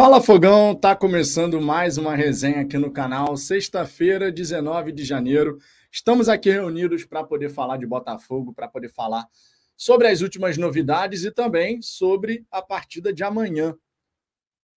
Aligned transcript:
Fala 0.00 0.22
Fogão, 0.22 0.76
tá 0.76 0.94
começando 0.94 1.60
mais 1.60 1.98
uma 1.98 2.14
resenha 2.14 2.60
aqui 2.60 2.78
no 2.78 2.88
canal. 2.88 3.36
Sexta-feira, 3.36 4.30
19 4.30 4.92
de 4.92 5.02
janeiro. 5.02 5.58
Estamos 5.90 6.28
aqui 6.28 6.52
reunidos 6.52 7.04
para 7.04 7.24
poder 7.24 7.48
falar 7.48 7.78
de 7.78 7.84
Botafogo, 7.84 8.54
para 8.54 8.68
poder 8.68 8.90
falar 8.90 9.26
sobre 9.76 10.06
as 10.06 10.20
últimas 10.20 10.56
novidades 10.56 11.24
e 11.24 11.32
também 11.32 11.82
sobre 11.82 12.46
a 12.48 12.62
partida 12.62 13.12
de 13.12 13.24
amanhã. 13.24 13.76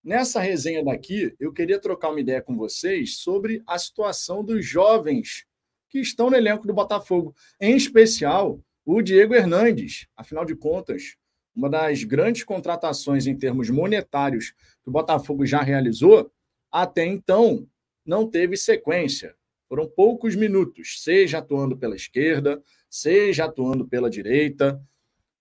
Nessa 0.04 0.39
resenha 0.39 0.84
daqui, 0.84 1.36
eu 1.40 1.54
queria 1.54 1.80
trocar 1.80 2.10
uma 2.10 2.20
ideia 2.20 2.42
com 2.42 2.58
vocês 2.58 3.20
sobre 3.20 3.62
a 3.68 3.78
situação 3.78 4.44
dos 4.44 4.66
jovens 4.66 5.46
que 5.88 6.00
estão 6.00 6.32
no 6.32 6.36
elenco 6.36 6.66
do 6.66 6.74
Botafogo, 6.74 7.36
em 7.60 7.76
especial 7.76 8.60
o 8.84 9.04
Diego 9.04 9.36
Hernandes. 9.36 10.08
Afinal 10.18 10.46
de 10.46 10.56
contas, 10.56 11.16
uma 11.55 11.70
das 11.70 12.04
grandes 12.04 12.43
contratações 12.43 13.27
em 13.27 13.38
termos 13.38 13.70
monetários 13.70 14.51
que 14.83 14.89
o 14.89 14.91
Botafogo 14.91 15.45
já 15.45 15.61
realizou, 15.61 16.31
até 16.71 17.05
então 17.05 17.68
não 18.05 18.28
teve 18.28 18.55
sequência. 18.57 19.36
Foram 19.68 19.87
poucos 19.87 20.36
minutos, 20.36 21.01
seja 21.01 21.37
atuando 21.37 21.78
pela 21.78 21.95
esquerda, 21.95 22.61
seja 22.89 23.45
atuando 23.45 23.87
pela 23.87 24.09
direita. 24.09 24.82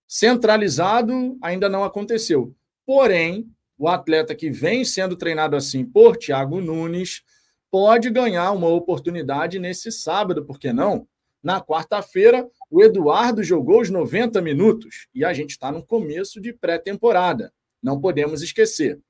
Centralizado 0.06 1.38
ainda 1.42 1.68
não 1.68 1.84
aconteceu. 1.84 2.54
Porém, 2.86 3.50
o 3.78 3.88
atleta 3.88 4.34
que 4.34 4.50
vem 4.50 4.84
sendo 4.84 5.16
treinado 5.16 5.56
assim 5.56 5.84
por 5.84 6.16
Thiago 6.16 6.60
Nunes 6.60 7.22
pode 7.70 8.10
ganhar 8.10 8.50
uma 8.52 8.68
oportunidade 8.68 9.58
nesse 9.58 9.90
sábado, 9.90 10.44
por 10.44 10.58
que 10.58 10.72
não? 10.72 11.06
Na 11.42 11.60
quarta-feira, 11.60 12.46
o 12.70 12.82
Eduardo 12.82 13.42
jogou 13.42 13.80
os 13.80 13.90
90 13.90 14.40
minutos 14.40 15.08
e 15.12 15.24
a 15.24 15.32
gente 15.32 15.50
está 15.50 15.72
no 15.72 15.84
começo 15.84 16.40
de 16.40 16.52
pré-temporada. 16.52 17.52
Não 17.82 18.00
podemos 18.00 18.42
esquecer. 18.42 19.00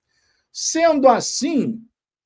Sendo 0.51 1.07
assim, 1.07 1.85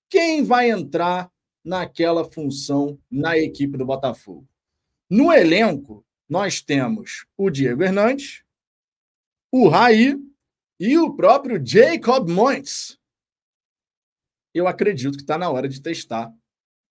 quem 0.08 0.44
vai 0.44 0.70
entrar 0.70 1.28
naquela 1.64 2.24
função 2.24 2.98
na 3.10 3.36
equipe 3.36 3.76
do 3.76 3.84
Botafogo? 3.84 4.46
No 5.10 5.32
elenco, 5.32 6.06
nós 6.28 6.62
temos 6.62 7.26
o 7.36 7.50
Diego 7.50 7.82
Hernandes, 7.82 8.44
o 9.50 9.68
Raí 9.68 10.16
e 10.78 10.96
o 10.96 11.14
próprio 11.14 11.60
Jacob 11.64 12.28
Moines. 12.28 12.98
Eu 14.54 14.68
acredito 14.68 15.16
que 15.16 15.22
está 15.22 15.36
na 15.36 15.50
hora 15.50 15.68
de 15.68 15.82
testar 15.82 16.32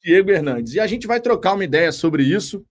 Diego 0.03 0.31
Hernandes. 0.31 0.73
E 0.73 0.81
a 0.81 0.87
gente 0.87 1.07
vai 1.07 1.21
trocar 1.21 1.53
uma 1.53 1.63
ideia 1.63 1.93
sobre 1.93 2.23
isso 2.23 2.65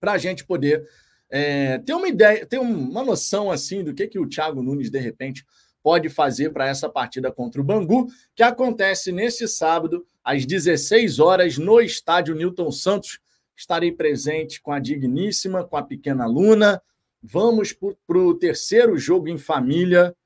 para 0.00 0.12
a 0.12 0.18
gente 0.18 0.44
poder 0.44 0.86
é, 1.30 1.78
ter 1.78 1.94
uma 1.94 2.08
ideia, 2.08 2.46
ter 2.46 2.58
uma 2.58 3.02
noção 3.02 3.50
assim 3.50 3.82
do 3.82 3.94
que, 3.94 4.06
que 4.06 4.18
o 4.18 4.28
Thiago 4.28 4.62
Nunes, 4.62 4.90
de 4.90 4.98
repente, 4.98 5.44
pode 5.82 6.08
fazer 6.08 6.50
para 6.50 6.66
essa 6.66 6.88
partida 6.88 7.30
contra 7.30 7.60
o 7.60 7.64
Bangu, 7.64 8.06
que 8.34 8.42
acontece 8.42 9.12
nesse 9.12 9.46
sábado, 9.46 10.06
às 10.22 10.46
16 10.46 11.18
horas, 11.18 11.58
no 11.58 11.80
estádio 11.80 12.34
Newton 12.34 12.70
Santos. 12.70 13.20
Estarei 13.56 13.92
presente 13.92 14.62
com 14.62 14.72
a 14.72 14.78
Digníssima, 14.78 15.62
com 15.62 15.76
a 15.76 15.82
pequena 15.82 16.26
Luna. 16.26 16.82
Vamos 17.22 17.72
para 17.72 18.18
o 18.18 18.34
terceiro 18.34 18.96
jogo 18.96 19.28
em 19.28 19.36
família. 19.36 20.16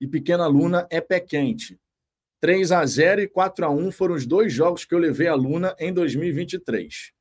E 0.00 0.06
pequena 0.06 0.46
Luna 0.46 0.86
é 0.90 1.00
pé 1.00 1.18
quente. 1.18 1.78
3 2.40 2.70
a 2.70 2.86
0 2.86 3.22
e 3.22 3.28
4 3.28 3.66
a 3.66 3.70
1 3.70 3.90
foram 3.90 4.14
os 4.14 4.24
dois 4.24 4.52
jogos 4.52 4.84
que 4.84 4.94
eu 4.94 4.98
levei 4.98 5.26
a 5.26 5.34
Luna 5.34 5.74
em 5.78 5.92
2023. 5.92 7.12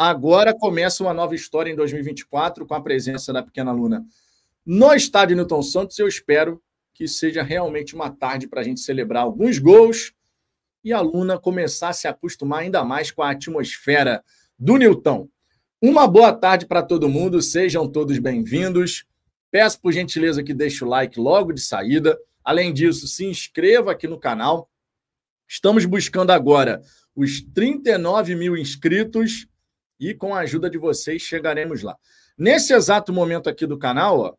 Agora 0.00 0.54
começa 0.56 1.02
uma 1.02 1.12
nova 1.12 1.34
história 1.34 1.72
em 1.72 1.74
2024 1.74 2.64
com 2.64 2.72
a 2.72 2.80
presença 2.80 3.32
da 3.32 3.42
pequena 3.42 3.72
Luna 3.72 4.06
no 4.64 4.94
estádio 4.94 5.34
Newton 5.34 5.60
Santos. 5.60 5.98
Eu 5.98 6.06
espero 6.06 6.62
que 6.94 7.08
seja 7.08 7.42
realmente 7.42 7.96
uma 7.96 8.08
tarde 8.08 8.46
para 8.46 8.60
a 8.60 8.62
gente 8.62 8.78
celebrar 8.78 9.24
alguns 9.24 9.58
gols 9.58 10.12
e 10.84 10.92
a 10.92 11.00
Luna 11.00 11.36
começar 11.36 11.88
a 11.88 11.92
se 11.92 12.06
acostumar 12.06 12.60
ainda 12.60 12.84
mais 12.84 13.10
com 13.10 13.24
a 13.24 13.30
atmosfera 13.30 14.22
do 14.56 14.76
Newton. 14.76 15.28
Uma 15.82 16.06
boa 16.06 16.32
tarde 16.32 16.64
para 16.64 16.80
todo 16.80 17.08
mundo, 17.08 17.42
sejam 17.42 17.90
todos 17.90 18.20
bem-vindos. 18.20 19.04
Peço 19.50 19.80
por 19.80 19.92
gentileza 19.92 20.44
que 20.44 20.54
deixe 20.54 20.84
o 20.84 20.88
like 20.88 21.18
logo 21.18 21.52
de 21.52 21.60
saída. 21.60 22.16
Além 22.44 22.72
disso, 22.72 23.08
se 23.08 23.26
inscreva 23.26 23.90
aqui 23.90 24.06
no 24.06 24.20
canal. 24.20 24.70
Estamos 25.48 25.84
buscando 25.84 26.30
agora 26.30 26.82
os 27.16 27.42
39 27.42 28.36
mil 28.36 28.56
inscritos 28.56 29.48
e 29.98 30.14
com 30.14 30.32
a 30.34 30.40
ajuda 30.40 30.68
de 30.70 30.78
vocês 30.78 31.22
chegaremos 31.22 31.82
lá. 31.82 31.96
Nesse 32.36 32.72
exato 32.72 33.12
momento 33.12 33.48
aqui 33.48 33.66
do 33.66 33.78
canal, 33.78 34.20
ó, 34.20 34.34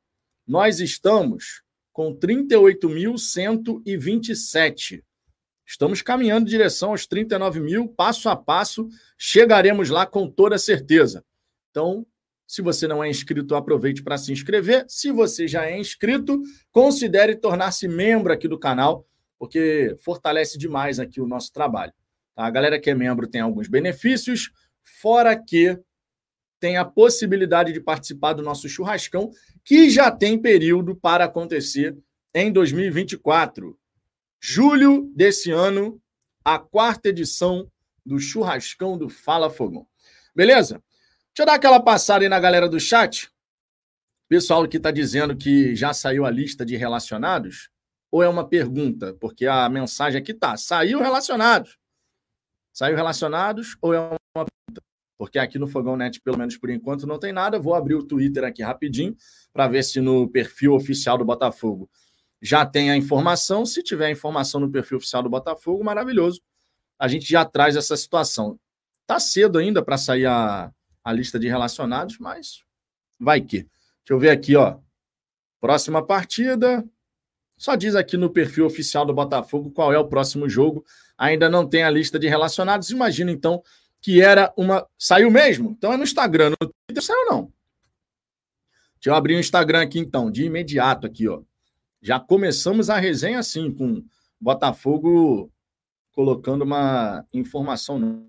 nós 0.47 0.79
estamos 0.79 1.61
com 1.91 2.15
38.127. 2.15 5.03
Estamos 5.65 6.01
caminhando 6.01 6.47
em 6.47 6.49
direção 6.49 6.91
aos 6.91 7.05
39 7.05 7.59
mil, 7.59 7.85
passo 7.87 8.29
a 8.29 8.35
passo, 8.35 8.87
chegaremos 9.17 9.89
lá 9.89 10.05
com 10.05 10.27
toda 10.27 10.57
certeza. 10.57 11.23
Então, 11.69 12.05
se 12.47 12.61
você 12.63 12.87
não 12.87 13.03
é 13.03 13.09
inscrito, 13.09 13.53
aproveite 13.53 14.01
para 14.01 14.17
se 14.17 14.31
inscrever. 14.31 14.85
Se 14.87 15.11
você 15.11 15.47
já 15.47 15.67
é 15.67 15.77
inscrito, 15.77 16.41
considere 16.71 17.35
tornar-se 17.35 17.87
membro 17.87 18.33
aqui 18.33 18.47
do 18.47 18.57
canal, 18.57 19.05
porque 19.37 19.95
fortalece 19.99 20.57
demais 20.57 20.99
aqui 20.99 21.21
o 21.21 21.27
nosso 21.27 21.53
trabalho. 21.53 21.93
Tá? 22.33 22.47
A 22.47 22.49
galera 22.49 22.79
que 22.79 22.89
é 22.89 22.95
membro 22.95 23.27
tem 23.27 23.41
alguns 23.41 23.67
benefícios, 23.67 24.49
fora 24.83 25.35
que 25.35 25.79
tem 26.59 26.77
a 26.77 26.85
possibilidade 26.85 27.71
de 27.71 27.79
participar 27.79 28.33
do 28.33 28.43
nosso 28.43 28.67
churrascão, 28.67 29.31
que 29.63 29.89
já 29.89 30.11
tem 30.11 30.37
período 30.37 30.95
para 30.95 31.25
acontecer 31.25 31.97
em 32.33 32.51
2024. 32.51 33.77
Julho 34.41 35.11
desse 35.15 35.51
ano, 35.51 36.01
a 36.43 36.59
quarta 36.59 37.09
edição 37.09 37.71
do 38.05 38.19
churrascão 38.19 38.97
do 38.97 39.09
Fala 39.09 39.49
Fogão. 39.49 39.87
Beleza? 40.35 40.81
Deixa 41.27 41.43
eu 41.43 41.45
dar 41.45 41.53
aquela 41.53 41.79
passada 41.79 42.23
aí 42.23 42.29
na 42.29 42.39
galera 42.39 42.67
do 42.67 42.79
chat. 42.79 43.29
Pessoal 44.27 44.67
que 44.67 44.77
está 44.77 44.91
dizendo 44.91 45.35
que 45.35 45.75
já 45.75 45.93
saiu 45.93 46.25
a 46.25 46.29
lista 46.29 46.65
de 46.65 46.75
relacionados, 46.75 47.69
ou 48.11 48.21
é 48.23 48.29
uma 48.29 48.47
pergunta? 48.47 49.13
Porque 49.19 49.47
a 49.47 49.67
mensagem 49.69 50.19
aqui 50.19 50.33
tá: 50.33 50.57
saiu 50.57 50.99
relacionados. 50.99 51.77
Saiu 52.73 52.95
relacionados 52.95 53.77
ou 53.81 53.93
é? 53.93 54.18
Porque 55.19 55.37
aqui 55.37 55.59
no 55.59 55.67
Fogão 55.67 55.97
Net, 55.97 56.21
pelo 56.21 56.37
menos 56.37 56.55
por 56.55 56.69
enquanto, 56.69 57.05
não 57.05 57.19
tem 57.19 57.33
nada. 57.33 57.59
Vou 57.59 57.75
abrir 57.75 57.95
o 57.95 58.03
Twitter 58.03 58.45
aqui 58.45 58.63
rapidinho 58.63 59.13
para 59.51 59.67
ver 59.67 59.83
se 59.83 59.99
no 59.99 60.29
perfil 60.29 60.73
oficial 60.73 61.17
do 61.17 61.25
Botafogo 61.25 61.89
já 62.41 62.65
tem 62.65 62.89
a 62.89 62.95
informação. 62.95 63.65
Se 63.65 63.83
tiver 63.83 64.09
informação 64.09 64.61
no 64.61 64.71
perfil 64.71 64.97
oficial 64.97 65.21
do 65.21 65.29
Botafogo, 65.29 65.83
maravilhoso. 65.83 66.41
A 66.97 67.07
gente 67.07 67.29
já 67.29 67.43
traz 67.43 67.75
essa 67.75 67.97
situação. 67.97 68.57
Tá 69.05 69.19
cedo 69.19 69.57
ainda 69.57 69.83
para 69.83 69.97
sair 69.97 70.25
a, 70.25 70.71
a 71.03 71.11
lista 71.11 71.37
de 71.37 71.49
relacionados, 71.49 72.17
mas 72.17 72.63
vai 73.19 73.41
que. 73.41 73.57
Deixa 73.57 74.11
eu 74.11 74.19
ver 74.19 74.29
aqui, 74.29 74.55
ó. 74.55 74.77
Próxima 75.59 76.05
partida. 76.05 76.85
Só 77.57 77.75
diz 77.75 77.93
aqui 77.93 78.15
no 78.15 78.29
perfil 78.29 78.65
oficial 78.65 79.05
do 79.05 79.13
Botafogo 79.13 79.69
qual 79.71 79.91
é 79.91 79.99
o 79.99 80.07
próximo 80.07 80.47
jogo. 80.47 80.85
Ainda 81.17 81.49
não 81.49 81.67
tem 81.67 81.83
a 81.83 81.89
lista 81.89 82.17
de 82.17 82.27
relacionados. 82.27 82.89
Imagina, 82.89 83.31
então, 83.31 83.61
que 84.01 84.21
era 84.21 84.53
uma. 84.57 84.87
Saiu 84.97 85.29
mesmo? 85.29 85.71
Então 85.71 85.91
é 85.93 85.97
no 85.97 86.03
Instagram. 86.03 86.51
No 86.51 86.57
Twitter 86.57 87.03
saiu, 87.03 87.25
não. 87.25 87.53
Deixa 88.95 89.09
eu 89.09 89.15
abrir 89.15 89.35
o 89.35 89.39
Instagram 89.39 89.81
aqui, 89.81 89.99
então, 89.99 90.29
de 90.29 90.43
imediato 90.43 91.07
aqui, 91.07 91.27
ó. 91.27 91.41
Já 92.01 92.19
começamos 92.19 92.89
a 92.89 92.97
resenha 92.97 93.39
assim, 93.39 93.73
com 93.73 94.03
Botafogo 94.39 95.51
colocando 96.11 96.63
uma 96.63 97.25
informação 97.33 98.27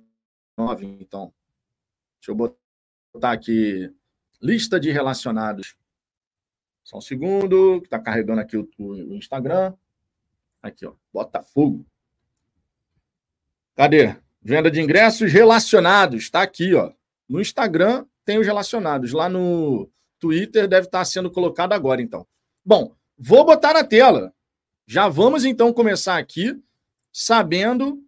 nova. 0.57 0.85
Então, 0.85 1.33
deixa 2.21 2.31
eu 2.31 2.35
botar 3.13 3.33
aqui 3.33 3.93
lista 4.41 4.79
de 4.79 4.91
relacionados. 4.91 5.77
Só 6.83 6.99
um 6.99 7.01
segundo, 7.01 7.81
que 7.81 7.87
está 7.87 7.99
carregando 7.99 8.41
aqui 8.41 8.57
o, 8.57 8.69
o, 8.79 9.15
Instagram. 9.15 9.75
Aqui, 10.63 10.87
ó, 10.87 10.95
Botafogo. 11.13 11.87
Cadê? 13.75 14.17
Venda 14.43 14.71
de 14.71 14.81
ingressos 14.81 15.33
relacionados, 15.33 16.23
está 16.23 16.43
aqui, 16.43 16.75
ó. 16.75 16.93
No 17.29 17.41
Instagram 17.41 18.07
tem 18.25 18.39
os 18.39 18.47
relacionados, 18.47 19.13
lá 19.13 19.29
no 19.29 19.91
Twitter 20.19 20.67
deve 20.67 20.87
estar 20.87 21.05
sendo 21.05 21.31
colocado 21.31 21.73
agora, 21.73 22.01
então. 22.01 22.27
Bom, 22.65 22.95
vou 23.19 23.45
botar 23.45 23.75
na 23.75 23.85
tela. 23.85 24.35
Já 24.87 25.09
vamos 25.09 25.45
então 25.45 25.73
começar 25.73 26.19
aqui 26.19 26.61
sabendo 27.13 28.03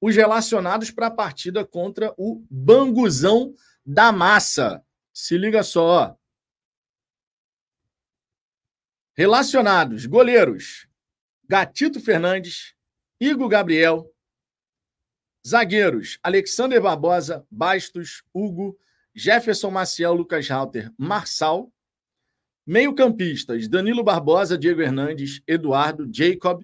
os 0.00 0.14
relacionados 0.14 0.90
para 0.90 1.08
a 1.08 1.10
partida 1.10 1.64
contra 1.64 2.14
o 2.16 2.44
Banguzão 2.50 3.54
da 3.84 4.12
Massa. 4.12 4.84
Se 5.12 5.36
liga 5.36 5.62
só. 5.62 6.16
Relacionados: 9.16 10.06
goleiros 10.06 10.88
Gatito 11.48 11.98
Fernandes, 11.98 12.74
Igor 13.18 13.48
Gabriel, 13.48 14.12
Zagueiros: 15.46 16.18
Alexander 16.22 16.80
Barbosa, 16.80 17.46
Bastos, 17.50 18.22
Hugo, 18.32 18.78
Jefferson 19.14 19.70
Maciel, 19.70 20.14
Lucas 20.14 20.48
Halter, 20.48 20.92
Marçal. 20.96 21.72
Meio-campistas: 22.66 23.66
Danilo 23.68 24.04
Barbosa, 24.04 24.58
Diego 24.58 24.82
Hernandes, 24.82 25.40
Eduardo, 25.46 26.08
Jacob, 26.12 26.62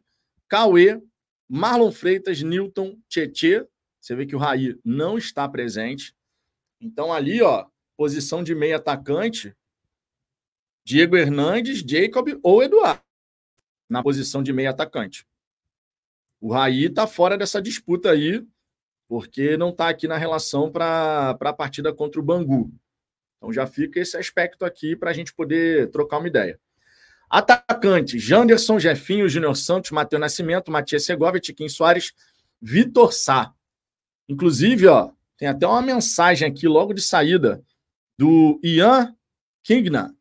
Cauê, 0.49 1.01
Marlon 1.49 1.91
Freitas, 1.91 2.43
Newton, 2.43 2.99
Tietê. 3.09 3.67
Você 4.01 4.15
vê 4.15 4.27
que 4.27 4.37
o 4.37 4.39
Raí 4.39 4.79
não 4.85 5.17
está 5.17 5.49
presente. 5.49 6.15
Então, 6.81 7.13
ali, 7.13 7.41
ó, 7.41 7.67
posição 7.97 8.45
de 8.45 8.55
meio 8.55 8.77
atacante, 8.77 9.57
Diego 10.85 11.17
Hernandes, 11.17 11.79
Jacob 11.79 12.29
ou 12.43 12.63
Eduardo, 12.63 13.03
na 13.89 14.03
posição 14.03 14.43
de 14.43 14.53
meio 14.53 14.69
atacante. 14.69 15.27
O 16.41 16.53
Raí 16.53 16.85
está 16.85 17.07
fora 17.07 17.39
dessa 17.39 17.63
disputa 17.63 18.11
aí, 18.11 18.47
porque 19.15 19.57
não 19.57 19.69
está 19.69 19.91
aqui 19.91 20.09
na 20.09 20.17
relação 20.17 20.73
para 20.73 21.39
a 21.41 21.53
partida 21.53 21.95
contra 21.95 22.21
o 22.21 22.25
Bangu. 22.25 22.73
Então 23.37 23.53
já 23.53 23.65
fica 23.65 24.01
esse 24.01 24.17
aspecto 24.17 24.65
aqui 24.65 24.97
para 24.97 25.11
a 25.11 25.13
gente 25.13 25.33
poder 25.33 25.89
trocar 25.93 26.19
uma 26.19 26.27
ideia. 26.27 26.59
Atacante: 27.31 28.19
Janderson, 28.19 28.77
Jefinho, 28.77 29.29
Júnior 29.29 29.57
Santos, 29.57 29.93
Matheus 29.93 30.19
Nascimento, 30.19 30.69
Matias 30.69 31.05
Segovia, 31.05 31.41
Tiquinho 31.41 31.71
Soares, 31.71 32.13
Vitor 32.61 33.13
Sá. 33.13 33.55
Inclusive, 34.29 34.89
ó, 34.89 35.13
tem 35.37 35.47
até 35.47 35.65
uma 35.65 35.81
mensagem 35.81 36.49
aqui 36.49 36.67
logo 36.67 36.93
de 36.93 37.01
saída 37.01 37.63
do 38.19 38.59
Ian 38.65 39.15
Kingna. 39.63 40.13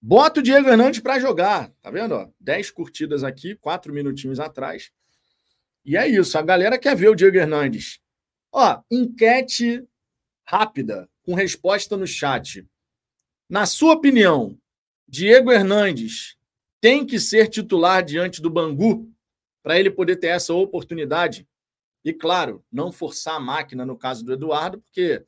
Bota 0.00 0.40
o 0.40 0.42
Diego 0.42 0.70
Hernandes 0.70 1.00
para 1.00 1.20
jogar. 1.20 1.70
Tá 1.82 1.90
vendo? 1.90 2.14
Ó? 2.14 2.30
10 2.40 2.70
curtidas 2.70 3.22
aqui, 3.22 3.54
4 3.56 3.92
minutinhos 3.92 4.40
atrás. 4.40 4.90
E 5.84 5.96
é 5.96 6.08
isso. 6.08 6.38
A 6.38 6.42
galera 6.42 6.78
quer 6.78 6.96
ver 6.96 7.08
o 7.08 7.14
Diego 7.14 7.36
Hernandes. 7.36 8.00
Ó, 8.52 8.80
enquete 8.90 9.84
rápida, 10.46 11.08
com 11.22 11.34
resposta 11.34 11.96
no 11.96 12.06
chat. 12.06 12.66
Na 13.48 13.66
sua 13.66 13.94
opinião, 13.94 14.58
Diego 15.06 15.52
Hernandes 15.52 16.36
tem 16.80 17.04
que 17.04 17.18
ser 17.18 17.48
titular 17.48 18.02
diante 18.02 18.40
do 18.40 18.50
Bangu 18.50 19.10
para 19.62 19.78
ele 19.78 19.90
poder 19.90 20.16
ter 20.16 20.28
essa 20.28 20.52
oportunidade? 20.52 21.48
E, 22.04 22.12
claro, 22.12 22.62
não 22.70 22.92
forçar 22.92 23.36
a 23.36 23.40
máquina 23.40 23.86
no 23.86 23.96
caso 23.96 24.22
do 24.22 24.34
Eduardo, 24.34 24.78
porque 24.82 25.24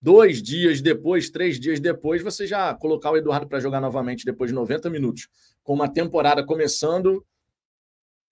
dois 0.00 0.42
dias 0.42 0.82
depois, 0.82 1.30
três 1.30 1.58
dias 1.58 1.80
depois, 1.80 2.22
você 2.22 2.46
já 2.46 2.74
colocar 2.74 3.10
o 3.10 3.16
Eduardo 3.16 3.48
para 3.48 3.58
jogar 3.58 3.80
novamente 3.80 4.24
depois 4.24 4.50
de 4.50 4.54
90 4.54 4.90
minutos, 4.90 5.28
com 5.62 5.72
uma 5.72 5.88
temporada 5.88 6.44
começando, 6.44 7.24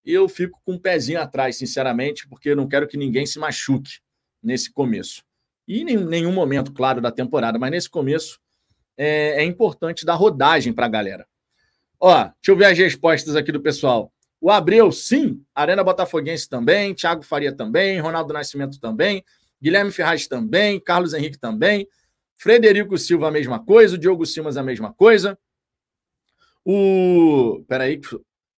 eu 0.07 0.29
fico 0.29 0.61
com 0.65 0.75
um 0.75 0.79
pezinho 0.79 1.21
atrás, 1.21 1.57
sinceramente, 1.57 2.29
porque 2.29 2.51
eu 2.51 2.57
não 2.57 2.69
quero 2.69 2.87
que 2.87 2.97
ninguém 2.97 3.27
se 3.27 3.39
machuque 3.39 3.99
nesse 4.43 4.73
começo. 4.73 5.25
E 5.67 5.83
em 5.83 5.97
nenhum 5.97 6.33
momento, 6.33 6.73
claro, 6.73 7.01
da 7.01 7.11
temporada, 7.11 7.59
mas 7.59 7.71
nesse 7.71 7.91
começo 7.91 8.39
é, 8.97 9.43
é 9.43 9.45
importante 9.45 10.07
dar 10.07 10.15
rodagem 10.15 10.73
para 10.73 10.87
a 10.87 10.89
galera. 10.89 11.27
Ó, 11.99 12.25
deixa 12.25 12.33
eu 12.49 12.57
ver 12.57 12.67
as 12.67 12.79
respostas 12.79 13.35
aqui 13.35 13.51
do 13.51 13.61
pessoal. 13.61 14.13
O 14.41 14.51
Abreu, 14.51 14.93
sim. 14.93 15.43
Arena 15.55 15.83
Botafoguense 15.83 16.49
também. 16.49 16.95
Thiago 16.95 17.23
Faria 17.23 17.53
também. 17.53 17.99
Ronaldo 17.99 18.33
Nascimento 18.33 18.79
também. 18.79 19.25
Guilherme 19.61 19.91
Ferraz 19.91 20.27
também, 20.27 20.79
Carlos 20.81 21.15
Henrique 21.15 21.39
também, 21.39 21.89
Frederico 22.37 22.97
Silva 22.99 23.29
a 23.29 23.31
mesma 23.31 23.59
coisa, 23.65 23.95
o 23.95 23.99
Diogo 23.99 24.27
Simas 24.27 24.57
a 24.57 24.63
mesma 24.63 24.93
coisa. 24.93 25.39
O. 26.65 27.65
Peraí. 27.67 28.01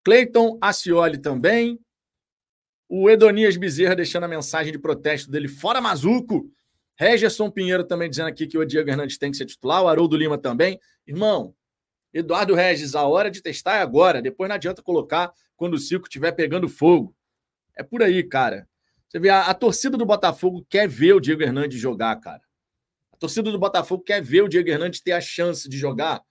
Cleiton 0.07 0.57
Acioli 0.61 1.19
também. 1.19 1.81
O 2.89 3.11
Edonias 3.11 3.57
Bezerra 3.57 3.97
deixando 3.97 4.23
a 4.23 4.29
mensagem 4.29 4.71
de 4.71 4.79
protesto 4.79 5.29
dele 5.29 5.49
fora 5.49 5.81
Mazuco. 5.81 6.49
Regerson 6.97 7.51
Pinheiro 7.51 7.83
também 7.83 8.09
dizendo 8.09 8.29
aqui 8.29 8.47
que 8.47 8.57
o 8.57 8.65
Diego 8.65 8.89
Hernandes 8.89 9.19
tem 9.19 9.33
que 9.33 9.37
ser 9.37 9.47
titular. 9.47 9.83
O 9.83 9.89
Haroldo 9.89 10.17
Lima 10.17 10.39
também. 10.39 10.79
Irmão, 11.09 11.53
Eduardo 12.15 12.55
Regis, 12.55 12.95
a 12.95 13.05
hora 13.05 13.29
de 13.29 13.43
testar 13.43 13.79
é 13.79 13.81
agora. 13.81 14.23
Depois 14.23 14.49
não 14.49 14.55
adianta 14.55 14.81
colocar 14.81 15.33
quando 15.57 15.75
o 15.75 15.79
circo 15.79 16.07
estiver 16.07 16.31
pegando 16.31 16.69
fogo. 16.69 17.13
É 17.77 17.83
por 17.83 18.01
aí, 18.01 18.23
cara. 18.23 18.69
Você 19.09 19.19
vê, 19.19 19.29
a, 19.29 19.47
a, 19.47 19.55
torcida 19.55 19.97
do 19.97 20.07
Botafogo 20.07 20.65
quer 20.71 20.89
ver 20.89 21.15
o 21.15 21.21
Diego 21.21 21.43
Hernandes 21.43 21.81
jogar, 21.81 22.15
cara. 22.21 22.43
A 23.13 23.17
torcida 23.17 23.51
do 23.51 23.59
Botafogo 23.59 24.05
quer 24.05 24.23
ver 24.23 24.43
o 24.43 24.49
Diego 24.49 24.69
Hernandes 24.69 25.01
ter 25.01 25.11
a 25.11 25.21
chance 25.21 25.69
de 25.69 25.77
jogar 25.77 26.23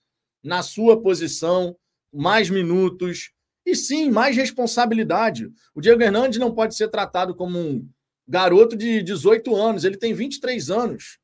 na 0.41 0.63
sua 0.63 1.01
posição, 1.01 1.75
mais 2.13 2.49
minutos 2.49 3.34
e 3.65 3.75
sim, 3.75 4.11
mais 4.11 4.35
responsabilidade. 4.35 5.49
O 5.73 5.81
Diego 5.81 6.01
Hernandes 6.01 6.39
não 6.39 6.53
pode 6.53 6.75
ser 6.75 6.87
tratado 6.89 7.33
como 7.33 7.57
um 7.57 7.89
garoto 8.27 8.75
de 8.75 9.01
18 9.01 9.55
anos, 9.55 9.83
ele 9.83 9.97
tem 9.97 10.13
23 10.13 10.69
anos. 10.69 11.17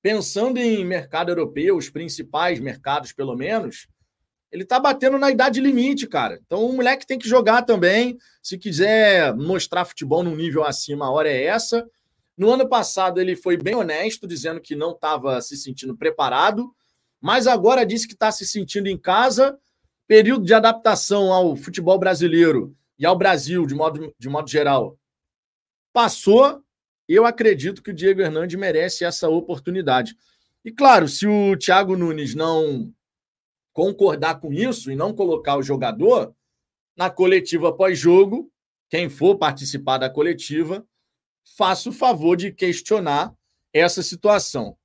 Pensando 0.00 0.58
em 0.58 0.84
mercado 0.84 1.30
europeu, 1.30 1.76
os 1.76 1.88
principais 1.90 2.58
mercados, 2.60 3.12
pelo 3.12 3.36
menos, 3.36 3.86
ele 4.50 4.64
tá 4.64 4.78
batendo 4.78 5.18
na 5.18 5.30
idade 5.30 5.60
limite, 5.60 6.06
cara. 6.06 6.38
Então 6.44 6.64
o 6.64 6.72
moleque 6.74 7.06
tem 7.06 7.18
que 7.18 7.28
jogar 7.28 7.62
também. 7.62 8.18
Se 8.42 8.58
quiser 8.58 9.34
mostrar 9.34 9.84
futebol 9.84 10.22
num 10.22 10.36
nível 10.36 10.64
acima, 10.64 11.06
a 11.06 11.10
hora 11.10 11.28
é 11.28 11.44
essa. 11.44 11.88
No 12.36 12.50
ano 12.50 12.68
passado 12.68 13.20
ele 13.20 13.34
foi 13.34 13.56
bem 13.56 13.74
honesto, 13.74 14.26
dizendo 14.26 14.60
que 14.60 14.76
não 14.76 14.92
estava 14.92 15.40
se 15.40 15.56
sentindo 15.56 15.96
preparado, 15.96 16.74
mas 17.20 17.46
agora 17.46 17.86
disse 17.86 18.06
que 18.06 18.14
está 18.14 18.30
se 18.30 18.46
sentindo 18.46 18.88
em 18.88 18.98
casa. 18.98 19.58
Período 20.06 20.44
de 20.44 20.54
adaptação 20.54 21.32
ao 21.32 21.56
futebol 21.56 21.98
brasileiro 21.98 22.76
e 22.98 23.06
ao 23.06 23.16
Brasil, 23.16 23.66
de 23.66 23.74
modo, 23.74 24.14
de 24.18 24.28
modo 24.28 24.48
geral, 24.48 24.98
passou. 25.92 26.62
Eu 27.08 27.26
acredito 27.26 27.82
que 27.82 27.90
o 27.90 27.94
Diego 27.94 28.20
Hernandes 28.20 28.58
merece 28.58 29.04
essa 29.04 29.28
oportunidade. 29.28 30.16
E 30.64 30.70
claro, 30.70 31.08
se 31.08 31.26
o 31.26 31.56
Thiago 31.56 31.96
Nunes 31.96 32.34
não 32.34 32.92
concordar 33.72 34.40
com 34.40 34.52
isso 34.52 34.90
e 34.90 34.96
não 34.96 35.12
colocar 35.12 35.56
o 35.56 35.62
jogador 35.62 36.34
na 36.96 37.10
coletiva 37.10 37.74
pós-jogo, 37.74 38.50
quem 38.88 39.08
for 39.08 39.36
participar 39.36 39.98
da 39.98 40.10
coletiva, 40.10 40.86
faça 41.56 41.88
o 41.88 41.92
favor 41.92 42.36
de 42.36 42.52
questionar 42.52 43.34
essa 43.72 44.02
situação. 44.02 44.76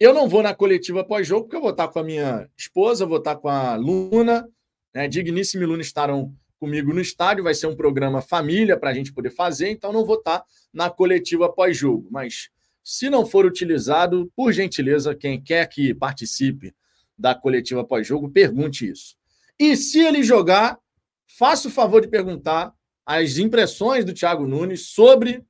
Eu 0.00 0.14
não 0.14 0.28
vou 0.28 0.42
na 0.42 0.54
coletiva 0.54 1.02
pós-jogo, 1.02 1.44
porque 1.44 1.56
eu 1.56 1.60
vou 1.60 1.70
estar 1.70 1.88
com 1.88 1.98
a 1.98 2.04
minha 2.04 2.48
esposa, 2.56 3.04
vou 3.04 3.18
estar 3.18 3.34
com 3.34 3.48
a 3.48 3.74
Luna, 3.74 4.48
né? 4.94 5.08
Digníssima 5.08 5.64
e 5.64 5.66
Luna 5.66 5.82
estarão 5.82 6.32
comigo 6.60 6.92
no 6.92 7.00
estádio, 7.00 7.44
vai 7.44 7.54
ser 7.54 7.66
um 7.66 7.74
programa 7.74 8.22
família 8.22 8.76
para 8.76 8.90
a 8.90 8.94
gente 8.94 9.12
poder 9.12 9.30
fazer, 9.30 9.70
então 9.70 9.92
não 9.92 10.04
vou 10.04 10.16
estar 10.16 10.44
na 10.72 10.88
coletiva 10.88 11.52
pós-jogo. 11.52 12.06
Mas 12.10 12.48
se 12.84 13.10
não 13.10 13.26
for 13.26 13.44
utilizado, 13.44 14.30
por 14.36 14.52
gentileza, 14.52 15.14
quem 15.16 15.42
quer 15.42 15.68
que 15.68 15.92
participe 15.92 16.72
da 17.16 17.34
coletiva 17.34 17.84
pós-jogo, 17.84 18.30
pergunte 18.30 18.88
isso. 18.88 19.16
E 19.58 19.76
se 19.76 19.98
ele 19.98 20.22
jogar, 20.22 20.78
faça 21.26 21.66
o 21.66 21.72
favor 21.72 22.00
de 22.00 22.08
perguntar 22.08 22.72
as 23.04 23.38
impressões 23.38 24.04
do 24.04 24.14
Thiago 24.14 24.46
Nunes 24.46 24.90
sobre 24.90 25.42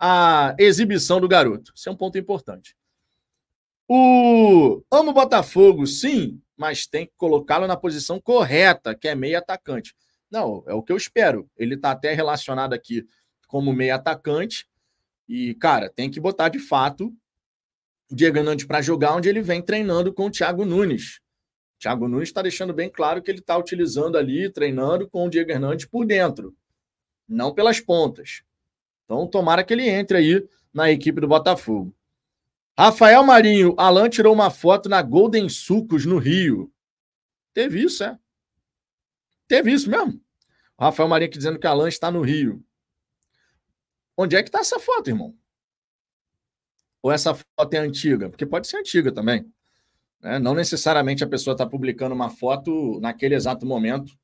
a 0.00 0.54
exibição 0.58 1.20
do 1.20 1.28
garoto. 1.28 1.72
Isso 1.76 1.88
é 1.88 1.92
um 1.92 1.96
ponto 1.96 2.18
importante. 2.18 2.76
O 3.88 4.82
amo 4.90 5.12
Botafogo, 5.12 5.86
sim, 5.86 6.40
mas 6.56 6.86
tem 6.86 7.06
que 7.06 7.12
colocá-lo 7.16 7.66
na 7.66 7.76
posição 7.76 8.20
correta, 8.20 8.94
que 8.94 9.08
é 9.08 9.14
meio 9.14 9.38
atacante. 9.38 9.94
Não, 10.30 10.64
é 10.66 10.74
o 10.74 10.82
que 10.82 10.92
eu 10.92 10.96
espero. 10.96 11.48
Ele 11.56 11.74
está 11.74 11.90
até 11.90 12.12
relacionado 12.12 12.72
aqui 12.72 13.06
como 13.46 13.72
meio 13.72 13.94
atacante. 13.94 14.66
E, 15.28 15.54
cara, 15.54 15.90
tem 15.90 16.10
que 16.10 16.20
botar 16.20 16.48
de 16.48 16.58
fato 16.58 17.12
o 18.10 18.14
Diego 18.14 18.38
Hernandes 18.38 18.66
para 18.66 18.82
jogar 18.82 19.14
onde 19.14 19.28
ele 19.28 19.40
vem 19.40 19.62
treinando 19.62 20.12
com 20.12 20.26
o 20.26 20.30
Thiago 20.30 20.64
Nunes. 20.64 21.20
O 21.76 21.80
Thiago 21.80 22.08
Nunes 22.08 22.28
está 22.28 22.42
deixando 22.42 22.72
bem 22.72 22.88
claro 22.90 23.22
que 23.22 23.30
ele 23.30 23.38
está 23.38 23.56
utilizando 23.56 24.16
ali, 24.16 24.50
treinando 24.50 25.08
com 25.08 25.26
o 25.26 25.30
Diego 25.30 25.50
Hernandes 25.50 25.86
por 25.86 26.06
dentro, 26.06 26.54
não 27.28 27.54
pelas 27.54 27.80
pontas. 27.80 28.42
Então, 29.04 29.26
tomara 29.26 29.62
que 29.62 29.72
ele 29.72 29.88
entre 29.88 30.16
aí 30.16 30.48
na 30.72 30.90
equipe 30.90 31.20
do 31.20 31.28
Botafogo. 31.28 31.94
Rafael 32.76 33.22
Marinho, 33.22 33.74
Alan 33.78 34.08
tirou 34.08 34.34
uma 34.34 34.50
foto 34.50 34.88
na 34.88 35.00
Golden 35.00 35.48
Sucos, 35.48 36.04
no 36.04 36.18
Rio. 36.18 36.72
Teve 37.52 37.82
isso, 37.82 38.02
é? 38.02 38.18
Teve 39.46 39.72
isso 39.72 39.88
mesmo. 39.88 40.20
O 40.76 40.84
Rafael 40.84 41.08
Marinho 41.08 41.28
aqui 41.28 41.38
dizendo 41.38 41.58
que 41.58 41.66
Alan 41.66 41.88
está 41.88 42.10
no 42.10 42.20
Rio. 42.20 42.64
Onde 44.16 44.34
é 44.34 44.42
que 44.42 44.48
está 44.48 44.58
essa 44.58 44.80
foto, 44.80 45.08
irmão? 45.08 45.36
Ou 47.00 47.12
essa 47.12 47.34
foto 47.34 47.74
é 47.74 47.78
antiga? 47.78 48.28
Porque 48.28 48.46
pode 48.46 48.66
ser 48.66 48.78
antiga 48.78 49.12
também. 49.12 49.46
Né? 50.20 50.40
Não 50.40 50.54
necessariamente 50.54 51.22
a 51.22 51.28
pessoa 51.28 51.52
está 51.52 51.66
publicando 51.66 52.14
uma 52.14 52.30
foto 52.30 52.98
naquele 53.00 53.36
exato 53.36 53.64
momento. 53.64 54.18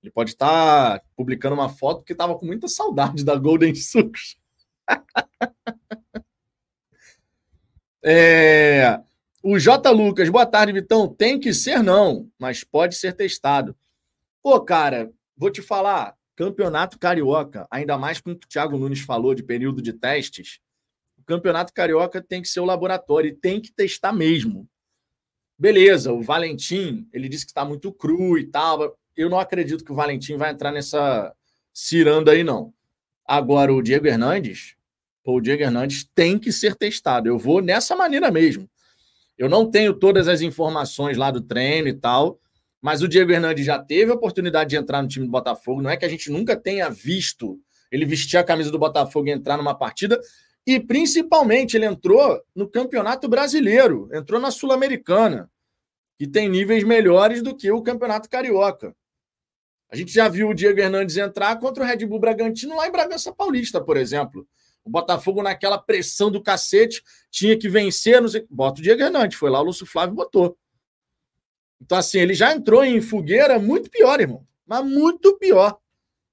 Ele 0.00 0.12
pode 0.12 0.30
estar 0.30 1.00
tá 1.00 1.04
publicando 1.16 1.54
uma 1.54 1.68
foto 1.68 2.04
que 2.04 2.12
estava 2.12 2.38
com 2.38 2.46
muita 2.46 2.68
saudade 2.68 3.24
da 3.24 3.34
Golden 3.36 3.74
Sucks. 3.74 4.36
é... 8.02 9.00
O 9.42 9.58
J. 9.58 9.90
Lucas, 9.90 10.28
boa 10.28 10.44
tarde, 10.44 10.72
Vitão. 10.72 11.08
Tem 11.08 11.40
que 11.40 11.54
ser, 11.54 11.82
não, 11.82 12.30
mas 12.38 12.62
pode 12.62 12.94
ser 12.94 13.14
testado. 13.14 13.74
Pô, 14.42 14.60
cara, 14.60 15.10
vou 15.36 15.50
te 15.50 15.62
falar, 15.62 16.14
campeonato 16.36 16.98
carioca, 16.98 17.66
ainda 17.70 17.96
mais 17.96 18.20
com 18.20 18.32
o 18.32 18.36
que 18.36 18.46
o 18.46 18.48
Thiago 18.48 18.76
Nunes 18.76 19.00
falou 19.00 19.34
de 19.34 19.42
período 19.42 19.80
de 19.80 19.94
testes, 19.94 20.60
Campeonato 21.30 21.72
Carioca 21.72 22.20
tem 22.20 22.42
que 22.42 22.48
ser 22.48 22.58
o 22.58 22.64
laboratório 22.64 23.28
e 23.28 23.36
tem 23.36 23.60
que 23.60 23.70
testar 23.70 24.12
mesmo. 24.12 24.68
Beleza, 25.56 26.12
o 26.12 26.20
Valentim, 26.20 27.08
ele 27.12 27.28
disse 27.28 27.46
que 27.46 27.52
está 27.52 27.64
muito 27.64 27.92
cru 27.92 28.36
e 28.36 28.48
tal. 28.48 28.98
eu 29.16 29.30
não 29.30 29.38
acredito 29.38 29.84
que 29.84 29.92
o 29.92 29.94
Valentim 29.94 30.36
vai 30.36 30.50
entrar 30.50 30.72
nessa 30.72 31.32
ciranda 31.72 32.32
aí, 32.32 32.42
não. 32.42 32.74
Agora, 33.24 33.72
o 33.72 33.80
Diego 33.80 34.08
Hernandes, 34.08 34.74
o 35.36 35.40
Diego 35.40 35.62
Hernandes 35.62 36.08
tem 36.14 36.38
que 36.38 36.52
ser 36.52 36.74
testado. 36.74 37.28
Eu 37.28 37.38
vou 37.38 37.60
nessa 37.60 37.96
maneira 37.96 38.30
mesmo. 38.30 38.68
Eu 39.36 39.48
não 39.48 39.70
tenho 39.70 39.94
todas 39.94 40.28
as 40.28 40.40
informações 40.40 41.16
lá 41.16 41.30
do 41.30 41.40
treino 41.40 41.88
e 41.88 41.94
tal, 41.94 42.38
mas 42.80 43.02
o 43.02 43.08
Diego 43.08 43.32
Hernandes 43.32 43.64
já 43.64 43.78
teve 43.78 44.10
a 44.10 44.14
oportunidade 44.14 44.70
de 44.70 44.76
entrar 44.76 45.02
no 45.02 45.08
time 45.08 45.26
do 45.26 45.32
Botafogo. 45.32 45.82
Não 45.82 45.90
é 45.90 45.96
que 45.96 46.04
a 46.04 46.08
gente 46.08 46.30
nunca 46.30 46.56
tenha 46.56 46.90
visto 46.90 47.58
ele 47.90 48.04
vestir 48.04 48.36
a 48.36 48.44
camisa 48.44 48.70
do 48.70 48.78
Botafogo 48.78 49.28
e 49.28 49.32
entrar 49.32 49.56
numa 49.56 49.74
partida. 49.74 50.20
E 50.66 50.78
principalmente 50.78 51.76
ele 51.76 51.86
entrou 51.86 52.40
no 52.54 52.68
Campeonato 52.68 53.28
Brasileiro, 53.28 54.08
entrou 54.12 54.40
na 54.40 54.50
Sul-Americana, 54.50 55.50
que 56.18 56.26
tem 56.26 56.48
níveis 56.48 56.84
melhores 56.84 57.42
do 57.42 57.56
que 57.56 57.70
o 57.72 57.82
Campeonato 57.82 58.28
Carioca. 58.28 58.94
A 59.90 59.96
gente 59.96 60.12
já 60.12 60.28
viu 60.28 60.50
o 60.50 60.54
Diego 60.54 60.78
Hernandes 60.78 61.16
entrar 61.16 61.58
contra 61.58 61.82
o 61.82 61.86
Red 61.86 62.06
Bull 62.06 62.20
Bragantino 62.20 62.76
lá 62.76 62.86
em 62.86 62.92
Bragança 62.92 63.34
Paulista, 63.34 63.80
por 63.80 63.96
exemplo. 63.96 64.46
O 64.84 64.90
Botafogo, 64.90 65.42
naquela 65.42 65.78
pressão 65.78 66.30
do 66.30 66.42
cacete, 66.42 67.02
tinha 67.30 67.58
que 67.58 67.68
vencer. 67.68 68.20
Não 68.20 68.28
sei... 68.28 68.46
Bota 68.50 68.80
o 68.80 68.82
Diego 68.82 69.02
Hernandes, 69.02 69.38
foi 69.38 69.50
lá, 69.50 69.60
o 69.60 69.64
Lúcio 69.64 69.86
Flávio 69.86 70.14
botou. 70.14 70.56
Então, 71.80 71.96
assim, 71.96 72.18
ele 72.18 72.34
já 72.34 72.52
entrou 72.52 72.84
em 72.84 73.00
fogueira 73.00 73.58
muito 73.58 73.90
pior, 73.90 74.20
irmão. 74.20 74.46
Mas 74.66 74.84
muito 74.84 75.36
pior. 75.38 75.78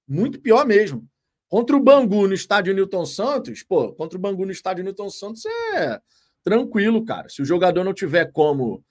Muito 0.07 0.39
pior 0.39 0.65
mesmo. 0.65 1.07
Contra 1.47 1.75
o 1.75 1.79
Bangu 1.79 2.27
no 2.27 2.33
estádio 2.33 2.73
Newton 2.73 3.05
Santos, 3.05 3.63
pô, 3.63 3.93
contra 3.93 4.17
o 4.17 4.21
Bangu 4.21 4.45
no 4.45 4.51
estádio 4.51 4.83
Newton 4.83 5.09
Santos 5.09 5.45
é 5.73 5.99
tranquilo, 6.43 7.03
cara. 7.05 7.29
Se 7.29 7.41
o 7.41 7.45
jogador 7.45 7.83
não 7.83 7.93
tiver 7.93 8.31
como 8.31 8.83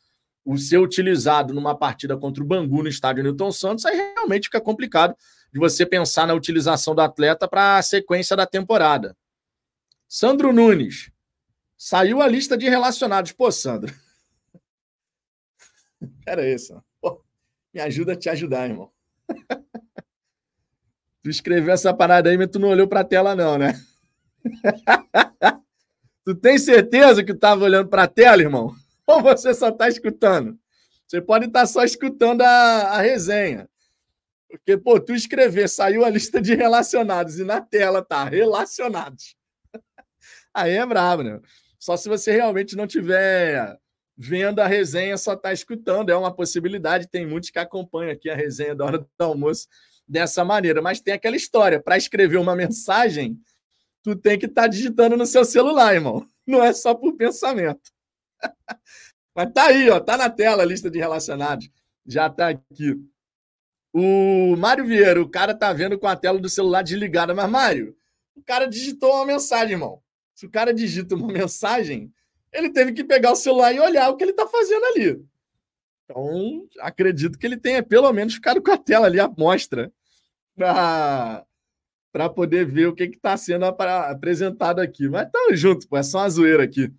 o 0.45 0.57
ser 0.57 0.79
utilizado 0.79 1.53
numa 1.53 1.77
partida 1.77 2.17
contra 2.17 2.43
o 2.43 2.47
Bangu 2.47 2.83
no 2.83 2.89
estádio 2.89 3.23
Newton 3.23 3.53
Santos, 3.53 3.85
aí 3.85 3.97
realmente 3.97 4.45
fica 4.45 4.61
complicado 4.61 5.15
de 5.53 5.59
você 5.59 5.85
pensar 5.85 6.27
na 6.27 6.35
utilização 6.35 6.95
do 6.95 7.01
atleta 7.01 7.47
para 7.49 7.77
a 7.77 7.83
sequência 7.83 8.37
da 8.37 8.47
temporada. 8.47 9.17
Sandro 10.09 10.53
Nunes. 10.53 11.11
Saiu 11.77 12.23
a 12.23 12.29
lista 12.29 12.57
de 12.57 12.69
relacionados. 12.69 13.33
Pô, 13.33 13.51
Sandro. 13.51 13.95
Era 16.27 16.49
isso. 16.49 16.83
Pô, 17.01 17.23
me 17.73 17.81
ajuda 17.81 18.13
a 18.13 18.17
te 18.17 18.29
ajudar, 18.29 18.69
irmão. 18.69 18.91
Tu 21.23 21.31
escreveu 21.31 21.75
essa 21.75 21.93
parada 21.93 22.31
aí, 22.31 22.39
mas 22.39 22.51
tu 22.51 22.61
não 22.61 22.69
olhou 22.69 22.87
para 22.87 23.01
a 23.01 23.05
tela, 23.05 23.35
não, 23.35 23.59
né? 23.59 23.73
tu 26.25 26.37
tem 26.37 26.57
certeza 26.57 27.25
que 27.25 27.33
tu 27.33 27.37
estava 27.37 27.65
olhando 27.65 27.89
para 27.89 28.05
a 28.05 28.07
tela, 28.07 28.41
irmão? 28.41 28.73
Ou 29.05 29.21
você 29.21 29.53
só 29.53 29.71
está 29.71 29.89
escutando? 29.89 30.57
Você 31.05 31.21
pode 31.21 31.47
estar 31.47 31.63
tá 31.63 31.67
só 31.67 31.83
escutando 31.83 32.43
a, 32.43 32.47
a 32.93 33.01
resenha. 33.01 33.69
Porque, 34.49 34.77
pô, 34.77 35.01
tu 35.01 35.13
escrever, 35.13 35.69
saiu 35.69 36.05
a 36.05 36.09
lista 36.09 36.41
de 36.41 36.55
relacionados 36.55 37.41
e 37.41 37.45
na 37.45 37.61
tela 37.61 38.05
tá 38.05 38.25
relacionados. 38.25 39.37
Aí 40.57 40.73
é 40.73 40.87
brabo, 40.87 41.23
né? 41.23 41.39
Só 41.79 41.99
se 41.99 42.09
você 42.09 42.33
realmente 42.33 42.75
não 42.75 42.87
tiver 42.87 43.79
vendo 44.17 44.61
a 44.61 44.67
resenha, 44.67 45.19
só 45.19 45.37
tá 45.37 45.53
escutando. 45.53 46.09
É 46.09 46.17
uma 46.17 46.35
possibilidade. 46.35 47.09
Tem 47.09 47.27
muitos 47.27 47.51
que 47.51 47.59
acompanham 47.59 48.13
aqui 48.13 48.31
a 48.31 48.35
resenha 48.35 48.75
da 48.75 48.87
hora 48.87 48.99
do 48.99 49.09
almoço 49.19 49.69
dessa 50.09 50.43
maneira. 50.47 50.81
Mas 50.81 50.99
tem 50.99 51.13
aquela 51.13 51.37
história: 51.37 51.79
para 51.79 51.99
escrever 51.99 52.39
uma 52.39 52.57
mensagem, 52.57 53.39
tu 54.03 54.17
tem 54.17 54.39
que 54.39 54.47
estar 54.47 54.63
tá 54.63 54.69
digitando 54.69 55.15
no 55.15 55.27
seu 55.27 55.45
celular, 55.45 55.95
irmão. 55.95 56.27
Não 56.47 56.65
é 56.65 56.73
só 56.73 56.95
por 56.95 57.15
pensamento. 57.17 57.93
Mas 59.37 59.53
tá 59.53 59.67
aí, 59.67 59.91
ó, 59.91 60.01
tá 60.01 60.17
na 60.17 60.31
tela 60.31 60.63
a 60.63 60.67
lista 60.67 60.89
de 60.89 60.99
relacionados. 60.99 61.69
Já 62.07 62.31
tá 62.31 62.49
aqui. 62.49 62.99
O 63.93 64.57
Mário 64.57 64.87
Vieira, 64.87 65.21
o 65.21 65.29
cara 65.29 65.55
tá 65.55 65.71
vendo 65.75 65.99
com 65.99 66.07
a 66.07 66.17
tela 66.17 66.39
do 66.39 66.49
celular 66.49 66.81
desligada. 66.81 67.35
Mas, 67.35 67.51
Mário, 67.51 67.95
o 68.35 68.43
cara 68.43 68.67
digitou 68.67 69.13
uma 69.13 69.27
mensagem, 69.27 69.73
irmão. 69.73 70.03
Se 70.37 70.45
o 70.45 70.51
cara 70.51 70.73
digita 70.73 71.15
uma 71.15 71.27
mensagem, 71.33 72.13
ele 72.53 72.71
teve 72.71 72.93
que 72.93 73.03
pegar 73.03 73.33
o 73.33 73.37
celular 73.37 73.75
e 73.75 73.81
olhar 73.81 74.11
o 74.11 74.17
que 74.17 74.23
ele 74.23 74.35
tá 74.35 74.47
fazendo 74.47 74.85
ali. 74.85 75.25
Então, 76.05 76.69
acredito 76.79 77.39
que 77.39 77.47
ele 77.47 77.57
tenha 77.57 77.83
pelo 77.83 78.13
menos 78.13 78.35
ficado 78.35 78.63
com 78.63 78.71
a 78.71 78.77
tela 78.77 79.07
ali 79.07 79.19
à 79.19 79.27
mostra 79.27 79.91
para 80.55 81.45
poder 82.35 82.67
ver 82.67 82.87
o 82.87 82.95
que 82.95 83.05
está 83.05 83.35
sendo 83.37 83.65
apresentado 83.65 84.81
aqui. 84.81 85.09
Mas 85.09 85.27
estamos 85.27 85.59
juntos, 85.59 85.87
pô, 85.87 85.97
é 85.97 86.03
só 86.03 86.19
uma 86.19 86.29
zoeira 86.29 86.63
aqui. 86.65 86.93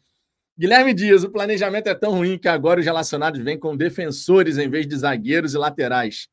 Guilherme 0.58 0.92
Dias, 0.92 1.24
o 1.24 1.30
planejamento 1.30 1.88
é 1.88 1.94
tão 1.94 2.14
ruim 2.14 2.40
que 2.40 2.48
agora 2.48 2.80
os 2.80 2.86
relacionados 2.86 3.40
vêm 3.40 3.60
com 3.60 3.78
defensores 3.78 4.58
em 4.58 4.68
vez 4.68 4.88
de 4.88 4.98
zagueiros 4.98 5.54
e 5.54 5.58
laterais. 5.60 6.28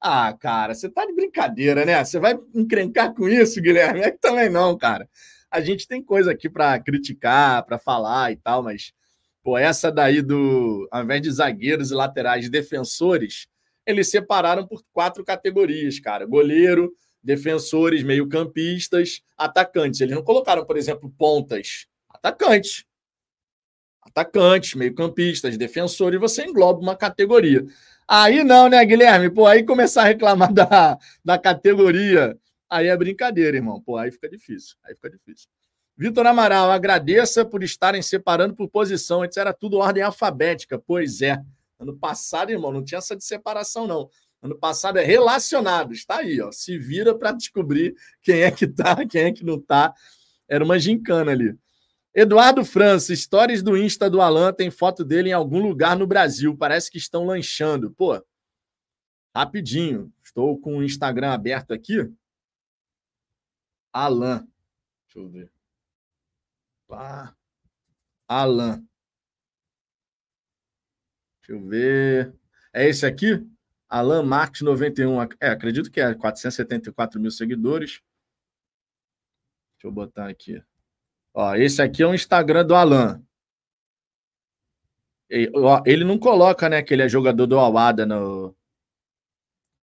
Ah, 0.00 0.32
cara, 0.32 0.74
você 0.74 0.88
tá 0.88 1.04
de 1.04 1.12
brincadeira, 1.12 1.84
né? 1.84 2.02
Você 2.02 2.18
vai 2.18 2.38
encrencar 2.54 3.12
com 3.14 3.28
isso, 3.28 3.60
Guilherme? 3.60 4.00
É 4.00 4.10
que 4.10 4.18
também 4.18 4.48
não, 4.48 4.76
cara. 4.78 5.06
A 5.50 5.60
gente 5.60 5.86
tem 5.88 6.02
coisa 6.02 6.32
aqui 6.32 6.48
para 6.48 6.78
criticar, 6.78 7.64
para 7.64 7.78
falar 7.78 8.32
e 8.32 8.36
tal, 8.36 8.62
mas 8.62 8.92
Pô, 9.42 9.56
essa 9.56 9.90
daí 9.90 10.20
do, 10.20 10.86
ao 10.90 11.02
invés 11.02 11.22
de 11.22 11.30
zagueiros 11.30 11.90
e 11.90 11.94
laterais, 11.94 12.50
defensores, 12.50 13.46
eles 13.86 14.10
separaram 14.10 14.66
por 14.66 14.82
quatro 14.92 15.24
categorias, 15.24 15.98
cara. 15.98 16.26
Goleiro, 16.26 16.92
defensores, 17.22 18.02
meio-campistas, 18.02 19.22
atacantes. 19.38 20.00
Eles 20.00 20.14
não 20.14 20.22
colocaram, 20.22 20.64
por 20.64 20.76
exemplo, 20.76 21.12
pontas. 21.16 21.86
Atacantes. 22.10 22.84
Atacantes, 24.02 24.74
meio-campistas, 24.74 25.56
defensores, 25.56 26.20
você 26.20 26.44
engloba 26.44 26.80
uma 26.80 26.96
categoria. 26.96 27.64
Aí 28.06 28.44
não, 28.44 28.68
né, 28.68 28.84
Guilherme? 28.84 29.30
Pô, 29.30 29.46
aí 29.46 29.62
começar 29.62 30.02
a 30.02 30.06
reclamar 30.06 30.52
da, 30.54 30.98
da 31.24 31.38
categoria, 31.38 32.36
aí 32.70 32.86
é 32.86 32.96
brincadeira, 32.96 33.56
irmão. 33.56 33.80
Pô, 33.80 33.96
aí 33.96 34.10
fica 34.10 34.28
difícil. 34.28 34.76
Aí 34.84 34.94
fica 34.94 35.10
difícil. 35.10 35.48
Vitor 35.96 36.26
Amaral, 36.26 36.70
agradeça 36.70 37.44
por 37.44 37.62
estarem 37.62 38.00
separando 38.00 38.54
por 38.54 38.70
posição. 38.70 39.22
Antes 39.22 39.36
era 39.36 39.52
tudo 39.52 39.78
ordem 39.78 40.02
alfabética. 40.02 40.78
Pois 40.78 41.20
é. 41.20 41.42
Ano 41.78 41.96
passado, 41.98 42.50
irmão, 42.50 42.72
não 42.72 42.84
tinha 42.84 42.98
essa 42.98 43.16
de 43.16 43.24
separação, 43.24 43.86
não. 43.86 44.08
Ano 44.42 44.58
passado 44.58 44.98
é 44.98 45.04
relacionado. 45.04 45.92
Está 45.92 46.18
aí, 46.18 46.40
ó. 46.40 46.50
Se 46.52 46.78
vira 46.78 47.14
para 47.14 47.32
descobrir 47.32 47.94
quem 48.22 48.42
é 48.42 48.50
que 48.50 48.66
tá, 48.66 49.04
quem 49.06 49.24
é 49.24 49.32
que 49.32 49.44
não 49.44 49.60
tá. 49.60 49.92
Era 50.48 50.64
uma 50.64 50.78
gincana 50.78 51.32
ali. 51.32 51.54
Eduardo 52.14 52.64
França, 52.64 53.14
stories 53.14 53.62
do 53.62 53.76
Insta 53.76 54.10
do 54.10 54.20
Alan, 54.20 54.52
tem 54.52 54.70
foto 54.70 55.04
dele 55.04 55.28
em 55.28 55.32
algum 55.32 55.60
lugar 55.60 55.96
no 55.96 56.06
Brasil. 56.06 56.56
Parece 56.56 56.90
que 56.90 56.98
estão 56.98 57.24
lanchando. 57.24 57.90
Pô, 57.90 58.20
rapidinho. 59.36 60.12
Estou 60.24 60.58
com 60.58 60.78
o 60.78 60.82
Instagram 60.82 61.30
aberto 61.30 61.72
aqui. 61.72 62.10
Alan. 63.92 64.46
Deixa 65.06 65.18
eu 65.18 65.28
ver. 65.28 65.52
Pá. 66.86 67.34
Alan. 68.28 68.84
Deixa 71.40 71.52
eu 71.52 71.68
ver. 71.68 72.34
É 72.72 72.88
esse 72.88 73.04
aqui? 73.04 73.44
Alan 73.88 74.22
Marques 74.22 74.62
91. 74.62 75.22
É, 75.40 75.48
acredito 75.48 75.90
que 75.90 76.00
é 76.00 76.14
474 76.14 77.20
mil 77.20 77.30
seguidores. 77.30 78.00
Deixa 79.74 79.86
eu 79.86 79.92
botar 79.92 80.28
aqui. 80.28 80.62
Ó, 81.34 81.54
esse 81.54 81.82
aqui 81.82 82.02
é 82.02 82.06
o 82.06 82.14
Instagram 82.14 82.64
do 82.64 82.74
Alan. 82.74 83.22
Ele 85.28 86.04
não 86.04 86.18
coloca, 86.18 86.68
né, 86.68 86.82
que 86.82 86.92
ele 86.92 87.02
é 87.02 87.08
jogador 87.08 87.46
do 87.46 87.58
Awada 87.58 88.04
no. 88.04 88.54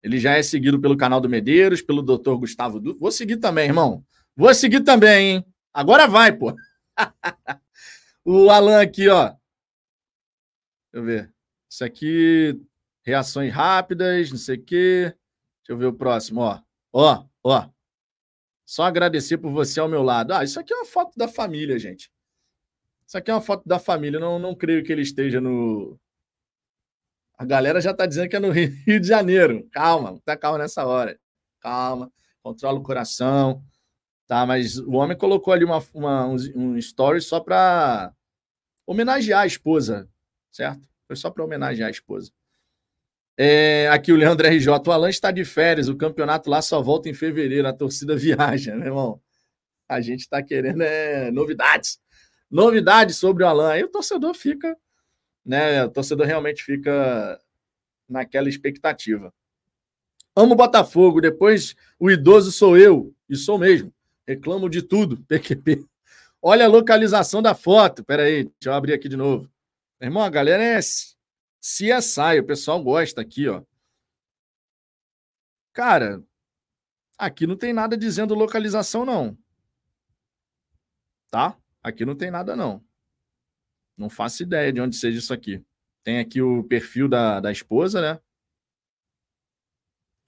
Ele 0.03 0.19
já 0.19 0.35
é 0.35 0.43
seguido 0.43 0.81
pelo 0.81 0.97
canal 0.97 1.21
do 1.21 1.29
Medeiros, 1.29 1.83
pelo 1.83 2.03
Dr. 2.03 2.35
Gustavo 2.35 2.81
Du. 2.81 2.97
Vou 2.99 3.11
seguir 3.11 3.39
também, 3.39 3.67
irmão. 3.67 4.05
Vou 4.37 4.53
seguir 4.55 4.83
também, 4.83 5.37
hein? 5.37 5.47
Agora 5.73 6.07
vai, 6.07 6.33
pô 6.33 6.55
o 8.25 8.51
Alan 8.51 8.81
aqui, 8.81 9.09
ó. 9.09 9.27
Deixa 9.27 9.39
eu 10.93 11.05
ver. 11.05 11.35
Isso 11.71 11.85
aqui, 11.85 12.61
reações 13.05 13.53
rápidas, 13.53 14.31
não 14.31 14.39
sei 14.39 14.57
o 14.57 14.65
quê. 14.65 15.15
Deixa 15.61 15.71
eu 15.71 15.79
ver 15.79 15.87
o 15.87 15.93
próximo, 15.93 16.41
ó. 16.41 16.61
Ó, 16.93 17.27
ó. 17.45 17.69
Só 18.65 18.85
agradecer 18.85 19.39
por 19.39 19.51
você 19.51 19.81
ao 19.81 19.89
meu 19.89 20.03
lado. 20.03 20.33
Ah, 20.33 20.45
isso 20.45 20.61
aqui 20.61 20.73
é 20.73 20.77
uma 20.77 20.85
foto 20.85 21.17
da 21.17 21.27
família, 21.27 21.79
gente. 21.79 22.11
Isso 23.07 23.17
aqui 23.17 23.31
é 23.31 23.35
uma 23.35 23.41
foto 23.41 23.67
da 23.67 23.79
família. 23.79 24.21
Não, 24.21 24.39
não 24.39 24.55
creio 24.55 24.85
que 24.85 24.93
ele 24.93 25.03
esteja 25.03 25.41
no. 25.41 25.99
A 27.39 27.45
galera 27.45 27.81
já 27.81 27.95
tá 27.95 28.05
dizendo 28.05 28.29
que 28.29 28.35
é 28.35 28.41
no 28.41 28.51
Rio 28.51 29.01
de 29.01 29.07
Janeiro. 29.07 29.69
Calma, 29.71 30.21
tá 30.25 30.37
calma 30.37 30.59
nessa 30.59 30.85
hora. 30.85 31.19
Calma, 31.61 32.13
controla 32.43 32.79
o 32.79 32.83
coração. 32.83 33.63
Tá, 34.27 34.45
mas 34.45 34.77
o 34.79 34.93
homem 34.93 35.17
colocou 35.17 35.55
ali 35.55 35.65
uma, 35.65 35.83
uma 35.95 36.27
um, 36.27 36.37
um 36.55 36.77
story 36.77 37.21
só 37.23 37.41
para 37.41 38.13
homenagear 38.87 39.43
a 39.43 39.47
esposa, 39.47 40.07
certo? 40.51 40.87
Foi 41.07 41.17
só 41.17 41.31
para 41.31 41.45
homenagear 41.45 41.89
a 41.89 41.91
esposa. 41.91 42.31
É, 43.39 43.89
aqui 43.89 44.13
o 44.13 44.17
Leandro 44.17 44.47
RJ, 44.47 44.69
o 44.69 44.93
Alan 44.93 45.09
está 45.09 45.31
de 45.31 45.45
férias, 45.45 45.89
o 45.89 45.97
campeonato 45.97 46.51
lá 46.51 46.61
só 46.61 46.83
volta 46.83 47.09
em 47.09 47.15
fevereiro, 47.15 47.69
a 47.69 47.73
torcida 47.73 48.17
viaja, 48.19 48.75
né, 48.75 48.87
irmão? 48.87 49.23
A 49.89 50.01
gente 50.01 50.21
está 50.21 50.43
querendo 50.43 50.83
é, 50.83 51.31
novidades. 51.31 51.99
Novidades 52.51 53.17
sobre 53.17 53.45
o 53.45 53.47
Alan. 53.47 53.71
Aí 53.71 53.85
o 53.85 53.89
torcedor 53.89 54.35
fica, 54.35 54.77
né? 55.49 55.83
O 55.83 55.91
torcedor 55.91 56.27
realmente 56.27 56.63
fica 56.63 57.41
naquela 58.07 58.51
expectativa. 58.51 59.33
Amo 60.37 60.55
Botafogo, 60.55 61.23
depois 61.23 61.75
o 61.99 62.11
idoso 62.11 62.53
sou 62.53 62.77
eu, 62.77 63.15
e 63.29 63.35
sou 63.35 63.59
mesmo. 63.59 63.93
Reclamo 64.27 64.69
de 64.69 64.83
tudo, 64.83 65.17
PQP. 65.27 65.87
Olha 66.41 66.67
a 66.67 66.69
localização 66.69 67.41
da 67.41 67.55
foto. 67.55 68.05
Pera 68.05 68.25
aí, 68.25 68.45
deixa 68.45 68.67
eu 68.67 68.75
abrir 68.75 68.93
aqui 68.93 69.09
de 69.09 69.17
novo. 69.17 69.51
Irmão, 70.01 70.23
a 70.23 70.29
galera 70.29 70.63
é 70.63 70.79
CSI, 70.79 72.39
o 72.41 72.47
pessoal 72.47 72.81
gosta 72.83 73.23
aqui, 73.23 73.49
ó. 73.49 73.63
Cara, 75.73 76.23
aqui 77.17 77.47
não 77.47 77.57
tem 77.57 77.73
nada 77.73 77.97
dizendo 77.97 78.35
localização, 78.35 79.05
não. 79.05 79.37
Tá? 81.31 81.57
Aqui 81.83 82.05
não 82.05 82.15
tem 82.15 82.31
nada, 82.31 82.55
não. 82.55 82.85
Não 83.99 84.09
faço 84.09 84.45
ideia 84.45 84.73
de 84.73 84.81
onde 84.81 84.95
seja 84.97 85.19
isso 85.19 85.35
aqui. 85.35 85.63
Tem 86.05 86.21
aqui 86.21 86.41
o 86.41 86.63
perfil 86.63 87.09
da, 87.09 87.41
da 87.41 87.51
esposa, 87.51 88.01
né? 88.01 88.21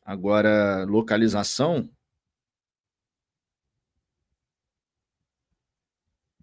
Agora, 0.04 0.84
localização. 0.84 1.88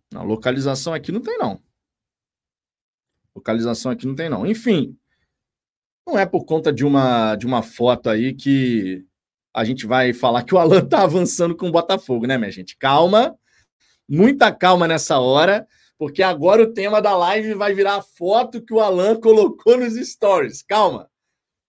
Não, 0.09 0.23
localização 0.23 0.93
aqui 0.93 1.11
não 1.11 1.21
tem, 1.21 1.37
não. 1.37 1.61
Localização 3.35 3.91
aqui 3.91 4.07
não 4.07 4.15
tem, 4.15 4.29
não. 4.29 4.47
Enfim, 4.47 4.97
não 6.07 6.17
é 6.17 6.25
por 6.25 6.45
conta 6.45 6.71
de 6.71 6.85
uma, 6.85 7.35
de 7.35 7.45
uma 7.45 7.61
foto 7.61 8.09
aí 8.09 8.33
que 8.33 9.05
a 9.53 9.65
gente 9.65 9.85
vai 9.85 10.13
falar 10.13 10.43
que 10.43 10.55
o 10.55 10.57
Alan 10.57 10.85
tá 10.87 11.03
avançando 11.03 11.55
com 11.57 11.67
o 11.67 11.71
Botafogo, 11.71 12.25
né, 12.25 12.37
minha 12.37 12.51
gente? 12.51 12.77
Calma, 12.77 13.37
muita 14.07 14.49
calma 14.51 14.87
nessa 14.87 15.19
hora, 15.19 15.67
porque 15.97 16.21
agora 16.21 16.63
o 16.63 16.73
tema 16.73 17.01
da 17.01 17.15
live 17.17 17.53
vai 17.53 17.73
virar 17.73 17.95
a 17.95 18.01
foto 18.01 18.61
que 18.61 18.73
o 18.73 18.79
Alan 18.79 19.15
colocou 19.19 19.77
nos 19.77 19.95
stories. 19.95 20.61
Calma. 20.61 21.09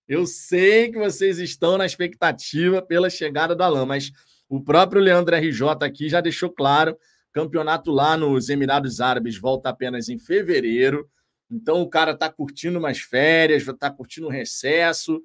Eu 0.06 0.26
sei 0.26 0.90
que 0.90 0.99
vocês 0.99 1.38
estão 1.38 1.76
na 1.76 1.85
expectativa 1.85 2.80
pela 2.80 3.11
chegada 3.11 3.54
do 3.54 3.62
Alan, 3.62 3.85
mas 3.85 4.11
o 4.49 4.62
próprio 4.62 5.02
Leandro 5.02 5.37
RJ 5.37 5.62
aqui 5.82 6.08
já 6.08 6.20
deixou 6.20 6.50
claro: 6.50 6.97
campeonato 7.32 7.90
lá 7.90 8.16
nos 8.16 8.49
Emirados 8.49 9.00
Árabes 9.00 9.38
volta 9.38 9.68
apenas 9.68 10.08
em 10.08 10.18
fevereiro. 10.18 11.08
Então 11.50 11.80
o 11.80 11.88
cara 11.88 12.12
está 12.12 12.30
curtindo 12.30 12.78
umas 12.78 12.99
férias, 12.99 13.66
está 13.66 13.90
curtindo 13.90 14.26
um 14.26 14.30
recesso. 14.30 15.23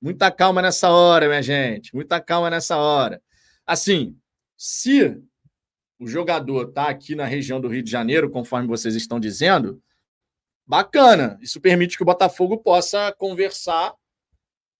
Muita 0.00 0.30
calma 0.30 0.60
nessa 0.60 0.90
hora, 0.90 1.28
minha 1.28 1.42
gente. 1.42 1.94
Muita 1.94 2.20
calma 2.20 2.50
nessa 2.50 2.76
hora. 2.76 3.22
Assim, 3.66 4.16
se 4.56 5.22
o 6.02 6.06
jogador 6.06 6.68
está 6.68 6.88
aqui 6.88 7.14
na 7.14 7.24
região 7.24 7.60
do 7.60 7.68
Rio 7.68 7.82
de 7.82 7.90
Janeiro, 7.90 8.30
conforme 8.30 8.66
vocês 8.66 8.94
estão 8.94 9.20
dizendo, 9.20 9.82
bacana. 10.66 11.38
Isso 11.40 11.60
permite 11.60 11.96
que 11.96 12.02
o 12.02 12.06
Botafogo 12.06 12.58
possa 12.58 13.12
conversar 13.12 13.94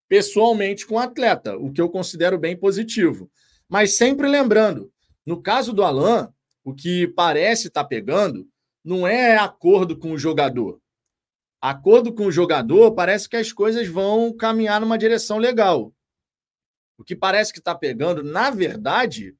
pessoalmente 0.07 0.85
com 0.85 0.95
o 0.95 0.99
atleta, 0.99 1.57
o 1.57 1.71
que 1.71 1.81
eu 1.81 1.89
considero 1.89 2.37
bem 2.37 2.55
positivo. 2.55 3.31
Mas 3.67 3.95
sempre 3.95 4.27
lembrando, 4.27 4.91
no 5.25 5.41
caso 5.41 5.73
do 5.73 5.83
Alain, 5.83 6.27
o 6.63 6.73
que 6.73 7.07
parece 7.07 7.67
estar 7.67 7.83
tá 7.83 7.87
pegando 7.89 8.47
não 8.83 9.07
é 9.07 9.37
acordo 9.37 9.97
com 9.97 10.11
o 10.11 10.17
jogador 10.17 10.81
acordo 11.63 12.13
com 12.13 12.25
o 12.25 12.31
jogador, 12.31 12.91
parece 12.91 13.29
que 13.29 13.37
as 13.37 13.53
coisas 13.53 13.87
vão 13.87 14.35
caminhar 14.35 14.81
numa 14.81 14.97
direção 14.97 15.37
legal. 15.37 15.93
O 16.97 17.05
que 17.05 17.15
parece 17.15 17.53
que 17.53 17.59
está 17.59 17.73
pegando, 17.73 18.21
na 18.21 18.49
verdade, 18.49 19.33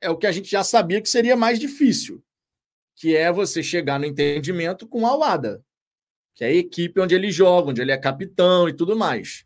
é 0.00 0.08
o 0.10 0.16
que 0.16 0.26
a 0.26 0.32
gente 0.32 0.50
já 0.50 0.64
sabia 0.64 1.00
que 1.00 1.08
seria 1.08 1.36
mais 1.36 1.58
difícil, 1.58 2.22
que 2.96 3.16
é 3.16 3.30
você 3.30 3.62
chegar 3.62 3.98
no 3.98 4.06
entendimento 4.06 4.86
com 4.86 5.06
a 5.06 5.10
Alada, 5.10 5.64
que 6.34 6.44
é 6.44 6.48
a 6.48 6.54
equipe 6.54 7.00
onde 7.00 7.14
ele 7.14 7.30
joga, 7.30 7.70
onde 7.70 7.80
ele 7.80 7.92
é 7.92 7.98
capitão 7.98 8.68
e 8.68 8.72
tudo 8.72 8.96
mais. 8.96 9.44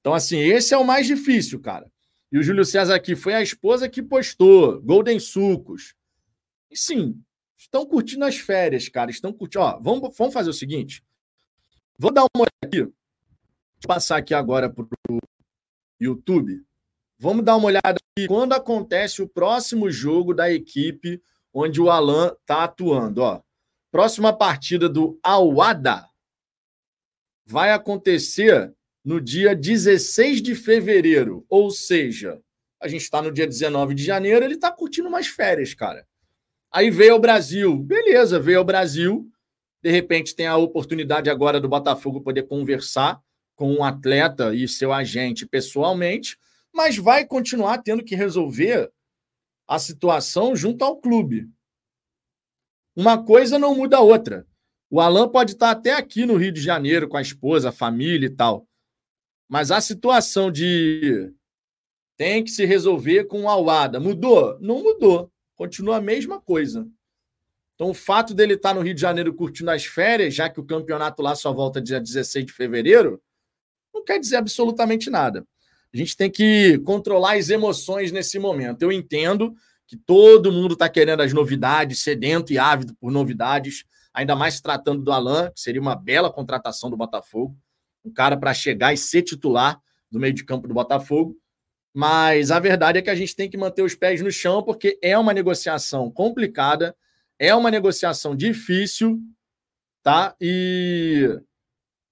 Então, 0.00 0.14
assim, 0.14 0.38
esse 0.38 0.72
é 0.72 0.78
o 0.78 0.84
mais 0.84 1.06
difícil, 1.06 1.60
cara. 1.60 1.90
E 2.32 2.38
o 2.38 2.42
Júlio 2.42 2.64
César 2.64 2.94
aqui 2.94 3.16
foi 3.16 3.34
a 3.34 3.42
esposa 3.42 3.88
que 3.88 4.02
postou, 4.02 4.80
Golden 4.80 5.18
Sucos. 5.18 5.94
E 6.70 6.76
sim, 6.76 7.20
estão 7.58 7.84
curtindo 7.84 8.24
as 8.24 8.36
férias, 8.36 8.88
cara. 8.88 9.10
Estão 9.10 9.32
curtindo. 9.32 9.64
Ó, 9.64 9.78
vamos, 9.80 10.16
vamos 10.16 10.32
fazer 10.32 10.48
o 10.48 10.54
seguinte. 10.54 11.04
Vou 11.98 12.12
dar 12.12 12.22
uma 12.22 12.44
olhada 12.44 12.50
aqui. 12.64 12.82
Vou 12.82 12.94
passar 13.86 14.16
aqui 14.16 14.32
agora 14.32 14.70
para 14.70 14.86
o 15.10 15.18
YouTube. 16.00 16.64
Vamos 17.22 17.44
dar 17.44 17.56
uma 17.56 17.66
olhada 17.66 17.98
aqui 18.16 18.26
quando 18.26 18.54
acontece 18.54 19.20
o 19.20 19.28
próximo 19.28 19.90
jogo 19.90 20.32
da 20.32 20.50
equipe 20.50 21.22
onde 21.52 21.78
o 21.78 21.90
Alan 21.90 22.34
está 22.40 22.64
atuando. 22.64 23.20
Ó. 23.20 23.42
Próxima 23.92 24.32
partida 24.32 24.88
do 24.88 25.20
Awada 25.22 26.06
vai 27.44 27.72
acontecer 27.72 28.72
no 29.04 29.20
dia 29.20 29.54
16 29.54 30.40
de 30.40 30.54
fevereiro. 30.54 31.44
Ou 31.46 31.70
seja, 31.70 32.40
a 32.80 32.88
gente 32.88 33.02
está 33.02 33.20
no 33.20 33.30
dia 33.30 33.46
19 33.46 33.94
de 33.94 34.02
janeiro, 34.02 34.42
ele 34.42 34.54
está 34.54 34.72
curtindo 34.72 35.06
umas 35.06 35.26
férias, 35.26 35.74
cara. 35.74 36.06
Aí 36.72 36.88
veio 36.90 37.12
ao 37.12 37.18
Brasil. 37.18 37.76
Beleza, 37.76 38.40
veio 38.40 38.60
ao 38.60 38.64
Brasil. 38.64 39.30
De 39.82 39.90
repente 39.90 40.34
tem 40.34 40.46
a 40.46 40.56
oportunidade 40.56 41.28
agora 41.28 41.60
do 41.60 41.68
Botafogo 41.68 42.22
poder 42.22 42.44
conversar 42.44 43.20
com 43.54 43.74
um 43.74 43.84
atleta 43.84 44.54
e 44.54 44.66
seu 44.66 44.90
agente 44.90 45.44
pessoalmente, 45.44 46.38
mas 46.74 46.96
vai 46.96 47.26
continuar 47.26 47.78
tendo 47.78 48.04
que 48.04 48.14
resolver 48.14 48.90
a 49.66 49.78
situação 49.78 50.54
junto 50.54 50.84
ao 50.84 51.00
clube. 51.00 51.48
Uma 52.94 53.24
coisa 53.24 53.58
não 53.58 53.74
muda 53.74 53.98
a 53.98 54.00
outra. 54.00 54.46
O 54.90 55.00
Alan 55.00 55.28
pode 55.28 55.52
estar 55.52 55.70
até 55.70 55.92
aqui 55.92 56.26
no 56.26 56.36
Rio 56.36 56.52
de 56.52 56.60
Janeiro 56.60 57.08
com 57.08 57.16
a 57.16 57.22
esposa, 57.22 57.68
a 57.68 57.72
família 57.72 58.26
e 58.26 58.34
tal. 58.34 58.66
Mas 59.48 59.70
a 59.70 59.80
situação 59.80 60.50
de 60.50 61.32
tem 62.16 62.44
que 62.44 62.50
se 62.50 62.64
resolver 62.64 63.24
com 63.24 63.42
o 63.42 63.48
Alada 63.48 63.98
mudou? 64.00 64.58
Não 64.60 64.82
mudou 64.82 65.30
continua 65.60 65.98
a 65.98 66.00
mesma 66.00 66.40
coisa. 66.40 66.88
Então, 67.74 67.90
o 67.90 67.94
fato 67.94 68.32
dele 68.32 68.54
estar 68.54 68.72
no 68.72 68.80
Rio 68.80 68.94
de 68.94 69.00
Janeiro 69.02 69.34
curtindo 69.34 69.70
as 69.70 69.84
férias, 69.84 70.34
já 70.34 70.48
que 70.48 70.58
o 70.58 70.64
campeonato 70.64 71.20
lá 71.20 71.34
só 71.34 71.52
volta 71.52 71.82
dia 71.82 72.00
16 72.00 72.46
de 72.46 72.52
fevereiro, 72.54 73.22
não 73.92 74.02
quer 74.02 74.18
dizer 74.18 74.36
absolutamente 74.36 75.10
nada. 75.10 75.46
A 75.92 75.96
gente 75.96 76.16
tem 76.16 76.30
que 76.30 76.78
controlar 76.84 77.36
as 77.36 77.50
emoções 77.50 78.12
nesse 78.12 78.38
momento. 78.38 78.82
Eu 78.82 78.92
entendo 78.92 79.54
que 79.86 79.96
todo 79.96 80.52
mundo 80.52 80.74
está 80.74 80.88
querendo 80.88 81.20
as 81.20 81.32
novidades, 81.32 81.98
sedento 81.98 82.52
e 82.52 82.58
ávido 82.58 82.94
por 82.94 83.10
novidades, 83.10 83.84
ainda 84.14 84.36
mais 84.36 84.54
se 84.54 84.62
tratando 84.62 85.02
do 85.02 85.10
Alan, 85.10 85.50
que 85.50 85.60
seria 85.60 85.80
uma 85.80 85.96
bela 85.96 86.32
contratação 86.32 86.88
do 86.88 86.96
Botafogo. 86.96 87.56
Um 88.04 88.12
cara 88.12 88.36
para 88.36 88.54
chegar 88.54 88.92
e 88.92 88.96
ser 88.96 89.22
titular 89.22 89.80
do 90.10 90.20
meio 90.20 90.32
de 90.32 90.44
campo 90.44 90.68
do 90.68 90.74
Botafogo. 90.74 91.36
Mas 91.92 92.52
a 92.52 92.60
verdade 92.60 92.98
é 92.98 93.02
que 93.02 93.10
a 93.10 93.14
gente 93.14 93.34
tem 93.34 93.50
que 93.50 93.56
manter 93.56 93.82
os 93.82 93.96
pés 93.96 94.22
no 94.22 94.30
chão, 94.30 94.62
porque 94.62 94.96
é 95.02 95.18
uma 95.18 95.34
negociação 95.34 96.08
complicada, 96.08 96.96
é 97.36 97.52
uma 97.54 97.70
negociação 97.70 98.36
difícil, 98.36 99.20
tá? 100.02 100.36
E 100.40 101.36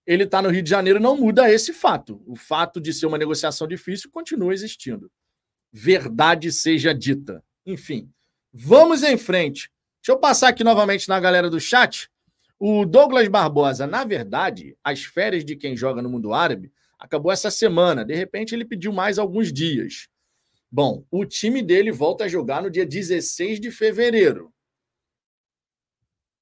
ele 0.09 0.25
está 0.25 0.41
no 0.41 0.49
Rio 0.49 0.63
de 0.63 0.71
Janeiro 0.71 0.99
não 0.99 1.19
muda 1.19 1.53
esse 1.53 1.71
fato. 1.71 2.23
O 2.27 2.35
fato 2.35 2.81
de 2.81 2.95
ser 2.95 3.05
uma 3.05 3.19
negociação 3.19 3.69
difícil 3.69 4.11
continua 4.11 4.55
existindo. 4.55 5.11
Verdade 5.71 6.51
seja 6.51 6.95
dita. 6.95 7.45
Enfim, 7.67 8.11
vamos 8.51 9.03
em 9.03 9.19
frente. 9.19 9.71
Deixa 10.01 10.13
eu 10.13 10.19
passar 10.19 10.49
aqui 10.49 10.65
novamente 10.65 11.11
na 11.11 11.21
galera 11.21 11.51
do 11.51 11.61
chat. 11.61 12.09
O 12.59 12.87
Douglas 12.87 13.29
Barbosa, 13.29 13.87
na 13.87 14.03
verdade, 14.03 14.75
as 14.83 15.05
férias 15.05 15.45
de 15.45 15.55
quem 15.55 15.77
joga 15.77 16.01
no 16.01 16.09
mundo 16.09 16.33
árabe 16.33 16.73
acabou 16.99 17.31
essa 17.31 17.51
semana. 17.51 18.03
De 18.03 18.15
repente, 18.15 18.55
ele 18.55 18.65
pediu 18.65 18.95
mais 18.95 19.19
alguns 19.19 19.53
dias. 19.53 20.09
Bom, 20.73 21.05
o 21.11 21.27
time 21.27 21.63
dele 21.63 21.93
volta 21.93 22.25
a 22.25 22.29
jogar 22.29 22.63
no 22.63 22.71
dia 22.71 22.87
16 22.87 23.61
de 23.61 23.71
fevereiro. 23.71 24.51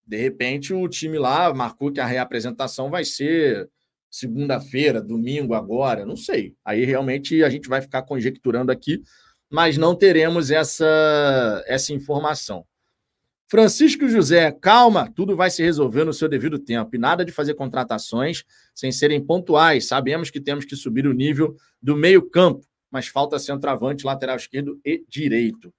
De 0.06 0.16
repente, 0.16 0.72
o 0.72 0.88
time 0.88 1.18
lá 1.18 1.52
marcou 1.52 1.92
que 1.92 2.00
a 2.00 2.06
reapresentação 2.06 2.90
vai 2.90 3.04
ser 3.04 3.68
segunda-feira, 4.10 5.02
domingo, 5.02 5.52
agora, 5.52 6.06
não 6.06 6.16
sei. 6.16 6.54
Aí 6.64 6.84
realmente 6.84 7.42
a 7.42 7.50
gente 7.50 7.68
vai 7.68 7.82
ficar 7.82 8.02
conjecturando 8.02 8.70
aqui, 8.70 9.02
mas 9.50 9.76
não 9.76 9.94
teremos 9.94 10.50
essa, 10.50 11.64
essa 11.66 11.92
informação. 11.92 12.64
Francisco 13.48 14.08
José, 14.08 14.50
calma, 14.50 15.10
tudo 15.14 15.36
vai 15.36 15.50
se 15.50 15.62
resolver 15.62 16.04
no 16.04 16.12
seu 16.12 16.28
devido 16.28 16.58
tempo 16.58 16.96
e 16.96 16.98
nada 16.98 17.24
de 17.24 17.30
fazer 17.30 17.54
contratações 17.54 18.42
sem 18.74 18.90
serem 18.90 19.24
pontuais. 19.24 19.86
Sabemos 19.86 20.30
que 20.30 20.40
temos 20.40 20.64
que 20.64 20.74
subir 20.74 21.06
o 21.06 21.12
nível 21.12 21.54
do 21.80 21.96
meio-campo, 21.96 22.66
mas 22.90 23.06
falta 23.06 23.38
centroavante, 23.38 24.04
lateral 24.04 24.36
esquerdo 24.36 24.80
e 24.84 25.04
direito. 25.08 25.72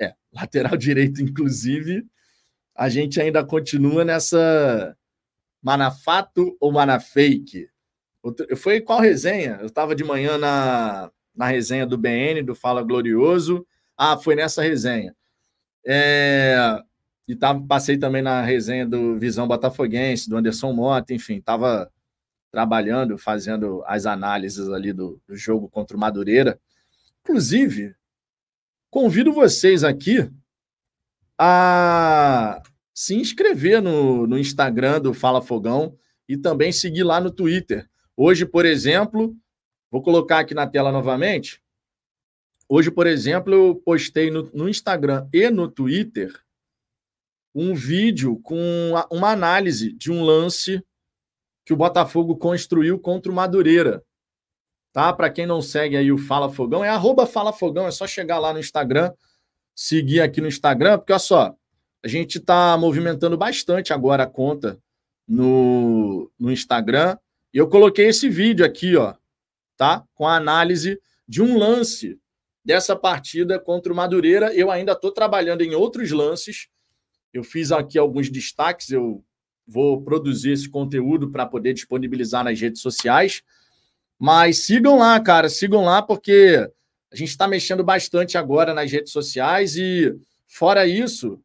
É, 0.00 0.12
lateral 0.32 0.74
direito, 0.78 1.22
inclusive, 1.22 2.04
a 2.74 2.88
gente 2.88 3.20
ainda 3.20 3.44
continua 3.44 4.04
nessa 4.04 4.96
Manafato 5.62 6.56
ou 6.60 6.72
Manafake. 6.72 7.68
Foi 8.56 8.80
qual 8.80 9.00
resenha? 9.00 9.58
Eu 9.60 9.66
estava 9.66 9.94
de 9.94 10.02
manhã 10.02 10.36
na, 10.38 11.10
na 11.34 11.46
resenha 11.46 11.86
do 11.86 11.96
BN, 11.96 12.42
do 12.42 12.54
Fala 12.54 12.82
Glorioso. 12.82 13.66
Ah, 13.96 14.16
foi 14.16 14.34
nessa 14.34 14.62
resenha. 14.62 15.14
É, 15.86 16.82
e 17.28 17.36
tava, 17.36 17.64
passei 17.66 17.96
também 17.96 18.22
na 18.22 18.42
resenha 18.42 18.86
do 18.86 19.18
Visão 19.18 19.46
Botafoguense, 19.46 20.28
do 20.28 20.36
Anderson 20.36 20.72
Mota, 20.72 21.14
enfim, 21.14 21.40
tava, 21.40 21.90
trabalhando, 22.50 23.18
fazendo 23.18 23.82
as 23.86 24.06
análises 24.06 24.68
ali 24.68 24.92
do, 24.92 25.20
do 25.26 25.36
jogo 25.36 25.68
contra 25.68 25.96
o 25.96 26.00
Madureira. 26.00 26.58
Inclusive, 27.22 27.94
convido 28.90 29.32
vocês 29.32 29.82
aqui 29.82 30.30
a 31.38 32.62
se 32.94 33.14
inscrever 33.14 33.82
no, 33.82 34.26
no 34.26 34.38
Instagram 34.38 35.00
do 35.00 35.12
Fala 35.12 35.42
Fogão 35.42 35.96
e 36.28 36.36
também 36.36 36.72
seguir 36.72 37.02
lá 37.02 37.20
no 37.20 37.30
Twitter. 37.30 37.88
Hoje, 38.16 38.46
por 38.46 38.64
exemplo, 38.64 39.36
vou 39.90 40.00
colocar 40.00 40.38
aqui 40.38 40.54
na 40.54 40.66
tela 40.66 40.92
novamente. 40.92 41.60
Hoje, 42.68 42.90
por 42.90 43.06
exemplo, 43.06 43.52
eu 43.52 43.74
postei 43.74 44.30
no, 44.30 44.50
no 44.54 44.68
Instagram 44.68 45.28
e 45.32 45.50
no 45.50 45.68
Twitter 45.68 46.32
um 47.54 47.74
vídeo 47.74 48.40
com 48.40 48.92
uma 49.10 49.30
análise 49.30 49.92
de 49.92 50.10
um 50.10 50.24
lance 50.24 50.82
que 51.64 51.72
o 51.72 51.76
Botafogo 51.76 52.36
construiu 52.36 52.98
contra 52.98 53.30
o 53.30 53.34
Madureira. 53.34 54.02
Tá? 54.92 55.12
Para 55.12 55.30
quem 55.30 55.46
não 55.46 55.62
segue 55.62 55.96
aí 55.96 56.10
o 56.12 56.18
Fala 56.18 56.50
Fogão, 56.50 56.84
é 56.84 56.88
arroba 56.88 57.26
Fala 57.26 57.52
Fogão, 57.52 57.86
é 57.86 57.90
só 57.90 58.06
chegar 58.06 58.38
lá 58.38 58.52
no 58.52 58.60
Instagram, 58.60 59.12
seguir 59.74 60.20
aqui 60.20 60.40
no 60.40 60.48
Instagram, 60.48 60.98
porque 60.98 61.12
olha 61.12 61.18
só, 61.18 61.56
a 62.02 62.08
gente 62.08 62.38
está 62.38 62.76
movimentando 62.76 63.36
bastante 63.36 63.92
agora 63.92 64.24
a 64.24 64.26
conta 64.26 64.78
no, 65.26 66.30
no 66.38 66.52
Instagram. 66.52 67.16
E 67.52 67.58
eu 67.58 67.68
coloquei 67.68 68.06
esse 68.06 68.28
vídeo 68.28 68.64
aqui, 68.64 68.96
ó, 68.96 69.14
tá? 69.76 70.04
Com 70.14 70.26
a 70.26 70.36
análise 70.36 71.00
de 71.26 71.42
um 71.42 71.58
lance 71.58 72.18
dessa 72.64 72.94
partida 72.94 73.58
contra 73.58 73.92
o 73.92 73.96
Madureira. 73.96 74.54
Eu 74.54 74.70
ainda 74.70 74.92
estou 74.92 75.10
trabalhando 75.10 75.62
em 75.62 75.74
outros 75.74 76.10
lances. 76.10 76.68
Eu 77.32 77.42
fiz 77.42 77.72
aqui 77.72 77.98
alguns 77.98 78.30
destaques, 78.30 78.90
eu 78.90 79.24
vou 79.66 80.02
produzir 80.02 80.52
esse 80.52 80.68
conteúdo 80.68 81.30
para 81.30 81.46
poder 81.46 81.72
disponibilizar 81.72 82.44
nas 82.44 82.60
redes 82.60 82.80
sociais. 82.80 83.42
Mas 84.18 84.58
sigam 84.58 84.98
lá, 84.98 85.18
cara, 85.20 85.48
sigam 85.48 85.84
lá, 85.84 86.00
porque 86.00 86.70
a 87.14 87.16
gente 87.16 87.28
está 87.28 87.46
mexendo 87.46 87.84
bastante 87.84 88.36
agora 88.36 88.74
nas 88.74 88.90
redes 88.90 89.12
sociais 89.12 89.76
e, 89.76 90.12
fora 90.48 90.84
isso, 90.84 91.40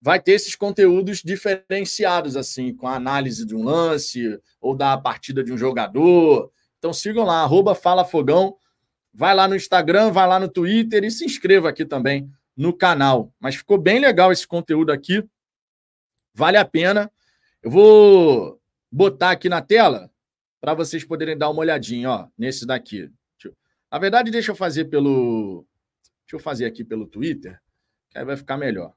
vai 0.00 0.18
ter 0.18 0.32
esses 0.32 0.56
conteúdos 0.56 1.20
diferenciados, 1.22 2.38
assim, 2.38 2.74
com 2.74 2.88
a 2.88 2.94
análise 2.94 3.44
de 3.44 3.54
um 3.54 3.62
lance 3.62 4.40
ou 4.62 4.74
da 4.74 4.96
partida 4.96 5.44
de 5.44 5.52
um 5.52 5.58
jogador. 5.58 6.50
Então 6.78 6.90
sigam 6.90 7.22
lá, 7.22 7.42
arroba 7.42 7.74
Fala 7.74 8.02
Fogão. 8.02 8.56
Vai 9.12 9.34
lá 9.34 9.46
no 9.46 9.54
Instagram, 9.54 10.10
vai 10.10 10.26
lá 10.26 10.40
no 10.40 10.48
Twitter 10.48 11.04
e 11.04 11.10
se 11.10 11.26
inscreva 11.26 11.68
aqui 11.68 11.84
também 11.84 12.26
no 12.56 12.72
canal. 12.72 13.30
Mas 13.38 13.56
ficou 13.56 13.76
bem 13.76 14.00
legal 14.00 14.32
esse 14.32 14.46
conteúdo 14.46 14.90
aqui. 14.90 15.22
Vale 16.32 16.56
a 16.56 16.64
pena. 16.64 17.12
Eu 17.62 17.70
vou 17.70 18.58
botar 18.90 19.32
aqui 19.32 19.50
na 19.50 19.60
tela 19.60 20.10
para 20.62 20.72
vocês 20.72 21.04
poderem 21.04 21.36
dar 21.36 21.50
uma 21.50 21.60
olhadinha, 21.60 22.10
ó, 22.10 22.26
nesse 22.38 22.64
daqui. 22.64 23.10
Na 23.94 24.00
verdade, 24.00 24.28
deixa 24.28 24.50
eu 24.50 24.56
fazer 24.56 24.86
pelo. 24.86 25.64
Deixa 26.24 26.34
eu 26.34 26.40
fazer 26.40 26.64
aqui 26.64 26.82
pelo 26.82 27.06
Twitter, 27.06 27.60
que 28.10 28.18
aí 28.18 28.24
vai 28.24 28.36
ficar 28.36 28.56
melhor. 28.56 28.92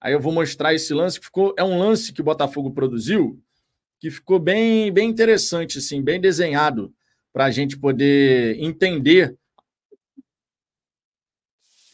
Aí 0.00 0.12
eu 0.12 0.20
vou 0.20 0.32
mostrar 0.32 0.72
esse 0.72 0.94
lance 0.94 1.18
que 1.18 1.26
ficou. 1.26 1.52
É 1.58 1.64
um 1.64 1.76
lance 1.76 2.12
que 2.12 2.20
o 2.20 2.24
Botafogo 2.24 2.70
produziu 2.70 3.42
que 3.98 4.08
ficou 4.08 4.38
bem, 4.38 4.92
bem 4.92 5.10
interessante, 5.10 5.78
assim, 5.78 6.00
bem 6.00 6.20
desenhado 6.20 6.94
para 7.32 7.46
a 7.46 7.50
gente 7.50 7.76
poder 7.76 8.56
entender. 8.62 9.36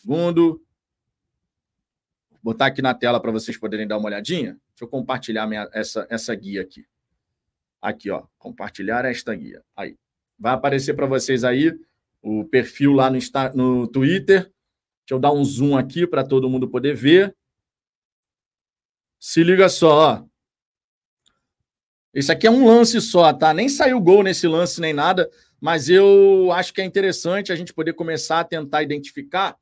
Segundo, 0.03 0.62
vou 2.33 2.53
botar 2.53 2.67
aqui 2.67 2.83
na 2.83 2.93
tela 2.93 3.19
para 3.19 3.33
vocês 3.33 3.57
poderem 3.57 3.88
dar 3.88 3.97
uma 3.97 4.09
olhadinha. 4.09 4.61
Deixa 4.73 4.83
eu 4.83 4.88
compartilhar 4.88 5.47
minha, 5.47 5.71
essa, 5.73 6.07
essa 6.11 6.35
guia 6.35 6.61
aqui. 6.61 6.87
Aqui, 7.81 8.11
ó, 8.11 8.27
compartilhar 8.37 9.07
esta 9.07 9.35
guia. 9.35 9.64
Aí, 9.75 9.97
vai 10.38 10.53
aparecer 10.53 10.93
para 10.93 11.07
vocês 11.07 11.45
aí 11.45 11.73
o 12.25 12.43
perfil 12.43 12.93
lá 12.95 13.11
no, 13.11 13.19
no 13.55 13.87
Twitter. 13.87 14.43
Deixa 14.43 15.13
eu 15.13 15.19
dar 15.19 15.31
um 15.31 15.45
zoom 15.45 15.77
aqui 15.77 16.07
para 16.07 16.25
todo 16.25 16.49
mundo 16.49 16.69
poder 16.69 16.95
ver. 16.95 17.37
Se 19.21 19.45
liga 19.45 19.69
só, 19.69 19.93
ó. 19.93 20.25
Esse 22.15 22.33
aqui 22.33 22.47
é 22.47 22.51
um 22.51 22.67
lance 22.67 23.01
só, 23.01 23.33
tá? 23.33 23.53
Nem 23.53 23.69
saiu 23.69 24.01
gol 24.01 24.23
nesse 24.23 24.47
lance 24.47 24.81
nem 24.81 24.93
nada, 24.95 25.29
mas 25.61 25.89
eu 25.91 26.51
acho 26.53 26.73
que 26.73 26.81
é 26.81 26.85
interessante 26.85 27.53
a 27.53 27.57
gente 27.57 27.75
poder 27.75 27.93
começar 27.93 28.41
a 28.41 28.45
tentar 28.45 28.83
identificar 28.83 29.57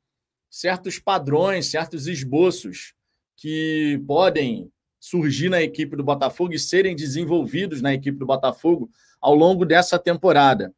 certos 0.49 0.99
padrões, 0.99 1.65
certos 1.65 2.07
esboços 2.07 2.93
que 3.35 4.01
podem 4.07 4.71
surgir 4.99 5.49
na 5.49 5.61
equipe 5.61 5.97
do 5.97 6.03
Botafogo 6.03 6.53
e 6.53 6.59
serem 6.59 6.95
desenvolvidos 6.95 7.81
na 7.81 7.93
equipe 7.93 8.17
do 8.17 8.25
Botafogo 8.25 8.89
ao 9.19 9.35
longo 9.35 9.65
dessa 9.65 9.99
temporada. 9.99 10.73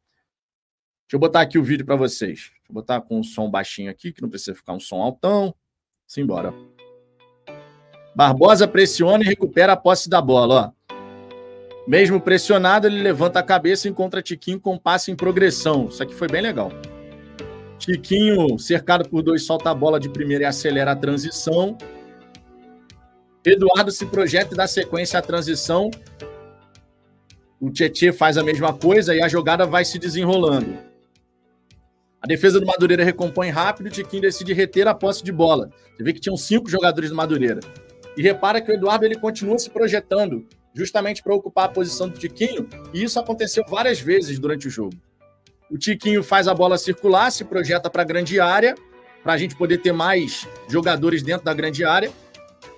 Deixa 1.06 1.14
eu 1.14 1.20
botar 1.20 1.40
aqui 1.40 1.56
o 1.56 1.62
vídeo 1.62 1.86
para 1.86 1.94
vocês. 1.94 2.50
Deixa 2.50 2.68
eu 2.68 2.74
botar 2.74 3.00
com 3.00 3.20
um 3.20 3.22
som 3.22 3.48
baixinho 3.48 3.88
aqui, 3.88 4.12
que 4.12 4.20
não 4.20 4.28
precisa 4.28 4.56
ficar 4.56 4.72
um 4.72 4.80
som 4.80 5.00
altão. 5.00 5.54
Simbora. 6.04 6.52
Barbosa 8.14 8.66
pressiona 8.66 9.22
e 9.22 9.26
recupera 9.26 9.74
a 9.74 9.76
posse 9.76 10.10
da 10.10 10.20
bola. 10.20 10.74
Ó. 10.90 10.96
Mesmo 11.86 12.20
pressionado, 12.20 12.88
ele 12.88 13.00
levanta 13.00 13.38
a 13.38 13.42
cabeça 13.42 13.86
e 13.86 13.90
encontra 13.92 14.20
Tiquinho 14.20 14.58
com 14.58 14.76
passe 14.76 15.12
em 15.12 15.14
progressão. 15.14 15.86
Isso 15.86 16.02
aqui 16.02 16.12
foi 16.12 16.26
bem 16.26 16.42
legal. 16.42 16.72
Tiquinho, 17.78 18.58
cercado 18.58 19.08
por 19.08 19.22
dois, 19.22 19.46
solta 19.46 19.70
a 19.70 19.74
bola 19.74 20.00
de 20.00 20.08
primeira 20.08 20.42
e 20.42 20.46
acelera 20.46 20.90
a 20.90 20.96
transição. 20.96 21.78
Eduardo 23.44 23.92
se 23.92 24.04
projeta 24.06 24.54
e 24.54 24.56
dá 24.56 24.66
sequência 24.66 25.20
à 25.20 25.22
transição. 25.22 25.88
O 27.60 27.70
Tietê 27.70 28.12
faz 28.12 28.36
a 28.36 28.42
mesma 28.42 28.72
coisa 28.72 29.14
e 29.14 29.22
a 29.22 29.28
jogada 29.28 29.64
vai 29.64 29.84
se 29.84 30.00
desenrolando. 30.00 30.85
A 32.26 32.28
defesa 32.28 32.58
do 32.58 32.66
Madureira 32.66 33.04
recompõe 33.04 33.50
rápido, 33.50 33.86
o 33.86 33.88
Tiquinho 33.88 34.22
decide 34.22 34.52
reter 34.52 34.88
a 34.88 34.92
posse 34.92 35.22
de 35.22 35.30
bola. 35.30 35.70
Você 35.94 36.02
vê 36.02 36.12
que 36.12 36.18
tinham 36.18 36.36
cinco 36.36 36.68
jogadores 36.68 37.08
do 37.08 37.14
Madureira. 37.14 37.60
E 38.16 38.20
repara 38.20 38.60
que 38.60 38.68
o 38.68 38.74
Eduardo 38.74 39.04
ele 39.04 39.14
continua 39.14 39.56
se 39.60 39.70
projetando 39.70 40.44
justamente 40.74 41.22
para 41.22 41.32
ocupar 41.32 41.66
a 41.66 41.68
posição 41.68 42.08
do 42.08 42.18
Tiquinho, 42.18 42.68
e 42.92 43.04
isso 43.04 43.20
aconteceu 43.20 43.62
várias 43.68 44.00
vezes 44.00 44.40
durante 44.40 44.66
o 44.66 44.70
jogo. 44.70 44.96
O 45.70 45.78
Tiquinho 45.78 46.20
faz 46.20 46.48
a 46.48 46.54
bola 46.54 46.76
circular, 46.76 47.30
se 47.30 47.44
projeta 47.44 47.88
para 47.88 48.02
a 48.02 48.04
grande 48.04 48.40
área, 48.40 48.74
para 49.22 49.34
a 49.34 49.38
gente 49.38 49.54
poder 49.54 49.78
ter 49.78 49.92
mais 49.92 50.48
jogadores 50.68 51.22
dentro 51.22 51.44
da 51.44 51.54
grande 51.54 51.84
área. 51.84 52.10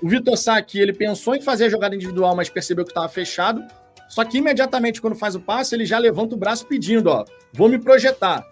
O 0.03 0.11
Vitor 0.11 0.37
Sá 0.37 0.59
aqui, 0.59 0.79
ele 0.79 0.93
pensou 0.93 1.35
em 1.35 1.41
fazer 1.41 1.65
a 1.65 1.69
jogada 1.71 1.95
individual, 1.95 2.37
mas 2.37 2.51
percebeu 2.51 2.85
que 2.85 2.91
estava 2.91 3.09
fechado. 3.09 3.65
Só 4.11 4.27
que 4.27 4.37
imediatamente 4.37 5.01
quando 5.01 5.17
faz 5.17 5.35
o 5.35 5.41
passe, 5.41 5.75
ele 5.75 5.87
já 5.87 5.97
levanta 5.97 6.35
o 6.35 6.39
braço 6.39 6.67
pedindo, 6.67 7.09
ó, 7.09 7.25
vou 7.55 7.71
me 7.71 7.79
projetar. 7.79 8.47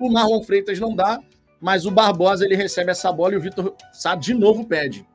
O 0.00 0.10
Marlon 0.10 0.42
Freitas 0.42 0.80
não 0.80 0.96
dá, 0.96 1.20
mas 1.60 1.84
o 1.84 1.90
Barbosa 1.90 2.44
ele 2.44 2.56
recebe 2.56 2.90
essa 2.90 3.12
bola 3.12 3.34
e 3.34 3.36
o 3.36 3.40
Vitor 3.40 3.76
Sá 3.92 4.14
de 4.14 4.32
novo 4.32 4.66
pede. 4.66 5.06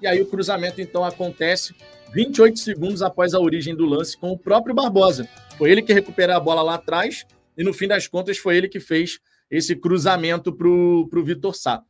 E 0.00 0.06
aí 0.06 0.20
o 0.20 0.26
cruzamento 0.26 0.80
então 0.80 1.04
acontece 1.04 1.72
28 2.12 2.58
segundos 2.58 3.02
após 3.02 3.34
a 3.34 3.40
origem 3.40 3.74
do 3.76 3.86
lance 3.86 4.16
com 4.16 4.32
o 4.32 4.38
próprio 4.38 4.74
Barbosa. 4.74 5.28
Foi 5.56 5.70
ele 5.70 5.80
que 5.80 5.92
recuperou 5.92 6.34
a 6.34 6.40
bola 6.40 6.60
lá 6.60 6.74
atrás 6.74 7.24
e 7.56 7.62
no 7.62 7.72
fim 7.72 7.86
das 7.86 8.08
contas 8.08 8.36
foi 8.36 8.56
ele 8.56 8.68
que 8.68 8.80
fez 8.80 9.20
esse 9.48 9.76
cruzamento 9.76 10.52
para 10.52 10.66
o 10.66 11.24
Vitor 11.24 11.54
Sá. 11.54 11.80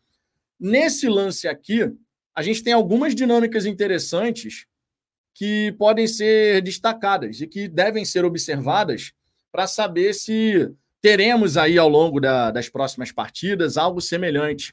Nesse 0.61 1.09
lance 1.09 1.49
aqui, 1.49 1.91
a 2.35 2.43
gente 2.43 2.63
tem 2.63 2.75
algumas 2.75 3.15
dinâmicas 3.15 3.65
interessantes 3.65 4.67
que 5.35 5.73
podem 5.79 6.07
ser 6.07 6.61
destacadas 6.61 7.41
e 7.41 7.47
que 7.47 7.67
devem 7.67 8.05
ser 8.05 8.27
observadas 8.27 9.13
para 9.51 9.67
saber 9.67 10.13
se 10.13 10.71
teremos 11.03 11.57
aí 11.57 11.77
ao 11.77 11.89
longo 11.89 12.21
da, 12.21 12.53
das 12.53 12.69
próximas 12.69 13.11
partidas 13.11 13.77
algo 13.77 14.01
semelhante. 14.01 14.73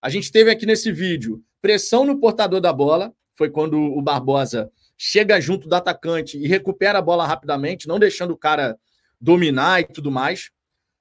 A 0.00 0.08
gente 0.08 0.32
teve 0.32 0.50
aqui 0.50 0.64
nesse 0.64 0.90
vídeo 0.90 1.44
pressão 1.60 2.06
no 2.06 2.18
portador 2.18 2.60
da 2.60 2.72
bola, 2.72 3.12
foi 3.36 3.50
quando 3.50 3.78
o 3.78 4.00
Barbosa 4.00 4.70
chega 4.96 5.40
junto 5.40 5.68
do 5.68 5.74
atacante 5.74 6.38
e 6.38 6.48
recupera 6.48 6.98
a 6.98 7.02
bola 7.02 7.26
rapidamente, 7.26 7.86
não 7.86 7.98
deixando 7.98 8.32
o 8.32 8.36
cara 8.36 8.78
dominar 9.20 9.80
e 9.80 9.84
tudo 9.84 10.10
mais. 10.10 10.50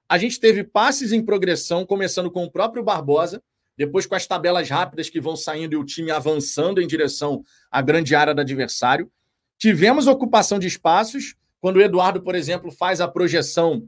A 0.10 0.18
gente 0.18 0.40
teve 0.40 0.64
passes 0.64 1.12
em 1.12 1.24
progressão, 1.24 1.86
começando 1.86 2.30
com 2.30 2.44
o 2.44 2.52
próprio 2.52 2.84
Barbosa, 2.84 3.42
depois 3.78 4.06
com 4.06 4.16
as 4.16 4.28
tabelas 4.28 4.70
rápidas 4.70 5.10
que 5.10 5.22
vão 5.22 5.36
saindo 5.36 5.74
e 5.74 5.78
o 5.78 5.86
time 5.86 6.12
avançando 6.12 6.82
em 6.82 6.88
direção 6.88 7.44
à 7.72 7.82
grande 7.82 8.16
área 8.16 8.34
do 8.34 8.42
adversário. 8.42 9.10
Tivemos 9.58 10.08
ocupação 10.08 10.60
de 10.60 10.68
espaços, 10.68 11.36
quando 11.62 11.78
o 11.78 11.82
Eduardo, 11.82 12.22
por 12.22 12.36
exemplo, 12.36 12.72
faz 12.72 13.00
a 13.00 13.08
projeção 13.08 13.88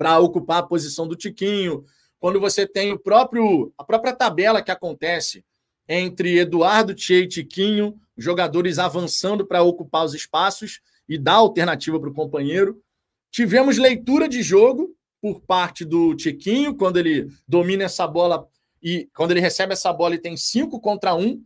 para 0.00 0.18
ocupar 0.18 0.60
a 0.60 0.66
posição 0.66 1.06
do 1.06 1.14
Tiquinho, 1.14 1.84
quando 2.18 2.40
você 2.40 2.66
tem 2.66 2.90
o 2.90 2.98
próprio 2.98 3.70
a 3.76 3.84
própria 3.84 4.14
tabela 4.14 4.62
que 4.62 4.70
acontece 4.70 5.44
entre 5.86 6.38
Eduardo, 6.38 6.94
Tchê 6.94 7.24
e 7.24 7.28
Tiquinho, 7.28 8.00
jogadores 8.16 8.78
avançando 8.78 9.46
para 9.46 9.62
ocupar 9.62 10.06
os 10.06 10.14
espaços 10.14 10.80
e 11.06 11.18
dar 11.18 11.34
alternativa 11.34 12.00
para 12.00 12.08
o 12.08 12.14
companheiro. 12.14 12.82
Tivemos 13.30 13.76
leitura 13.76 14.26
de 14.26 14.42
jogo 14.42 14.96
por 15.20 15.42
parte 15.42 15.84
do 15.84 16.14
Tiquinho, 16.14 16.74
quando 16.74 16.96
ele 16.96 17.28
domina 17.46 17.84
essa 17.84 18.06
bola 18.06 18.48
e 18.82 19.06
quando 19.14 19.32
ele 19.32 19.40
recebe 19.40 19.74
essa 19.74 19.92
bola 19.92 20.14
e 20.14 20.18
tem 20.18 20.34
cinco 20.34 20.80
contra 20.80 21.14
um. 21.14 21.44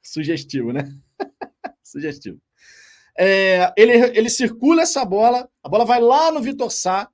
Sugestivo, 0.00 0.72
né? 0.72 0.90
Sugestivo. 1.84 2.40
É, 3.18 3.70
ele, 3.76 3.92
ele 4.16 4.30
circula 4.30 4.80
essa 4.80 5.04
bola, 5.04 5.46
a 5.62 5.68
bola 5.68 5.84
vai 5.84 6.00
lá 6.00 6.32
no 6.32 6.40
Vitor 6.40 6.70
Sá. 6.70 7.11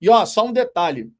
E 0.00 0.08
ó, 0.08 0.24
só 0.24 0.46
um 0.46 0.52
detalhe: 0.52 1.12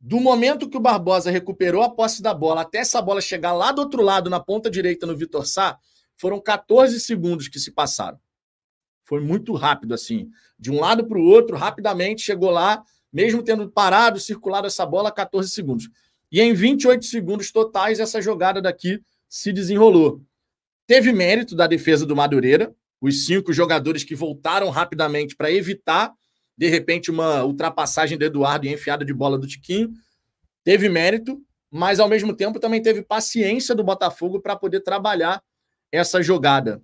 do 0.00 0.20
momento 0.20 0.68
que 0.68 0.76
o 0.76 0.80
Barbosa 0.80 1.30
recuperou 1.30 1.82
a 1.82 1.90
posse 1.90 2.22
da 2.22 2.34
bola 2.34 2.60
até 2.60 2.78
essa 2.78 3.00
bola 3.00 3.20
chegar 3.20 3.52
lá 3.52 3.72
do 3.72 3.80
outro 3.80 4.02
lado, 4.02 4.28
na 4.28 4.38
ponta 4.38 4.70
direita, 4.70 5.06
no 5.06 5.16
Vitor 5.16 5.46
Sá, 5.46 5.78
foram 6.16 6.40
14 6.40 7.00
segundos 7.00 7.48
que 7.48 7.58
se 7.58 7.72
passaram. 7.72 8.18
Foi 9.04 9.20
muito 9.20 9.52
rápido, 9.54 9.94
assim. 9.94 10.30
De 10.58 10.70
um 10.70 10.80
lado 10.80 11.06
para 11.06 11.18
o 11.18 11.24
outro, 11.24 11.56
rapidamente, 11.56 12.22
chegou 12.22 12.50
lá, 12.50 12.82
mesmo 13.12 13.42
tendo 13.42 13.68
parado, 13.68 14.18
circulado 14.18 14.66
essa 14.66 14.86
bola, 14.86 15.12
14 15.12 15.50
segundos. 15.50 15.88
E 16.30 16.40
em 16.40 16.54
28 16.54 17.04
segundos 17.04 17.52
totais, 17.52 18.00
essa 18.00 18.20
jogada 18.20 18.60
daqui 18.60 19.00
se 19.28 19.52
desenrolou. 19.52 20.22
Teve 20.86 21.12
mérito 21.12 21.54
da 21.54 21.66
defesa 21.66 22.04
do 22.04 22.16
Madureira, 22.16 22.74
os 23.00 23.26
cinco 23.26 23.52
jogadores 23.52 24.04
que 24.04 24.14
voltaram 24.14 24.70
rapidamente 24.70 25.36
para 25.36 25.52
evitar, 25.52 26.12
de 26.56 26.68
repente, 26.68 27.10
uma 27.10 27.44
ultrapassagem 27.44 28.16
do 28.16 28.24
Eduardo 28.24 28.66
e 28.66 28.72
enfiada 28.72 29.04
de 29.04 29.12
bola 29.12 29.38
do 29.38 29.46
Tiquinho. 29.46 29.92
Teve 30.62 30.88
mérito, 30.88 31.42
mas 31.70 31.98
ao 31.98 32.08
mesmo 32.08 32.34
tempo 32.34 32.60
também 32.60 32.80
teve 32.80 33.02
paciência 33.02 33.74
do 33.74 33.82
Botafogo 33.82 34.40
para 34.40 34.54
poder 34.54 34.80
trabalhar 34.80 35.42
essa 35.90 36.22
jogada. 36.22 36.80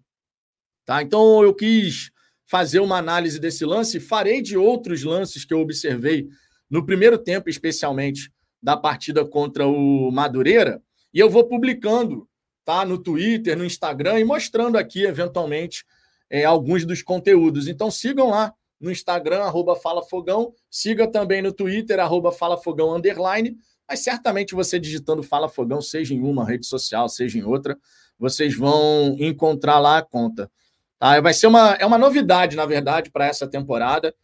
Tá? 0.85 1.02
Então 1.02 1.42
eu 1.42 1.54
quis 1.54 2.11
fazer 2.46 2.80
uma 2.80 2.98
análise 2.98 3.38
desse 3.38 3.64
lance, 3.64 4.00
farei 4.00 4.42
de 4.42 4.56
outros 4.56 5.04
lances 5.04 5.44
que 5.44 5.54
eu 5.54 5.61
observei 5.61 6.28
no 6.68 6.85
primeiro 6.85 7.16
tempo, 7.16 7.48
especialmente 7.48 8.33
da 8.62 8.76
partida 8.76 9.24
contra 9.24 9.66
o 9.66 10.11
Madureira, 10.11 10.83
e 11.14 11.18
eu 11.18 11.30
vou 11.30 11.44
publicando 11.44 12.28
tá 12.64 12.85
no 12.85 12.98
Twitter, 12.98 13.56
no 13.56 13.64
Instagram 13.64 14.20
e 14.20 14.24
mostrando 14.24 14.76
aqui 14.76 15.04
eventualmente 15.04 15.85
é, 16.28 16.44
alguns 16.44 16.85
dos 16.85 17.02
conteúdos. 17.02 17.66
Então 17.66 17.90
sigam 17.90 18.30
lá 18.30 18.52
no 18.81 18.90
Instagram, 18.90 19.43
arroba 19.43 19.77
Fala 19.77 20.03
Fogão, 20.03 20.55
siga 20.71 21.07
também 21.07 21.43
no 21.43 21.53
Twitter, 21.53 22.01
arroba 22.01 22.33
Fala 22.33 22.57
Fogão 22.57 22.95
Underline, 22.95 23.57
mas 23.88 24.01
certamente 24.01 24.55
você 24.55 24.79
digitando 24.79 25.23
Fala 25.23 25.49
Fogão, 25.49 25.83
seja 25.83 26.14
em 26.14 26.23
uma 26.23 26.47
rede 26.47 26.66
social, 26.66 27.09
seja 27.09 27.38
em 27.38 27.43
outra, 27.43 27.77
vocês 28.19 28.57
vão 28.57 29.16
encontrar 29.19 29.79
lá 29.79 29.99
a 29.99 30.03
conta. 30.03 30.51
Tá? 30.99 31.21
Vai 31.21 31.35
ser 31.35 31.47
uma, 31.47 31.73
é 31.75 31.85
uma 31.85 31.99
novidade, 31.99 32.57
na 32.57 32.66
verdade, 32.66 33.11
para 33.11 33.27
essa 33.27 33.49
temporada. 33.49 34.14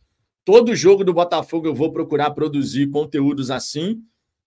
Todo 0.45 0.77
jogo 0.77 1.03
do 1.03 1.13
Botafogo 1.13 1.67
eu 1.67 1.75
vou 1.75 1.93
procurar 1.93 2.31
produzir 2.31 2.89
conteúdos 2.91 3.51
assim, 3.51 4.01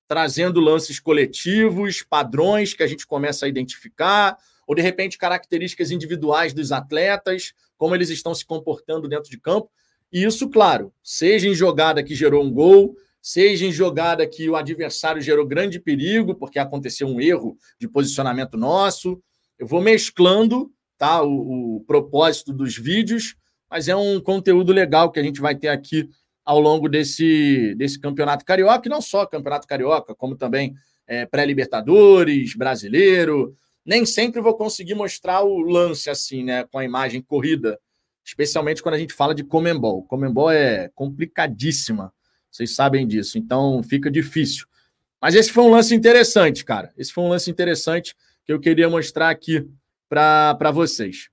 trazendo 0.08 0.60
lances 0.60 1.00
coletivos, 1.00 2.02
padrões 2.02 2.74
que 2.74 2.82
a 2.82 2.88
gente 2.88 3.06
começa 3.06 3.46
a 3.46 3.50
identificar, 3.50 4.38
ou 4.66 4.74
de 4.74 4.82
repente 4.82 5.18
características 5.18 5.92
individuais 5.92 6.54
dos 6.54 6.72
atletas, 6.72 7.54
como 7.76 7.96
eles 7.96 8.10
estão 8.10 8.34
se 8.34 8.46
comportando 8.46 9.08
dentro 9.08 9.30
de 9.30 9.40
campo. 9.40 9.70
E 10.12 10.24
isso, 10.24 10.50
claro, 10.50 10.92
seja 11.04 11.48
em 11.48 11.54
jogada 11.54 12.04
que 12.04 12.16
gerou 12.16 12.44
um 12.44 12.52
gol, 12.52 12.96
seja 13.22 13.66
em 13.66 13.72
jogada 13.72 14.26
que 14.28 14.50
o 14.50 14.56
adversário 14.56 15.22
gerou 15.22 15.46
grande 15.46 15.80
perigo, 15.80 16.36
porque 16.36 16.58
aconteceu 16.58 17.08
um 17.08 17.22
erro 17.22 17.58
de 17.80 17.88
posicionamento 17.88 18.58
nosso, 18.58 19.22
eu 19.58 19.68
vou 19.68 19.82
mesclando 19.82 20.72
tá, 20.98 21.22
o, 21.22 21.78
o 21.78 21.84
propósito 21.86 22.54
dos 22.54 22.78
vídeos, 22.78 23.36
mas 23.70 23.88
é 23.88 23.96
um 23.96 24.20
conteúdo 24.20 24.74
legal 24.74 25.12
que 25.12 25.20
a 25.20 25.24
gente 25.24 25.40
vai 25.40 25.56
ter 25.56 25.68
aqui 25.68 26.10
ao 26.44 26.60
longo 26.60 26.90
desse, 26.90 27.76
desse 27.76 28.00
campeonato 28.00 28.44
carioca, 28.44 28.88
e 28.88 28.90
não 28.90 29.02
só 29.02 29.26
campeonato 29.26 29.68
carioca, 29.68 30.16
como 30.16 30.36
também 30.36 30.74
é, 31.06 31.26
pré-libertadores, 31.26 32.56
brasileiro. 32.56 33.54
Nem 33.86 34.06
sempre 34.06 34.42
vou 34.42 34.56
conseguir 34.56 34.96
mostrar 34.96 35.44
o 35.44 35.60
lance 35.60 36.10
assim, 36.10 36.44
né, 36.44 36.66
com 36.72 36.80
a 36.80 36.86
imagem 36.86 37.22
corrida, 37.22 37.80
especialmente 38.24 38.82
quando 38.84 38.96
a 38.96 39.00
gente 39.00 39.14
fala 39.14 39.34
de 39.34 39.44
Comembol. 39.44 40.04
Comembol 40.04 40.52
é 40.52 40.90
complicadíssima, 40.96 42.14
vocês 42.52 42.76
sabem 42.76 43.08
disso, 43.08 43.38
então 43.38 43.82
fica 43.84 44.10
difícil. 44.10 44.66
Mas 45.22 45.36
esse 45.36 45.52
foi 45.52 45.64
um 45.64 45.72
lance 45.72 45.94
interessante, 45.94 46.64
cara. 46.64 46.94
Esse 46.98 47.12
foi 47.12 47.24
um 47.24 47.30
lance 47.30 47.50
interessante 47.52 48.16
que 48.46 48.54
eu 48.54 48.60
queria 48.60 48.90
mostrar 48.90 49.30
aqui 49.30 49.68
para 50.08 50.72
vocês. 50.72 51.30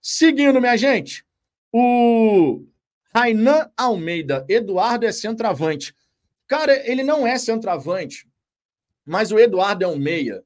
Seguindo, 0.00 0.60
minha 0.60 0.76
gente, 0.76 1.24
o 1.72 2.64
Rainan 3.14 3.70
Almeida, 3.76 4.44
Eduardo 4.48 5.06
é 5.06 5.12
centroavante. 5.12 5.94
Cara, 6.46 6.72
ele 6.88 7.02
não 7.02 7.26
é 7.26 7.38
centroavante, 7.38 8.28
mas 9.04 9.32
o 9.32 9.38
Eduardo 9.38 9.84
é 9.84 9.88
um 9.88 9.98
meia, 9.98 10.44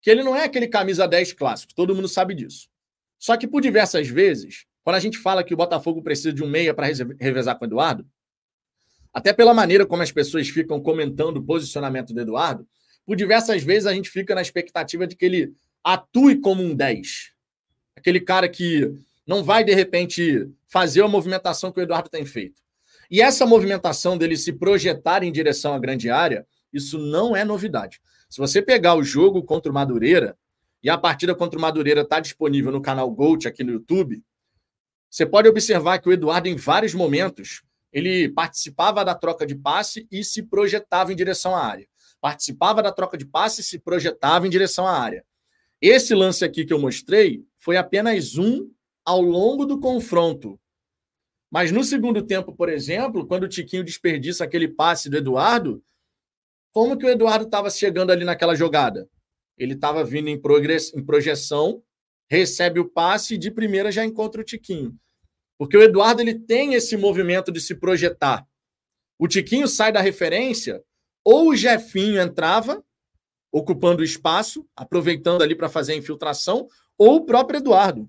que 0.00 0.10
ele 0.10 0.22
não 0.22 0.34
é 0.36 0.44
aquele 0.44 0.68
camisa 0.68 1.06
10 1.08 1.32
clássico, 1.32 1.74
todo 1.74 1.94
mundo 1.94 2.08
sabe 2.08 2.34
disso. 2.34 2.68
Só 3.18 3.36
que 3.36 3.46
por 3.46 3.60
diversas 3.60 4.08
vezes, 4.08 4.66
quando 4.82 4.96
a 4.96 5.00
gente 5.00 5.18
fala 5.18 5.44
que 5.44 5.54
o 5.54 5.56
Botafogo 5.56 6.02
precisa 6.02 6.32
de 6.32 6.42
um 6.42 6.48
meia 6.48 6.74
para 6.74 6.86
revezar 7.18 7.58
com 7.58 7.64
o 7.64 7.68
Eduardo, 7.68 8.06
até 9.12 9.32
pela 9.32 9.52
maneira 9.52 9.84
como 9.84 10.02
as 10.02 10.12
pessoas 10.12 10.48
ficam 10.48 10.80
comentando 10.80 11.38
o 11.38 11.42
posicionamento 11.42 12.14
do 12.14 12.20
Eduardo, 12.20 12.66
por 13.04 13.16
diversas 13.16 13.62
vezes 13.62 13.86
a 13.86 13.94
gente 13.94 14.08
fica 14.08 14.34
na 14.34 14.42
expectativa 14.42 15.06
de 15.06 15.16
que 15.16 15.24
ele 15.24 15.52
atue 15.82 16.40
como 16.40 16.62
um 16.62 16.74
10. 16.74 17.32
Aquele 17.96 18.20
cara 18.20 18.48
que 18.48 18.92
não 19.26 19.42
vai, 19.42 19.64
de 19.64 19.74
repente, 19.74 20.48
fazer 20.66 21.02
a 21.02 21.08
movimentação 21.08 21.72
que 21.72 21.80
o 21.80 21.82
Eduardo 21.82 22.08
tem 22.08 22.24
feito. 22.24 22.62
E 23.10 23.20
essa 23.20 23.44
movimentação 23.44 24.16
dele 24.16 24.36
se 24.36 24.52
projetar 24.52 25.24
em 25.24 25.32
direção 25.32 25.74
à 25.74 25.78
grande 25.78 26.08
área, 26.08 26.46
isso 26.72 26.98
não 26.98 27.34
é 27.34 27.44
novidade. 27.44 28.00
Se 28.28 28.38
você 28.38 28.62
pegar 28.62 28.94
o 28.94 29.02
jogo 29.02 29.42
contra 29.42 29.70
o 29.70 29.74
Madureira, 29.74 30.36
e 30.82 30.88
a 30.88 30.96
partida 30.96 31.34
contra 31.34 31.58
o 31.58 31.62
Madureira 31.62 32.02
está 32.02 32.20
disponível 32.20 32.70
no 32.72 32.80
canal 32.80 33.10
Gold 33.10 33.46
aqui 33.46 33.64
no 33.64 33.72
YouTube, 33.72 34.22
você 35.10 35.26
pode 35.26 35.48
observar 35.48 35.98
que 35.98 36.08
o 36.08 36.12
Eduardo, 36.12 36.48
em 36.48 36.56
vários 36.56 36.94
momentos, 36.94 37.62
ele 37.92 38.28
participava 38.28 39.04
da 39.04 39.14
troca 39.14 39.44
de 39.44 39.54
passe 39.54 40.06
e 40.10 40.22
se 40.22 40.42
projetava 40.44 41.12
em 41.12 41.16
direção 41.16 41.54
à 41.54 41.64
área 41.64 41.90
participava 42.20 42.82
da 42.82 42.92
troca 42.92 43.16
de 43.16 43.24
passes 43.24 43.66
e 43.66 43.68
se 43.68 43.78
projetava 43.78 44.46
em 44.46 44.50
direção 44.50 44.86
à 44.86 44.92
área. 44.92 45.24
Esse 45.80 46.14
lance 46.14 46.44
aqui 46.44 46.64
que 46.64 46.72
eu 46.72 46.78
mostrei 46.78 47.42
foi 47.56 47.76
apenas 47.76 48.36
um 48.36 48.70
ao 49.04 49.22
longo 49.22 49.64
do 49.64 49.80
confronto. 49.80 50.60
Mas 51.50 51.72
no 51.72 51.82
segundo 51.82 52.22
tempo, 52.22 52.54
por 52.54 52.68
exemplo, 52.68 53.26
quando 53.26 53.44
o 53.44 53.48
Tiquinho 53.48 53.82
desperdiça 53.82 54.44
aquele 54.44 54.68
passe 54.68 55.08
do 55.08 55.16
Eduardo, 55.16 55.82
como 56.70 56.96
que 56.96 57.06
o 57.06 57.08
Eduardo 57.08 57.46
estava 57.46 57.70
chegando 57.70 58.12
ali 58.12 58.24
naquela 58.24 58.54
jogada? 58.54 59.08
Ele 59.58 59.74
estava 59.74 60.04
vindo 60.04 60.28
em, 60.28 60.40
progress... 60.40 60.94
em 60.94 61.02
projeção, 61.02 61.82
recebe 62.30 62.78
o 62.78 62.88
passe 62.88 63.34
e 63.34 63.38
de 63.38 63.50
primeira 63.50 63.90
já 63.90 64.04
encontra 64.04 64.40
o 64.40 64.44
Tiquinho. 64.44 64.96
Porque 65.58 65.76
o 65.76 65.82
Eduardo 65.82 66.22
ele 66.22 66.38
tem 66.38 66.74
esse 66.74 66.96
movimento 66.96 67.50
de 67.50 67.60
se 67.60 67.74
projetar. 67.74 68.46
O 69.18 69.26
Tiquinho 69.26 69.66
sai 69.66 69.92
da 69.92 70.00
referência 70.00 70.82
ou 71.24 71.50
o 71.50 71.56
Jefinho 71.56 72.20
entrava, 72.20 72.82
ocupando 73.52 74.00
o 74.00 74.04
espaço, 74.04 74.66
aproveitando 74.76 75.42
ali 75.42 75.54
para 75.54 75.68
fazer 75.68 75.92
a 75.92 75.96
infiltração, 75.96 76.68
ou 76.96 77.16
o 77.16 77.26
próprio 77.26 77.58
Eduardo. 77.58 78.08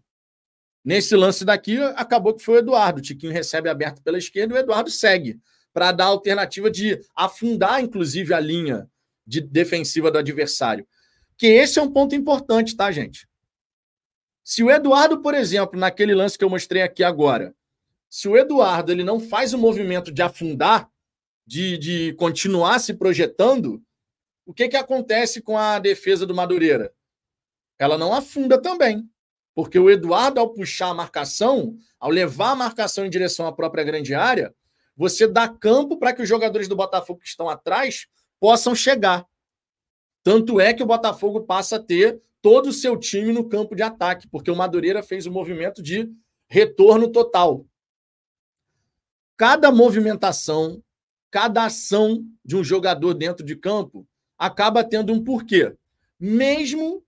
Nesse 0.85 1.15
lance 1.15 1.43
daqui, 1.43 1.77
acabou 1.95 2.33
que 2.33 2.43
foi 2.43 2.55
o 2.55 2.59
Eduardo. 2.59 2.99
O 2.99 3.01
Tiquinho 3.01 3.33
recebe 3.33 3.69
aberto 3.69 4.01
pela 4.01 4.17
esquerda 4.17 4.53
e 4.53 4.57
o 4.57 4.59
Eduardo 4.59 4.89
segue, 4.89 5.39
para 5.73 5.91
dar 5.91 6.05
a 6.05 6.07
alternativa 6.07 6.69
de 6.69 6.99
afundar, 7.15 7.81
inclusive, 7.83 8.33
a 8.33 8.39
linha 8.39 8.89
de 9.25 9.41
defensiva 9.41 10.11
do 10.11 10.17
adversário. 10.17 10.87
Que 11.37 11.47
esse 11.47 11.79
é 11.79 11.81
um 11.81 11.91
ponto 11.91 12.15
importante, 12.15 12.75
tá, 12.75 12.91
gente? 12.91 13.27
Se 14.43 14.63
o 14.63 14.71
Eduardo, 14.71 15.21
por 15.21 15.33
exemplo, 15.33 15.79
naquele 15.79 16.15
lance 16.15 16.37
que 16.37 16.43
eu 16.43 16.49
mostrei 16.49 16.81
aqui 16.81 17.03
agora, 17.03 17.55
se 18.09 18.27
o 18.27 18.35
Eduardo 18.35 18.91
ele 18.91 19.03
não 19.03 19.19
faz 19.19 19.53
o 19.53 19.57
movimento 19.57 20.11
de 20.11 20.21
afundar, 20.21 20.89
de, 21.45 21.77
de 21.77 22.13
continuar 22.13 22.79
se 22.79 22.93
projetando, 22.93 23.81
o 24.45 24.53
que, 24.53 24.67
que 24.67 24.77
acontece 24.77 25.41
com 25.41 25.57
a 25.57 25.79
defesa 25.79 26.25
do 26.25 26.35
Madureira? 26.35 26.93
Ela 27.79 27.97
não 27.97 28.13
afunda 28.13 28.61
também. 28.61 29.09
Porque 29.53 29.77
o 29.77 29.89
Eduardo, 29.89 30.39
ao 30.39 30.53
puxar 30.53 30.89
a 30.89 30.93
marcação, 30.93 31.77
ao 31.99 32.09
levar 32.09 32.51
a 32.51 32.55
marcação 32.55 33.05
em 33.05 33.09
direção 33.09 33.45
à 33.47 33.51
própria 33.51 33.83
grande 33.83 34.13
área, 34.13 34.53
você 34.95 35.27
dá 35.27 35.47
campo 35.47 35.97
para 35.97 36.13
que 36.13 36.21
os 36.21 36.29
jogadores 36.29 36.67
do 36.67 36.75
Botafogo 36.75 37.19
que 37.19 37.27
estão 37.27 37.49
atrás 37.49 38.07
possam 38.39 38.73
chegar. 38.75 39.25
Tanto 40.23 40.59
é 40.59 40.73
que 40.73 40.83
o 40.83 40.85
Botafogo 40.85 41.41
passa 41.41 41.77
a 41.77 41.83
ter 41.83 42.21
todo 42.41 42.69
o 42.69 42.73
seu 42.73 42.97
time 42.97 43.31
no 43.31 43.47
campo 43.47 43.75
de 43.75 43.83
ataque, 43.83 44.27
porque 44.27 44.49
o 44.49 44.55
Madureira 44.55 45.03
fez 45.03 45.25
o 45.25 45.29
um 45.29 45.33
movimento 45.33 45.81
de 45.81 46.09
retorno 46.49 47.11
total. 47.11 47.65
Cada 49.37 49.71
movimentação, 49.71 50.83
cada 51.29 51.65
ação 51.65 52.25
de 52.43 52.55
um 52.55 52.63
jogador 52.63 53.13
dentro 53.13 53.45
de 53.45 53.55
campo 53.55 54.07
acaba 54.37 54.83
tendo 54.83 55.13
um 55.13 55.23
porquê, 55.23 55.75
mesmo 56.19 57.03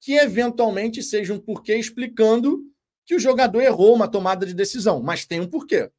que 0.00 0.12
eventualmente 0.12 1.02
seja 1.02 1.32
um 1.32 1.40
porquê 1.40 1.76
explicando 1.76 2.62
que 3.06 3.14
o 3.14 3.20
jogador 3.20 3.60
errou 3.60 3.94
uma 3.94 4.08
tomada 4.08 4.46
de 4.46 4.54
decisão, 4.54 5.02
mas 5.02 5.26
tem 5.26 5.40
um 5.40 5.48
porquê. 5.48 5.84
O 5.84 5.90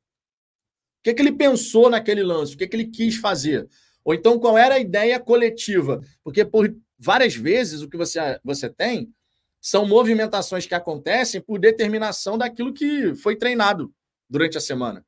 que, 1.04 1.13
que 1.13 1.21
ele 1.21 1.32
pensou 1.32 1.89
naquele 1.89 2.24
lance? 2.24 2.56
O 2.56 2.58
que, 2.58 2.67
que 2.67 2.76
ele 2.76 2.88
quis 2.88 3.15
fazer? 3.15 3.67
Ou 4.04 4.13
então 4.13 4.39
qual 4.39 4.58
era 4.58 4.76
a 4.76 4.80
ideia 4.80 5.19
coletiva? 5.19 6.02
Porque 6.24 6.45
por 6.45 6.71
várias 6.98 7.36
vezes 7.36 7.82
o 7.82 7.90
que 7.90 7.98
você, 7.98 8.40
você 8.44 8.70
tem 8.70 9.14
São 9.62 9.88
movimentações 9.88 10.66
que 10.66 10.76
acontecem 10.76 11.42
por 11.42 11.60
determinação 11.60 12.38
daquilo 12.38 12.74
que 12.74 13.16
foi 13.16 13.36
treinado 13.36 13.94
durante 14.30 14.58
a 14.58 14.62
semana. 14.62 15.06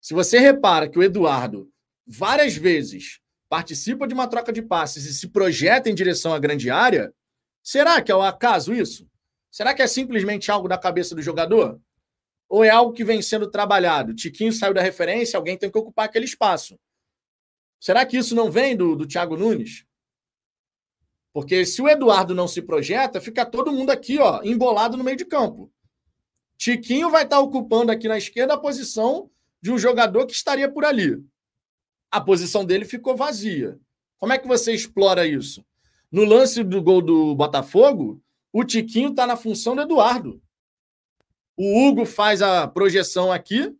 Se 0.00 0.14
você 0.14 0.38
repara 0.38 0.88
que 0.88 0.98
o 0.98 1.02
Eduardo 1.02 1.70
várias 2.06 2.56
vezes 2.56 3.20
participa 3.48 4.06
de 4.06 4.14
uma 4.14 4.28
troca 4.28 4.52
de 4.52 4.62
passes 4.62 5.04
e 5.04 5.14
se 5.14 5.28
projeta 5.28 5.88
em 5.88 5.94
direção 5.94 6.32
à 6.32 6.38
grande 6.38 6.70
área, 6.70 7.12
será 7.62 8.00
que 8.02 8.12
é 8.12 8.14
o 8.14 8.22
acaso 8.22 8.74
isso? 8.74 9.08
Será 9.50 9.74
que 9.74 9.82
é 9.82 9.86
simplesmente 9.86 10.50
algo 10.50 10.68
da 10.68 10.78
cabeça 10.78 11.14
do 11.14 11.22
jogador? 11.22 11.80
Ou 12.48 12.64
é 12.64 12.70
algo 12.70 12.92
que 12.92 13.04
vem 13.04 13.20
sendo 13.22 13.50
trabalhado? 13.50 14.14
Tiquinho 14.14 14.52
saiu 14.52 14.74
da 14.74 14.82
referência, 14.82 15.36
alguém 15.36 15.56
tem 15.56 15.70
que 15.70 15.78
ocupar 15.78 16.06
aquele 16.06 16.24
espaço. 16.24 16.78
Será 17.80 18.04
que 18.04 18.16
isso 18.16 18.34
não 18.34 18.50
vem 18.50 18.76
do, 18.76 18.96
do 18.96 19.06
Thiago 19.06 19.36
Nunes? 19.36 19.84
Porque 21.32 21.64
se 21.64 21.80
o 21.82 21.88
Eduardo 21.88 22.34
não 22.34 22.48
se 22.48 22.62
projeta, 22.62 23.20
fica 23.20 23.44
todo 23.44 23.72
mundo 23.72 23.90
aqui, 23.90 24.18
ó, 24.18 24.42
embolado 24.42 24.96
no 24.96 25.04
meio 25.04 25.16
de 25.16 25.24
campo. 25.24 25.70
Tiquinho 26.56 27.10
vai 27.10 27.22
estar 27.24 27.38
ocupando 27.38 27.92
aqui 27.92 28.08
na 28.08 28.18
esquerda 28.18 28.54
a 28.54 28.58
posição 28.58 29.30
de 29.60 29.70
um 29.70 29.78
jogador 29.78 30.26
que 30.26 30.32
estaria 30.32 30.70
por 30.70 30.84
ali. 30.84 31.22
A 32.10 32.20
posição 32.20 32.64
dele 32.64 32.84
ficou 32.84 33.16
vazia. 33.16 33.78
Como 34.18 34.32
é 34.32 34.38
que 34.38 34.48
você 34.48 34.72
explora 34.72 35.26
isso? 35.26 35.64
No 36.10 36.24
lance 36.24 36.64
do 36.64 36.82
gol 36.82 37.00
do 37.02 37.34
Botafogo, 37.34 38.20
o 38.52 38.64
Tiquinho 38.64 39.10
está 39.10 39.26
na 39.26 39.36
função 39.36 39.76
do 39.76 39.82
Eduardo. 39.82 40.42
O 41.56 41.86
Hugo 41.86 42.04
faz 42.04 42.40
a 42.40 42.66
projeção 42.66 43.30
aqui, 43.30 43.76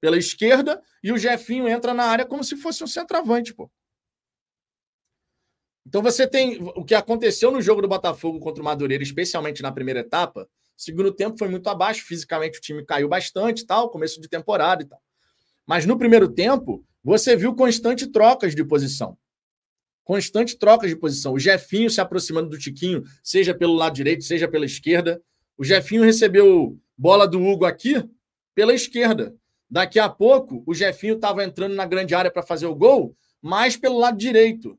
pela 0.00 0.16
esquerda, 0.16 0.82
e 1.02 1.12
o 1.12 1.18
Jefinho 1.18 1.68
entra 1.68 1.92
na 1.92 2.04
área 2.04 2.24
como 2.24 2.44
se 2.44 2.56
fosse 2.56 2.84
um 2.84 2.86
centroavante, 2.86 3.52
pô. 3.52 3.70
Então 5.90 6.02
você 6.02 6.24
tem 6.24 6.56
o 6.76 6.84
que 6.84 6.94
aconteceu 6.94 7.50
no 7.50 7.60
jogo 7.60 7.82
do 7.82 7.88
Botafogo 7.88 8.38
contra 8.38 8.62
o 8.62 8.64
Madureira, 8.64 9.02
especialmente 9.02 9.60
na 9.60 9.72
primeira 9.72 9.98
etapa. 9.98 10.48
Segundo 10.76 11.10
tempo 11.10 11.36
foi 11.36 11.48
muito 11.48 11.68
abaixo, 11.68 12.04
fisicamente 12.04 12.58
o 12.58 12.62
time 12.62 12.84
caiu 12.84 13.08
bastante, 13.08 13.66
tal, 13.66 13.90
começo 13.90 14.20
de 14.20 14.28
temporada 14.28 14.84
e 14.84 14.86
tal. 14.86 15.02
Mas 15.66 15.86
no 15.86 15.98
primeiro 15.98 16.28
tempo, 16.28 16.84
você 17.02 17.34
viu 17.34 17.56
constante 17.56 18.06
trocas 18.06 18.54
de 18.54 18.64
posição. 18.64 19.18
Constante 20.04 20.56
trocas 20.56 20.90
de 20.90 20.94
posição. 20.94 21.32
O 21.32 21.40
Jefinho 21.40 21.90
se 21.90 22.00
aproximando 22.00 22.50
do 22.50 22.58
Tiquinho, 22.58 23.02
seja 23.20 23.52
pelo 23.52 23.74
lado 23.74 23.96
direito, 23.96 24.22
seja 24.22 24.46
pela 24.46 24.66
esquerda. 24.66 25.20
O 25.58 25.64
Jefinho 25.64 26.04
recebeu 26.04 26.78
bola 26.96 27.26
do 27.26 27.42
Hugo 27.42 27.64
aqui 27.64 28.00
pela 28.54 28.72
esquerda. 28.72 29.34
Daqui 29.68 29.98
a 29.98 30.08
pouco, 30.08 30.62
o 30.64 30.72
Jefinho 30.72 31.16
estava 31.16 31.42
entrando 31.42 31.74
na 31.74 31.84
grande 31.84 32.14
área 32.14 32.30
para 32.30 32.44
fazer 32.44 32.66
o 32.66 32.76
gol, 32.76 33.16
mais 33.42 33.76
pelo 33.76 33.98
lado 33.98 34.16
direito. 34.16 34.78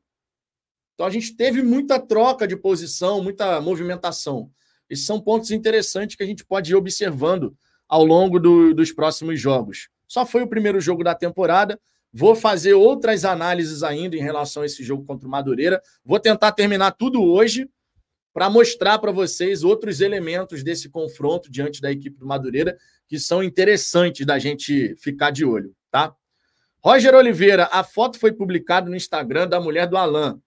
Então 1.02 1.08
a 1.08 1.10
gente 1.10 1.34
teve 1.34 1.62
muita 1.62 1.98
troca 1.98 2.46
de 2.46 2.54
posição, 2.54 3.20
muita 3.20 3.60
movimentação. 3.60 4.48
Esses 4.88 5.04
são 5.04 5.20
pontos 5.20 5.50
interessantes 5.50 6.14
que 6.14 6.22
a 6.22 6.26
gente 6.26 6.44
pode 6.44 6.70
ir 6.70 6.76
observando 6.76 7.56
ao 7.88 8.04
longo 8.04 8.38
do, 8.38 8.72
dos 8.72 8.92
próximos 8.92 9.40
jogos. 9.40 9.88
Só 10.06 10.24
foi 10.24 10.42
o 10.42 10.46
primeiro 10.46 10.80
jogo 10.80 11.02
da 11.02 11.12
temporada. 11.12 11.76
Vou 12.12 12.36
fazer 12.36 12.74
outras 12.74 13.24
análises 13.24 13.82
ainda 13.82 14.14
em 14.14 14.20
relação 14.20 14.62
a 14.62 14.66
esse 14.66 14.84
jogo 14.84 15.04
contra 15.04 15.26
o 15.26 15.30
Madureira. 15.30 15.82
Vou 16.04 16.20
tentar 16.20 16.52
terminar 16.52 16.92
tudo 16.92 17.20
hoje 17.20 17.68
para 18.32 18.48
mostrar 18.48 19.00
para 19.00 19.10
vocês 19.10 19.64
outros 19.64 20.00
elementos 20.00 20.62
desse 20.62 20.88
confronto 20.88 21.50
diante 21.50 21.80
da 21.80 21.90
equipe 21.90 22.16
do 22.16 22.26
Madureira 22.26 22.78
que 23.08 23.18
são 23.18 23.42
interessantes 23.42 24.24
da 24.24 24.38
gente 24.38 24.94
ficar 24.98 25.32
de 25.32 25.44
olho, 25.44 25.74
tá? 25.90 26.14
Roger 26.78 27.12
Oliveira, 27.12 27.68
a 27.72 27.82
foto 27.82 28.20
foi 28.20 28.30
publicada 28.30 28.88
no 28.88 28.94
Instagram 28.94 29.48
da 29.48 29.60
mulher 29.60 29.88
do 29.88 29.96
Alain 29.96 30.40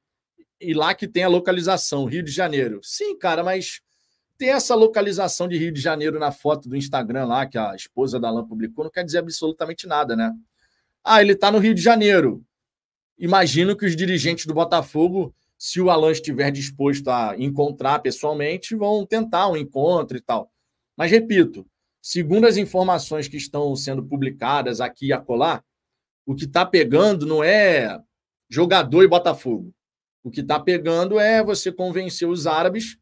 e 0.59 0.73
lá 0.73 0.93
que 0.93 1.07
tem 1.07 1.23
a 1.23 1.27
localização, 1.27 2.05
Rio 2.05 2.23
de 2.23 2.31
Janeiro. 2.31 2.79
Sim, 2.83 3.17
cara, 3.17 3.43
mas 3.43 3.81
ter 4.37 4.47
essa 4.47 4.75
localização 4.75 5.47
de 5.47 5.57
Rio 5.57 5.71
de 5.71 5.81
Janeiro 5.81 6.19
na 6.19 6.31
foto 6.31 6.67
do 6.67 6.75
Instagram 6.75 7.25
lá, 7.25 7.45
que 7.45 7.57
a 7.57 7.75
esposa 7.75 8.19
da 8.19 8.27
Alain 8.27 8.47
publicou, 8.47 8.83
não 8.83 8.91
quer 8.91 9.03
dizer 9.03 9.19
absolutamente 9.19 9.87
nada, 9.87 10.15
né? 10.15 10.33
Ah, 11.03 11.21
ele 11.21 11.33
está 11.33 11.51
no 11.51 11.59
Rio 11.59 11.73
de 11.73 11.81
Janeiro. 11.81 12.43
Imagino 13.17 13.77
que 13.77 13.85
os 13.85 13.95
dirigentes 13.95 14.45
do 14.45 14.53
Botafogo, 14.53 15.33
se 15.57 15.79
o 15.79 15.89
Alain 15.89 16.11
estiver 16.11 16.51
disposto 16.51 17.09
a 17.09 17.35
encontrar 17.37 17.99
pessoalmente, 17.99 18.75
vão 18.75 19.05
tentar 19.05 19.47
um 19.47 19.55
encontro 19.55 20.17
e 20.17 20.21
tal. 20.21 20.51
Mas, 20.97 21.11
repito, 21.11 21.65
segundo 22.01 22.45
as 22.45 22.57
informações 22.57 23.27
que 23.27 23.37
estão 23.37 23.75
sendo 23.75 24.03
publicadas 24.03 24.81
aqui 24.81 25.07
e 25.07 25.13
acolá, 25.13 25.63
o 26.25 26.33
que 26.33 26.45
está 26.45 26.65
pegando 26.65 27.25
não 27.25 27.43
é 27.43 27.99
jogador 28.49 29.03
e 29.03 29.07
Botafogo. 29.07 29.74
O 30.25 30.31
que 30.31 30.41
está 30.41 30.59
pegando 30.59 31.19
é 31.19 31.43
você 31.43 31.71
convencer 31.71 32.27
os 32.27 32.47
árabes 32.47 32.97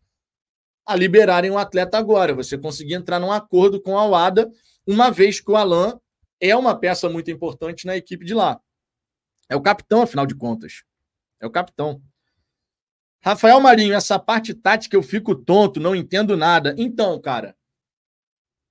a 0.86 0.94
liberarem 0.94 1.50
o 1.50 1.58
atleta 1.58 1.98
agora. 1.98 2.36
Você 2.36 2.58
conseguir 2.58 2.96
entrar 2.96 3.18
num 3.18 3.32
acordo 3.32 3.82
com 3.82 3.98
a 3.98 4.06
UADA, 4.06 4.52
uma 4.86 5.10
vez 5.10 5.40
que 5.40 5.50
o 5.50 5.56
Alain 5.56 5.98
é 6.38 6.54
uma 6.54 6.78
peça 6.78 7.08
muito 7.08 7.32
importante 7.32 7.88
na 7.88 7.96
equipe 7.96 8.26
de 8.26 8.34
lá. 8.34 8.60
É 9.48 9.56
o 9.56 9.62
capitão, 9.62 10.02
afinal 10.02 10.26
de 10.26 10.36
contas. 10.36 10.84
É 11.40 11.48
o 11.48 11.50
capitão. 11.50 12.02
Rafael 13.24 13.62
Marinho, 13.62 13.94
essa 13.94 14.20
parte 14.20 14.54
tática 14.54 14.98
eu 14.98 15.02
fico 15.02 15.34
tonto, 15.34 15.80
não 15.80 15.96
entendo 15.96 16.36
nada. 16.36 16.76
Então, 16.78 17.18
cara, 17.22 17.56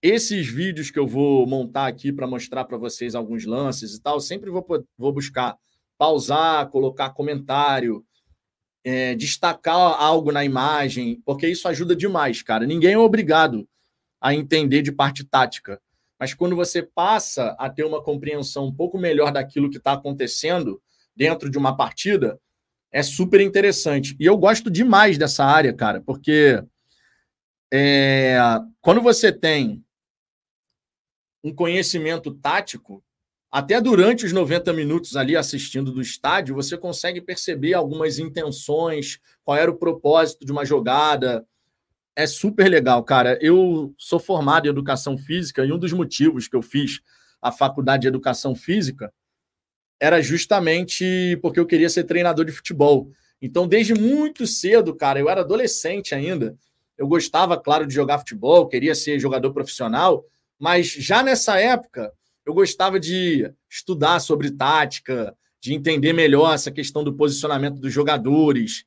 esses 0.02 0.46
vídeos 0.46 0.90
que 0.90 0.98
eu 0.98 1.06
vou 1.06 1.46
montar 1.46 1.86
aqui 1.86 2.12
para 2.12 2.26
mostrar 2.26 2.66
para 2.66 2.76
vocês 2.76 3.14
alguns 3.14 3.46
lances 3.46 3.94
e 3.94 4.02
tal, 4.02 4.20
sempre 4.20 4.50
vou, 4.50 4.62
vou 4.98 5.10
buscar 5.10 5.56
pausar, 5.96 6.68
colocar 6.68 7.14
comentário, 7.14 8.04
é, 8.84 9.14
destacar 9.14 9.76
algo 9.76 10.32
na 10.32 10.44
imagem, 10.44 11.20
porque 11.24 11.46
isso 11.46 11.68
ajuda 11.68 11.94
demais, 11.94 12.42
cara. 12.42 12.66
Ninguém 12.66 12.94
é 12.94 12.98
obrigado 12.98 13.68
a 14.20 14.34
entender 14.34 14.82
de 14.82 14.92
parte 14.92 15.24
tática. 15.24 15.80
Mas 16.18 16.34
quando 16.34 16.54
você 16.54 16.82
passa 16.82 17.56
a 17.58 17.68
ter 17.68 17.84
uma 17.84 18.02
compreensão 18.02 18.66
um 18.66 18.74
pouco 18.74 18.96
melhor 18.96 19.32
daquilo 19.32 19.70
que 19.70 19.78
está 19.78 19.92
acontecendo 19.92 20.80
dentro 21.16 21.50
de 21.50 21.58
uma 21.58 21.76
partida, 21.76 22.38
é 22.92 23.02
super 23.02 23.40
interessante. 23.40 24.14
E 24.20 24.26
eu 24.26 24.36
gosto 24.36 24.70
demais 24.70 25.18
dessa 25.18 25.44
área, 25.44 25.72
cara, 25.72 26.00
porque 26.00 26.62
é, 27.72 28.36
quando 28.80 29.00
você 29.00 29.32
tem 29.32 29.84
um 31.42 31.52
conhecimento 31.52 32.32
tático, 32.34 33.02
até 33.54 33.78
durante 33.82 34.24
os 34.24 34.32
90 34.32 34.72
minutos 34.72 35.14
ali 35.14 35.36
assistindo 35.36 35.92
do 35.92 36.00
estádio, 36.00 36.54
você 36.54 36.78
consegue 36.78 37.20
perceber 37.20 37.74
algumas 37.74 38.18
intenções, 38.18 39.18
qual 39.44 39.58
era 39.58 39.70
o 39.70 39.76
propósito 39.76 40.46
de 40.46 40.50
uma 40.50 40.64
jogada. 40.64 41.46
É 42.16 42.26
super 42.26 42.70
legal, 42.70 43.04
cara. 43.04 43.38
Eu 43.42 43.94
sou 43.98 44.18
formado 44.18 44.64
em 44.64 44.70
educação 44.70 45.18
física 45.18 45.66
e 45.66 45.70
um 45.70 45.78
dos 45.78 45.92
motivos 45.92 46.48
que 46.48 46.56
eu 46.56 46.62
fiz 46.62 47.02
a 47.42 47.52
faculdade 47.52 48.02
de 48.02 48.08
educação 48.08 48.54
física 48.54 49.12
era 50.00 50.22
justamente 50.22 51.38
porque 51.42 51.60
eu 51.60 51.66
queria 51.66 51.90
ser 51.90 52.04
treinador 52.04 52.46
de 52.46 52.52
futebol. 52.52 53.10
Então, 53.40 53.68
desde 53.68 53.92
muito 53.92 54.46
cedo, 54.46 54.96
cara, 54.96 55.20
eu 55.20 55.28
era 55.28 55.42
adolescente 55.42 56.14
ainda. 56.14 56.56
Eu 56.96 57.06
gostava, 57.06 57.60
claro, 57.60 57.86
de 57.86 57.92
jogar 57.92 58.18
futebol, 58.18 58.66
queria 58.66 58.94
ser 58.94 59.18
jogador 59.18 59.52
profissional, 59.52 60.24
mas 60.58 60.86
já 60.86 61.22
nessa 61.22 61.60
época 61.60 62.10
eu 62.44 62.54
gostava 62.54 62.98
de 62.98 63.50
estudar 63.70 64.20
sobre 64.20 64.50
tática, 64.50 65.36
de 65.60 65.74
entender 65.74 66.12
melhor 66.12 66.54
essa 66.54 66.70
questão 66.70 67.04
do 67.04 67.14
posicionamento 67.14 67.78
dos 67.78 67.92
jogadores, 67.92 68.84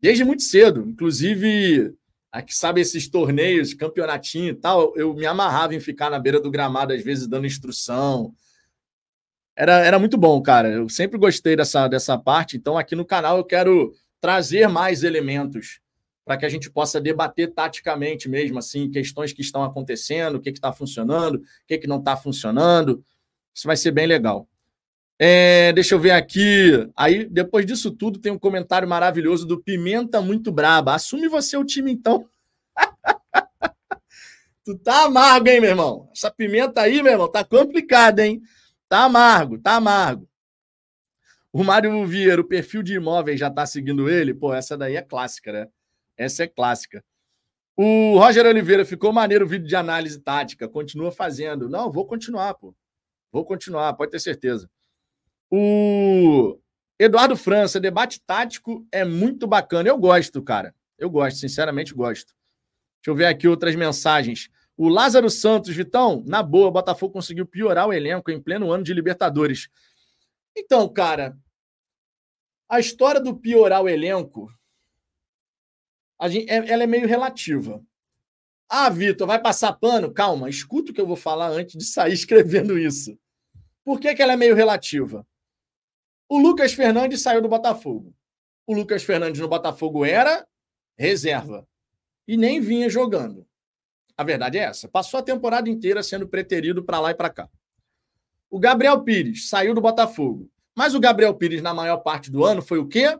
desde 0.00 0.24
muito 0.24 0.42
cedo. 0.42 0.88
Inclusive, 0.88 1.94
aqui 2.32 2.54
sabe 2.54 2.80
esses 2.80 3.08
torneios, 3.08 3.74
campeonatinho 3.74 4.50
e 4.50 4.54
tal, 4.54 4.92
eu 4.96 5.14
me 5.14 5.26
amarrava 5.26 5.74
em 5.74 5.80
ficar 5.80 6.10
na 6.10 6.18
beira 6.18 6.40
do 6.40 6.50
gramado, 6.50 6.92
às 6.92 7.02
vezes 7.02 7.28
dando 7.28 7.46
instrução. 7.46 8.34
Era, 9.56 9.84
era 9.84 9.98
muito 9.98 10.16
bom, 10.16 10.40
cara. 10.42 10.68
Eu 10.68 10.88
sempre 10.88 11.18
gostei 11.18 11.54
dessa, 11.54 11.86
dessa 11.86 12.18
parte. 12.18 12.56
Então, 12.56 12.76
aqui 12.76 12.96
no 12.96 13.04
canal 13.04 13.38
eu 13.38 13.44
quero 13.44 13.92
trazer 14.20 14.68
mais 14.68 15.04
elementos 15.04 15.80
para 16.30 16.36
que 16.36 16.46
a 16.46 16.48
gente 16.48 16.70
possa 16.70 17.00
debater 17.00 17.52
taticamente 17.52 18.28
mesmo, 18.28 18.56
assim, 18.56 18.88
questões 18.88 19.32
que 19.32 19.40
estão 19.42 19.64
acontecendo, 19.64 20.36
o 20.36 20.40
que 20.40 20.50
está 20.50 20.72
funcionando, 20.72 21.38
o 21.38 21.42
que, 21.66 21.76
que 21.76 21.88
não 21.88 21.98
está 21.98 22.16
funcionando. 22.16 23.04
Isso 23.52 23.66
vai 23.66 23.76
ser 23.76 23.90
bem 23.90 24.06
legal. 24.06 24.48
É, 25.18 25.72
deixa 25.72 25.96
eu 25.96 25.98
ver 25.98 26.12
aqui. 26.12 26.88
Aí, 26.96 27.24
depois 27.24 27.66
disso 27.66 27.90
tudo, 27.90 28.20
tem 28.20 28.30
um 28.30 28.38
comentário 28.38 28.86
maravilhoso 28.86 29.44
do 29.44 29.60
Pimenta 29.60 30.22
Muito 30.22 30.52
Braba. 30.52 30.94
Assume 30.94 31.26
você 31.26 31.56
o 31.56 31.64
time, 31.64 31.90
então. 31.90 32.24
tu 34.64 34.78
tá 34.78 35.06
amargo, 35.06 35.48
hein, 35.48 35.60
meu 35.60 35.70
irmão? 35.70 36.08
Essa 36.14 36.30
pimenta 36.30 36.82
aí, 36.82 37.02
meu 37.02 37.10
irmão, 37.10 37.26
tá 37.28 37.42
complicada, 37.42 38.24
hein? 38.24 38.40
Tá 38.88 39.02
amargo, 39.02 39.58
tá 39.58 39.74
amargo. 39.74 40.28
O 41.52 41.64
Mário 41.64 42.06
Vieira, 42.06 42.40
o 42.40 42.46
perfil 42.46 42.84
de 42.84 42.94
imóveis 42.94 43.40
já 43.40 43.50
tá 43.50 43.66
seguindo 43.66 44.08
ele? 44.08 44.32
Pô, 44.32 44.54
essa 44.54 44.78
daí 44.78 44.94
é 44.94 45.02
clássica, 45.02 45.52
né? 45.52 45.66
Essa 46.16 46.44
é 46.44 46.46
clássica. 46.46 47.04
O 47.76 48.18
Roger 48.18 48.44
Oliveira 48.46 48.84
ficou 48.84 49.12
maneiro 49.12 49.44
o 49.44 49.48
vídeo 49.48 49.66
de 49.66 49.76
análise 49.76 50.20
tática. 50.20 50.68
Continua 50.68 51.10
fazendo. 51.10 51.68
Não, 51.68 51.90
vou 51.90 52.06
continuar, 52.06 52.54
pô. 52.54 52.74
Vou 53.32 53.44
continuar, 53.44 53.94
pode 53.94 54.10
ter 54.10 54.20
certeza. 54.20 54.68
O 55.50 56.58
Eduardo 56.98 57.36
França, 57.36 57.80
debate 57.80 58.20
tático 58.20 58.86
é 58.92 59.04
muito 59.04 59.46
bacana. 59.46 59.88
Eu 59.88 59.96
gosto, 59.96 60.42
cara. 60.42 60.74
Eu 60.98 61.08
gosto, 61.08 61.38
sinceramente 61.38 61.94
gosto. 61.94 62.34
Deixa 62.98 63.10
eu 63.10 63.14
ver 63.14 63.26
aqui 63.26 63.48
outras 63.48 63.74
mensagens. 63.74 64.50
O 64.76 64.88
Lázaro 64.88 65.30
Santos, 65.30 65.74
Vitão, 65.74 66.22
na 66.26 66.42
boa, 66.42 66.68
o 66.68 66.72
Botafogo 66.72 67.12
conseguiu 67.12 67.46
piorar 67.46 67.88
o 67.88 67.92
elenco 67.92 68.30
em 68.30 68.40
pleno 68.40 68.70
ano 68.70 68.84
de 68.84 68.92
Libertadores. 68.92 69.68
Então, 70.56 70.88
cara, 70.88 71.36
a 72.68 72.78
história 72.78 73.20
do 73.20 73.36
piorar 73.36 73.82
o 73.82 73.88
elenco, 73.88 74.52
gente, 76.28 76.50
é, 76.50 76.56
ela 76.70 76.84
é 76.84 76.86
meio 76.86 77.06
relativa. 77.06 77.82
Ah, 78.68 78.88
Vitor, 78.88 79.26
vai 79.26 79.40
passar 79.40 79.72
pano? 79.72 80.12
Calma, 80.12 80.48
escuta 80.48 80.92
o 80.92 80.94
que 80.94 81.00
eu 81.00 81.06
vou 81.06 81.16
falar 81.16 81.48
antes 81.48 81.76
de 81.76 81.84
sair 81.84 82.12
escrevendo 82.14 82.78
isso. 82.78 83.18
Por 83.84 83.98
que, 83.98 84.14
que 84.14 84.22
ela 84.22 84.34
é 84.34 84.36
meio 84.36 84.54
relativa? 84.54 85.26
O 86.28 86.38
Lucas 86.38 86.72
Fernandes 86.72 87.22
saiu 87.22 87.42
do 87.42 87.48
Botafogo. 87.48 88.14
O 88.66 88.74
Lucas 88.74 89.02
Fernandes 89.02 89.40
no 89.40 89.48
Botafogo 89.48 90.04
era 90.04 90.46
reserva 90.96 91.66
e 92.28 92.36
nem 92.36 92.60
vinha 92.60 92.88
jogando. 92.88 93.44
A 94.16 94.22
verdade 94.22 94.58
é 94.58 94.62
essa. 94.62 94.86
Passou 94.86 95.18
a 95.18 95.22
temporada 95.22 95.68
inteira 95.68 96.02
sendo 96.02 96.28
preterido 96.28 96.84
para 96.84 97.00
lá 97.00 97.10
e 97.10 97.14
para 97.14 97.30
cá. 97.30 97.50
O 98.48 98.60
Gabriel 98.60 99.02
Pires 99.02 99.48
saiu 99.48 99.74
do 99.74 99.80
Botafogo. 99.80 100.48
Mas 100.76 100.94
o 100.94 101.00
Gabriel 101.00 101.34
Pires, 101.34 101.62
na 101.62 101.74
maior 101.74 101.98
parte 101.98 102.30
do 102.30 102.44
ano, 102.44 102.62
foi 102.62 102.78
o 102.78 102.86
quê? 102.86 103.18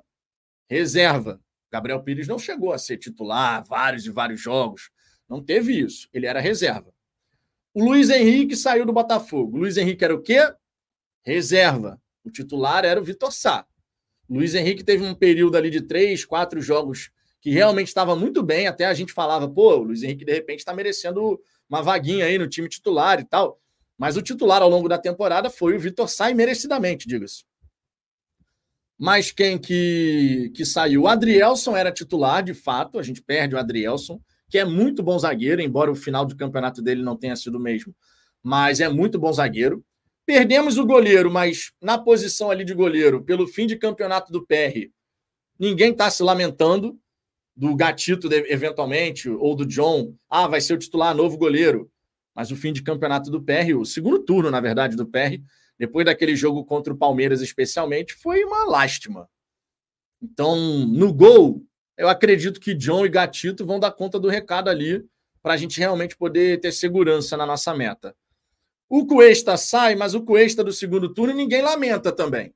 Reserva. 0.68 1.40
Gabriel 1.70 2.02
Pires 2.02 2.26
não 2.26 2.38
chegou 2.38 2.72
a 2.72 2.78
ser 2.78 2.96
titular 2.96 3.64
vários 3.64 4.04
e 4.04 4.10
vários 4.10 4.40
jogos. 4.40 4.90
Não 5.28 5.42
teve 5.42 5.78
isso. 5.78 6.08
Ele 6.12 6.26
era 6.26 6.40
reserva. 6.40 6.92
O 7.72 7.84
Luiz 7.84 8.10
Henrique 8.10 8.56
saiu 8.56 8.84
do 8.84 8.92
Botafogo. 8.92 9.56
O 9.56 9.60
Luiz 9.60 9.76
Henrique 9.76 10.04
era 10.04 10.14
o 10.14 10.20
quê? 10.20 10.52
Reserva. 11.22 12.00
O 12.24 12.30
titular 12.30 12.84
era 12.84 13.00
o 13.00 13.04
Vitor 13.04 13.30
Sá. 13.30 13.64
O 14.28 14.34
Luiz 14.34 14.54
Henrique 14.54 14.82
teve 14.82 15.04
um 15.04 15.14
período 15.14 15.56
ali 15.56 15.70
de 15.70 15.80
três, 15.80 16.24
quatro 16.24 16.60
jogos 16.60 17.10
que 17.40 17.50
realmente 17.50 17.88
estava 17.88 18.16
muito 18.16 18.42
bem. 18.42 18.66
Até 18.66 18.86
a 18.86 18.94
gente 18.94 19.12
falava, 19.12 19.48
pô, 19.48 19.76
o 19.76 19.82
Luiz 19.84 20.02
Henrique 20.02 20.24
de 20.24 20.32
repente 20.32 20.58
está 20.58 20.74
merecendo 20.74 21.40
uma 21.68 21.82
vaguinha 21.82 22.26
aí 22.26 22.36
no 22.36 22.48
time 22.48 22.68
titular 22.68 23.20
e 23.20 23.24
tal. 23.24 23.60
Mas 23.96 24.16
o 24.16 24.22
titular 24.22 24.62
ao 24.62 24.68
longo 24.68 24.88
da 24.88 24.98
temporada 24.98 25.48
foi 25.48 25.76
o 25.76 25.80
Vitor 25.80 26.08
Sá, 26.08 26.32
merecidamente, 26.34 27.06
diga-se. 27.06 27.44
Mas 29.00 29.32
quem 29.32 29.56
que, 29.56 30.52
que 30.54 30.64
saiu? 30.64 31.02
O 31.02 31.08
Adrielson 31.08 31.74
era 31.74 31.90
titular, 31.90 32.42
de 32.42 32.52
fato. 32.52 32.98
A 32.98 33.02
gente 33.02 33.22
perde 33.22 33.54
o 33.54 33.58
Adrielson, 33.58 34.20
que 34.50 34.58
é 34.58 34.64
muito 34.64 35.02
bom 35.02 35.18
zagueiro, 35.18 35.62
embora 35.62 35.90
o 35.90 35.94
final 35.94 36.26
do 36.26 36.36
campeonato 36.36 36.82
dele 36.82 37.02
não 37.02 37.16
tenha 37.16 37.34
sido 37.34 37.56
o 37.56 37.60
mesmo. 37.60 37.94
Mas 38.42 38.78
é 38.78 38.88
muito 38.88 39.18
bom 39.18 39.32
zagueiro. 39.32 39.82
Perdemos 40.26 40.76
o 40.76 40.84
goleiro, 40.84 41.30
mas 41.30 41.72
na 41.80 41.96
posição 41.96 42.50
ali 42.50 42.64
de 42.64 42.74
goleiro, 42.74 43.24
pelo 43.24 43.46
fim 43.46 43.66
de 43.66 43.76
campeonato 43.76 44.30
do 44.30 44.46
PR, 44.46 44.90
ninguém 45.58 45.92
está 45.92 46.10
se 46.10 46.22
lamentando 46.22 46.98
do 47.56 47.74
Gatito, 47.74 48.28
eventualmente, 48.32 49.30
ou 49.30 49.56
do 49.56 49.64
John. 49.64 50.14
Ah, 50.28 50.46
vai 50.46 50.60
ser 50.60 50.74
o 50.74 50.78
titular, 50.78 51.14
novo 51.14 51.38
goleiro 51.38 51.90
mas 52.34 52.50
o 52.50 52.56
fim 52.56 52.72
de 52.72 52.82
campeonato 52.82 53.30
do 53.30 53.42
PR, 53.42 53.76
o 53.78 53.84
segundo 53.84 54.18
turno, 54.18 54.50
na 54.50 54.60
verdade, 54.60 54.96
do 54.96 55.06
PR, 55.06 55.38
depois 55.80 56.04
daquele 56.04 56.36
jogo 56.36 56.62
contra 56.62 56.92
o 56.92 56.96
Palmeiras, 56.96 57.40
especialmente, 57.40 58.12
foi 58.12 58.44
uma 58.44 58.66
lástima. 58.66 59.26
Então, 60.20 60.54
no 60.86 61.10
gol, 61.10 61.64
eu 61.96 62.06
acredito 62.06 62.60
que 62.60 62.74
John 62.74 63.06
e 63.06 63.08
Gatito 63.08 63.64
vão 63.64 63.80
dar 63.80 63.90
conta 63.90 64.20
do 64.20 64.28
recado 64.28 64.68
ali 64.68 65.02
para 65.42 65.54
a 65.54 65.56
gente 65.56 65.78
realmente 65.80 66.18
poder 66.18 66.60
ter 66.60 66.70
segurança 66.70 67.34
na 67.34 67.46
nossa 67.46 67.74
meta. 67.74 68.14
O 68.90 69.06
Cuesta 69.06 69.56
sai, 69.56 69.94
mas 69.94 70.12
o 70.12 70.20
Cuesta 70.20 70.62
do 70.62 70.70
segundo 70.70 71.14
turno 71.14 71.32
ninguém 71.32 71.62
lamenta 71.62 72.12
também. 72.12 72.54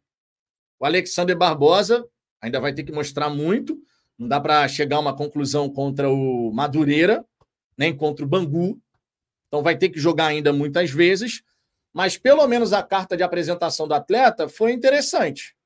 O 0.78 0.84
Alexander 0.84 1.34
Barbosa 1.34 2.06
ainda 2.42 2.60
vai 2.60 2.74
ter 2.74 2.82
que 2.82 2.92
mostrar 2.92 3.30
muito. 3.30 3.82
Não 4.18 4.28
dá 4.28 4.38
para 4.38 4.68
chegar 4.68 4.96
a 4.96 5.00
uma 5.00 5.16
conclusão 5.16 5.70
contra 5.70 6.10
o 6.10 6.52
Madureira, 6.52 7.24
nem 7.74 7.96
contra 7.96 8.22
o 8.22 8.28
Bangu. 8.28 8.78
Então 9.48 9.62
vai 9.62 9.78
ter 9.78 9.88
que 9.88 9.98
jogar 9.98 10.26
ainda 10.26 10.52
muitas 10.52 10.90
vezes, 10.90 11.42
mas 11.94 12.18
pelo 12.18 12.44
menos 12.48 12.72
a 12.72 12.82
carta 12.82 13.16
de 13.16 13.22
apresentação 13.22 13.86
do 13.86 13.94
atleta 13.94 14.48
foi 14.48 14.72
interessante. 14.72 15.56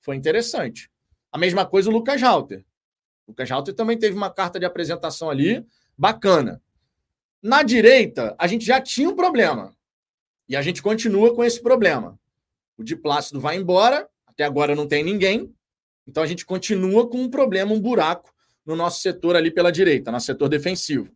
Foi 0.00 0.16
interessante. 0.16 0.90
A 1.30 1.38
mesma 1.38 1.64
coisa 1.64 1.88
o 1.88 1.92
Lucas 1.92 2.20
Halter. 2.20 2.64
O 3.24 3.30
Lucas 3.30 3.48
Halter 3.48 3.72
também 3.72 3.96
teve 3.96 4.16
uma 4.16 4.28
carta 4.28 4.58
de 4.58 4.66
apresentação 4.66 5.30
ali 5.30 5.64
bacana. 5.96 6.60
Na 7.40 7.62
direita, 7.62 8.34
a 8.36 8.48
gente 8.48 8.66
já 8.66 8.80
tinha 8.80 9.08
um 9.08 9.14
problema. 9.14 9.72
E 10.48 10.56
a 10.56 10.62
gente 10.62 10.82
continua 10.82 11.32
com 11.32 11.44
esse 11.44 11.62
problema. 11.62 12.18
O 12.76 12.82
de 12.82 12.96
Plácido 12.96 13.38
vai 13.40 13.56
embora, 13.56 14.08
até 14.26 14.42
agora 14.42 14.74
não 14.74 14.88
tem 14.88 15.04
ninguém. 15.04 15.54
Então 16.06 16.22
a 16.22 16.26
gente 16.26 16.44
continua 16.44 17.08
com 17.08 17.18
um 17.18 17.30
problema, 17.30 17.72
um 17.72 17.80
buraco 17.80 18.34
no 18.66 18.74
nosso 18.74 19.00
setor 19.00 19.36
ali 19.36 19.50
pela 19.50 19.70
direita, 19.70 20.10
no 20.10 20.20
setor 20.20 20.48
defensivo. 20.48 21.12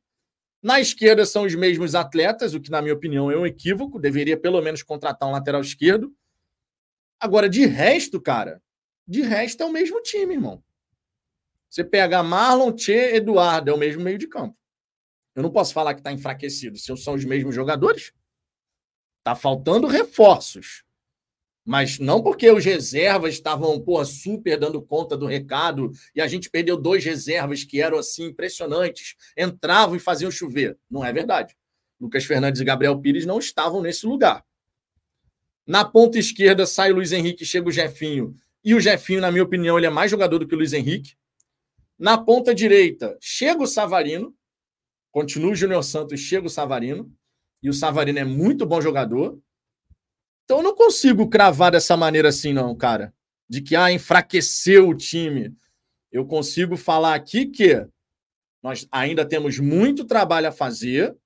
Na 0.63 0.79
esquerda 0.81 1.27
são 1.27 1.43
os 1.43 1.55
mesmos 1.57 1.95
atletas, 1.97 2.55
o 2.55 2.61
que, 2.61 2.71
na 2.71 2.81
minha 2.81 2.95
opinião, 2.95 3.31
é 3.31 3.37
um 3.37 3.45
equívoco. 3.45 3.99
Deveria 3.99 4.37
pelo 4.37 4.63
menos 4.63 4.83
contratar 4.83 5.29
um 5.29 5.33
lateral 5.33 5.61
esquerdo. 5.61 6.15
Agora, 7.19 7.49
de 7.49 7.67
resto, 7.67 8.21
cara, 8.21 8.63
de 9.07 9.23
resto 9.23 9.63
é 9.63 9.67
o 9.67 9.73
mesmo 9.73 10.01
time, 10.03 10.35
irmão. 10.35 10.63
Você 11.69 11.83
pega 11.83 12.23
Marlon, 12.23 12.77
Che, 12.77 12.93
Eduardo, 12.93 13.71
é 13.71 13.75
o 13.75 13.79
mesmo 13.79 14.03
meio 14.03 14.19
de 14.19 14.29
campo. 14.29 14.57
Eu 15.35 15.43
não 15.43 15.51
posso 15.51 15.73
falar 15.73 15.95
que 15.95 16.01
está 16.01 16.13
enfraquecido 16.13 16.77
se 16.79 16.97
são 16.97 17.15
os 17.15 17.25
mesmos 17.25 17.55
jogadores. 17.55 18.13
Tá 19.25 19.35
faltando 19.35 19.87
reforços. 19.87 20.85
Mas 21.65 21.99
não 21.99 22.23
porque 22.23 22.51
os 22.51 22.65
reservas 22.65 23.35
estavam 23.35 23.81
porra, 23.81 24.05
super 24.05 24.59
dando 24.59 24.83
conta 24.83 25.17
do 25.17 25.27
recado 25.27 25.93
e 26.15 26.21
a 26.21 26.27
gente 26.27 26.51
perdeu 26.51 26.77
dois 26.77 27.05
reservas 27.05 27.63
que 27.63 27.81
eram 27.81 27.99
assim 27.99 28.27
impressionantes, 28.27 29.15
entravam 29.39 29.95
e 29.95 30.01
faziam 30.01 30.31
chover. 30.31 30.77
Não 30.91 31.05
é 31.05 31.13
verdade. 31.13 31.57
Lucas 32.01 32.25
Fernandes 32.25 32.61
e 32.61 32.65
Gabriel 32.65 32.99
Pires 33.01 33.25
não 33.25 33.39
estavam 33.39 33.81
nesse 33.81 34.05
lugar. 34.07 34.45
Na 35.65 35.85
ponta 35.85 36.19
esquerda 36.19 36.67
sai 36.67 36.91
o 36.91 36.97
Luiz 36.97 37.13
Henrique, 37.13 37.45
chega 37.45 37.69
o 37.69 37.73
Jefinho. 37.73 38.35
E 38.65 38.75
o 38.75 38.81
Jefinho, 38.81 39.21
na 39.21 39.31
minha 39.31 39.45
opinião, 39.45 39.79
ele 39.79 39.87
é 39.87 39.91
mais 39.91 40.11
jogador 40.11 40.39
do 40.39 40.47
que 40.47 40.55
o 40.55 40.59
Luiz 40.59 40.73
Henrique. 40.73 41.15
Na 41.97 42.19
ponta 42.19 42.53
direita, 42.53 43.17
chega 43.21 43.63
o 43.63 43.67
Savarino. 43.67 44.35
Continua 45.13 45.53
o 45.53 45.55
Júnior 45.55 45.85
Santos, 45.85 46.19
chega 46.19 46.49
o 46.49 46.51
Savarino. 46.51 47.13
E 47.63 47.71
o 47.71 47.73
Savarino 47.73 48.19
é 48.19 48.25
muito 48.25 48.67
bom 48.67 48.81
jogador. 48.81 49.41
Então 50.53 50.61
eu 50.61 50.65
não 50.65 50.77
consigo 50.77 51.31
cravar 51.31 51.73
dessa 51.73 51.97
maneira 51.97 52.29
assim, 52.29 52.53
não, 52.53 52.77
cara. 52.77 53.15
De 53.49 53.63
que 53.63 53.75
ah, 53.75 53.91
enfraqueceu 53.91 54.87
o 54.87 54.95
time. 54.95 55.57
Eu 56.13 56.27
consigo 56.27 56.77
falar 56.77 57.15
aqui 57.15 57.47
que 57.47 57.87
nós 58.63 58.87
ainda 58.93 59.25
temos 59.25 59.59
muito 59.59 60.05
trabalho 60.05 60.49
a 60.49 60.53
fazer 60.53 61.17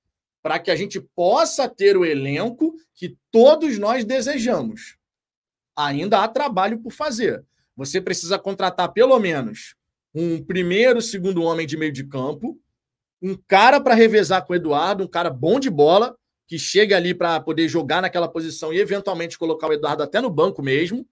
para 0.41 0.61
que 0.61 0.71
a 0.71 0.77
gente 0.77 1.01
possa 1.01 1.69
ter 1.69 1.97
o 1.97 2.05
elenco 2.05 2.77
que 2.95 3.19
todos 3.33 3.77
nós 3.81 4.05
desejamos. 4.05 4.97
Ainda 5.75 6.23
há 6.23 6.29
trabalho 6.29 6.79
por 6.79 6.93
fazer. 6.93 7.45
Você 7.75 8.01
precisa 8.01 8.39
contratar 8.39 8.93
pelo 8.93 9.19
menos 9.19 9.75
um 10.15 10.41
primeiro, 10.41 11.03
segundo 11.03 11.43
homem 11.43 11.67
de 11.67 11.77
meio 11.77 11.91
de 11.91 12.05
campo, 12.05 12.57
um 13.21 13.37
cara 13.49 13.81
para 13.81 13.93
revezar 13.93 14.47
com 14.47 14.53
o 14.53 14.57
Eduardo, 14.57 15.03
um 15.03 15.09
cara 15.09 15.31
bom 15.31 15.59
de 15.59 15.69
bola, 15.69 16.17
que 16.47 16.59
chegue 16.59 16.95
ali 16.95 17.13
para 17.13 17.41
poder 17.41 17.69
jogar 17.69 18.01
naquela 18.01 18.29
posição 18.29 18.73
e 18.73 18.79
eventualmente 18.79 19.39
colocar 19.39 19.69
o 19.69 19.73
Eduardo 19.73 20.03
até 20.03 20.21
no 20.21 20.31
banco 20.31 20.63
mesmo. 20.63 21.07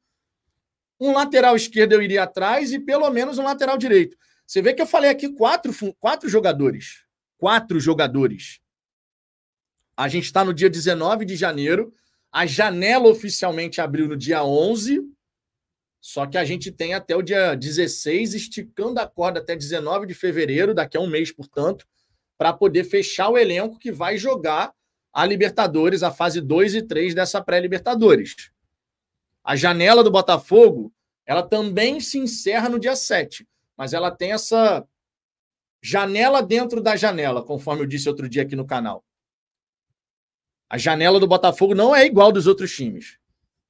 Um 1.01 1.12
lateral 1.12 1.57
esquerdo 1.57 1.93
eu 1.93 2.03
iria 2.03 2.22
atrás 2.22 2.72
e 2.72 2.78
pelo 2.78 3.11
menos 3.11 3.39
um 3.39 3.45
lateral 3.45 3.76
direito. 3.76 4.16
Você 4.47 4.62
vê 4.62 4.72
que 4.72 4.80
eu 4.80 4.87
falei 4.87 5.11
aqui 5.11 5.28
quatro, 5.28 5.72
quatro 5.99 6.28
jogadores. 6.28 7.05
Quatro 7.37 7.80
jogadores. 7.80 8.61
A 9.97 10.09
gente 10.09 10.24
está 10.24 10.45
no 10.45 10.55
dia 10.55 10.70
19 10.70 11.24
de 11.24 11.35
janeiro. 11.35 11.93
A 12.30 12.47
janela 12.47 13.09
oficialmente 13.09 13.80
abriu 13.80 14.09
no 14.09 14.16
dia 14.16 14.45
11. 14.45 15.01
Só 16.01 16.26
que 16.26 16.37
a 16.37 16.45
gente 16.45 16.70
tem 16.70 16.95
até 16.95 17.16
o 17.16 17.22
dia 17.22 17.55
16, 17.55 18.35
esticando 18.35 19.01
a 19.01 19.07
corda 19.07 19.41
até 19.41 19.57
19 19.57 20.07
de 20.07 20.14
fevereiro, 20.14 20.74
daqui 20.74 20.97
a 20.99 21.01
um 21.01 21.07
mês, 21.07 21.32
portanto, 21.32 21.87
para 22.37 22.53
poder 22.53 22.85
fechar 22.85 23.30
o 23.30 23.39
elenco 23.39 23.78
que 23.78 23.91
vai 23.91 24.18
jogar 24.18 24.72
a 25.15 25.25
Libertadores, 25.25 26.03
a 26.03 26.11
fase 26.11 26.41
2 26.41 26.75
e 26.75 26.83
3 26.83 27.15
dessa 27.15 27.41
pré-Libertadores. 27.41 28.51
A 29.45 29.55
janela 29.55 30.03
do 30.03 30.11
Botafogo, 30.11 30.93
ela 31.25 31.43
também 31.43 32.01
se 32.01 32.19
encerra 32.19 32.69
no 32.69 32.81
dia 32.81 32.97
7, 32.97 33.47
mas 33.77 33.93
ela 33.93 34.11
tem 34.11 34.33
essa 34.33 34.85
janela 35.81 36.43
dentro 36.43 36.83
da 36.83 36.97
janela, 36.97 37.45
conforme 37.45 37.83
eu 37.83 37.87
disse 37.87 38.09
outro 38.09 38.29
dia 38.29 38.43
aqui 38.43 38.57
no 38.57 38.67
canal. 38.67 39.05
A 40.69 40.77
janela 40.77 41.21
do 41.21 41.29
Botafogo 41.29 41.77
não 41.77 41.95
é 41.95 42.05
igual 42.05 42.33
dos 42.33 42.49
outros 42.49 42.75
times, 42.75 43.17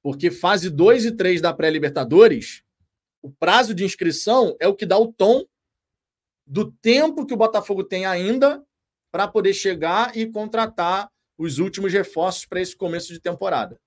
porque 0.01 0.31
fase 0.31 0.71
2 0.71 1.05
e 1.05 1.11
3 1.11 1.41
da 1.41 1.53
pré-Libertadores, 1.53 2.63
o 3.21 3.29
prazo 3.29 3.75
de 3.75 3.83
inscrição 3.83 4.55
é 4.59 4.67
o 4.67 4.75
que 4.75 4.85
dá 4.85 4.97
o 4.97 5.13
tom 5.13 5.45
do 6.47 6.71
tempo 6.71 7.25
que 7.25 7.33
o 7.33 7.37
Botafogo 7.37 7.83
tem 7.83 8.05
ainda 8.05 8.65
para 9.11 9.27
poder 9.27 9.53
chegar 9.53 10.15
e 10.17 10.25
contratar 10.25 11.11
os 11.37 11.59
últimos 11.59 11.91
reforços 11.91 12.45
para 12.45 12.61
esse 12.61 12.75
começo 12.75 13.11
de 13.11 13.19
temporada. 13.19 13.79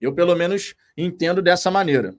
Eu, 0.00 0.14
pelo 0.14 0.34
menos, 0.34 0.74
entendo 0.96 1.42
dessa 1.42 1.70
maneira. 1.70 2.14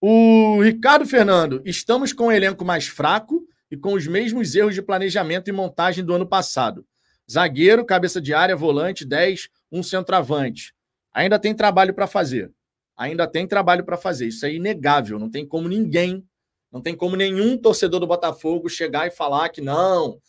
O 0.00 0.62
Ricardo 0.62 1.06
Fernando, 1.06 1.60
estamos 1.64 2.12
com 2.12 2.24
o 2.24 2.26
um 2.28 2.32
elenco 2.32 2.64
mais 2.64 2.86
fraco 2.86 3.46
e 3.70 3.76
com 3.76 3.94
os 3.94 4.06
mesmos 4.06 4.54
erros 4.54 4.74
de 4.74 4.82
planejamento 4.82 5.48
e 5.48 5.52
montagem 5.52 6.04
do 6.04 6.14
ano 6.14 6.26
passado. 6.26 6.86
Zagueiro, 7.30 7.84
cabeça 7.84 8.20
de 8.20 8.32
área, 8.32 8.56
volante, 8.56 9.04
10, 9.04 9.48
um 9.70 9.82
centroavante. 9.82 10.74
Ainda 11.12 11.38
tem 11.38 11.54
trabalho 11.54 11.92
para 11.92 12.06
fazer. 12.06 12.50
Ainda 12.96 13.26
tem 13.26 13.46
trabalho 13.46 13.84
para 13.84 13.96
fazer. 13.96 14.28
Isso 14.28 14.46
é 14.46 14.52
inegável. 14.52 15.18
Não 15.18 15.30
tem 15.30 15.46
como 15.46 15.68
ninguém, 15.68 16.26
não 16.72 16.80
tem 16.80 16.96
como 16.96 17.16
nenhum 17.16 17.56
torcedor 17.56 18.00
do 18.00 18.06
Botafogo 18.06 18.68
chegar 18.68 19.06
e 19.06 19.10
falar 19.10 19.48
que 19.48 19.60
não, 19.60 20.20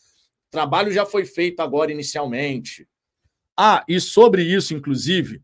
trabalho 0.50 0.92
já 0.92 1.06
foi 1.06 1.26
feito 1.26 1.60
agora 1.60 1.92
inicialmente. 1.92 2.88
Ah, 3.58 3.84
e 3.88 4.00
sobre 4.00 4.44
isso, 4.44 4.74
inclusive, 4.74 5.44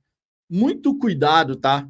muito 0.49 0.97
cuidado, 0.97 1.55
tá? 1.55 1.87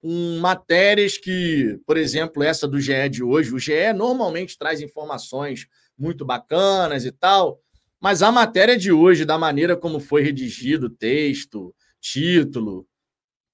Com 0.00 0.38
matérias 0.40 1.16
que, 1.16 1.80
por 1.86 1.96
exemplo, 1.96 2.42
essa 2.42 2.66
do 2.66 2.80
GE 2.80 3.08
de 3.08 3.22
hoje, 3.22 3.54
o 3.54 3.58
GE 3.58 3.92
normalmente 3.94 4.58
traz 4.58 4.80
informações 4.80 5.68
muito 5.96 6.24
bacanas 6.24 7.04
e 7.04 7.12
tal, 7.12 7.60
mas 8.00 8.20
a 8.20 8.32
matéria 8.32 8.76
de 8.76 8.90
hoje, 8.90 9.24
da 9.24 9.38
maneira 9.38 9.76
como 9.76 10.00
foi 10.00 10.22
redigido 10.22 10.86
o 10.86 10.90
texto, 10.90 11.72
título, 12.00 12.86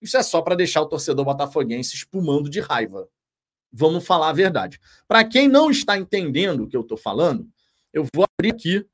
isso 0.01 0.17
é 0.17 0.23
só 0.23 0.41
para 0.41 0.55
deixar 0.55 0.81
o 0.81 0.87
torcedor 0.87 1.25
botafoguense 1.25 1.95
espumando 1.95 2.49
de 2.49 2.61
raiva. 2.61 3.09
Vamos 3.71 4.07
falar 4.07 4.31
a 4.31 4.33
verdade. 4.33 4.81
Para 5.07 5.25
quem 5.25 5.49
não 5.49 5.71
está 5.71 5.99
entendendo 5.99 6.65
o 6.65 6.69
que 6.69 6.77
eu 6.77 6.81
estou 6.81 6.97
falando, 6.97 7.47
eu 7.99 8.07
vou 8.15 8.25
abrir 8.25 8.55
aqui 8.55 8.89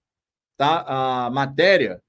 tá, 0.56 1.26
a 1.26 1.30
matéria 1.30 2.02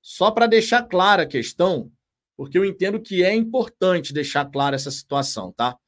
só 0.00 0.30
para 0.30 0.46
deixar 0.46 0.82
clara 0.84 1.22
a 1.22 1.28
questão, 1.28 1.92
porque 2.36 2.58
eu 2.58 2.64
entendo 2.64 3.00
que 3.00 3.22
é 3.22 3.34
importante 3.34 4.12
deixar 4.12 4.50
clara 4.50 4.74
essa 4.74 4.90
situação, 4.90 5.52
tá? 5.52 5.78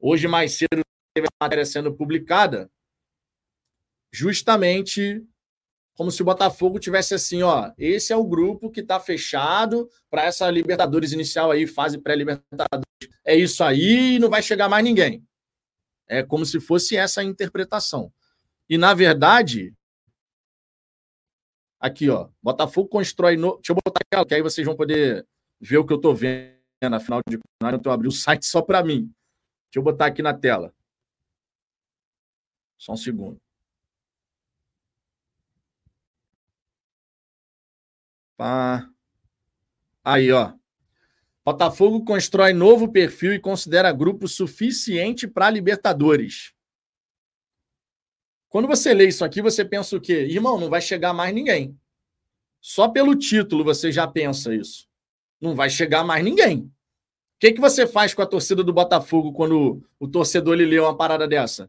Hoje, 0.00 0.28
mais 0.28 0.52
cedo, 0.52 0.82
teve 1.14 1.26
a 1.26 1.44
matéria 1.44 1.66
sendo 1.66 1.94
publicada, 1.94 2.70
justamente 4.12 5.26
como 5.94 6.12
se 6.12 6.22
o 6.22 6.24
Botafogo 6.24 6.78
tivesse 6.78 7.12
assim, 7.12 7.42
ó, 7.42 7.72
esse 7.76 8.12
é 8.12 8.16
o 8.16 8.24
grupo 8.24 8.70
que 8.70 8.80
está 8.80 9.00
fechado 9.00 9.90
para 10.08 10.22
essa 10.22 10.48
Libertadores 10.48 11.10
inicial 11.10 11.50
aí, 11.50 11.66
fase 11.66 11.98
pré-Libertadores. 11.98 12.86
É 13.24 13.34
isso 13.34 13.64
aí 13.64 14.16
não 14.20 14.30
vai 14.30 14.40
chegar 14.40 14.68
mais 14.68 14.84
ninguém. 14.84 15.26
É 16.06 16.22
como 16.22 16.46
se 16.46 16.60
fosse 16.60 16.96
essa 16.96 17.20
a 17.20 17.24
interpretação. 17.24 18.12
E 18.68 18.76
na 18.76 18.92
verdade, 18.92 19.74
aqui, 21.80 22.10
ó, 22.10 22.28
Botafogo 22.42 22.88
constrói 22.88 23.36
no... 23.36 23.56
Deixa 23.56 23.72
eu 23.72 23.76
botar 23.76 24.00
aquela, 24.04 24.26
que 24.26 24.34
aí 24.34 24.42
vocês 24.42 24.66
vão 24.66 24.76
poder 24.76 25.26
ver 25.60 25.78
o 25.78 25.86
que 25.86 25.92
eu 25.92 25.96
estou 25.96 26.14
vendo, 26.14 26.54
afinal 26.94 27.20
de 27.28 27.38
contas, 27.38 27.80
eu 27.84 27.92
abri 27.92 28.08
o 28.08 28.12
site 28.12 28.44
só 28.44 28.60
para 28.60 28.84
mim. 28.84 29.12
Deixa 29.70 29.78
eu 29.78 29.82
botar 29.82 30.06
aqui 30.06 30.22
na 30.22 30.34
tela. 30.34 30.74
Só 32.76 32.92
um 32.92 32.96
segundo. 32.96 33.40
Pá. 38.36 38.88
Aí, 40.04 40.30
ó. 40.30 40.54
Botafogo 41.44 42.04
constrói 42.04 42.52
novo 42.52 42.92
perfil 42.92 43.34
e 43.34 43.40
considera 43.40 43.90
grupo 43.90 44.28
suficiente 44.28 45.26
para 45.26 45.50
Libertadores. 45.50 46.54
Quando 48.48 48.66
você 48.66 48.94
lê 48.94 49.08
isso 49.08 49.24
aqui, 49.24 49.42
você 49.42 49.64
pensa 49.64 49.96
o 49.96 50.00
quê? 50.00 50.24
Irmão, 50.24 50.58
não 50.58 50.70
vai 50.70 50.80
chegar 50.80 51.12
mais 51.12 51.34
ninguém. 51.34 51.78
Só 52.60 52.88
pelo 52.88 53.14
título 53.14 53.62
você 53.62 53.92
já 53.92 54.06
pensa 54.06 54.54
isso. 54.54 54.88
Não 55.40 55.54
vai 55.54 55.68
chegar 55.70 56.02
mais 56.02 56.24
ninguém. 56.24 56.60
O 56.60 56.70
que, 57.40 57.52
que 57.52 57.60
você 57.60 57.86
faz 57.86 58.14
com 58.14 58.22
a 58.22 58.26
torcida 58.26 58.64
do 58.64 58.72
Botafogo 58.72 59.32
quando 59.32 59.86
o 60.00 60.08
torcedor 60.08 60.56
lhe 60.56 60.64
lê 60.64 60.78
uma 60.80 60.96
parada 60.96 61.28
dessa? 61.28 61.66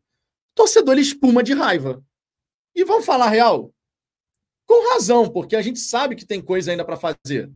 O 0.52 0.56
torcedor 0.56 0.94
ele 0.94 1.02
espuma 1.02 1.44
de 1.44 1.54
raiva. 1.54 2.04
E 2.74 2.84
vamos 2.84 3.06
falar 3.06 3.30
real? 3.30 3.72
Com 4.66 4.94
razão, 4.94 5.30
porque 5.30 5.56
a 5.56 5.62
gente 5.62 5.80
sabe 5.80 6.16
que 6.16 6.26
tem 6.26 6.42
coisa 6.42 6.72
ainda 6.72 6.86
para 6.86 6.98
fazer. 6.98 7.52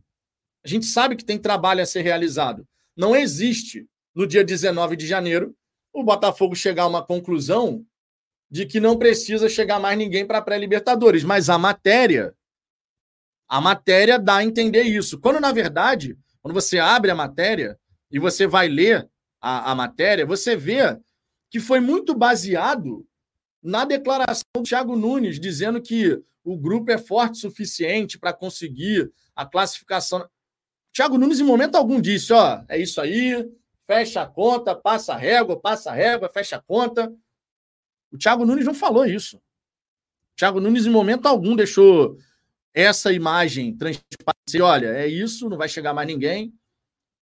A 0.64 0.68
gente 0.68 0.86
sabe 0.86 1.16
que 1.16 1.24
tem 1.24 1.38
trabalho 1.38 1.82
a 1.82 1.86
ser 1.86 2.02
realizado. 2.02 2.66
Não 2.96 3.16
existe, 3.16 3.86
no 4.14 4.26
dia 4.26 4.44
19 4.44 4.96
de 4.96 5.06
janeiro, 5.06 5.56
o 5.92 6.04
Botafogo 6.04 6.54
chegar 6.54 6.84
a 6.84 6.88
uma 6.88 7.04
conclusão 7.04 7.84
de 8.54 8.66
que 8.66 8.78
não 8.78 8.96
precisa 8.96 9.48
chegar 9.48 9.80
mais 9.80 9.98
ninguém 9.98 10.24
para 10.24 10.38
a 10.38 10.40
pré-Libertadores. 10.40 11.24
Mas 11.24 11.50
a 11.50 11.58
matéria, 11.58 12.32
a 13.48 13.60
matéria 13.60 14.16
dá 14.16 14.36
a 14.36 14.44
entender 14.44 14.82
isso. 14.82 15.18
Quando, 15.18 15.40
na 15.40 15.50
verdade, 15.50 16.16
quando 16.40 16.54
você 16.54 16.78
abre 16.78 17.10
a 17.10 17.16
matéria 17.16 17.76
e 18.08 18.20
você 18.20 18.46
vai 18.46 18.68
ler 18.68 19.10
a, 19.40 19.72
a 19.72 19.74
matéria, 19.74 20.24
você 20.24 20.54
vê 20.54 20.96
que 21.50 21.58
foi 21.58 21.80
muito 21.80 22.14
baseado 22.14 23.04
na 23.60 23.84
declaração 23.84 24.44
do 24.56 24.62
Thiago 24.62 24.94
Nunes, 24.94 25.40
dizendo 25.40 25.82
que 25.82 26.22
o 26.44 26.56
grupo 26.56 26.92
é 26.92 26.98
forte 26.98 27.32
o 27.32 27.50
suficiente 27.50 28.20
para 28.20 28.32
conseguir 28.32 29.12
a 29.34 29.44
classificação. 29.44 30.28
Thiago 30.92 31.18
Nunes, 31.18 31.40
em 31.40 31.44
momento 31.44 31.74
algum, 31.74 32.00
disse: 32.00 32.32
ó, 32.32 32.62
é 32.68 32.78
isso 32.78 33.00
aí, 33.00 33.50
fecha 33.84 34.22
a 34.22 34.26
conta, 34.28 34.76
passa 34.76 35.14
a 35.14 35.16
régua, 35.16 35.60
passa 35.60 35.90
a 35.90 35.94
régua, 35.94 36.28
fecha 36.28 36.54
a 36.54 36.62
conta. 36.62 37.12
O 38.14 38.18
Thiago 38.18 38.46
Nunes 38.46 38.64
não 38.64 38.74
falou 38.74 39.04
isso. 39.04 39.38
O 39.38 40.36
Thiago 40.36 40.60
Nunes, 40.60 40.86
em 40.86 40.90
momento 40.90 41.26
algum, 41.26 41.56
deixou 41.56 42.16
essa 42.72 43.12
imagem 43.12 43.76
transparecer: 43.76 44.62
olha, 44.62 44.86
é 44.86 45.08
isso, 45.08 45.48
não 45.48 45.58
vai 45.58 45.68
chegar 45.68 45.92
mais 45.92 46.06
ninguém. 46.06 46.54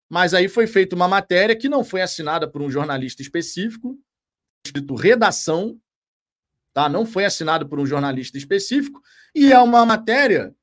Mas 0.10 0.34
aí 0.34 0.50
foi 0.50 0.68
feita 0.68 0.94
uma 0.94 1.08
matéria 1.08 1.56
que 1.56 1.70
não 1.70 1.86
foi 1.86 2.02
assinada 2.02 2.50
por 2.52 2.62
um 2.62 2.70
jornalista 2.70 3.22
específico, 3.22 3.98
escrito 4.66 4.94
redação, 4.94 5.80
tá? 6.74 6.90
Não 6.90 7.06
foi 7.06 7.24
assinado 7.24 7.68
por 7.68 7.80
um 7.80 7.86
jornalista 7.86 8.38
específico 8.38 9.02
e 9.34 9.54
é 9.54 9.60
uma 9.60 9.86
matéria, 9.86 10.54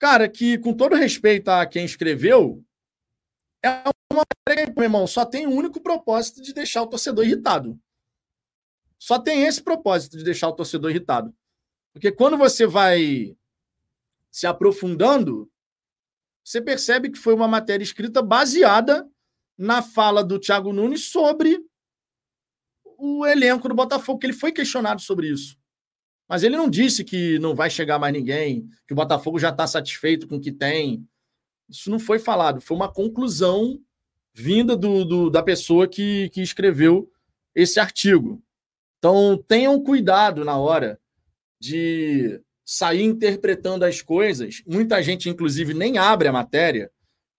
cara, 0.00 0.28
que 0.28 0.58
com 0.58 0.74
todo 0.74 0.96
respeito 0.96 1.48
a 1.48 1.64
quem 1.64 1.84
escreveu, 1.84 2.62
é 3.64 3.70
uma 4.12 4.24
matéria, 4.46 4.72
meu 4.74 4.84
irmão, 4.84 5.06
só 5.06 5.24
tem 5.24 5.46
o 5.46 5.50
um 5.50 5.56
único 5.56 5.80
propósito 5.80 6.42
de 6.42 6.52
deixar 6.52 6.82
o 6.82 6.88
torcedor 6.88 7.24
irritado. 7.24 7.80
Só 8.98 9.18
tem 9.18 9.42
esse 9.44 9.62
propósito 9.62 10.16
de 10.16 10.24
deixar 10.24 10.48
o 10.48 10.52
torcedor 10.52 10.90
irritado. 10.90 11.34
Porque 11.92 12.10
quando 12.10 12.36
você 12.36 12.66
vai 12.66 13.36
se 14.30 14.46
aprofundando, 14.46 15.50
você 16.44 16.60
percebe 16.60 17.10
que 17.10 17.18
foi 17.18 17.34
uma 17.34 17.48
matéria 17.48 17.84
escrita 17.84 18.22
baseada 18.22 19.08
na 19.56 19.82
fala 19.82 20.22
do 20.22 20.38
Thiago 20.38 20.72
Nunes 20.72 21.04
sobre 21.06 21.60
o 22.98 23.26
elenco 23.26 23.68
do 23.68 23.74
Botafogo, 23.74 24.18
que 24.18 24.26
ele 24.26 24.32
foi 24.32 24.52
questionado 24.52 25.00
sobre 25.00 25.28
isso. 25.28 25.56
Mas 26.28 26.42
ele 26.42 26.56
não 26.56 26.68
disse 26.68 27.04
que 27.04 27.38
não 27.38 27.54
vai 27.54 27.70
chegar 27.70 27.98
mais 27.98 28.12
ninguém, 28.12 28.68
que 28.86 28.92
o 28.92 28.96
Botafogo 28.96 29.38
já 29.38 29.48
está 29.48 29.66
satisfeito 29.66 30.28
com 30.28 30.36
o 30.36 30.40
que 30.40 30.52
tem. 30.52 31.06
Isso 31.68 31.90
não 31.90 31.98
foi 31.98 32.18
falado, 32.18 32.60
foi 32.60 32.76
uma 32.76 32.92
conclusão 32.92 33.80
vinda 34.32 34.76
do, 34.76 35.04
do, 35.04 35.30
da 35.30 35.42
pessoa 35.42 35.88
que, 35.88 36.28
que 36.30 36.42
escreveu 36.42 37.10
esse 37.54 37.80
artigo. 37.80 38.42
Então, 38.98 39.42
tenham 39.46 39.82
cuidado 39.82 40.44
na 40.44 40.56
hora 40.56 41.00
de 41.60 42.40
sair 42.64 43.02
interpretando 43.02 43.84
as 43.84 44.02
coisas. 44.02 44.62
Muita 44.66 45.02
gente, 45.02 45.28
inclusive, 45.28 45.72
nem 45.72 45.98
abre 45.98 46.28
a 46.28 46.32
matéria, 46.32 46.90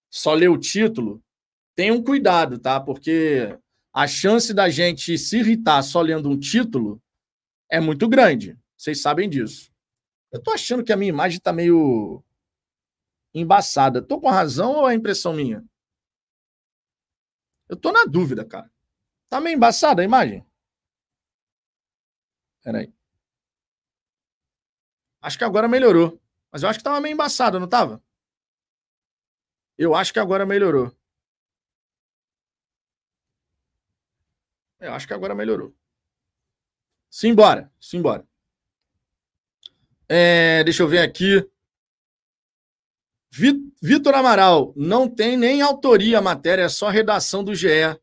só 0.10 0.34
lê 0.34 0.48
o 0.48 0.58
título. 0.58 1.22
Tenham 1.76 2.02
cuidado, 2.02 2.58
tá? 2.58 2.80
Porque 2.80 3.56
a 3.94 4.08
chance 4.08 4.54
da 4.54 4.70
gente 4.70 5.18
se 5.18 5.40
irritar 5.40 5.84
só 5.84 6.02
lendo 6.02 6.30
um 6.30 6.40
título 6.40 7.02
é 7.70 7.80
muito 7.80 8.08
grande. 8.08 8.58
Vocês 8.76 9.02
sabem 9.02 9.30
disso. 9.30 9.72
Eu 10.32 10.42
tô 10.42 10.52
achando 10.52 10.84
que 10.84 10.94
a 10.94 10.98
minha 10.98 11.10
imagem 11.10 11.40
tá 11.40 11.52
meio 11.52 12.24
embaçada. 13.34 14.02
Tô 14.02 14.20
com 14.20 14.30
razão 14.30 14.74
ou 14.74 14.90
é 14.90 14.94
impressão 14.94 15.34
minha? 15.34 15.64
Eu 17.68 17.76
tô 17.76 17.92
na 17.92 18.06
dúvida, 18.06 18.44
cara. 18.46 18.72
Tá 19.30 19.40
meio 19.40 19.56
embaçada 19.56 20.02
a 20.02 20.06
imagem? 20.06 20.44
Peraí. 22.70 22.94
Acho 25.24 25.40
que 25.40 25.44
agora 25.44 25.68
melhorou. 25.68 26.22
Mas 26.52 26.62
eu 26.62 26.70
acho 26.70 26.78
que 26.78 26.84
tava 26.84 27.02
meio 27.02 27.14
embaçada, 27.14 27.60
não 27.60 27.68
tava? 27.68 28.00
Eu 29.76 29.96
acho 29.96 30.14
que 30.14 30.20
agora 30.20 30.46
melhorou. 30.46 30.96
Eu 34.80 34.94
acho 34.94 35.08
que 35.08 35.14
agora 35.16 35.34
melhorou. 35.34 35.76
Simbora, 37.10 37.74
simbora. 37.80 38.24
É, 40.08 40.64
deixa 40.64 40.84
eu 40.84 40.88
ver 40.88 41.00
aqui. 41.00 41.50
Vitor 43.82 44.14
Amaral, 44.14 44.76
não 44.76 45.10
tem 45.10 45.36
nem 45.36 45.64
autoria 45.64 46.20
a 46.20 46.22
matéria, 46.22 46.64
é 46.64 46.70
só 46.70 46.88
redação 46.90 47.44
do 47.44 47.56
GE. 47.56 48.00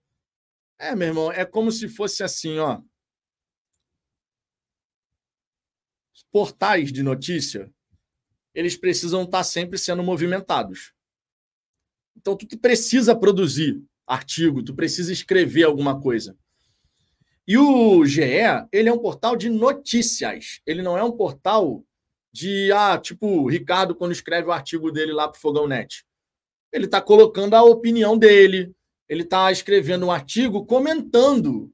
É, 0.77 0.97
meu 0.97 1.07
irmão, 1.07 1.31
é 1.31 1.45
como 1.45 1.71
se 1.71 1.89
fosse 1.89 2.25
assim, 2.25 2.59
ó. 2.59 2.83
Portais 6.37 6.93
de 6.93 7.03
notícia, 7.03 7.73
eles 8.55 8.77
precisam 8.77 9.23
estar 9.23 9.43
sempre 9.43 9.79
sendo 9.79 10.03
movimentados. 10.03 10.93
Então, 12.15 12.37
tu 12.37 12.59
precisa 12.59 13.17
produzir 13.17 13.83
artigo, 14.07 14.63
tu 14.63 14.75
precisa 14.75 15.11
escrever 15.11 15.63
alguma 15.63 15.99
coisa. 15.99 16.37
E 17.49 17.57
o 17.57 18.05
GE, 18.05 18.21
ele 18.71 18.87
é 18.87 18.93
um 18.93 18.99
portal 18.99 19.35
de 19.35 19.49
notícias. 19.49 20.61
Ele 20.67 20.83
não 20.83 20.99
é 20.99 21.03
um 21.03 21.11
portal 21.11 21.83
de, 22.31 22.71
ah, 22.71 22.99
tipo, 22.99 23.27
o 23.27 23.49
Ricardo, 23.49 23.95
quando 23.95 24.13
escreve 24.13 24.49
o 24.49 24.53
artigo 24.53 24.93
dele 24.93 25.15
lá 25.15 25.29
para 25.29 25.39
o 25.39 25.41
Fogão 25.41 25.67
Net. 25.67 26.05
Ele 26.71 26.85
está 26.85 27.01
colocando 27.01 27.55
a 27.55 27.63
opinião 27.63 28.15
dele, 28.15 28.77
ele 29.09 29.23
está 29.23 29.51
escrevendo 29.51 30.05
um 30.05 30.13
artigo 30.13 30.67
comentando 30.67 31.73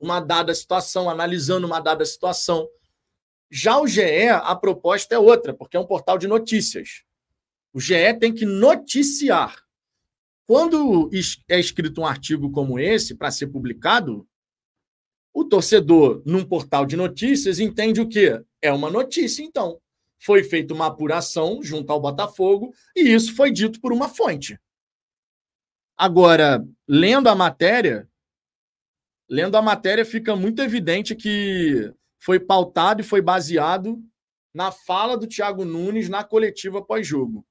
uma 0.00 0.18
dada 0.18 0.52
situação, 0.52 1.08
analisando 1.08 1.64
uma 1.64 1.78
dada 1.78 2.04
situação. 2.04 2.68
Já 3.50 3.80
o 3.80 3.86
GE, 3.86 4.28
a 4.28 4.54
proposta 4.54 5.14
é 5.14 5.18
outra, 5.18 5.52
porque 5.52 5.76
é 5.76 5.80
um 5.80 5.86
portal 5.86 6.16
de 6.16 6.28
notícias. 6.28 7.02
O 7.72 7.80
GE 7.80 8.14
tem 8.18 8.32
que 8.32 8.46
noticiar. 8.46 9.62
Quando 10.46 11.10
é 11.48 11.58
escrito 11.58 12.00
um 12.00 12.06
artigo 12.06 12.50
como 12.50 12.78
esse 12.78 13.14
para 13.14 13.30
ser 13.30 13.48
publicado, 13.48 14.26
o 15.32 15.44
torcedor, 15.44 16.22
num 16.26 16.44
portal 16.44 16.84
de 16.84 16.96
notícias, 16.96 17.60
entende 17.60 18.00
o 18.00 18.08
quê? 18.08 18.42
É 18.60 18.72
uma 18.72 18.90
notícia, 18.90 19.42
então. 19.42 19.80
Foi 20.18 20.42
feita 20.42 20.74
uma 20.74 20.86
apuração 20.86 21.62
junto 21.62 21.90
ao 21.92 22.00
Botafogo 22.00 22.74
e 22.94 23.00
isso 23.00 23.34
foi 23.34 23.50
dito 23.50 23.80
por 23.80 23.92
uma 23.92 24.08
fonte. 24.08 24.58
Agora, 25.96 26.66
lendo 26.86 27.28
a 27.28 27.34
matéria, 27.34 28.08
lendo 29.28 29.56
a 29.56 29.62
matéria 29.62 30.04
fica 30.04 30.34
muito 30.34 30.60
evidente 30.60 31.14
que 31.14 31.92
foi 32.20 32.38
pautado 32.38 33.00
e 33.00 33.04
foi 33.04 33.22
baseado 33.22 34.00
na 34.54 34.70
fala 34.70 35.16
do 35.16 35.26
Thiago 35.26 35.64
Nunes 35.64 36.08
na 36.08 36.22
coletiva 36.22 36.84
pós-jogo. 36.84 37.44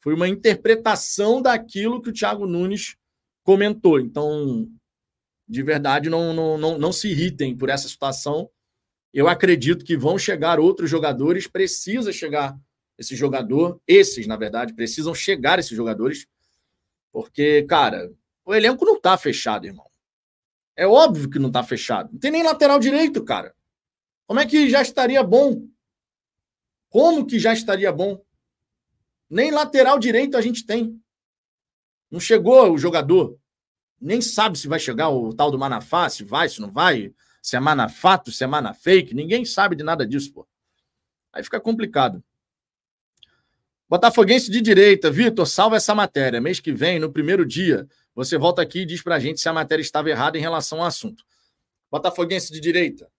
Foi 0.00 0.14
uma 0.14 0.28
interpretação 0.28 1.42
daquilo 1.42 2.00
que 2.00 2.10
o 2.10 2.12
Thiago 2.12 2.46
Nunes 2.46 2.96
comentou. 3.42 3.98
Então, 4.00 4.68
de 5.48 5.62
verdade, 5.62 6.08
não, 6.08 6.32
não, 6.32 6.58
não, 6.58 6.78
não 6.78 6.92
se 6.92 7.08
irritem 7.08 7.56
por 7.56 7.68
essa 7.68 7.88
situação. 7.88 8.48
Eu 9.12 9.28
acredito 9.28 9.84
que 9.84 9.96
vão 9.96 10.18
chegar 10.18 10.60
outros 10.60 10.88
jogadores, 10.88 11.46
precisa 11.46 12.12
chegar 12.12 12.58
esse 12.98 13.16
jogador, 13.16 13.80
esses, 13.86 14.26
na 14.26 14.36
verdade, 14.36 14.74
precisam 14.74 15.14
chegar 15.14 15.58
esses 15.58 15.76
jogadores, 15.76 16.26
porque, 17.12 17.62
cara, 17.64 18.10
o 18.44 18.54
elenco 18.54 18.84
não 18.84 19.00
tá 19.00 19.16
fechado, 19.16 19.66
irmão. 19.66 19.86
É 20.76 20.86
óbvio 20.86 21.28
que 21.28 21.38
não 21.38 21.50
tá 21.50 21.62
fechado. 21.62 22.12
Não 22.12 22.18
tem 22.18 22.30
nem 22.30 22.42
lateral 22.42 22.78
direito, 22.78 23.24
cara. 23.24 23.54
Como 24.32 24.40
é 24.40 24.46
que 24.46 24.70
já 24.70 24.80
estaria 24.80 25.22
bom? 25.22 25.68
Como 26.88 27.26
que 27.26 27.38
já 27.38 27.52
estaria 27.52 27.92
bom? 27.92 28.18
Nem 29.28 29.50
lateral 29.50 29.98
direito 29.98 30.38
a 30.38 30.40
gente 30.40 30.64
tem. 30.64 30.98
Não 32.10 32.18
chegou 32.18 32.72
o 32.72 32.78
jogador 32.78 33.38
nem 34.00 34.22
sabe 34.22 34.58
se 34.58 34.66
vai 34.66 34.78
chegar 34.78 35.10
o 35.10 35.34
tal 35.34 35.50
do 35.50 35.58
Manafá, 35.58 36.08
se 36.08 36.24
vai, 36.24 36.48
se 36.48 36.62
não 36.62 36.70
vai, 36.70 37.12
se 37.42 37.56
é 37.56 37.60
Manafato, 37.60 38.32
se 38.32 38.42
é 38.42 38.46
Manafake, 38.46 39.14
ninguém 39.14 39.44
sabe 39.44 39.76
de 39.76 39.84
nada 39.84 40.06
disso, 40.06 40.32
pô. 40.32 40.48
Aí 41.30 41.44
fica 41.44 41.60
complicado. 41.60 42.24
Botafoguense 43.86 44.50
de 44.50 44.62
direita, 44.62 45.10
Vitor, 45.10 45.46
salva 45.46 45.76
essa 45.76 45.94
matéria. 45.94 46.40
Mês 46.40 46.58
que 46.58 46.72
vem, 46.72 46.98
no 46.98 47.12
primeiro 47.12 47.44
dia, 47.44 47.86
você 48.14 48.38
volta 48.38 48.62
aqui 48.62 48.80
e 48.80 48.86
diz 48.86 49.02
pra 49.02 49.20
gente 49.20 49.42
se 49.42 49.48
a 49.50 49.52
matéria 49.52 49.82
estava 49.82 50.08
errada 50.08 50.38
em 50.38 50.40
relação 50.40 50.80
ao 50.80 50.86
assunto. 50.86 51.22
Botafoguense 51.90 52.50
de 52.50 52.58
direita, 52.58 53.11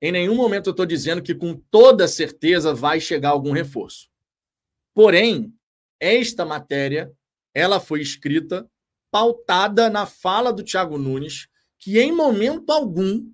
em 0.00 0.12
nenhum 0.12 0.34
momento 0.34 0.68
eu 0.68 0.72
estou 0.72 0.86
dizendo 0.86 1.22
que 1.22 1.34
com 1.34 1.54
toda 1.70 2.06
certeza 2.06 2.74
vai 2.74 3.00
chegar 3.00 3.30
algum 3.30 3.52
reforço. 3.52 4.08
Porém, 4.92 5.52
esta 5.98 6.44
matéria, 6.44 7.12
ela 7.52 7.80
foi 7.80 8.00
escrita 8.00 8.68
pautada 9.10 9.88
na 9.88 10.06
fala 10.06 10.52
do 10.52 10.62
Thiago 10.62 10.98
Nunes, 10.98 11.48
que 11.78 11.98
em 11.98 12.12
momento 12.12 12.70
algum 12.70 13.30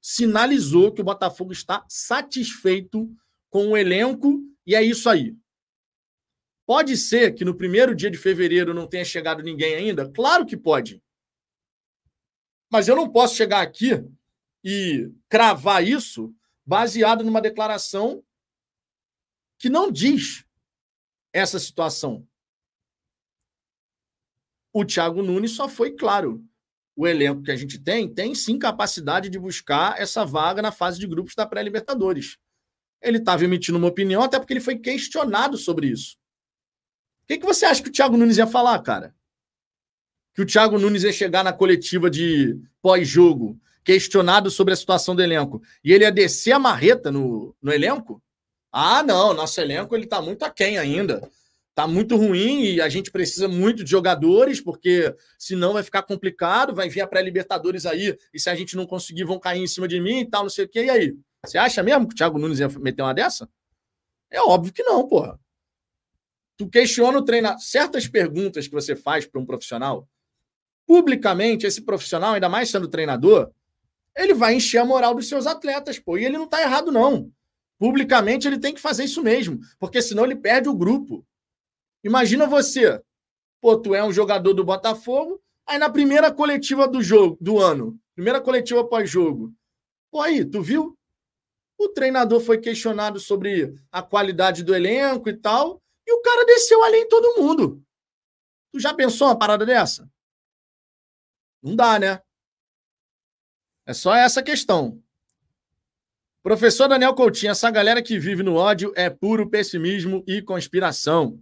sinalizou 0.00 0.92
que 0.92 1.00
o 1.00 1.04
Botafogo 1.04 1.52
está 1.52 1.84
satisfeito 1.88 3.12
com 3.50 3.68
o 3.68 3.76
elenco 3.76 4.40
e 4.66 4.74
é 4.74 4.82
isso 4.82 5.08
aí. 5.08 5.36
Pode 6.64 6.96
ser 6.96 7.34
que 7.34 7.44
no 7.44 7.54
primeiro 7.54 7.94
dia 7.94 8.10
de 8.10 8.16
fevereiro 8.18 8.72
não 8.72 8.86
tenha 8.86 9.04
chegado 9.04 9.42
ninguém 9.42 9.74
ainda? 9.74 10.10
Claro 10.10 10.46
que 10.46 10.56
pode. 10.56 11.02
Mas 12.70 12.88
eu 12.88 12.96
não 12.96 13.08
posso 13.08 13.36
chegar 13.36 13.60
aqui 13.60 14.04
e 14.66 15.10
cravar 15.28 15.86
isso 15.86 16.34
baseado 16.64 17.22
numa 17.22 17.40
declaração 17.40 18.22
que 19.58 19.70
não 19.70 19.90
diz 19.90 20.44
essa 21.32 21.58
situação 21.58 22.26
o 24.78 24.84
Thiago 24.84 25.22
Nunes 25.22 25.52
só 25.52 25.70
foi 25.70 25.92
claro. 25.92 26.44
O 26.94 27.06
elenco 27.06 27.42
que 27.42 27.50
a 27.50 27.56
gente 27.56 27.78
tem 27.78 28.06
tem 28.06 28.34
sim 28.34 28.58
capacidade 28.58 29.30
de 29.30 29.38
buscar 29.38 29.98
essa 29.98 30.22
vaga 30.22 30.60
na 30.60 30.70
fase 30.70 30.98
de 31.00 31.06
grupos 31.06 31.34
da 31.34 31.46
pré-Libertadores. 31.46 32.36
Ele 33.00 33.16
estava 33.16 33.42
emitindo 33.42 33.78
uma 33.78 33.88
opinião, 33.88 34.20
até 34.20 34.38
porque 34.38 34.52
ele 34.52 34.60
foi 34.60 34.76
questionado 34.76 35.56
sobre 35.56 35.86
isso. 35.86 36.18
O 37.22 37.26
que, 37.26 37.38
que 37.38 37.46
você 37.46 37.64
acha 37.64 37.82
que 37.82 37.88
o 37.88 37.92
Thiago 37.92 38.18
Nunes 38.18 38.36
ia 38.36 38.46
falar, 38.46 38.78
cara? 38.80 39.14
Que 40.34 40.42
o 40.42 40.46
Thiago 40.46 40.78
Nunes 40.78 41.04
ia 41.04 41.12
chegar 41.12 41.42
na 41.42 41.54
coletiva 41.54 42.10
de 42.10 42.60
pós-jogo, 42.82 43.58
questionado 43.86 44.50
sobre 44.50 44.74
a 44.74 44.76
situação 44.76 45.16
do 45.16 45.22
elenco, 45.22 45.62
e 45.82 45.94
ele 45.94 46.04
ia 46.04 46.12
descer 46.12 46.52
a 46.52 46.58
marreta 46.58 47.10
no, 47.10 47.56
no 47.62 47.72
elenco? 47.72 48.22
Ah, 48.70 49.02
não, 49.02 49.32
nosso 49.32 49.58
elenco 49.58 49.94
ele 49.94 50.04
está 50.04 50.20
muito 50.20 50.42
aquém 50.42 50.76
ainda 50.76 51.22
tá 51.76 51.86
muito 51.86 52.16
ruim 52.16 52.62
e 52.62 52.80
a 52.80 52.88
gente 52.88 53.10
precisa 53.10 53.46
muito 53.46 53.84
de 53.84 53.90
jogadores, 53.90 54.62
porque 54.62 55.14
senão 55.38 55.74
vai 55.74 55.82
ficar 55.82 56.02
complicado, 56.02 56.74
vai 56.74 56.88
vir 56.88 57.02
a 57.02 57.06
pré-Libertadores 57.06 57.84
aí, 57.84 58.16
e 58.32 58.40
se 58.40 58.48
a 58.48 58.54
gente 58.54 58.74
não 58.74 58.86
conseguir, 58.86 59.24
vão 59.24 59.38
cair 59.38 59.62
em 59.62 59.66
cima 59.66 59.86
de 59.86 60.00
mim 60.00 60.20
e 60.20 60.24
tal, 60.24 60.44
não 60.44 60.48
sei 60.48 60.64
o 60.64 60.68
quê. 60.70 60.86
E 60.86 60.90
aí? 60.90 61.14
Você 61.44 61.58
acha 61.58 61.82
mesmo 61.82 62.08
que 62.08 62.14
o 62.14 62.16
Thiago 62.16 62.38
Nunes 62.38 62.60
ia 62.60 62.68
meter 62.80 63.02
uma 63.02 63.12
dessa? 63.12 63.46
É 64.30 64.40
óbvio 64.40 64.72
que 64.72 64.82
não, 64.82 65.06
porra. 65.06 65.38
Tu 66.56 66.66
questiona 66.66 67.18
o 67.18 67.22
treinador. 67.22 67.60
Certas 67.60 68.08
perguntas 68.08 68.66
que 68.66 68.72
você 68.72 68.96
faz 68.96 69.26
para 69.26 69.38
um 69.38 69.44
profissional, 69.44 70.08
publicamente, 70.86 71.66
esse 71.66 71.82
profissional, 71.82 72.32
ainda 72.32 72.48
mais 72.48 72.70
sendo 72.70 72.88
treinador, 72.88 73.52
ele 74.16 74.32
vai 74.32 74.54
encher 74.54 74.78
a 74.78 74.84
moral 74.84 75.14
dos 75.14 75.28
seus 75.28 75.46
atletas, 75.46 75.98
pô. 75.98 76.16
E 76.16 76.24
ele 76.24 76.38
não 76.38 76.48
tá 76.48 76.62
errado, 76.62 76.90
não. 76.90 77.30
Publicamente, 77.78 78.48
ele 78.48 78.58
tem 78.58 78.72
que 78.74 78.80
fazer 78.80 79.04
isso 79.04 79.22
mesmo, 79.22 79.60
porque 79.78 80.00
senão 80.00 80.24
ele 80.24 80.34
perde 80.34 80.68
o 80.68 80.74
grupo. 80.74 81.24
Imagina 82.02 82.46
você, 82.46 83.02
pô, 83.60 83.76
tu 83.76 83.94
é 83.94 84.02
um 84.02 84.12
jogador 84.12 84.54
do 84.54 84.64
Botafogo, 84.64 85.42
aí 85.66 85.78
na 85.78 85.90
primeira 85.90 86.32
coletiva 86.32 86.88
do 86.88 87.02
jogo, 87.02 87.36
do 87.40 87.58
ano, 87.58 87.98
primeira 88.14 88.40
coletiva 88.40 88.86
pós-jogo, 88.86 89.52
pô, 90.10 90.22
aí, 90.22 90.44
tu 90.44 90.62
viu? 90.62 90.96
O 91.78 91.88
treinador 91.88 92.40
foi 92.40 92.58
questionado 92.58 93.20
sobre 93.20 93.74
a 93.92 94.02
qualidade 94.02 94.64
do 94.64 94.74
elenco 94.74 95.28
e 95.28 95.36
tal, 95.36 95.82
e 96.06 96.12
o 96.12 96.22
cara 96.22 96.46
desceu 96.46 96.82
ali 96.82 96.98
em 96.98 97.08
todo 97.08 97.42
mundo. 97.42 97.82
Tu 98.72 98.80
já 98.80 98.94
pensou 98.94 99.26
uma 99.26 99.38
parada 99.38 99.66
dessa? 99.66 100.08
Não 101.62 101.76
dá, 101.76 101.98
né? 101.98 102.22
É 103.86 103.94
só 103.94 104.14
essa 104.14 104.42
questão. 104.42 105.00
Professor 106.42 106.88
Daniel 106.88 107.14
Coutinho, 107.14 107.52
essa 107.52 107.70
galera 107.70 108.02
que 108.02 108.18
vive 108.18 108.42
no 108.42 108.54
ódio 108.54 108.92
é 108.96 109.08
puro 109.08 109.48
pessimismo 109.48 110.24
e 110.26 110.42
conspiração. 110.42 111.40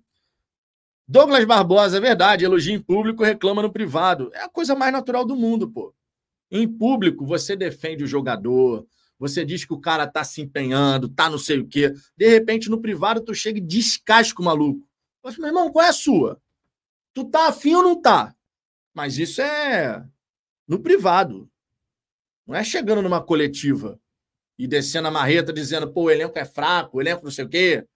Douglas 1.09 1.45
Barbosa, 1.45 1.97
é 1.97 2.01
verdade, 2.01 2.45
elogia 2.45 2.75
em 2.75 2.81
público, 2.81 3.25
reclama 3.25 3.63
no 3.63 3.73
privado. 3.73 4.31
É 4.35 4.43
a 4.43 4.49
coisa 4.49 4.75
mais 4.75 4.93
natural 4.93 5.25
do 5.25 5.35
mundo, 5.35 5.71
pô. 5.71 5.95
Em 6.51 6.69
público, 6.69 7.25
você 7.25 7.57
defende 7.57 8.05
o 8.05 8.07
jogador, 8.07 8.87
você 9.19 9.45
diz 9.45 9.65
que 9.65 9.73
o 9.73 9.81
cara 9.81 10.07
tá 10.07 10.23
se 10.23 10.43
empenhando, 10.43 11.09
tá 11.09 11.31
não 11.31 11.39
sei 11.39 11.59
o 11.59 11.67
quê. 11.67 11.93
De 12.17 12.29
repente, 12.29 12.69
no 12.69 12.81
privado, 12.81 13.23
tu 13.23 13.35
chega 13.35 13.59
e 13.59 13.63
descasca 13.63 14.41
o 14.41 14.45
maluco. 14.45 14.87
Mas, 15.23 15.39
meu 15.39 15.49
irmão, 15.49 15.71
qual 15.73 15.85
é 15.85 15.89
a 15.89 15.95
sua? 15.95 16.41
Tu 17.15 17.25
tá 17.25 17.49
afim 17.49 17.75
ou 17.75 17.83
não 17.83 18.01
tá? 18.01 18.35
Mas 18.93 19.19
isso 19.19 19.41
é 19.41 20.05
no 20.67 20.79
privado. 20.79 21.51
Não 22.47 22.55
é 22.55 22.63
chegando 22.63 23.03
numa 23.03 23.23
coletiva 23.23 23.99
e 24.59 24.67
descendo 24.67 25.09
a 25.09 25.11
marreta 25.11 25.53
dizendo, 25.53 25.93
pô, 25.93 26.05
o 26.05 26.11
elenco 26.11 26.39
é 26.39 26.45
fraco, 26.45 26.99
o 26.99 27.01
elenco 27.01 27.25
não 27.25 27.31
sei 27.31 27.45
o 27.45 27.49
quê. 27.49 27.87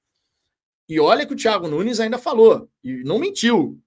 E 0.88 0.98
olha 0.98 1.26
que 1.26 1.34
o 1.34 1.36
Thiago 1.36 1.68
Nunes 1.68 2.00
ainda 2.00 2.18
falou, 2.18 2.68
e 2.82 3.04
não 3.04 3.18
mentiu. 3.18 3.80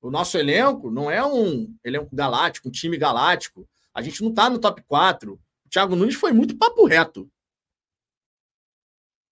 O 0.00 0.10
nosso 0.10 0.38
elenco 0.38 0.90
não 0.90 1.10
é 1.10 1.24
um 1.24 1.74
elenco 1.84 2.14
galáctico, 2.14 2.68
um 2.68 2.72
time 2.72 2.96
galáctico. 2.96 3.68
A 3.92 4.00
gente 4.00 4.22
não 4.22 4.30
está 4.30 4.48
no 4.48 4.58
top 4.58 4.82
4. 4.86 5.32
O 5.32 5.68
Thiago 5.68 5.96
Nunes 5.96 6.14
foi 6.14 6.32
muito 6.32 6.56
papo 6.56 6.86
reto. 6.86 7.28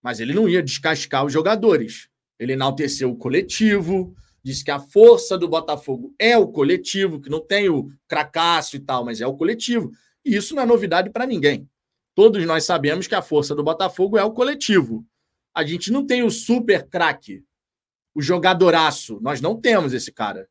Mas 0.02 0.18
ele 0.18 0.34
não 0.34 0.48
ia 0.48 0.62
descascar 0.62 1.24
os 1.24 1.32
jogadores. 1.32 2.08
Ele 2.38 2.54
enalteceu 2.54 3.10
o 3.10 3.16
coletivo, 3.16 4.14
disse 4.42 4.64
que 4.64 4.70
a 4.70 4.80
força 4.80 5.38
do 5.38 5.48
Botafogo 5.48 6.12
é 6.18 6.36
o 6.36 6.48
coletivo, 6.48 7.20
que 7.20 7.30
não 7.30 7.40
tem 7.40 7.68
o 7.68 7.90
cracaço 8.08 8.74
e 8.74 8.80
tal, 8.80 9.04
mas 9.04 9.20
é 9.20 9.26
o 9.26 9.36
coletivo. 9.36 9.92
E 10.24 10.36
isso 10.36 10.54
não 10.54 10.62
é 10.62 10.66
novidade 10.66 11.10
para 11.10 11.26
ninguém. 11.26 11.68
Todos 12.14 12.44
nós 12.46 12.64
sabemos 12.64 13.06
que 13.06 13.14
a 13.14 13.22
força 13.22 13.54
do 13.54 13.64
Botafogo 13.64 14.16
é 14.16 14.24
o 14.24 14.32
coletivo. 14.32 15.06
A 15.54 15.64
gente 15.64 15.92
não 15.92 16.06
tem 16.06 16.22
o 16.22 16.30
super 16.30 16.88
craque, 16.88 17.44
o 18.14 18.22
jogadoraço. 18.22 19.20
Nós 19.20 19.40
não 19.40 19.60
temos 19.60 19.92
esse 19.92 20.12
cara. 20.12 20.48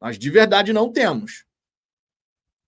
Nós 0.00 0.18
de 0.18 0.30
verdade 0.30 0.72
não 0.72 0.90
temos. 0.90 1.44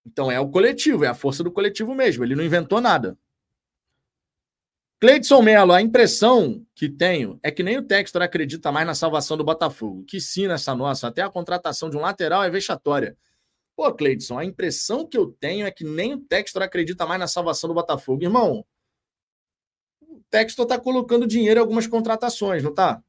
Então 0.06 0.30
é 0.30 0.38
o 0.38 0.50
coletivo, 0.50 1.04
é 1.04 1.08
a 1.08 1.14
força 1.14 1.42
do 1.42 1.50
coletivo 1.50 1.94
mesmo. 1.94 2.22
Ele 2.22 2.36
não 2.36 2.44
inventou 2.44 2.80
nada. 2.80 3.18
Cleidson 5.00 5.42
Mello, 5.42 5.72
a 5.72 5.82
impressão 5.82 6.64
que 6.74 6.88
tenho 6.88 7.38
é 7.42 7.50
que 7.50 7.62
nem 7.62 7.76
o 7.76 7.82
Textor 7.82 8.22
acredita 8.22 8.70
mais 8.70 8.86
na 8.86 8.94
salvação 8.94 9.36
do 9.36 9.44
Botafogo. 9.44 10.04
Que 10.04 10.20
sim 10.20 10.46
nessa 10.46 10.74
nossa, 10.74 11.08
até 11.08 11.22
a 11.22 11.30
contratação 11.30 11.90
de 11.90 11.96
um 11.96 12.00
lateral 12.00 12.42
é 12.42 12.50
vexatória. 12.50 13.16
Pô, 13.76 13.92
Cleidson, 13.92 14.38
a 14.38 14.44
impressão 14.44 15.06
que 15.06 15.18
eu 15.18 15.32
tenho 15.32 15.66
é 15.66 15.70
que 15.70 15.84
nem 15.84 16.14
o 16.14 16.20
Textor 16.20 16.62
acredita 16.62 17.06
mais 17.06 17.18
na 17.18 17.26
salvação 17.26 17.68
do 17.68 17.74
Botafogo. 17.74 18.22
Irmão, 18.22 18.64
o 20.00 20.20
Textor 20.30 20.66
tá 20.66 20.78
colocando 20.78 21.26
dinheiro 21.26 21.58
em 21.58 21.62
algumas 21.62 21.86
contratações, 21.86 22.62
não 22.62 22.72
tá? 22.72 23.02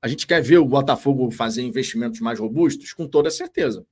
A 0.00 0.08
gente 0.08 0.26
quer 0.26 0.40
ver 0.40 0.58
o 0.58 0.64
Botafogo 0.64 1.30
fazer 1.30 1.62
investimentos 1.62 2.20
mais 2.20 2.38
robustos? 2.38 2.92
Com 2.92 3.06
toda 3.06 3.30
certeza. 3.30 3.84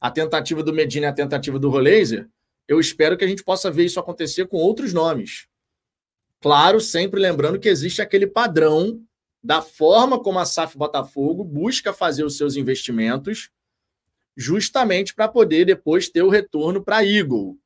A 0.00 0.10
tentativa 0.10 0.62
do 0.62 0.72
Medina 0.72 1.06
e 1.06 1.08
a 1.08 1.12
tentativa 1.12 1.58
do 1.58 1.70
Rolaser, 1.70 2.28
eu 2.66 2.80
espero 2.80 3.16
que 3.16 3.24
a 3.24 3.28
gente 3.28 3.44
possa 3.44 3.70
ver 3.70 3.84
isso 3.84 4.00
acontecer 4.00 4.48
com 4.48 4.56
outros 4.56 4.92
nomes. 4.92 5.46
Claro, 6.40 6.80
sempre 6.80 7.20
lembrando 7.20 7.60
que 7.60 7.68
existe 7.68 8.02
aquele 8.02 8.26
padrão 8.26 9.00
da 9.42 9.62
forma 9.62 10.20
como 10.20 10.38
a 10.38 10.44
SAF 10.44 10.76
Botafogo 10.76 11.44
busca 11.44 11.92
fazer 11.92 12.24
os 12.24 12.36
seus 12.36 12.56
investimentos, 12.56 13.50
justamente 14.36 15.14
para 15.14 15.28
poder 15.28 15.64
depois 15.64 16.08
ter 16.08 16.22
o 16.22 16.28
retorno 16.28 16.82
para 16.82 17.04
Eagle. 17.04 17.58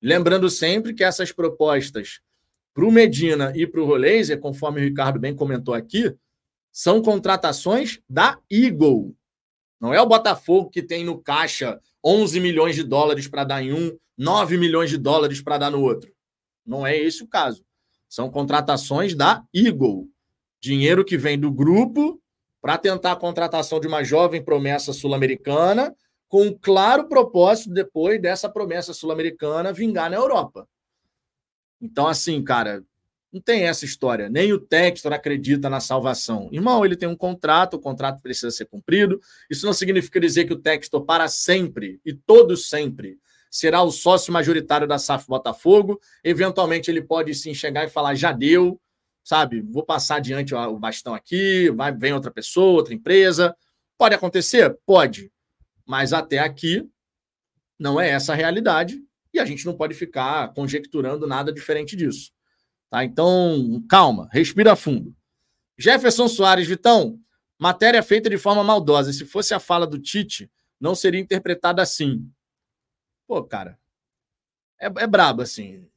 Lembrando 0.00 0.50
sempre 0.50 0.94
que 0.94 1.02
essas 1.02 1.32
propostas 1.32 2.20
para 2.74 2.84
o 2.84 2.90
Medina 2.90 3.52
e 3.54 3.66
para 3.66 3.80
o 3.80 3.86
Rolaser, 3.86 4.38
conforme 4.38 4.80
o 4.80 4.84
Ricardo 4.84 5.18
bem 5.18 5.34
comentou 5.34 5.74
aqui, 5.74 6.14
são 6.72 7.00
contratações 7.00 8.00
da 8.08 8.38
Eagle. 8.50 9.16
Não 9.80 9.94
é 9.94 10.00
o 10.00 10.06
Botafogo 10.06 10.70
que 10.70 10.82
tem 10.82 11.04
no 11.04 11.18
caixa 11.18 11.80
11 12.04 12.40
milhões 12.40 12.74
de 12.74 12.82
dólares 12.82 13.28
para 13.28 13.44
dar 13.44 13.62
em 13.62 13.72
um, 13.72 13.96
9 14.18 14.58
milhões 14.58 14.90
de 14.90 14.98
dólares 14.98 15.40
para 15.40 15.58
dar 15.58 15.70
no 15.70 15.80
outro. 15.80 16.12
Não 16.66 16.86
é 16.86 16.96
esse 16.96 17.22
o 17.22 17.28
caso. 17.28 17.64
São 18.08 18.30
contratações 18.30 19.14
da 19.14 19.44
Eagle. 19.54 20.08
Dinheiro 20.60 21.04
que 21.04 21.16
vem 21.16 21.38
do 21.38 21.50
grupo 21.50 22.20
para 22.60 22.78
tentar 22.78 23.12
a 23.12 23.16
contratação 23.16 23.78
de 23.78 23.86
uma 23.86 24.02
jovem 24.02 24.42
promessa 24.42 24.92
sul-americana, 24.92 25.94
com 26.28 26.46
um 26.46 26.58
claro 26.58 27.08
propósito 27.08 27.72
depois 27.72 28.20
dessa 28.20 28.48
promessa 28.48 28.92
sul-americana 28.92 29.72
vingar 29.72 30.10
na 30.10 30.16
Europa. 30.16 30.68
Então, 31.80 32.06
assim, 32.06 32.42
cara, 32.42 32.82
não 33.34 33.40
tem 33.40 33.64
essa 33.64 33.84
história. 33.84 34.28
Nem 34.28 34.52
o 34.52 34.60
Textor 34.60 35.12
acredita 35.12 35.68
na 35.68 35.80
salvação. 35.80 36.48
Irmão, 36.52 36.84
ele 36.84 36.96
tem 36.96 37.08
um 37.08 37.16
contrato, 37.16 37.74
o 37.74 37.80
contrato 37.80 38.22
precisa 38.22 38.50
ser 38.52 38.66
cumprido. 38.66 39.20
Isso 39.50 39.66
não 39.66 39.72
significa 39.72 40.20
dizer 40.20 40.44
que 40.44 40.52
o 40.52 40.58
Textor, 40.58 41.04
para 41.04 41.26
sempre 41.26 42.00
e 42.04 42.14
todo 42.14 42.56
sempre, 42.56 43.18
será 43.50 43.82
o 43.82 43.90
sócio 43.90 44.32
majoritário 44.32 44.86
da 44.86 44.98
SAF 44.98 45.26
Botafogo. 45.26 46.00
Eventualmente 46.22 46.90
ele 46.90 47.02
pode 47.02 47.34
se 47.34 47.50
enxergar 47.50 47.84
e 47.84 47.90
falar: 47.90 48.14
já 48.14 48.30
deu, 48.30 48.80
sabe? 49.24 49.60
Vou 49.62 49.84
passar 49.84 50.16
adiante 50.16 50.54
o 50.54 50.78
bastão 50.78 51.12
aqui, 51.12 51.70
vai 51.70 51.92
vem 51.92 52.12
outra 52.12 52.30
pessoa, 52.30 52.74
outra 52.74 52.94
empresa. 52.94 53.54
Pode 53.98 54.14
acontecer? 54.14 54.78
Pode. 54.86 55.32
Mas 55.86 56.12
até 56.12 56.38
aqui 56.38 56.88
não 57.78 58.00
é 58.00 58.10
essa 58.10 58.32
a 58.32 58.36
realidade 58.36 59.02
e 59.32 59.40
a 59.40 59.44
gente 59.44 59.66
não 59.66 59.76
pode 59.76 59.94
ficar 59.94 60.52
conjecturando 60.54 61.26
nada 61.26 61.52
diferente 61.52 61.96
disso. 61.96 62.32
Tá? 62.88 63.04
Então, 63.04 63.84
calma, 63.88 64.28
respira 64.32 64.76
fundo. 64.76 65.14
Jefferson 65.76 66.28
Soares, 66.28 66.68
Vitão, 66.68 67.20
matéria 67.58 68.02
feita 68.02 68.30
de 68.30 68.38
forma 68.38 68.62
maldosa. 68.62 69.12
Se 69.12 69.24
fosse 69.24 69.52
a 69.52 69.58
fala 69.58 69.86
do 69.86 69.98
Tite, 69.98 70.50
não 70.80 70.94
seria 70.94 71.20
interpretada 71.20 71.82
assim. 71.82 72.30
Pô, 73.26 73.42
cara, 73.42 73.78
é, 74.80 74.86
é 74.86 75.06
brabo, 75.06 75.42
assim. 75.42 75.88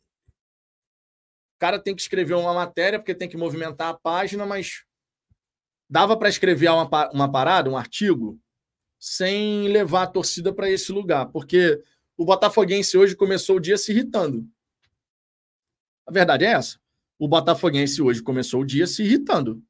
O 1.55 1.59
cara 1.59 1.79
tem 1.79 1.95
que 1.95 2.01
escrever 2.01 2.35
uma 2.35 2.53
matéria 2.53 2.99
porque 2.99 3.15
tem 3.15 3.29
que 3.29 3.37
movimentar 3.37 3.89
a 3.89 3.93
página, 3.93 4.45
mas 4.45 4.83
dava 5.89 6.17
para 6.17 6.29
escrever 6.29 6.69
uma, 6.69 7.11
uma 7.11 7.31
parada, 7.31 7.69
um 7.69 7.77
artigo, 7.77 8.39
sem 8.99 9.67
levar 9.67 10.03
a 10.03 10.07
torcida 10.07 10.53
para 10.53 10.69
esse 10.69 10.91
lugar, 10.91 11.27
porque 11.27 11.83
o 12.15 12.25
Botafoguense 12.25 12.97
hoje 12.97 13.15
começou 13.15 13.57
o 13.57 13.59
dia 13.59 13.77
se 13.77 13.91
irritando. 13.91 14.47
A 16.05 16.11
verdade 16.11 16.45
é 16.45 16.51
essa. 16.51 16.79
O 17.19 17.27
Botafoguense 17.27 18.01
hoje 18.01 18.21
começou 18.21 18.61
o 18.61 18.65
dia 18.65 18.87
se 18.87 19.03
irritando. 19.03 19.63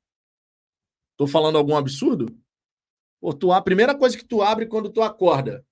Tô 1.16 1.28
falando 1.28 1.58
algum 1.58 1.76
absurdo? 1.76 2.28
Pô, 3.20 3.34
tu, 3.34 3.52
a 3.52 3.62
primeira 3.62 3.96
coisa 3.96 4.18
que 4.18 4.26
tu 4.26 4.42
abre 4.42 4.68
quando 4.68 4.90
tu 4.90 5.02
acorda 5.02 5.66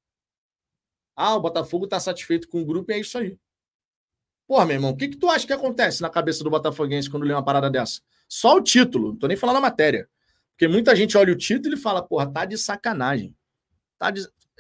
ah, 1.15 1.35
o 1.35 1.39
Botafogo 1.39 1.85
está 1.85 1.99
satisfeito 1.99 2.49
com 2.49 2.61
o 2.61 2.65
grupo 2.65 2.91
e 2.91 2.95
é 2.95 2.99
isso 2.99 3.17
aí. 3.17 3.37
Porra, 4.47 4.65
meu 4.65 4.75
irmão, 4.75 4.91
o 4.91 4.97
que, 4.97 5.07
que 5.07 5.17
tu 5.17 5.29
acha 5.29 5.47
que 5.47 5.53
acontece 5.53 6.01
na 6.01 6.09
cabeça 6.09 6.43
do 6.43 6.49
Botafoguense 6.49 7.09
quando 7.09 7.23
lê 7.23 7.33
uma 7.33 7.43
parada 7.43 7.69
dessa? 7.69 8.01
Só 8.27 8.57
o 8.57 8.61
título, 8.61 9.09
não 9.09 9.17
tô 9.17 9.27
nem 9.27 9.37
falando 9.37 9.57
a 9.57 9.61
matéria. 9.61 10.09
Porque 10.51 10.67
muita 10.67 10.95
gente 10.95 11.17
olha 11.17 11.33
o 11.33 11.37
título 11.37 11.75
e 11.75 11.79
fala, 11.79 12.03
porra, 12.03 12.31
tá 12.31 12.45
de 12.45 12.57
sacanagem. 12.57 13.35
Tá 13.97 14.13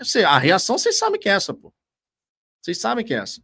sei, 0.03 0.23
a 0.23 0.37
reação 0.37 0.77
vocês 0.77 0.97
sabem 0.97 1.19
que 1.19 1.29
é 1.29 1.33
essa, 1.33 1.53
pô. 1.53 1.73
Vocês 2.61 2.77
sabem 2.79 3.05
que 3.05 3.13
é 3.13 3.17
essa. 3.17 3.41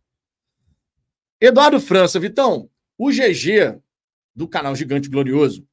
Eduardo 1.40 1.80
França, 1.80 2.20
Vitão, 2.20 2.70
o 2.98 3.10
GG 3.10 3.80
do 4.36 4.48
canal 4.48 4.76
Gigante 4.76 5.10
Glorioso 5.10 5.68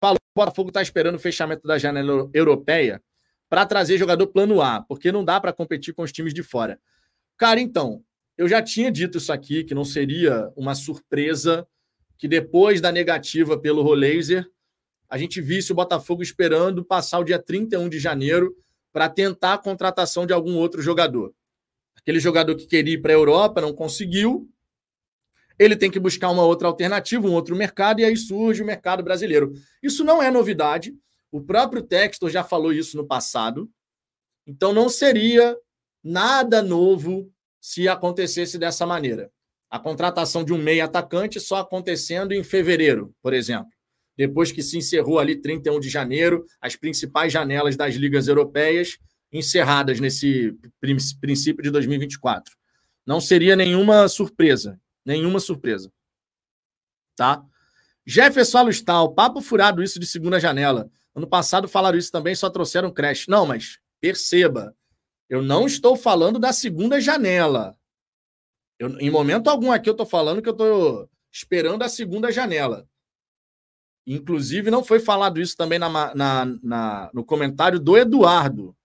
falou 0.00 0.18
que 0.18 0.40
o 0.40 0.44
Botafogo 0.44 0.68
está 0.68 0.82
esperando 0.82 1.16
o 1.16 1.20
fechamento 1.20 1.66
da 1.66 1.78
janela 1.78 2.28
europeia 2.32 3.02
para 3.48 3.64
trazer 3.64 3.98
jogador 3.98 4.26
plano 4.26 4.60
A, 4.60 4.82
porque 4.82 5.12
não 5.12 5.24
dá 5.24 5.40
para 5.40 5.52
competir 5.52 5.94
com 5.94 6.02
os 6.02 6.12
times 6.12 6.34
de 6.34 6.42
fora. 6.42 6.80
Cara, 7.36 7.60
então, 7.60 8.04
eu 8.36 8.48
já 8.48 8.62
tinha 8.62 8.90
dito 8.90 9.18
isso 9.18 9.32
aqui, 9.32 9.64
que 9.64 9.74
não 9.74 9.84
seria 9.84 10.52
uma 10.56 10.74
surpresa 10.74 11.66
que 12.18 12.26
depois 12.26 12.80
da 12.80 12.90
negativa 12.90 13.58
pelo 13.58 13.82
Rolaser, 13.82 14.48
a 15.08 15.16
gente 15.16 15.40
visse 15.40 15.72
o 15.72 15.74
Botafogo 15.74 16.22
esperando 16.22 16.84
passar 16.84 17.18
o 17.18 17.24
dia 17.24 17.38
31 17.38 17.88
de 17.88 17.98
janeiro 17.98 18.56
para 18.96 19.10
tentar 19.10 19.52
a 19.52 19.58
contratação 19.58 20.24
de 20.24 20.32
algum 20.32 20.56
outro 20.56 20.80
jogador. 20.80 21.34
Aquele 21.98 22.18
jogador 22.18 22.56
que 22.56 22.64
queria 22.64 22.94
ir 22.94 23.02
para 23.02 23.12
a 23.12 23.14
Europa 23.14 23.60
não 23.60 23.74
conseguiu, 23.74 24.50
ele 25.58 25.76
tem 25.76 25.90
que 25.90 26.00
buscar 26.00 26.30
uma 26.30 26.44
outra 26.44 26.66
alternativa, 26.66 27.28
um 27.28 27.34
outro 27.34 27.54
mercado, 27.54 28.00
e 28.00 28.06
aí 28.06 28.16
surge 28.16 28.62
o 28.62 28.64
mercado 28.64 29.02
brasileiro. 29.02 29.52
Isso 29.82 30.02
não 30.02 30.22
é 30.22 30.30
novidade. 30.30 30.96
O 31.30 31.42
próprio 31.42 31.82
Textor 31.82 32.30
já 32.30 32.42
falou 32.42 32.72
isso 32.72 32.96
no 32.96 33.06
passado. 33.06 33.70
Então 34.46 34.72
não 34.72 34.88
seria 34.88 35.54
nada 36.02 36.62
novo 36.62 37.30
se 37.60 37.86
acontecesse 37.86 38.58
dessa 38.58 38.86
maneira. 38.86 39.30
A 39.68 39.78
contratação 39.78 40.42
de 40.42 40.54
um 40.54 40.58
meio 40.58 40.82
atacante 40.82 41.38
só 41.38 41.56
acontecendo 41.56 42.32
em 42.32 42.42
fevereiro, 42.42 43.14
por 43.20 43.34
exemplo. 43.34 43.70
Depois 44.16 44.50
que 44.50 44.62
se 44.62 44.78
encerrou 44.78 45.18
ali 45.18 45.36
31 45.36 45.78
de 45.78 45.88
janeiro, 45.88 46.44
as 46.60 46.74
principais 46.74 47.32
janelas 47.32 47.76
das 47.76 47.94
ligas 47.94 48.28
europeias 48.28 48.98
encerradas 49.32 50.00
nesse 50.00 50.56
princípio 51.20 51.62
de 51.62 51.70
2024. 51.70 52.54
Não 53.04 53.20
seria 53.20 53.54
nenhuma 53.54 54.08
surpresa, 54.08 54.80
nenhuma 55.04 55.38
surpresa. 55.38 55.92
Tá? 57.14 57.44
Jefferson 58.06 58.58
Alustal, 58.58 59.14
papo 59.14 59.40
furado 59.40 59.82
isso 59.82 59.98
de 59.98 60.06
segunda 60.06 60.40
janela. 60.40 60.90
Ano 61.14 61.26
passado 61.26 61.68
falaram 61.68 61.98
isso 61.98 62.12
também, 62.12 62.34
só 62.34 62.48
trouxeram 62.48 62.92
creche. 62.92 63.30
Não, 63.30 63.46
mas 63.46 63.78
perceba, 64.00 64.74
eu 65.28 65.42
não 65.42 65.66
estou 65.66 65.96
falando 65.96 66.38
da 66.38 66.52
segunda 66.52 67.00
janela. 67.00 67.76
Eu, 68.78 68.98
em 69.00 69.10
momento 69.10 69.48
algum 69.48 69.72
aqui 69.72 69.88
eu 69.88 69.92
estou 69.92 70.06
falando 70.06 70.42
que 70.42 70.48
eu 70.48 70.52
estou 70.52 71.10
esperando 71.32 71.82
a 71.82 71.88
segunda 71.88 72.30
janela. 72.30 72.86
Inclusive, 74.06 74.70
não 74.70 74.84
foi 74.84 75.00
falado 75.00 75.40
isso 75.40 75.56
também 75.56 75.78
na, 75.78 76.14
na, 76.14 76.44
na, 76.62 77.10
no 77.12 77.24
comentário 77.24 77.80
do 77.80 77.96
Eduardo. 77.98 78.76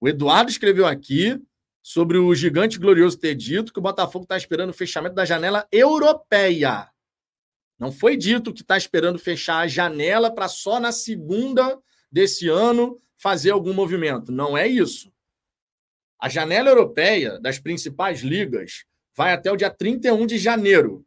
O 0.00 0.08
Eduardo 0.08 0.50
escreveu 0.50 0.86
aqui 0.86 1.40
sobre 1.80 2.18
o 2.18 2.34
gigante 2.34 2.78
glorioso 2.78 3.16
ter 3.16 3.36
dito 3.36 3.72
que 3.72 3.78
o 3.78 3.82
Botafogo 3.82 4.24
está 4.24 4.36
esperando 4.36 4.70
o 4.70 4.74
fechamento 4.74 5.14
da 5.14 5.24
janela 5.24 5.66
europeia. 5.70 6.90
Não 7.78 7.92
foi 7.92 8.16
dito 8.16 8.52
que 8.52 8.62
está 8.62 8.76
esperando 8.76 9.18
fechar 9.18 9.58
a 9.60 9.68
janela 9.68 10.34
para 10.34 10.48
só 10.48 10.80
na 10.80 10.90
segunda 10.90 11.78
desse 12.10 12.48
ano 12.48 13.00
fazer 13.16 13.50
algum 13.50 13.72
movimento. 13.72 14.32
Não 14.32 14.58
é 14.58 14.66
isso. 14.66 15.12
A 16.18 16.28
janela 16.28 16.70
europeia 16.70 17.38
das 17.38 17.60
principais 17.60 18.20
ligas 18.20 18.84
vai 19.14 19.32
até 19.32 19.52
o 19.52 19.56
dia 19.56 19.70
31 19.70 20.26
de 20.26 20.38
janeiro. 20.38 21.05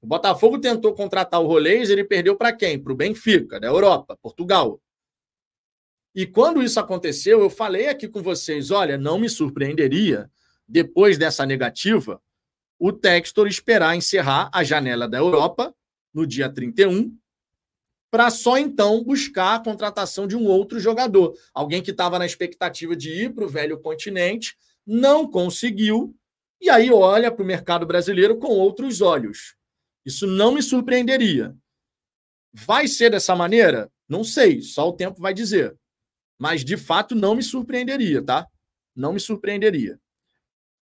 O 0.00 0.06
Botafogo 0.06 0.60
tentou 0.60 0.94
contratar 0.94 1.40
o 1.40 1.46
Rolês, 1.46 1.90
ele 1.90 2.04
perdeu 2.04 2.36
para 2.36 2.52
quem? 2.52 2.78
Para 2.78 2.92
o 2.92 2.96
Benfica, 2.96 3.58
da 3.58 3.66
Europa, 3.66 4.16
Portugal. 4.22 4.80
E 6.14 6.26
quando 6.26 6.62
isso 6.62 6.78
aconteceu, 6.78 7.40
eu 7.40 7.50
falei 7.50 7.88
aqui 7.88 8.08
com 8.08 8.22
vocês: 8.22 8.70
olha, 8.70 8.96
não 8.96 9.18
me 9.18 9.28
surpreenderia, 9.28 10.30
depois 10.66 11.18
dessa 11.18 11.44
negativa, 11.44 12.22
o 12.78 12.92
Textor 12.92 13.46
esperar 13.46 13.96
encerrar 13.96 14.50
a 14.52 14.62
janela 14.62 15.08
da 15.08 15.18
Europa 15.18 15.74
no 16.14 16.26
dia 16.26 16.48
31 16.48 17.16
para 18.10 18.30
só 18.30 18.56
então 18.56 19.04
buscar 19.04 19.56
a 19.56 19.62
contratação 19.62 20.26
de 20.26 20.36
um 20.36 20.46
outro 20.46 20.80
jogador. 20.80 21.34
Alguém 21.52 21.82
que 21.82 21.90
estava 21.90 22.18
na 22.18 22.24
expectativa 22.24 22.96
de 22.96 23.10
ir 23.10 23.34
para 23.34 23.44
o 23.44 23.48
velho 23.48 23.78
continente, 23.78 24.56
não 24.86 25.30
conseguiu, 25.30 26.16
e 26.60 26.70
aí 26.70 26.90
olha 26.90 27.30
para 27.30 27.42
o 27.42 27.46
mercado 27.46 27.84
brasileiro 27.84 28.38
com 28.38 28.48
outros 28.48 29.02
olhos. 29.02 29.57
Isso 30.04 30.26
não 30.26 30.52
me 30.52 30.62
surpreenderia. 30.62 31.54
Vai 32.52 32.88
ser 32.88 33.10
dessa 33.10 33.34
maneira? 33.36 33.90
Não 34.08 34.24
sei, 34.24 34.62
só 34.62 34.88
o 34.88 34.92
tempo 34.92 35.20
vai 35.20 35.34
dizer. 35.34 35.76
Mas 36.38 36.64
de 36.64 36.76
fato 36.76 37.14
não 37.14 37.34
me 37.34 37.42
surpreenderia, 37.42 38.24
tá? 38.24 38.46
Não 38.94 39.12
me 39.12 39.20
surpreenderia. 39.20 40.00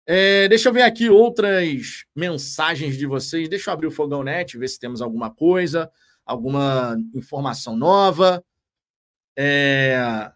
É, 0.06 0.48
deixa 0.48 0.68
eu 0.68 0.72
ver 0.72 0.82
aqui 0.82 1.08
outras 1.08 2.04
mensagens 2.14 2.96
de 2.96 3.06
vocês. 3.06 3.48
Deixa 3.48 3.70
eu 3.70 3.74
abrir 3.74 3.86
o 3.86 3.92
Fogão 3.92 4.22
Net, 4.22 4.56
ver 4.58 4.68
se 4.68 4.78
temos 4.78 5.00
alguma 5.00 5.30
coisa, 5.32 5.90
alguma 6.24 6.96
informação 7.14 7.76
nova. 7.76 8.42
É, 9.36 10.32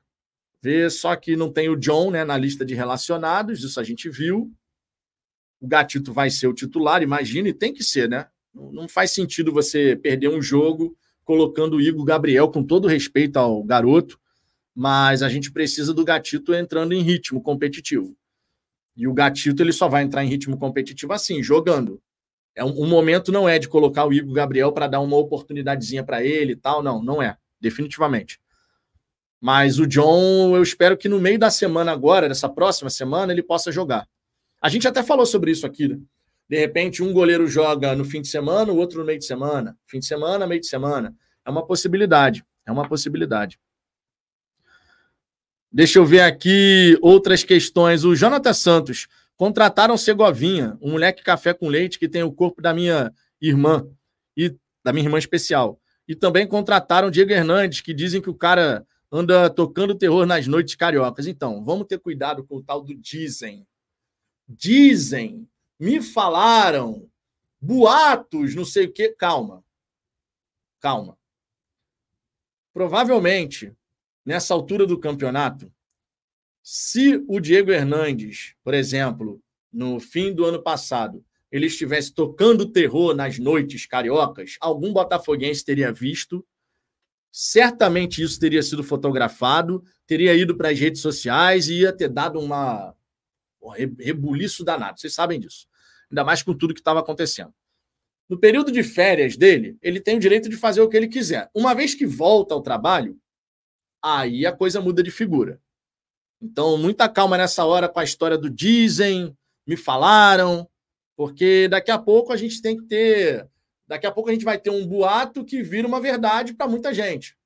ver 0.62 0.90
só 0.90 1.14
que 1.16 1.36
não 1.36 1.52
tem 1.52 1.68
o 1.68 1.76
John 1.76 2.10
né, 2.10 2.24
na 2.24 2.36
lista 2.36 2.64
de 2.64 2.74
relacionados, 2.74 3.62
isso 3.62 3.78
a 3.78 3.84
gente 3.84 4.08
viu. 4.08 4.52
O 5.60 5.66
Gatito 5.66 6.12
vai 6.12 6.30
ser 6.30 6.46
o 6.46 6.54
titular, 6.54 7.02
imagina, 7.02 7.48
e 7.48 7.54
tem 7.54 7.72
que 7.72 7.82
ser, 7.82 8.08
né? 8.08 8.28
Não 8.72 8.88
faz 8.88 9.10
sentido 9.10 9.52
você 9.52 9.94
perder 9.94 10.28
um 10.28 10.40
jogo 10.40 10.96
colocando 11.24 11.76
o 11.76 11.80
Igor 11.80 12.04
Gabriel, 12.04 12.48
com 12.48 12.62
todo 12.62 12.88
respeito 12.88 13.36
ao 13.36 13.62
garoto, 13.62 14.18
mas 14.74 15.22
a 15.22 15.28
gente 15.28 15.50
precisa 15.50 15.92
do 15.92 16.04
Gatito 16.04 16.54
entrando 16.54 16.92
em 16.92 17.02
ritmo 17.02 17.42
competitivo. 17.42 18.16
E 18.96 19.06
o 19.06 19.12
Gatito 19.12 19.62
ele 19.62 19.72
só 19.72 19.88
vai 19.88 20.02
entrar 20.02 20.24
em 20.24 20.28
ritmo 20.28 20.56
competitivo 20.56 21.12
assim, 21.12 21.42
jogando. 21.42 22.00
É 22.54 22.64
um, 22.64 22.84
um 22.84 22.86
momento 22.86 23.30
não 23.30 23.48
é 23.48 23.58
de 23.58 23.68
colocar 23.68 24.06
o 24.06 24.12
Igor 24.12 24.32
Gabriel 24.32 24.72
para 24.72 24.86
dar 24.86 25.00
uma 25.00 25.16
oportunidadezinha 25.16 26.02
para 26.02 26.24
ele 26.24 26.52
e 26.52 26.56
tal, 26.56 26.82
não, 26.82 27.02
não 27.02 27.20
é, 27.20 27.36
definitivamente. 27.60 28.40
Mas 29.40 29.78
o 29.78 29.86
John, 29.86 30.56
eu 30.56 30.62
espero 30.62 30.96
que 30.96 31.08
no 31.08 31.20
meio 31.20 31.38
da 31.38 31.50
semana 31.50 31.92
agora, 31.92 32.28
dessa 32.28 32.48
próxima 32.48 32.88
semana, 32.88 33.32
ele 33.32 33.42
possa 33.42 33.70
jogar. 33.70 34.08
A 34.62 34.68
gente 34.70 34.88
até 34.88 35.02
falou 35.02 35.26
sobre 35.26 35.50
isso 35.50 35.66
aqui, 35.66 35.88
né? 35.88 35.98
De 36.48 36.58
repente, 36.58 37.02
um 37.02 37.12
goleiro 37.12 37.48
joga 37.48 37.94
no 37.94 38.04
fim 38.04 38.20
de 38.20 38.28
semana, 38.28 38.72
o 38.72 38.76
outro 38.76 39.00
no 39.00 39.04
meio 39.04 39.18
de 39.18 39.24
semana. 39.24 39.76
Fim 39.86 39.98
de 39.98 40.06
semana, 40.06 40.46
meio 40.46 40.60
de 40.60 40.66
semana. 40.66 41.14
É 41.44 41.50
uma 41.50 41.66
possibilidade. 41.66 42.44
É 42.64 42.72
uma 42.72 42.88
possibilidade. 42.88 43.58
Deixa 45.70 45.98
eu 45.98 46.06
ver 46.06 46.20
aqui 46.20 46.96
outras 47.02 47.42
questões. 47.42 48.04
O 48.04 48.14
Jonathan 48.14 48.52
Santos. 48.52 49.08
Contrataram 49.36 49.98
Segovinha, 49.98 50.78
um 50.80 50.92
moleque 50.92 51.22
café 51.22 51.52
com 51.52 51.68
leite 51.68 51.98
que 51.98 52.08
tem 52.08 52.22
o 52.22 52.32
corpo 52.32 52.62
da 52.62 52.72
minha 52.72 53.12
irmã, 53.38 53.86
e 54.34 54.56
da 54.82 54.94
minha 54.94 55.04
irmã 55.04 55.18
especial. 55.18 55.78
E 56.08 56.14
também 56.14 56.46
contrataram 56.46 57.10
Diego 57.10 57.32
Hernandes, 57.32 57.82
que 57.82 57.92
dizem 57.92 58.22
que 58.22 58.30
o 58.30 58.34
cara 58.34 58.86
anda 59.12 59.50
tocando 59.50 59.94
terror 59.94 60.24
nas 60.24 60.46
noites 60.46 60.74
cariocas. 60.74 61.26
Então, 61.26 61.62
vamos 61.62 61.86
ter 61.86 61.98
cuidado 61.98 62.44
com 62.44 62.56
o 62.56 62.62
tal 62.62 62.80
do 62.80 62.94
dizem. 62.94 63.66
Dizem 64.48 65.46
me 65.78 66.02
falaram, 66.02 67.10
boatos, 67.60 68.54
não 68.54 68.64
sei 68.64 68.86
o 68.86 68.92
quê. 68.92 69.08
Calma. 69.10 69.64
Calma. 70.80 71.18
Provavelmente, 72.72 73.72
nessa 74.24 74.52
altura 74.54 74.86
do 74.86 74.98
campeonato, 74.98 75.72
se 76.62 77.24
o 77.28 77.40
Diego 77.40 77.70
Hernandes, 77.70 78.54
por 78.62 78.74
exemplo, 78.74 79.40
no 79.72 80.00
fim 80.00 80.34
do 80.34 80.44
ano 80.44 80.62
passado, 80.62 81.24
ele 81.50 81.66
estivesse 81.66 82.12
tocando 82.12 82.70
terror 82.70 83.14
nas 83.14 83.38
noites 83.38 83.86
cariocas, 83.86 84.56
algum 84.60 84.92
botafoguense 84.92 85.64
teria 85.64 85.92
visto. 85.92 86.44
Certamente 87.30 88.22
isso 88.22 88.40
teria 88.40 88.62
sido 88.62 88.82
fotografado, 88.82 89.84
teria 90.06 90.34
ido 90.34 90.56
para 90.56 90.70
as 90.70 90.78
redes 90.78 91.00
sociais 91.00 91.68
e 91.68 91.80
ia 91.80 91.92
ter 91.92 92.08
dado 92.08 92.40
uma 92.40 92.94
rebuliço 93.68 94.64
danado. 94.64 95.00
Vocês 95.00 95.14
sabem 95.14 95.40
disso. 95.40 95.66
Ainda 96.10 96.24
mais 96.24 96.42
com 96.42 96.54
tudo 96.54 96.74
que 96.74 96.80
estava 96.80 97.00
acontecendo. 97.00 97.52
No 98.28 98.38
período 98.38 98.72
de 98.72 98.82
férias 98.82 99.36
dele, 99.36 99.76
ele 99.80 100.00
tem 100.00 100.16
o 100.16 100.20
direito 100.20 100.48
de 100.48 100.56
fazer 100.56 100.80
o 100.80 100.88
que 100.88 100.96
ele 100.96 101.08
quiser. 101.08 101.48
Uma 101.54 101.74
vez 101.74 101.94
que 101.94 102.04
volta 102.04 102.54
ao 102.54 102.60
trabalho, 102.60 103.18
aí 104.02 104.44
a 104.44 104.52
coisa 104.52 104.80
muda 104.80 105.02
de 105.02 105.10
figura. 105.10 105.60
Então, 106.42 106.76
muita 106.76 107.08
calma 107.08 107.38
nessa 107.38 107.64
hora 107.64 107.88
com 107.88 108.00
a 108.00 108.04
história 108.04 108.36
do 108.36 108.50
dizem, 108.50 109.36
me 109.66 109.76
falaram, 109.76 110.68
porque 111.16 111.68
daqui 111.68 111.90
a 111.90 111.98
pouco 111.98 112.32
a 112.32 112.36
gente 112.36 112.60
tem 112.60 112.76
que 112.76 112.84
ter. 112.84 113.48
Daqui 113.86 114.06
a 114.06 114.12
pouco 114.12 114.28
a 114.28 114.32
gente 114.32 114.44
vai 114.44 114.58
ter 114.58 114.70
um 114.70 114.86
boato 114.86 115.44
que 115.44 115.62
vira 115.62 115.86
uma 115.86 116.00
verdade 116.00 116.52
para 116.52 116.68
muita 116.68 116.92
gente. 116.92 117.36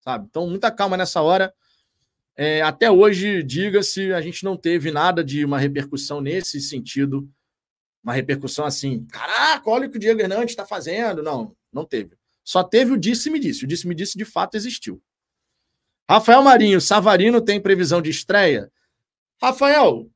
Sabe? 0.00 0.26
Então, 0.30 0.48
muita 0.48 0.70
calma 0.70 0.96
nessa 0.96 1.20
hora. 1.20 1.52
É, 2.36 2.62
até 2.62 2.90
hoje, 2.90 3.42
diga-se, 3.42 4.12
a 4.12 4.20
gente 4.20 4.44
não 4.44 4.56
teve 4.56 4.90
nada 4.90 5.22
de 5.22 5.44
uma 5.44 5.58
repercussão 5.58 6.20
nesse 6.20 6.60
sentido. 6.60 7.28
Uma 8.02 8.14
repercussão 8.14 8.64
assim, 8.64 9.04
caraca, 9.06 9.68
olha 9.68 9.86
o 9.86 9.90
que 9.90 9.96
o 9.96 10.00
Diego 10.00 10.20
Hernandes 10.20 10.52
está 10.52 10.64
fazendo. 10.64 11.22
Não, 11.22 11.54
não 11.72 11.84
teve. 11.84 12.16
Só 12.42 12.64
teve 12.64 12.92
o 12.92 12.96
disse-me 12.96 13.38
disse. 13.38 13.64
O 13.64 13.68
disse-me 13.68 13.94
disse 13.94 14.16
de 14.16 14.24
fato 14.24 14.56
existiu. 14.56 15.02
Rafael 16.08 16.42
Marinho, 16.42 16.80
Savarino 16.80 17.40
tem 17.40 17.60
previsão 17.60 18.02
de 18.02 18.10
estreia? 18.10 18.72
Rafael, 19.40 20.10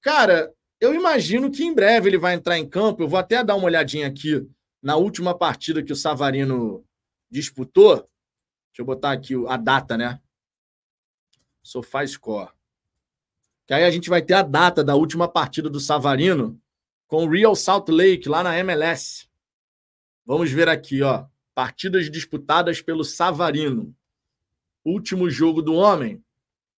cara, 0.00 0.52
eu 0.80 0.94
imagino 0.94 1.50
que 1.50 1.64
em 1.64 1.74
breve 1.74 2.08
ele 2.08 2.18
vai 2.18 2.34
entrar 2.34 2.58
em 2.58 2.68
campo. 2.68 3.02
Eu 3.02 3.08
vou 3.08 3.18
até 3.18 3.44
dar 3.44 3.56
uma 3.56 3.66
olhadinha 3.66 4.06
aqui 4.06 4.48
na 4.82 4.96
última 4.96 5.36
partida 5.36 5.82
que 5.82 5.92
o 5.92 5.96
Savarino 5.96 6.84
disputou. 7.30 7.96
Deixa 7.96 8.80
eu 8.80 8.84
botar 8.84 9.12
aqui 9.12 9.34
a 9.48 9.56
data, 9.56 9.96
né? 9.96 10.20
SofaScore. 11.66 12.50
Que 13.66 13.74
aí 13.74 13.82
a 13.82 13.90
gente 13.90 14.08
vai 14.08 14.22
ter 14.22 14.34
a 14.34 14.42
data 14.42 14.84
da 14.84 14.94
última 14.94 15.26
partida 15.26 15.68
do 15.68 15.80
Savarino 15.80 16.60
com 17.08 17.24
o 17.24 17.28
Real 17.28 17.56
Salt 17.56 17.88
Lake 17.88 18.28
lá 18.28 18.42
na 18.42 18.56
MLS. 18.58 19.28
Vamos 20.24 20.50
ver 20.50 20.68
aqui, 20.68 21.02
ó. 21.02 21.26
Partidas 21.54 22.08
disputadas 22.08 22.80
pelo 22.80 23.02
Savarino. 23.02 23.94
Último 24.84 25.28
jogo 25.28 25.60
do 25.60 25.74
homem 25.74 26.24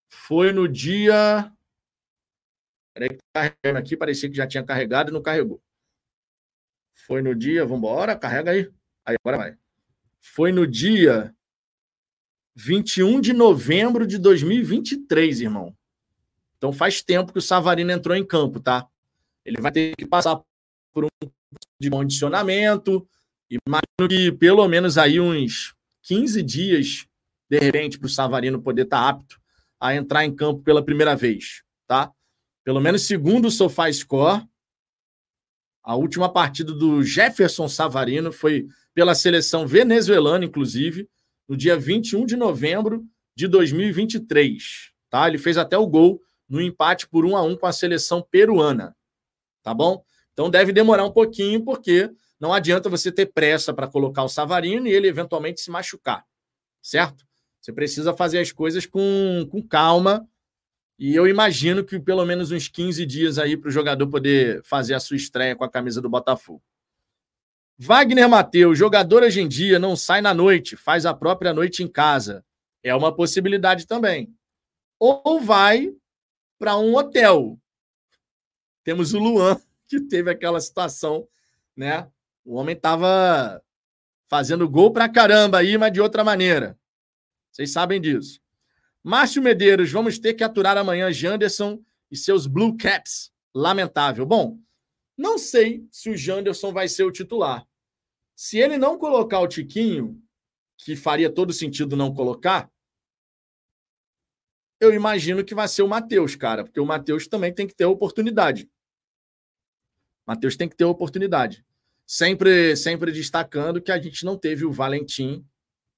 foi 0.08 0.52
no 0.52 0.66
dia. 0.66 1.52
Peraí, 2.94 3.10
que 3.10 3.18
tá 3.30 3.50
carregando 3.50 3.78
aqui, 3.78 3.96
parecia 3.96 4.30
que 4.30 4.36
já 4.36 4.46
tinha 4.46 4.64
carregado 4.64 5.10
e 5.10 5.12
não 5.12 5.20
carregou. 5.20 5.62
Foi 6.94 7.20
no 7.20 7.34
dia, 7.34 7.64
vamos 7.64 7.78
embora, 7.78 8.16
carrega 8.16 8.52
aí. 8.52 8.72
Aí 9.04 9.16
agora 9.20 9.36
vai. 9.36 9.58
Foi 10.20 10.50
no 10.50 10.66
dia 10.66 11.34
21 12.60 13.20
de 13.20 13.32
novembro 13.32 14.04
de 14.04 14.18
2023, 14.18 15.42
irmão. 15.42 15.72
Então 16.56 16.72
faz 16.72 17.00
tempo 17.00 17.32
que 17.32 17.38
o 17.38 17.42
Savarino 17.42 17.92
entrou 17.92 18.16
em 18.16 18.26
campo, 18.26 18.58
tá? 18.58 18.84
Ele 19.44 19.60
vai 19.60 19.70
ter 19.70 19.94
que 19.96 20.04
passar 20.04 20.40
por 20.92 21.04
um 21.04 21.08
de 21.80 21.88
condicionamento. 21.88 23.08
Imagino 23.48 24.08
que 24.08 24.32
pelo 24.32 24.66
menos 24.66 24.98
aí 24.98 25.20
uns 25.20 25.72
15 26.02 26.42
dias, 26.42 27.06
de 27.48 27.60
repente, 27.60 27.96
para 27.96 28.06
o 28.06 28.10
Savarino 28.10 28.60
poder 28.60 28.82
estar 28.82 29.04
tá 29.04 29.08
apto 29.08 29.40
a 29.78 29.94
entrar 29.94 30.24
em 30.24 30.34
campo 30.34 30.60
pela 30.60 30.84
primeira 30.84 31.14
vez, 31.14 31.62
tá? 31.86 32.10
Pelo 32.64 32.80
menos 32.80 33.02
segundo 33.02 33.46
o 33.46 33.50
SofaScore, 33.52 34.44
a 35.84 35.94
última 35.94 36.30
partida 36.30 36.72
do 36.72 37.04
Jefferson 37.04 37.68
Savarino 37.68 38.32
foi 38.32 38.66
pela 38.92 39.14
seleção 39.14 39.64
venezuelana, 39.64 40.44
inclusive, 40.44 41.08
no 41.48 41.56
dia 41.56 41.76
21 41.76 42.26
de 42.26 42.36
novembro 42.36 43.04
de 43.34 43.48
2023. 43.48 44.92
Tá? 45.08 45.26
Ele 45.26 45.38
fez 45.38 45.56
até 45.56 45.78
o 45.78 45.86
gol 45.86 46.20
no 46.48 46.60
empate 46.60 47.08
por 47.08 47.24
1 47.24 47.36
a 47.36 47.42
1 47.42 47.56
com 47.56 47.66
a 47.66 47.72
seleção 47.72 48.20
peruana. 48.20 48.96
Tá 49.62 49.72
bom? 49.72 50.04
Então 50.32 50.50
deve 50.50 50.72
demorar 50.72 51.04
um 51.04 51.10
pouquinho, 51.10 51.64
porque 51.64 52.10
não 52.38 52.52
adianta 52.52 52.88
você 52.88 53.10
ter 53.10 53.26
pressa 53.26 53.74
para 53.74 53.88
colocar 53.88 54.22
o 54.22 54.28
Savarino 54.28 54.86
e 54.86 54.92
ele 54.92 55.08
eventualmente 55.08 55.60
se 55.60 55.70
machucar. 55.70 56.24
Certo? 56.82 57.26
Você 57.60 57.72
precisa 57.72 58.14
fazer 58.14 58.38
as 58.38 58.52
coisas 58.52 58.86
com, 58.86 59.46
com 59.50 59.62
calma. 59.62 60.28
E 60.98 61.14
eu 61.14 61.26
imagino 61.26 61.84
que 61.84 61.98
pelo 61.98 62.24
menos 62.24 62.50
uns 62.50 62.68
15 62.68 63.04
dias 63.06 63.38
aí 63.38 63.56
para 63.56 63.68
o 63.68 63.72
jogador 63.72 64.06
poder 64.08 64.62
fazer 64.64 64.94
a 64.94 65.00
sua 65.00 65.16
estreia 65.16 65.54
com 65.54 65.64
a 65.64 65.70
camisa 65.70 66.00
do 66.00 66.08
Botafogo. 66.08 66.62
Wagner 67.80 68.28
Mateus, 68.28 68.76
jogador 68.76 69.22
hoje 69.22 69.40
em 69.40 69.46
dia 69.46 69.78
não 69.78 69.94
sai 69.94 70.20
na 70.20 70.34
noite, 70.34 70.74
faz 70.74 71.06
a 71.06 71.14
própria 71.14 71.54
noite 71.54 71.80
em 71.80 71.86
casa. 71.86 72.44
É 72.82 72.92
uma 72.92 73.14
possibilidade 73.14 73.86
também. 73.86 74.34
Ou 74.98 75.40
vai 75.40 75.94
para 76.58 76.76
um 76.76 76.96
hotel. 76.96 77.56
Temos 78.82 79.14
o 79.14 79.20
Luan, 79.20 79.60
que 79.86 80.00
teve 80.00 80.28
aquela 80.28 80.60
situação, 80.60 81.28
né? 81.76 82.10
O 82.44 82.56
homem 82.56 82.74
estava 82.74 83.62
fazendo 84.26 84.68
gol 84.68 84.92
para 84.92 85.08
caramba 85.08 85.58
aí, 85.58 85.78
mas 85.78 85.92
de 85.92 86.00
outra 86.00 86.24
maneira. 86.24 86.76
Vocês 87.52 87.70
sabem 87.70 88.00
disso. 88.00 88.40
Márcio 89.04 89.40
Medeiros, 89.40 89.92
vamos 89.92 90.18
ter 90.18 90.34
que 90.34 90.42
aturar 90.42 90.76
amanhã 90.76 91.12
Janderson 91.12 91.80
e 92.10 92.16
seus 92.16 92.48
Blue 92.48 92.76
Caps. 92.76 93.30
Lamentável. 93.54 94.26
Bom, 94.26 94.58
não 95.16 95.38
sei 95.38 95.86
se 95.92 96.10
o 96.10 96.16
Janderson 96.16 96.72
vai 96.72 96.88
ser 96.88 97.04
o 97.04 97.12
titular. 97.12 97.67
Se 98.40 98.56
ele 98.56 98.78
não 98.78 98.96
colocar 98.96 99.40
o 99.40 99.48
Tiquinho, 99.48 100.22
que 100.76 100.94
faria 100.94 101.28
todo 101.28 101.52
sentido 101.52 101.96
não 101.96 102.14
colocar, 102.14 102.70
eu 104.78 104.94
imagino 104.94 105.44
que 105.44 105.56
vai 105.56 105.66
ser 105.66 105.82
o 105.82 105.88
Matheus, 105.88 106.36
cara, 106.36 106.62
porque 106.62 106.78
o 106.78 106.86
Matheus 106.86 107.26
também 107.26 107.52
tem 107.52 107.66
que 107.66 107.74
ter 107.74 107.84
oportunidade. 107.84 108.70
Matheus 110.24 110.56
tem 110.56 110.68
que 110.68 110.76
ter 110.76 110.84
oportunidade. 110.84 111.66
Sempre, 112.06 112.76
sempre 112.76 113.10
destacando 113.10 113.82
que 113.82 113.90
a 113.90 114.00
gente 114.00 114.24
não 114.24 114.38
teve 114.38 114.64
o 114.64 114.70
Valentim, 114.70 115.44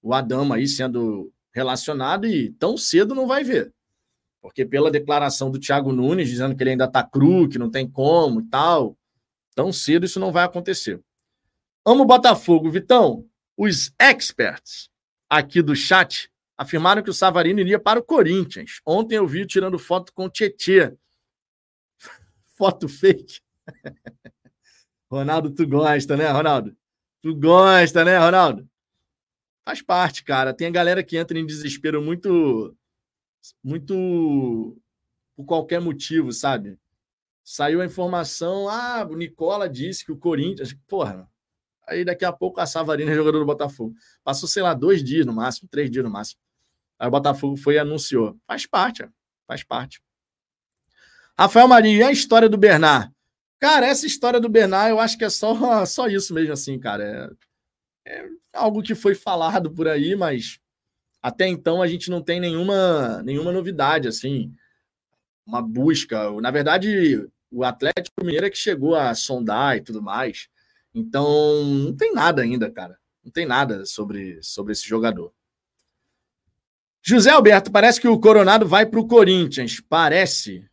o 0.01 0.15
Adama 0.15 0.57
aí 0.57 0.67
sendo 0.67 1.31
relacionado 1.53 2.27
e 2.27 2.53
tão 2.53 2.75
cedo 2.75 3.15
não 3.15 3.27
vai 3.27 3.45
ver. 3.45 3.71
Porque 4.41 4.65
pela 4.65 4.91
declaração 4.91 5.51
do 5.51 5.61
Thiago 5.61 5.93
Nunes 5.93 6.31
dizendo 6.31 6.57
que 6.57 6.63
ele 6.63 6.71
ainda 6.71 6.91
tá 6.91 7.03
cru, 7.03 7.47
que 7.51 7.59
não 7.59 7.71
tem 7.71 7.87
como 7.87 8.41
e 8.41 8.49
tal, 8.49 8.97
tão 9.55 9.71
cedo 9.71 10.07
isso 10.07 10.19
não 10.19 10.33
vai 10.33 10.45
acontecer. 10.45 11.05
Amo 11.85 12.05
Botafogo, 12.05 12.71
Vitão. 12.71 13.27
Os 13.57 13.93
experts 13.99 14.91
aqui 15.29 15.63
do 15.63 15.75
chat 15.75 16.31
afirmaram 16.57 17.03
que 17.03 17.11
o 17.11 17.15
Savarino 17.15 17.61
iria 17.61 17.79
para 17.79 17.99
o 17.99 18.03
Corinthians. 18.03 18.81
Ontem 18.85 19.17
eu 19.17 19.27
vi 19.27 19.47
tirando 19.47 19.79
foto 19.79 20.13
com 20.13 20.27
o 20.27 20.31
Tietê. 20.31 20.95
foto 22.57 22.89
fake. 22.89 23.41
Ronaldo, 25.11 25.51
tu 25.51 25.67
gosta, 25.67 26.17
né, 26.17 26.31
Ronaldo? 26.31 26.77
Tu 27.23 27.35
gosta, 27.35 28.05
né, 28.05 28.19
Ronaldo? 28.19 28.69
Faz 29.65 29.83
parte, 29.83 30.23
cara. 30.23 30.55
Tem 30.55 30.67
a 30.67 30.71
galera 30.71 31.03
que 31.03 31.17
entra 31.17 31.39
em 31.39 31.47
desespero 31.47 32.03
muito. 32.03 32.77
Muito. 33.63 34.77
Por 35.35 35.47
qualquer 35.47 35.81
motivo, 35.81 36.33
sabe? 36.33 36.79
Saiu 37.43 37.81
a 37.81 37.87
informação, 37.87 38.69
ah, 38.69 39.07
o 39.11 39.17
Nicola 39.17 39.69
disse 39.69 40.05
que 40.05 40.13
o 40.13 40.19
Corinthians. 40.19 40.75
Porra, 40.87 41.29
aí 41.91 42.05
daqui 42.05 42.25
a 42.25 42.33
pouco 42.33 42.61
a 42.61 42.67
Savarina 42.67 43.11
é 43.11 43.15
jogador 43.15 43.41
do 43.41 43.47
Botafogo. 43.47 43.95
Passou, 44.23 44.49
sei 44.49 44.63
lá, 44.63 44.73
dois 44.73 45.03
dias 45.03 45.27
no 45.27 45.33
máximo, 45.33 45.69
três 45.71 45.91
dias 45.91 46.05
no 46.05 46.11
máximo. 46.11 46.41
Aí 46.99 47.09
o 47.09 47.11
Botafogo 47.11 47.57
foi 47.57 47.75
e 47.75 47.79
anunciou. 47.79 48.37
Faz 48.47 48.67
parte, 48.67 49.07
faz 49.47 49.65
parte. 49.65 50.01
Rafael 51.37 51.67
Marinho, 51.67 51.99
e 51.99 52.03
a 52.03 52.13
história 52.13 52.49
do 52.49 52.57
Bernard? 52.57 53.11
Cara, 53.59 53.87
essa 53.87 54.07
história 54.07 54.39
do 54.39 54.49
Bernard, 54.49 54.91
eu 54.91 55.01
acho 55.01 55.19
que 55.19 55.25
é 55.25 55.31
só, 55.31 55.55
só 55.87 56.07
isso 56.07 56.33
mesmo, 56.33 56.53
assim, 56.53 56.79
cara. 56.79 57.35
É, 58.07 58.21
é 58.21 58.29
algo 58.53 58.83
que 58.83 58.95
foi 58.95 59.15
falado 59.15 59.71
por 59.71 59.89
aí, 59.89 60.15
mas 60.15 60.61
até 61.23 61.47
então 61.47 61.83
a 61.83 61.87
gente 61.87 62.11
não 62.11 62.23
tem 62.23 62.41
nenhuma, 62.41 63.23
nenhuma 63.23 63.53
novidade, 63.53 64.07
assim, 64.09 64.55
uma 65.47 65.61
busca. 65.61 66.31
Na 66.41 66.51
verdade, 66.51 67.27
o 67.51 67.65
Atlético 67.65 68.23
Mineiro 68.23 68.47
é 68.47 68.51
que 68.51 68.57
chegou 68.57 68.95
a 68.95 69.15
sondar 69.15 69.77
e 69.77 69.81
tudo 69.83 70.03
mais. 70.03 70.49
Então, 70.95 71.65
não 71.65 71.97
tem 71.97 72.13
nada 72.13 72.43
ainda, 72.43 72.71
cara. 72.71 72.99
Não 73.25 73.31
tem 73.31 73.47
nada 73.47 73.85
sobre, 73.85 74.43
sobre 74.43 74.73
esse 74.73 74.87
jogador. 74.87 75.33
José 77.03 77.31
Alberto, 77.31 77.71
parece 77.71 78.01
que 78.01 78.09
o 78.09 78.19
Coronado 78.19 78.67
vai 78.67 78.85
para 78.85 79.01
o 79.01 79.07
Corinthians. 79.07 79.81
Parece. 79.81 80.69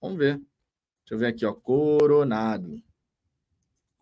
Vamos 0.00 0.18
ver. 0.18 0.36
Deixa 0.36 1.12
eu 1.12 1.18
ver 1.18 1.26
aqui, 1.26 1.44
ó. 1.44 1.52
Coronado. 1.52 2.82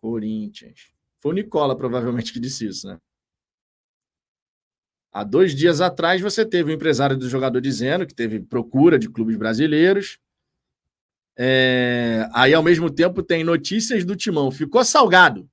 Corinthians. 0.01 0.91
Foi 1.19 1.31
o 1.31 1.35
Nicola, 1.35 1.77
provavelmente, 1.77 2.33
que 2.33 2.39
disse 2.39 2.67
isso, 2.67 2.87
né? 2.87 2.99
Há 5.11 5.23
dois 5.23 5.55
dias 5.55 5.79
atrás, 5.79 6.19
você 6.19 6.43
teve 6.43 6.71
o 6.71 6.73
empresário 6.73 7.15
do 7.15 7.29
jogador 7.29 7.61
dizendo 7.61 8.07
que 8.07 8.15
teve 8.15 8.39
procura 8.39 8.97
de 8.97 9.07
clubes 9.07 9.37
brasileiros. 9.37 10.17
É... 11.37 12.27
Aí, 12.33 12.53
ao 12.53 12.63
mesmo 12.63 12.89
tempo, 12.89 13.23
tem 13.23 13.43
notícias 13.43 14.05
do 14.05 14.15
Timão. 14.15 14.51
Ficou 14.51 14.83
salgado. 14.83 15.49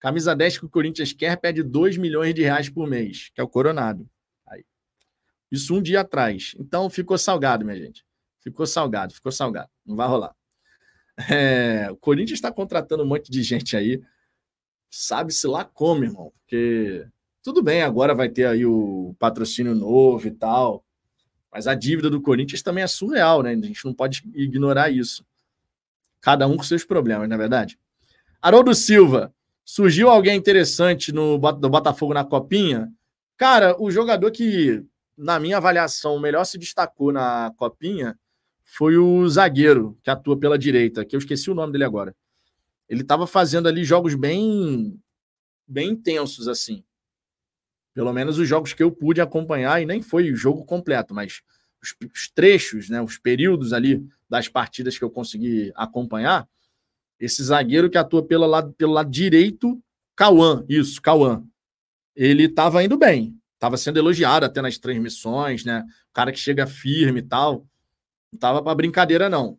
Camisa 0.00 0.34
10 0.36 0.58
que 0.58 0.66
o 0.66 0.68
Corinthians 0.68 1.12
quer 1.12 1.36
pede 1.36 1.62
2 1.62 1.96
milhões 1.96 2.34
de 2.34 2.42
reais 2.42 2.68
por 2.68 2.88
mês, 2.88 3.30
que 3.34 3.40
é 3.40 3.44
o 3.44 3.48
Coronado. 3.48 4.08
Aí. 4.46 4.64
Isso 5.50 5.74
um 5.74 5.82
dia 5.82 6.00
atrás. 6.00 6.54
Então, 6.58 6.90
ficou 6.90 7.16
salgado, 7.16 7.64
minha 7.64 7.78
gente. 7.78 8.04
Ficou 8.40 8.66
salgado, 8.66 9.14
ficou 9.14 9.32
salgado. 9.32 9.70
Não 9.84 9.96
vai 9.96 10.06
rolar. 10.06 10.34
É, 11.30 11.88
o 11.90 11.96
Corinthians 11.96 12.38
está 12.38 12.50
contratando 12.50 13.04
um 13.04 13.06
monte 13.06 13.30
de 13.30 13.42
gente 13.42 13.76
aí. 13.76 14.02
Sabe-se 14.90 15.46
lá 15.46 15.64
como, 15.64 16.04
irmão. 16.04 16.32
Porque 16.40 17.06
tudo 17.42 17.62
bem, 17.62 17.82
agora 17.82 18.14
vai 18.14 18.28
ter 18.28 18.46
aí 18.46 18.66
o 18.66 19.14
patrocínio 19.18 19.74
novo 19.74 20.26
e 20.26 20.30
tal. 20.30 20.84
Mas 21.54 21.68
a 21.68 21.74
dívida 21.76 22.10
do 22.10 22.20
Corinthians 22.20 22.62
também 22.62 22.82
é 22.82 22.86
surreal, 22.88 23.40
né? 23.40 23.50
A 23.52 23.54
gente 23.54 23.84
não 23.84 23.94
pode 23.94 24.24
ignorar 24.34 24.90
isso. 24.90 25.24
Cada 26.20 26.48
um 26.48 26.56
com 26.56 26.64
seus 26.64 26.84
problemas, 26.84 27.28
não 27.28 27.36
é 27.36 27.38
verdade? 27.38 27.78
Haroldo 28.42 28.74
Silva, 28.74 29.32
surgiu 29.64 30.10
alguém 30.10 30.36
interessante 30.36 31.12
no 31.12 31.38
do 31.38 31.70
Botafogo 31.70 32.12
na 32.12 32.24
Copinha? 32.24 32.92
Cara, 33.36 33.80
o 33.80 33.88
jogador 33.88 34.32
que, 34.32 34.84
na 35.16 35.38
minha 35.38 35.58
avaliação, 35.58 36.18
melhor 36.18 36.44
se 36.44 36.58
destacou 36.58 37.12
na 37.12 37.52
Copinha 37.56 38.18
foi 38.64 38.96
o 38.96 39.28
zagueiro 39.28 39.96
que 40.02 40.10
atua 40.10 40.36
pela 40.36 40.58
direita, 40.58 41.04
que 41.04 41.14
eu 41.14 41.18
esqueci 41.18 41.52
o 41.52 41.54
nome 41.54 41.72
dele 41.72 41.84
agora. 41.84 42.16
Ele 42.88 43.02
estava 43.02 43.28
fazendo 43.28 43.68
ali 43.68 43.84
jogos 43.84 44.16
bem 44.16 45.00
bem 45.68 45.90
intensos 45.90 46.48
assim. 46.48 46.82
Pelo 47.94 48.12
menos 48.12 48.38
os 48.38 48.48
jogos 48.48 48.72
que 48.72 48.82
eu 48.82 48.90
pude 48.90 49.20
acompanhar 49.20 49.80
e 49.80 49.86
nem 49.86 50.02
foi 50.02 50.30
o 50.30 50.36
jogo 50.36 50.64
completo, 50.64 51.14
mas 51.14 51.42
os, 51.80 51.94
os 52.12 52.28
trechos, 52.28 52.88
né, 52.88 53.00
os 53.00 53.16
períodos 53.16 53.72
ali 53.72 54.04
das 54.28 54.48
partidas 54.48 54.98
que 54.98 55.04
eu 55.04 55.10
consegui 55.10 55.72
acompanhar, 55.76 56.48
esse 57.20 57.42
zagueiro 57.42 57.88
que 57.88 57.96
atua 57.96 58.26
pelo 58.26 58.46
lado, 58.46 58.72
pelo 58.72 58.92
lado 58.92 59.08
direito, 59.08 59.80
Cauã, 60.16 60.64
isso, 60.68 61.00
Cauã. 61.00 61.44
Ele 62.16 62.44
estava 62.44 62.82
indo 62.82 62.98
bem, 62.98 63.38
estava 63.54 63.76
sendo 63.76 63.98
elogiado 63.98 64.44
até 64.44 64.60
nas 64.60 64.76
transmissões, 64.76 65.64
né? 65.64 65.84
O 66.10 66.12
cara 66.12 66.32
que 66.32 66.38
chega 66.38 66.66
firme 66.66 67.20
e 67.20 67.22
tal. 67.22 67.66
Não 68.32 68.38
tava 68.38 68.62
para 68.62 68.74
brincadeira, 68.74 69.28
não. 69.28 69.58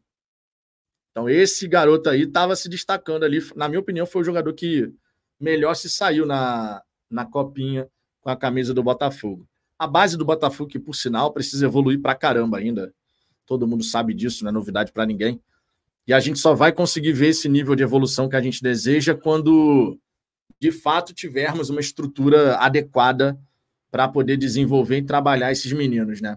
Então, 1.11 1.29
esse 1.29 1.67
garoto 1.67 2.09
aí 2.09 2.23
estava 2.23 2.55
se 2.55 2.67
destacando 2.67 3.23
ali. 3.23 3.39
Na 3.55 3.69
minha 3.69 3.79
opinião, 3.79 4.05
foi 4.05 4.21
o 4.21 4.25
jogador 4.25 4.53
que 4.53 4.93
melhor 5.39 5.73
se 5.73 5.89
saiu 5.89 6.25
na, 6.25 6.83
na 7.09 7.25
copinha 7.25 7.89
com 8.25 8.31
a 8.31 8.35
camisa 8.35 8.73
do 8.73 8.81
Botafogo. 8.81 9.47
A 9.77 9.85
base 9.85 10.17
do 10.17 10.25
Botafogo, 10.25 10.67
que 10.67 10.79
por 10.79 10.95
sinal 10.95 11.31
precisa 11.31 11.67
evoluir 11.67 12.01
para 12.01 12.15
caramba 12.15 12.57
ainda. 12.57 12.91
Todo 13.45 13.67
mundo 13.67 13.83
sabe 13.83 14.15
disso, 14.15 14.43
não 14.43 14.49
é 14.49 14.51
novidade 14.51 14.91
para 14.91 15.05
ninguém. 15.05 15.39
E 16.07 16.13
a 16.13 16.19
gente 16.19 16.39
só 16.39 16.55
vai 16.55 16.71
conseguir 16.71 17.13
ver 17.13 17.27
esse 17.27 17.47
nível 17.47 17.75
de 17.75 17.83
evolução 17.83 18.27
que 18.27 18.35
a 18.35 18.41
gente 18.41 18.63
deseja 18.63 19.13
quando, 19.13 19.99
de 20.59 20.71
fato, 20.71 21.13
tivermos 21.13 21.69
uma 21.69 21.79
estrutura 21.79 22.57
adequada 22.57 23.37
para 23.91 24.07
poder 24.07 24.37
desenvolver 24.37 24.97
e 24.97 25.03
trabalhar 25.03 25.51
esses 25.51 25.71
meninos, 25.71 26.19
né? 26.19 26.35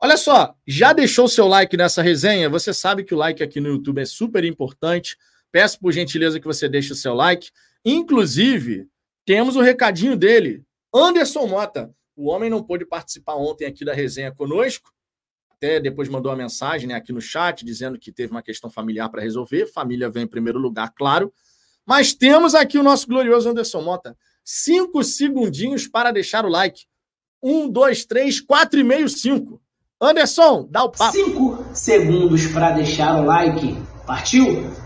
Olha 0.00 0.16
só, 0.16 0.54
já 0.64 0.92
deixou 0.92 1.26
seu 1.26 1.48
like 1.48 1.76
nessa 1.76 2.02
resenha? 2.02 2.48
Você 2.48 2.72
sabe 2.72 3.02
que 3.02 3.14
o 3.14 3.18
like 3.18 3.42
aqui 3.42 3.58
no 3.58 3.68
YouTube 3.68 4.00
é 4.00 4.04
super 4.04 4.44
importante. 4.44 5.16
Peço 5.50 5.80
por 5.80 5.92
gentileza 5.92 6.38
que 6.38 6.46
você 6.46 6.68
deixe 6.68 6.92
o 6.92 6.96
seu 6.96 7.14
like. 7.14 7.50
Inclusive, 7.84 8.86
temos 9.24 9.56
o 9.56 9.60
recadinho 9.60 10.16
dele, 10.16 10.64
Anderson 10.94 11.46
Mota. 11.46 11.92
O 12.16 12.28
homem 12.30 12.48
não 12.48 12.62
pôde 12.62 12.86
participar 12.86 13.34
ontem 13.34 13.66
aqui 13.66 13.84
da 13.84 13.92
resenha 13.92 14.32
conosco. 14.32 14.92
Até 15.50 15.80
depois 15.80 16.08
mandou 16.08 16.30
uma 16.30 16.38
mensagem 16.38 16.88
né, 16.88 16.94
aqui 16.94 17.12
no 17.12 17.20
chat 17.20 17.64
dizendo 17.64 17.98
que 17.98 18.12
teve 18.12 18.30
uma 18.30 18.42
questão 18.42 18.70
familiar 18.70 19.08
para 19.08 19.22
resolver. 19.22 19.66
Família 19.66 20.08
vem 20.08 20.24
em 20.24 20.28
primeiro 20.28 20.58
lugar, 20.58 20.92
claro. 20.94 21.32
Mas 21.84 22.14
temos 22.14 22.54
aqui 22.54 22.78
o 22.78 22.82
nosso 22.82 23.06
glorioso 23.08 23.48
Anderson 23.48 23.82
Mota. 23.82 24.16
Cinco 24.44 25.02
segundinhos 25.02 25.88
para 25.88 26.12
deixar 26.12 26.44
o 26.44 26.48
like. 26.48 26.84
Um, 27.42 27.68
dois, 27.68 28.04
três, 28.04 28.40
quatro 28.40 28.78
e 28.78 28.84
meio, 28.84 29.08
cinco. 29.08 29.60
Anderson, 30.00 30.68
dá 30.70 30.84
o 30.84 30.90
papo. 30.90 31.12
Cinco 31.12 31.64
segundos 31.74 32.46
para 32.48 32.70
deixar 32.70 33.20
o 33.20 33.24
like. 33.24 33.76
Partiu? 34.06 34.83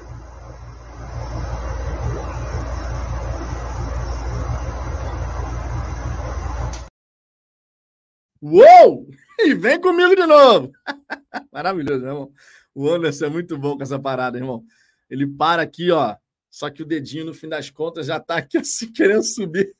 Uou! 8.42 9.08
E 9.40 9.54
vem 9.54 9.80
comigo 9.80 10.16
de 10.16 10.26
novo. 10.26 10.72
Maravilhoso, 11.52 12.00
né, 12.00 12.08
irmão? 12.08 12.32
O 12.74 12.90
Anderson 12.90 13.26
é 13.26 13.28
muito 13.28 13.56
bom 13.56 13.76
com 13.76 13.84
essa 13.84 13.96
parada, 13.96 14.36
irmão. 14.36 14.64
Ele 15.08 15.28
para 15.28 15.62
aqui, 15.62 15.92
ó. 15.92 16.16
Só 16.50 16.68
que 16.70 16.82
o 16.82 16.84
dedinho, 16.84 17.26
no 17.26 17.32
fim 17.32 17.48
das 17.48 17.70
contas, 17.70 18.06
já 18.06 18.18
tá 18.18 18.36
aqui 18.36 18.58
assim, 18.58 18.92
querendo 18.92 19.22
subir. 19.22 19.72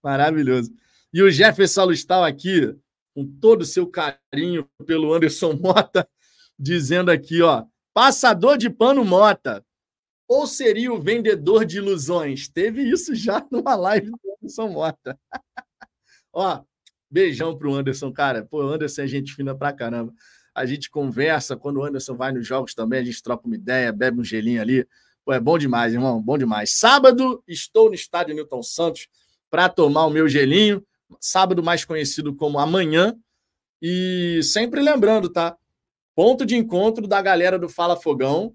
Maravilhoso. 0.00 0.72
E 1.12 1.22
o 1.22 1.30
Jefferson 1.30 1.86
Lustal 1.86 2.22
aqui, 2.22 2.72
com 3.14 3.26
todo 3.26 3.62
o 3.62 3.66
seu 3.66 3.84
carinho 3.86 4.68
pelo 4.86 5.12
Anderson 5.12 5.54
Mota, 5.54 6.08
dizendo 6.56 7.10
aqui, 7.10 7.42
ó, 7.42 7.64
passador 7.92 8.56
de 8.56 8.70
pano 8.70 9.04
Mota, 9.04 9.64
ou 10.28 10.46
seria 10.46 10.92
o 10.92 11.02
vendedor 11.02 11.64
de 11.64 11.78
ilusões? 11.78 12.48
Teve 12.48 12.82
isso 12.82 13.12
já 13.14 13.44
numa 13.50 13.74
live 13.74 14.10
do 14.10 14.18
Anderson 14.36 14.68
Mota. 14.68 15.18
ó, 16.32 16.62
beijão 17.10 17.56
pro 17.56 17.74
Anderson, 17.74 18.12
cara. 18.12 18.44
Pô, 18.44 18.62
Anderson 18.62 19.02
é 19.02 19.06
gente 19.06 19.34
fina 19.34 19.54
pra 19.54 19.72
caramba. 19.72 20.12
A 20.54 20.66
gente 20.66 20.90
conversa, 20.90 21.56
quando 21.56 21.78
o 21.78 21.84
Anderson 21.84 22.14
vai 22.14 22.32
nos 22.32 22.46
jogos 22.46 22.74
também, 22.74 23.00
a 23.00 23.04
gente 23.04 23.22
troca 23.22 23.46
uma 23.46 23.54
ideia, 23.54 23.92
bebe 23.92 24.20
um 24.20 24.24
gelinho 24.24 24.60
ali. 24.60 24.86
Pô, 25.24 25.32
é 25.32 25.40
bom 25.40 25.58
demais, 25.58 25.92
irmão, 25.92 26.20
bom 26.22 26.38
demais. 26.38 26.72
Sábado, 26.72 27.42
estou 27.46 27.88
no 27.88 27.94
estádio 27.94 28.34
Newton 28.34 28.62
Santos 28.62 29.08
para 29.50 29.68
tomar 29.68 30.06
o 30.06 30.10
meu 30.10 30.28
gelinho. 30.28 30.84
Sábado 31.20 31.62
mais 31.62 31.84
conhecido 31.84 32.34
como 32.34 32.58
amanhã. 32.58 33.16
E 33.82 34.40
sempre 34.42 34.80
lembrando, 34.80 35.28
tá? 35.30 35.56
Ponto 36.14 36.44
de 36.44 36.56
encontro 36.56 37.06
da 37.06 37.22
galera 37.22 37.58
do 37.58 37.68
Fala 37.68 37.96
Fogão, 37.96 38.54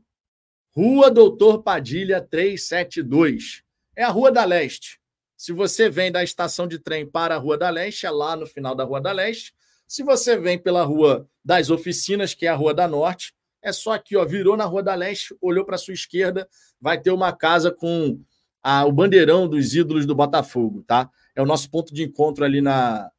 Rua 0.75 1.09
Doutor 1.09 1.63
Padilha 1.63 2.21
372. 2.21 3.63
É 3.95 4.03
a 4.03 4.09
Rua 4.09 4.31
da 4.31 4.43
Leste. 4.43 4.99
Se 5.37 5.51
você 5.51 5.89
vem 5.89 6.11
da 6.11 6.23
estação 6.23 6.67
de 6.67 6.79
trem 6.79 7.05
para 7.05 7.35
a 7.35 7.37
Rua 7.37 7.57
da 7.57 7.69
Leste, 7.69 8.05
é 8.05 8.09
lá 8.09 8.35
no 8.35 8.45
final 8.45 8.73
da 8.73 8.83
Rua 8.83 9.01
da 9.01 9.11
Leste. 9.11 9.53
Se 9.87 10.03
você 10.03 10.37
vem 10.37 10.57
pela 10.57 10.83
Rua 10.83 11.27
das 11.43 11.69
Oficinas, 11.69 12.33
que 12.33 12.45
é 12.45 12.49
a 12.49 12.55
Rua 12.55 12.73
da 12.73 12.87
Norte, 12.87 13.33
é 13.61 13.71
só 13.71 13.93
aqui, 13.93 14.15
ó, 14.15 14.23
virou 14.25 14.55
na 14.55 14.65
Rua 14.65 14.81
da 14.81 14.95
Leste, 14.95 15.35
olhou 15.41 15.65
para 15.65 15.77
sua 15.77 15.93
esquerda, 15.93 16.47
vai 16.79 16.99
ter 16.99 17.11
uma 17.11 17.33
casa 17.33 17.71
com 17.71 18.19
a, 18.63 18.85
o 18.85 18.91
bandeirão 18.91 19.47
dos 19.47 19.75
ídolos 19.75 20.05
do 20.05 20.15
Botafogo, 20.15 20.83
tá? 20.87 21.09
É 21.35 21.41
o 21.41 21.45
nosso 21.45 21.69
ponto 21.69 21.93
de 21.93 22.03
encontro 22.03 22.45
ali 22.45 22.61
na, 22.61 23.11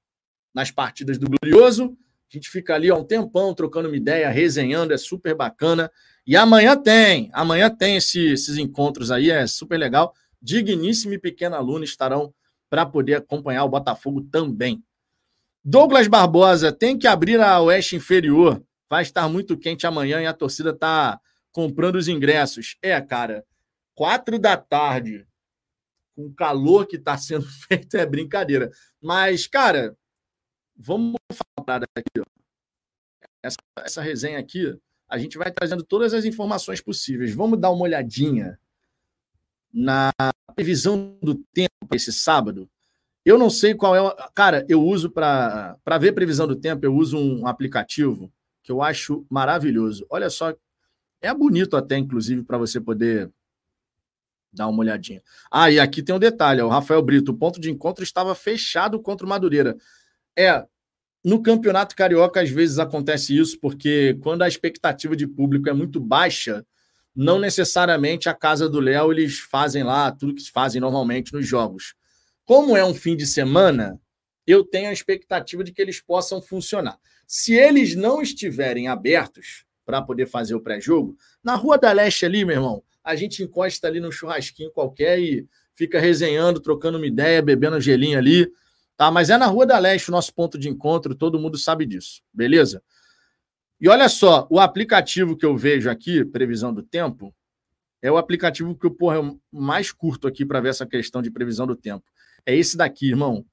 nas 0.55 0.71
partidas 0.71 1.19
do 1.19 1.29
Glorioso. 1.29 1.97
A 2.31 2.37
gente 2.37 2.49
fica 2.49 2.75
ali 2.75 2.91
um 2.91 3.05
tempão 3.05 3.55
trocando 3.55 3.89
uma 3.89 3.97
ideia, 3.97 4.29
resenhando, 4.31 4.93
é 4.93 4.97
super 4.97 5.35
bacana. 5.35 5.91
E 6.27 6.37
amanhã 6.37 6.77
tem, 6.77 7.31
amanhã 7.33 7.71
tem 7.71 7.97
esse, 7.97 8.33
esses 8.33 8.57
encontros 8.57 9.11
aí, 9.11 9.31
é 9.31 9.47
super 9.47 9.79
legal. 9.79 10.14
Digníssimo 10.47 11.12
e 11.12 11.18
pequeno 11.18 11.57
aluno 11.57 11.82
estarão 11.82 12.32
para 12.70 12.86
poder 12.86 13.14
acompanhar 13.14 13.64
o 13.64 13.68
Botafogo 13.68 14.22
também. 14.30 14.80
Douglas 15.64 16.07
Barbosa 16.07 16.70
tem 16.70 16.97
que 16.97 17.09
abrir 17.09 17.40
a 17.40 17.61
Oeste 17.61 17.97
Inferior 17.97 18.62
vai 18.88 19.03
estar 19.03 19.28
muito 19.28 19.59
quente 19.59 19.88
amanhã 19.88 20.22
e 20.22 20.26
a 20.26 20.32
torcida 20.32 20.70
está 20.70 21.20
comprando 21.51 21.97
os 21.97 22.07
ingressos. 22.07 22.76
É, 22.80 23.01
cara, 23.01 23.44
quatro 23.92 24.38
da 24.38 24.57
tarde, 24.57 25.26
com 26.14 26.26
o 26.26 26.32
calor 26.32 26.86
que 26.86 26.94
está 26.94 27.18
sendo 27.18 27.44
feito, 27.66 27.97
é 27.97 28.07
brincadeira. 28.07 28.70
Mas, 29.01 29.49
cara, 29.49 29.97
vamos 30.76 31.16
falar 31.57 31.82
aqui. 31.97 32.20
Ó. 32.20 32.24
Essa, 33.42 33.57
essa 33.78 34.01
resenha 34.01 34.38
aqui, 34.38 34.78
a 35.09 35.18
gente 35.18 35.36
vai 35.36 35.51
trazendo 35.51 35.82
todas 35.82 36.14
as 36.14 36.24
informações 36.24 36.80
possíveis. 36.80 37.34
Vamos 37.34 37.59
dar 37.59 37.70
uma 37.70 37.82
olhadinha 37.82 38.59
na 39.77 40.11
previsão 40.55 41.18
do 41.22 41.35
tempo 41.53 41.87
para 41.87 41.97
esse 41.97 42.11
sábado. 42.11 42.66
Eu 43.22 43.37
não 43.37 43.51
sei 43.51 43.74
qual 43.74 43.95
é. 43.95 44.01
O... 44.01 44.11
Cara, 44.35 44.64
eu 44.68 44.83
uso 44.83 45.11
para 45.11 45.77
ver 46.01 46.12
previsão 46.12 46.47
do 46.47 46.57
tempo, 46.57 46.87
eu 46.87 46.95
uso 46.95 47.18
um 47.18 47.47
aplicativo 47.47 48.33
que 48.62 48.72
eu 48.72 48.81
acho 48.81 49.27
maravilhoso. 49.29 50.07
Olha 50.09 50.31
só, 50.31 50.55
é 51.20 51.33
bonito 51.35 51.77
até, 51.77 51.99
inclusive, 51.99 52.43
para 52.43 52.57
você 52.57 52.81
poder 52.81 53.31
dar 54.51 54.66
uma 54.68 54.81
olhadinha. 54.81 55.22
Ah, 55.51 55.70
e 55.70 55.79
aqui 55.79 56.03
tem 56.03 56.14
um 56.14 56.18
detalhe: 56.18 56.62
o 56.62 56.68
Rafael 56.68 57.03
Brito, 57.03 57.33
o 57.33 57.37
ponto 57.37 57.61
de 57.61 57.70
encontro 57.70 58.03
estava 58.03 58.35
fechado 58.35 58.99
contra 58.99 59.27
o 59.27 59.29
Madureira. 59.29 59.77
É, 60.35 60.64
no 61.22 61.43
Campeonato 61.43 61.95
Carioca, 61.95 62.41
às 62.41 62.49
vezes 62.49 62.79
acontece 62.79 63.37
isso, 63.37 63.59
porque 63.61 64.16
quando 64.22 64.41
a 64.43 64.49
expectativa 64.49 65.14
de 65.14 65.27
público 65.27 65.68
é 65.68 65.72
muito 65.74 66.01
baixa, 66.01 66.64
não 67.17 67.39
necessariamente 67.39 68.29
a 68.29 68.35
casa 68.35 68.69
do 68.69 68.79
Léo 68.79 69.11
eles 69.11 69.39
fazem 69.39 69.83
lá 69.83 70.12
tudo 70.12 70.35
que 70.35 70.51
fazem 70.51 70.81
normalmente 70.81 71.33
nos 71.33 71.47
jogos. 71.47 71.95
Como 72.45 72.77
é 72.77 72.85
um 72.85 72.95
fim 72.95 73.17
de 73.17 73.27
semana, 73.27 73.99
eu 74.47 74.62
tenho 74.62 74.91
a 74.91 74.93
expectativa 74.93 75.64
de 75.64 75.73
que 75.73 75.81
eles 75.81 76.01
possam 76.01 76.43
funcionar. 76.43 76.99
Se 77.27 77.55
eles 77.55 77.97
não 77.97 78.21
estiverem 78.21 78.87
abertos 78.87 79.64
para 79.85 80.03
poder 80.03 80.27
fazer 80.27 80.55
o 80.55 80.61
pré-jogo, 80.61 81.17
na 81.43 81.55
Rua 81.55 81.79
da 81.79 81.91
Leste 81.91 82.27
ali, 82.27 82.45
meu 82.45 82.57
irmão, 82.57 82.83
a 83.03 83.17
gente 83.17 83.43
encosta 83.43 83.87
ali 83.87 83.99
num 83.99 84.12
churrasquinho 84.12 84.71
qualquer 84.71 85.19
e 85.19 85.49
fica 85.75 85.99
resenhando, 85.99 86.61
trocando 86.61 86.99
uma 86.99 87.07
ideia, 87.07 87.41
bebendo 87.41 87.81
gelinho 87.81 88.19
ali, 88.19 88.47
tá? 88.97 89.11
Mas 89.11 89.31
é 89.31 89.39
na 89.39 89.47
Rua 89.47 89.64
da 89.64 89.79
Leste 89.79 90.09
o 90.09 90.12
nosso 90.12 90.35
ponto 90.35 90.59
de 90.59 90.69
encontro, 90.69 91.14
todo 91.14 91.39
mundo 91.39 91.57
sabe 91.57 91.87
disso, 91.87 92.23
beleza? 92.33 92.83
E 93.81 93.89
olha 93.89 94.09
só, 94.09 94.47
o 94.51 94.59
aplicativo 94.59 95.37
que 95.37 95.45
eu 95.45 95.57
vejo 95.57 95.91
aqui, 95.91 96.24
previsão 96.24 96.72
do 96.72 96.83
tempo, 96.83 97.35
é 98.01 98.11
o 98.11 98.16
aplicativo 98.16 98.74
que 98.74 98.87
eu 98.87 98.91
porra, 98.91 99.18
é 99.18 99.37
mais 99.53 99.93
curto 99.93 100.27
aqui 100.27 100.45
para 100.45 100.61
ver 100.61 100.70
essa 100.70 100.87
questão 100.87 101.20
de 101.20 101.31
previsão 101.31 101.66
do 101.66 101.77
tempo. 101.77 102.05
É 102.45 102.55
esse 102.55 102.77
daqui, 102.77 103.09
irmão. 103.09 103.45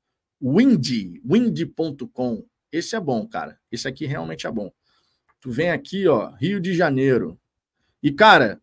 Windy, 0.41 1.21
windy.com. 1.25 2.45
Esse 2.71 2.95
é 2.95 2.99
bom, 2.99 3.27
cara. 3.27 3.59
Esse 3.71 3.87
aqui 3.87 4.05
realmente 4.05 4.47
é 4.47 4.51
bom. 4.51 4.71
Tu 5.39 5.51
vem 5.51 5.71
aqui, 5.71 6.07
ó, 6.07 6.31
Rio 6.31 6.59
de 6.59 6.73
Janeiro. 6.73 7.39
E, 8.01 8.11
cara, 8.11 8.61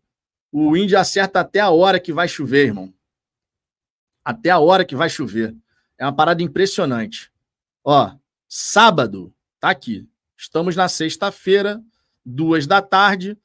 o 0.51 0.75
Indy 0.75 0.95
acerta 0.95 1.39
até 1.39 1.59
a 1.59 1.69
hora 1.69 1.99
que 1.99 2.11
vai 2.11 2.27
chover, 2.27 2.67
irmão. 2.67 2.93
Até 4.23 4.49
a 4.49 4.59
hora 4.59 4.83
que 4.83 4.95
vai 4.95 5.09
chover. 5.09 5.55
É 5.97 6.05
uma 6.05 6.15
parada 6.15 6.43
impressionante. 6.43 7.31
Ó, 7.83 8.15
sábado, 8.47 9.33
tá 9.59 9.69
aqui. 9.69 10.07
Estamos 10.41 10.75
na 10.75 10.89
sexta-feira, 10.89 11.79
duas 12.25 12.65
da 12.65 12.81
tarde. 12.81 13.37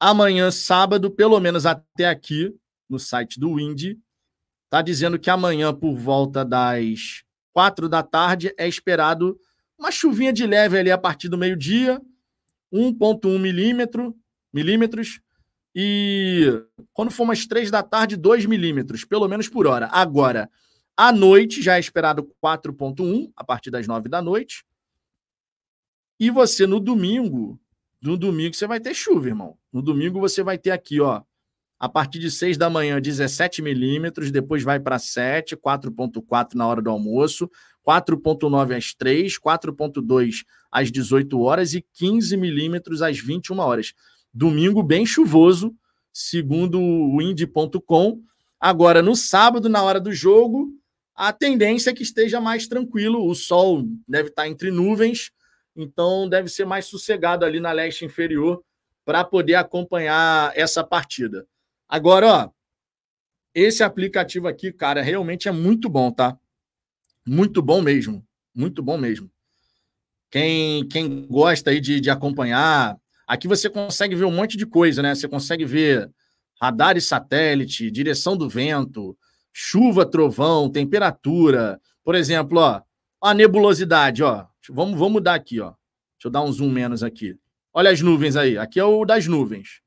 Amanhã, 0.00 0.50
sábado, 0.50 1.10
pelo 1.10 1.38
menos 1.38 1.66
até 1.66 2.08
aqui, 2.08 2.56
no 2.88 2.98
site 2.98 3.38
do 3.38 3.56
Windy, 3.56 4.00
tá 4.70 4.80
dizendo 4.80 5.18
que 5.18 5.28
amanhã, 5.28 5.74
por 5.74 5.94
volta 5.94 6.42
das 6.42 7.22
quatro 7.52 7.86
da 7.86 8.02
tarde, 8.02 8.50
é 8.56 8.66
esperado 8.66 9.38
uma 9.78 9.90
chuvinha 9.90 10.32
de 10.32 10.46
leve 10.46 10.78
ali 10.78 10.90
a 10.90 10.96
partir 10.96 11.28
do 11.28 11.36
meio-dia, 11.36 12.00
1,1 12.72 13.38
milímetro, 13.38 14.16
milímetros, 14.50 15.20
e 15.74 16.46
quando 16.94 17.10
for 17.10 17.24
umas 17.24 17.44
3 17.44 17.70
da 17.70 17.82
tarde, 17.82 18.16
2 18.16 18.46
milímetros, 18.46 19.04
pelo 19.04 19.28
menos 19.28 19.50
por 19.50 19.66
hora. 19.66 19.86
Agora, 19.92 20.50
à 20.96 21.12
noite 21.12 21.60
já 21.60 21.76
é 21.76 21.80
esperado 21.80 22.26
4,1 22.42 23.30
a 23.36 23.44
partir 23.44 23.70
das 23.70 23.86
9 23.86 24.08
da 24.08 24.22
noite. 24.22 24.64
E 26.22 26.30
você 26.30 26.68
no 26.68 26.78
domingo, 26.78 27.58
no 28.00 28.16
domingo 28.16 28.54
você 28.54 28.64
vai 28.64 28.78
ter 28.78 28.94
chuva, 28.94 29.26
irmão. 29.26 29.58
No 29.72 29.82
domingo 29.82 30.20
você 30.20 30.40
vai 30.40 30.56
ter 30.56 30.70
aqui, 30.70 31.00
ó, 31.00 31.20
a 31.80 31.88
partir 31.88 32.20
de 32.20 32.30
6 32.30 32.56
da 32.56 32.70
manhã, 32.70 33.00
17 33.00 33.60
milímetros, 33.60 34.30
depois 34.30 34.62
vai 34.62 34.78
para 34.78 35.00
7, 35.00 35.56
4,4 35.56 36.54
na 36.54 36.64
hora 36.64 36.80
do 36.80 36.90
almoço, 36.90 37.50
4,9 37.84 38.76
às 38.76 38.94
3, 38.94 39.36
4,2 39.36 40.44
às 40.70 40.92
18 40.92 41.40
horas 41.40 41.74
e 41.74 41.84
15 41.92 42.36
milímetros 42.36 43.02
às 43.02 43.18
21 43.18 43.58
horas. 43.58 43.92
Domingo 44.32 44.80
bem 44.80 45.04
chuvoso, 45.04 45.74
segundo 46.12 46.80
o 46.80 47.20
Indy.com. 47.20 48.22
Agora, 48.60 49.02
no 49.02 49.16
sábado, 49.16 49.68
na 49.68 49.82
hora 49.82 49.98
do 49.98 50.12
jogo, 50.12 50.68
a 51.16 51.32
tendência 51.32 51.90
é 51.90 51.92
que 51.92 52.04
esteja 52.04 52.40
mais 52.40 52.68
tranquilo. 52.68 53.28
O 53.28 53.34
sol 53.34 53.82
deve 54.06 54.28
estar 54.28 54.46
entre 54.46 54.70
nuvens, 54.70 55.32
então 55.76 56.28
deve 56.28 56.48
ser 56.48 56.64
mais 56.64 56.86
sossegado 56.86 57.44
ali 57.44 57.60
na 57.60 57.72
leste 57.72 58.04
inferior 58.04 58.62
para 59.04 59.24
poder 59.24 59.54
acompanhar 59.54 60.52
essa 60.56 60.84
partida. 60.84 61.46
Agora, 61.88 62.26
ó, 62.26 62.50
esse 63.54 63.82
aplicativo 63.82 64.48
aqui, 64.48 64.72
cara, 64.72 65.02
realmente 65.02 65.48
é 65.48 65.52
muito 65.52 65.88
bom, 65.88 66.10
tá? 66.10 66.38
Muito 67.26 67.60
bom 67.60 67.80
mesmo. 67.80 68.24
Muito 68.54 68.82
bom 68.82 68.96
mesmo. 68.96 69.30
Quem, 70.30 70.86
quem 70.88 71.26
gosta 71.26 71.70
aí 71.70 71.80
de, 71.80 72.00
de 72.00 72.10
acompanhar, 72.10 72.98
aqui 73.26 73.46
você 73.46 73.68
consegue 73.68 74.14
ver 74.14 74.24
um 74.24 74.30
monte 74.30 74.56
de 74.56 74.66
coisa, 74.66 75.02
né? 75.02 75.14
Você 75.14 75.28
consegue 75.28 75.64
ver 75.64 76.10
radar 76.60 76.96
e 76.96 77.00
satélite, 77.00 77.90
direção 77.90 78.36
do 78.36 78.48
vento, 78.48 79.16
chuva, 79.52 80.06
trovão, 80.06 80.70
temperatura. 80.70 81.80
Por 82.02 82.14
exemplo, 82.14 82.58
ó, 82.58 82.80
a 83.20 83.34
nebulosidade, 83.34 84.22
ó. 84.22 84.46
Vamos, 84.70 84.98
vamos 84.98 85.12
mudar 85.12 85.34
aqui, 85.34 85.60
ó. 85.60 85.70
Deixa 86.18 86.26
eu 86.26 86.30
dar 86.30 86.42
um 86.42 86.52
zoom 86.52 86.70
menos 86.70 87.02
aqui. 87.02 87.38
Olha 87.72 87.90
as 87.90 88.00
nuvens 88.00 88.36
aí. 88.36 88.58
Aqui 88.58 88.78
é 88.78 88.84
o 88.84 89.04
das 89.04 89.26
nuvens. 89.26 89.80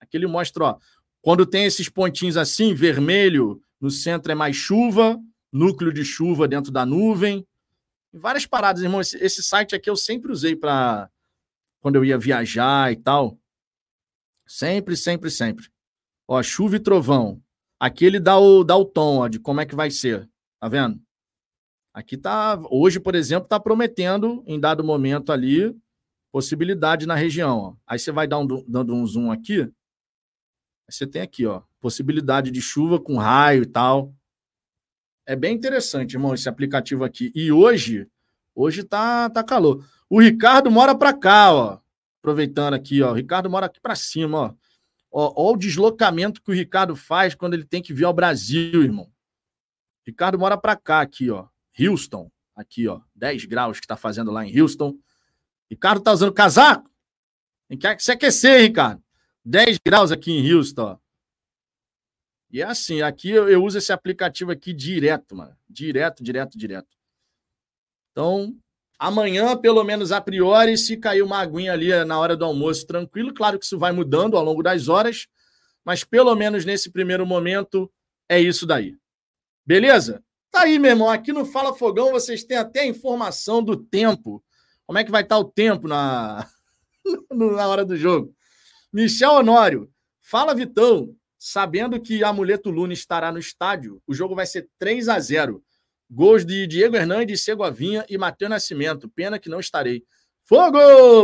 Aqui 0.00 0.16
ele 0.16 0.26
mostra, 0.26 0.64
ó. 0.64 0.78
Quando 1.20 1.44
tem 1.44 1.64
esses 1.64 1.88
pontinhos 1.88 2.36
assim, 2.36 2.74
vermelho, 2.74 3.62
no 3.80 3.90
centro 3.90 4.32
é 4.32 4.34
mais 4.34 4.56
chuva, 4.56 5.20
núcleo 5.52 5.92
de 5.92 6.04
chuva 6.04 6.48
dentro 6.48 6.72
da 6.72 6.86
nuvem. 6.86 7.46
Várias 8.12 8.46
paradas, 8.46 8.82
irmão. 8.82 9.00
Esse, 9.00 9.16
esse 9.18 9.42
site 9.42 9.74
aqui 9.74 9.88
eu 9.88 9.96
sempre 9.96 10.32
usei 10.32 10.56
para 10.56 11.10
quando 11.80 11.96
eu 11.96 12.04
ia 12.04 12.18
viajar 12.18 12.92
e 12.92 12.96
tal. 12.96 13.38
Sempre, 14.46 14.96
sempre, 14.96 15.30
sempre. 15.30 15.68
Ó, 16.26 16.42
chuva 16.42 16.76
e 16.76 16.80
trovão. 16.80 17.42
Aqui 17.78 18.04
ele 18.04 18.20
dá 18.20 18.38
o, 18.38 18.62
dá 18.62 18.76
o 18.76 18.84
tom 18.84 19.18
ó, 19.18 19.28
de 19.28 19.38
como 19.38 19.60
é 19.60 19.66
que 19.66 19.74
vai 19.74 19.90
ser. 19.90 20.28
Tá 20.60 20.68
vendo? 20.68 21.00
Aqui 21.92 22.16
tá. 22.16 22.58
Hoje, 22.70 22.98
por 22.98 23.14
exemplo, 23.14 23.48
tá 23.48 23.60
prometendo, 23.60 24.42
em 24.46 24.58
dado 24.58 24.82
momento 24.82 25.30
ali, 25.30 25.76
possibilidade 26.30 27.06
na 27.06 27.14
região. 27.14 27.58
Ó. 27.58 27.74
Aí 27.86 27.98
você 27.98 28.10
vai 28.10 28.26
um, 28.26 28.46
dando 28.66 28.94
um 28.94 29.06
zoom 29.06 29.30
aqui. 29.30 29.70
Você 30.88 31.06
tem 31.06 31.22
aqui, 31.22 31.46
ó, 31.46 31.62
possibilidade 31.80 32.50
de 32.50 32.60
chuva 32.60 33.00
com 33.00 33.16
raio 33.16 33.62
e 33.62 33.66
tal. 33.66 34.14
É 35.24 35.36
bem 35.36 35.54
interessante, 35.54 36.14
irmão, 36.14 36.34
esse 36.34 36.48
aplicativo 36.48 37.04
aqui. 37.04 37.30
E 37.34 37.52
hoje, 37.52 38.08
hoje 38.54 38.82
tá, 38.82 39.30
tá 39.30 39.44
calor. 39.44 39.86
O 40.08 40.20
Ricardo 40.20 40.70
mora 40.70 40.94
para 40.94 41.12
cá, 41.12 41.52
ó. 41.52 41.78
Aproveitando 42.20 42.74
aqui, 42.74 43.02
ó. 43.02 43.12
O 43.12 43.14
Ricardo 43.14 43.48
mora 43.48 43.66
aqui 43.66 43.80
para 43.80 43.94
cima, 43.94 44.38
ó. 44.38 44.54
ó. 45.10 45.32
Ó 45.36 45.52
o 45.52 45.56
deslocamento 45.56 46.42
que 46.42 46.50
o 46.50 46.54
Ricardo 46.54 46.96
faz 46.96 47.34
quando 47.34 47.54
ele 47.54 47.64
tem 47.64 47.82
que 47.82 47.94
vir 47.94 48.04
ao 48.04 48.12
Brasil, 48.12 48.82
irmão. 48.82 49.10
Ricardo 50.04 50.38
mora 50.38 50.56
para 50.56 50.74
cá, 50.74 51.00
aqui, 51.00 51.30
ó. 51.30 51.46
Houston, 51.78 52.30
aqui, 52.54 52.88
ó. 52.88 53.00
10 53.14 53.44
graus 53.46 53.80
que 53.80 53.86
tá 53.86 53.96
fazendo 53.96 54.30
lá 54.30 54.44
em 54.44 54.60
Houston. 54.60 54.96
Ricardo 55.70 56.02
tá 56.02 56.12
usando 56.12 56.32
casaco? 56.32 56.90
Tem 57.68 57.78
que 57.78 58.02
se 58.02 58.12
aquecer, 58.12 58.60
Ricardo. 58.60 59.02
10 59.44 59.78
graus 59.84 60.12
aqui 60.12 60.30
em 60.30 60.52
Houston, 60.52 60.82
ó. 60.82 60.98
E 62.50 62.60
é 62.60 62.66
assim, 62.66 63.00
aqui 63.00 63.30
eu, 63.30 63.48
eu 63.48 63.64
uso 63.64 63.78
esse 63.78 63.92
aplicativo 63.92 64.50
aqui 64.50 64.74
direto, 64.74 65.34
mano. 65.34 65.56
Direto, 65.68 66.22
direto, 66.22 66.58
direto. 66.58 66.88
Então, 68.10 68.54
amanhã, 68.98 69.56
pelo 69.56 69.82
menos 69.82 70.12
a 70.12 70.20
priori, 70.20 70.76
se 70.76 70.98
cair 70.98 71.22
uma 71.22 71.38
aguinha 71.38 71.72
ali 71.72 72.04
na 72.04 72.18
hora 72.18 72.36
do 72.36 72.44
almoço, 72.44 72.86
tranquilo. 72.86 73.32
Claro 73.32 73.58
que 73.58 73.64
isso 73.64 73.78
vai 73.78 73.90
mudando 73.90 74.36
ao 74.36 74.44
longo 74.44 74.62
das 74.62 74.88
horas, 74.88 75.26
mas 75.82 76.04
pelo 76.04 76.34
menos 76.34 76.66
nesse 76.66 76.90
primeiro 76.90 77.24
momento 77.24 77.90
é 78.28 78.38
isso 78.38 78.66
daí. 78.66 78.98
Beleza? 79.64 80.22
Tá 80.52 80.64
aí, 80.64 80.78
meu 80.78 80.90
irmão. 80.90 81.08
Aqui 81.08 81.32
no 81.32 81.46
Fala 81.46 81.74
Fogão 81.74 82.12
vocês 82.12 82.44
têm 82.44 82.58
até 82.58 82.80
a 82.80 82.86
informação 82.86 83.62
do 83.62 83.74
tempo. 83.74 84.44
Como 84.86 84.98
é 84.98 85.04
que 85.04 85.10
vai 85.10 85.22
estar 85.22 85.38
o 85.38 85.44
tempo 85.44 85.88
na, 85.88 86.46
na 87.32 87.66
hora 87.66 87.86
do 87.86 87.96
jogo? 87.96 88.34
Michel 88.92 89.32
Honório. 89.32 89.90
Fala, 90.20 90.54
Vitão. 90.54 91.16
Sabendo 91.38 92.00
que 92.00 92.22
Amuleto 92.22 92.70
Luna 92.70 92.92
estará 92.92 93.32
no 93.32 93.38
estádio, 93.38 94.00
o 94.06 94.14
jogo 94.14 94.32
vai 94.32 94.46
ser 94.46 94.68
3 94.78 95.08
a 95.08 95.18
0 95.18 95.60
Gols 96.08 96.44
de 96.44 96.68
Diego 96.68 96.94
Hernandes, 96.94 97.42
Segovinha 97.42 98.04
e 98.08 98.16
Matheus 98.18 98.50
Nascimento. 98.50 99.08
Pena 99.08 99.38
que 99.38 99.48
não 99.48 99.58
estarei. 99.58 100.04
Fogo! 100.44 100.78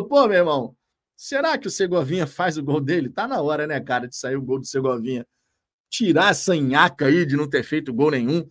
Pô, 0.09 0.27
meu 0.27 0.39
irmão. 0.39 0.75
Será 1.15 1.59
que 1.59 1.69
o 1.69 1.71
Segovinha 1.71 2.27
faz 2.27 2.57
o 2.57 2.63
gol 2.65 2.81
dele? 2.81 3.11
Tá 3.11 3.29
na 3.29 3.41
hora, 3.43 3.67
né, 3.67 3.79
cara, 3.81 4.09
de 4.09 4.17
sair 4.17 4.37
o 4.37 4.43
gol 4.43 4.59
do 4.59 4.67
Segovinha. 4.67 5.27
Tirar 5.91 6.31
essa 6.31 6.57
nhaca 6.57 7.07
aí 7.07 7.27
de 7.27 7.37
não 7.37 7.49
ter 7.49 7.63
feito 7.63 7.93
gol 7.93 8.11
nenhum. 8.11 8.49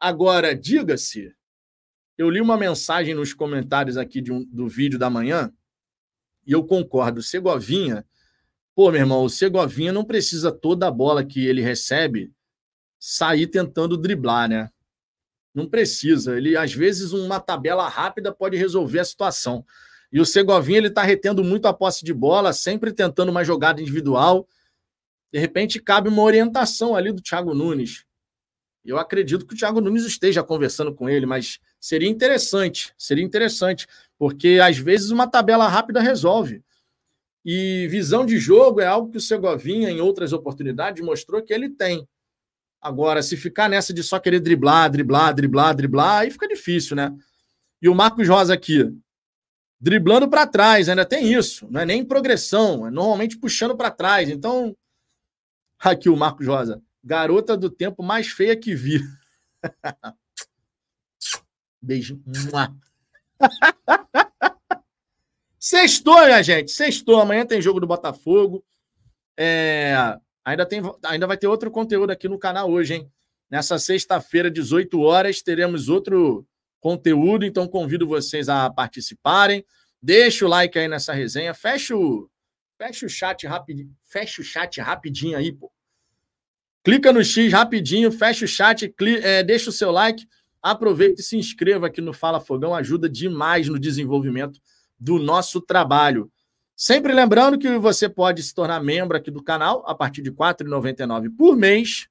Agora, 0.00 0.54
diga-se, 0.54 1.34
eu 2.16 2.30
li 2.30 2.40
uma 2.40 2.56
mensagem 2.56 3.14
nos 3.14 3.32
comentários 3.32 3.96
aqui 3.96 4.22
um, 4.30 4.44
do 4.44 4.68
vídeo 4.68 4.98
da 4.98 5.10
manhã 5.10 5.52
e 6.46 6.52
eu 6.52 6.64
concordo. 6.64 7.20
O 7.20 7.22
Segovinha, 7.22 8.06
pô, 8.74 8.90
meu 8.90 9.00
irmão, 9.00 9.24
o 9.24 9.30
Segovinha 9.30 9.92
não 9.92 10.04
precisa 10.04 10.52
toda 10.52 10.86
a 10.86 10.90
bola 10.90 11.24
que 11.24 11.46
ele 11.46 11.60
recebe 11.60 12.32
sair 12.98 13.46
tentando 13.46 13.96
driblar, 13.96 14.48
né? 14.48 14.70
Não 15.52 15.68
precisa. 15.68 16.36
Ele, 16.36 16.56
às 16.56 16.72
vezes, 16.72 17.12
uma 17.12 17.40
tabela 17.40 17.88
rápida 17.88 18.32
pode 18.32 18.56
resolver 18.56 19.00
a 19.00 19.04
situação. 19.04 19.64
E 20.12 20.20
o 20.20 20.26
Segovinha 20.26 20.78
ele 20.78 20.88
está 20.88 21.02
retendo 21.02 21.42
muito 21.42 21.66
a 21.66 21.72
posse 21.72 22.04
de 22.04 22.14
bola, 22.14 22.52
sempre 22.52 22.92
tentando 22.92 23.30
uma 23.30 23.44
jogada 23.44 23.80
individual. 23.80 24.48
De 25.32 25.38
repente, 25.38 25.80
cabe 25.80 26.08
uma 26.08 26.22
orientação 26.22 26.94
ali 26.94 27.12
do 27.12 27.20
Thiago 27.20 27.52
Nunes. 27.52 28.07
Eu 28.88 28.98
acredito 28.98 29.46
que 29.46 29.54
o 29.54 29.56
Thiago 29.56 29.82
Nunes 29.82 30.06
esteja 30.06 30.42
conversando 30.42 30.94
com 30.94 31.10
ele, 31.10 31.26
mas 31.26 31.60
seria 31.78 32.08
interessante, 32.08 32.94
seria 32.96 33.22
interessante, 33.22 33.86
porque 34.18 34.58
às 34.62 34.78
vezes 34.78 35.10
uma 35.10 35.26
tabela 35.26 35.68
rápida 35.68 36.00
resolve. 36.00 36.64
E 37.44 37.86
visão 37.88 38.24
de 38.24 38.38
jogo 38.38 38.80
é 38.80 38.86
algo 38.86 39.10
que 39.10 39.18
o 39.18 39.20
Segovinha, 39.20 39.90
em 39.90 40.00
outras 40.00 40.32
oportunidades, 40.32 41.04
mostrou 41.04 41.42
que 41.42 41.52
ele 41.52 41.68
tem. 41.68 42.08
Agora, 42.80 43.22
se 43.22 43.36
ficar 43.36 43.68
nessa 43.68 43.92
de 43.92 44.02
só 44.02 44.18
querer 44.18 44.40
driblar, 44.40 44.90
driblar, 44.90 45.34
driblar, 45.34 45.74
driblar, 45.74 46.20
aí 46.20 46.30
fica 46.30 46.48
difícil, 46.48 46.96
né? 46.96 47.14
E 47.82 47.88
o 47.88 47.94
Marcos 47.94 48.26
Rosa 48.26 48.54
aqui, 48.54 48.90
driblando 49.78 50.28
para 50.28 50.46
trás, 50.46 50.88
ainda 50.88 51.04
tem 51.04 51.32
isso, 51.32 51.68
não 51.70 51.80
é 51.80 51.84
nem 51.86 52.04
progressão, 52.04 52.86
é 52.86 52.90
normalmente 52.90 53.36
puxando 53.36 53.76
para 53.76 53.90
trás. 53.90 54.30
Então, 54.30 54.74
aqui 55.78 56.08
o 56.08 56.16
Marcos 56.16 56.46
Rosa, 56.46 56.82
garota 57.08 57.56
do 57.56 57.70
tempo 57.70 58.02
mais 58.02 58.28
feia 58.28 58.54
que 58.54 58.74
vi. 58.74 59.00
Beijo. 61.80 62.20
Sextou, 65.58 66.22
minha 66.26 66.42
gente. 66.42 66.70
Sextou. 66.70 67.18
Amanhã 67.18 67.46
tem 67.46 67.62
jogo 67.62 67.80
do 67.80 67.86
Botafogo. 67.86 68.62
É... 69.38 70.18
Ainda, 70.44 70.66
tem, 70.66 70.82
ainda 71.04 71.26
vai 71.26 71.38
ter 71.38 71.46
outro 71.46 71.70
conteúdo 71.70 72.10
aqui 72.10 72.28
no 72.28 72.38
canal 72.38 72.70
hoje, 72.70 72.94
hein? 72.94 73.10
Nessa 73.50 73.78
sexta-feira, 73.78 74.50
18 74.50 75.00
horas, 75.00 75.40
teremos 75.40 75.88
outro 75.88 76.46
conteúdo, 76.78 77.46
então 77.46 77.66
convido 77.66 78.06
vocês 78.06 78.50
a 78.50 78.68
participarem. 78.70 79.64
Deixa 80.00 80.44
o 80.44 80.48
like 80.48 80.78
aí 80.78 80.88
nessa 80.88 81.14
resenha. 81.14 81.54
Fecha 81.54 81.96
o, 81.96 82.30
fecha 82.76 83.06
o 83.06 83.08
chat 83.08 83.46
rapidinho. 83.46 83.96
Fecha 84.02 84.42
o 84.42 84.44
chat 84.44 84.78
rapidinho 84.80 85.38
aí, 85.38 85.52
pô. 85.52 85.72
Clica 86.88 87.12
no 87.12 87.22
X 87.22 87.52
rapidinho, 87.52 88.10
fecha 88.10 88.46
o 88.46 88.48
chat, 88.48 88.88
cli, 88.88 89.18
é, 89.18 89.42
deixa 89.42 89.68
o 89.68 89.72
seu 89.74 89.90
like. 89.90 90.26
Aproveita 90.62 91.20
e 91.20 91.22
se 91.22 91.36
inscreva 91.36 91.86
aqui 91.86 92.00
no 92.00 92.14
Fala 92.14 92.40
Fogão, 92.40 92.74
ajuda 92.74 93.10
demais 93.10 93.68
no 93.68 93.78
desenvolvimento 93.78 94.58
do 94.98 95.18
nosso 95.18 95.60
trabalho. 95.60 96.32
Sempre 96.74 97.12
lembrando 97.12 97.58
que 97.58 97.76
você 97.76 98.08
pode 98.08 98.42
se 98.42 98.54
tornar 98.54 98.82
membro 98.82 99.18
aqui 99.18 99.30
do 99.30 99.42
canal 99.42 99.84
a 99.86 99.94
partir 99.94 100.22
de 100.22 100.30
R$ 100.30 100.36
4,99 100.36 101.28
por 101.36 101.58
mês. 101.58 102.08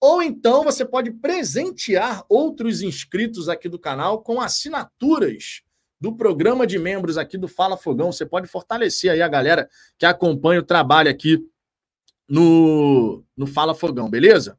Ou 0.00 0.22
então 0.22 0.64
você 0.64 0.82
pode 0.82 1.10
presentear 1.10 2.24
outros 2.30 2.80
inscritos 2.80 3.46
aqui 3.46 3.68
do 3.68 3.78
canal 3.78 4.22
com 4.22 4.40
assinaturas 4.40 5.60
do 6.00 6.16
programa 6.16 6.66
de 6.66 6.78
membros 6.78 7.18
aqui 7.18 7.36
do 7.36 7.46
Fala 7.46 7.76
Fogão. 7.76 8.10
Você 8.10 8.24
pode 8.24 8.46
fortalecer 8.46 9.10
aí 9.10 9.20
a 9.20 9.28
galera 9.28 9.68
que 9.98 10.06
acompanha 10.06 10.60
o 10.60 10.64
trabalho 10.64 11.10
aqui 11.10 11.46
no, 12.28 13.24
no 13.36 13.46
Fala 13.46 13.74
Fogão, 13.74 14.10
beleza? 14.10 14.58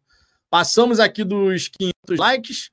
Passamos 0.50 1.00
aqui 1.00 1.24
dos 1.24 1.68
500 1.68 2.18
likes. 2.18 2.72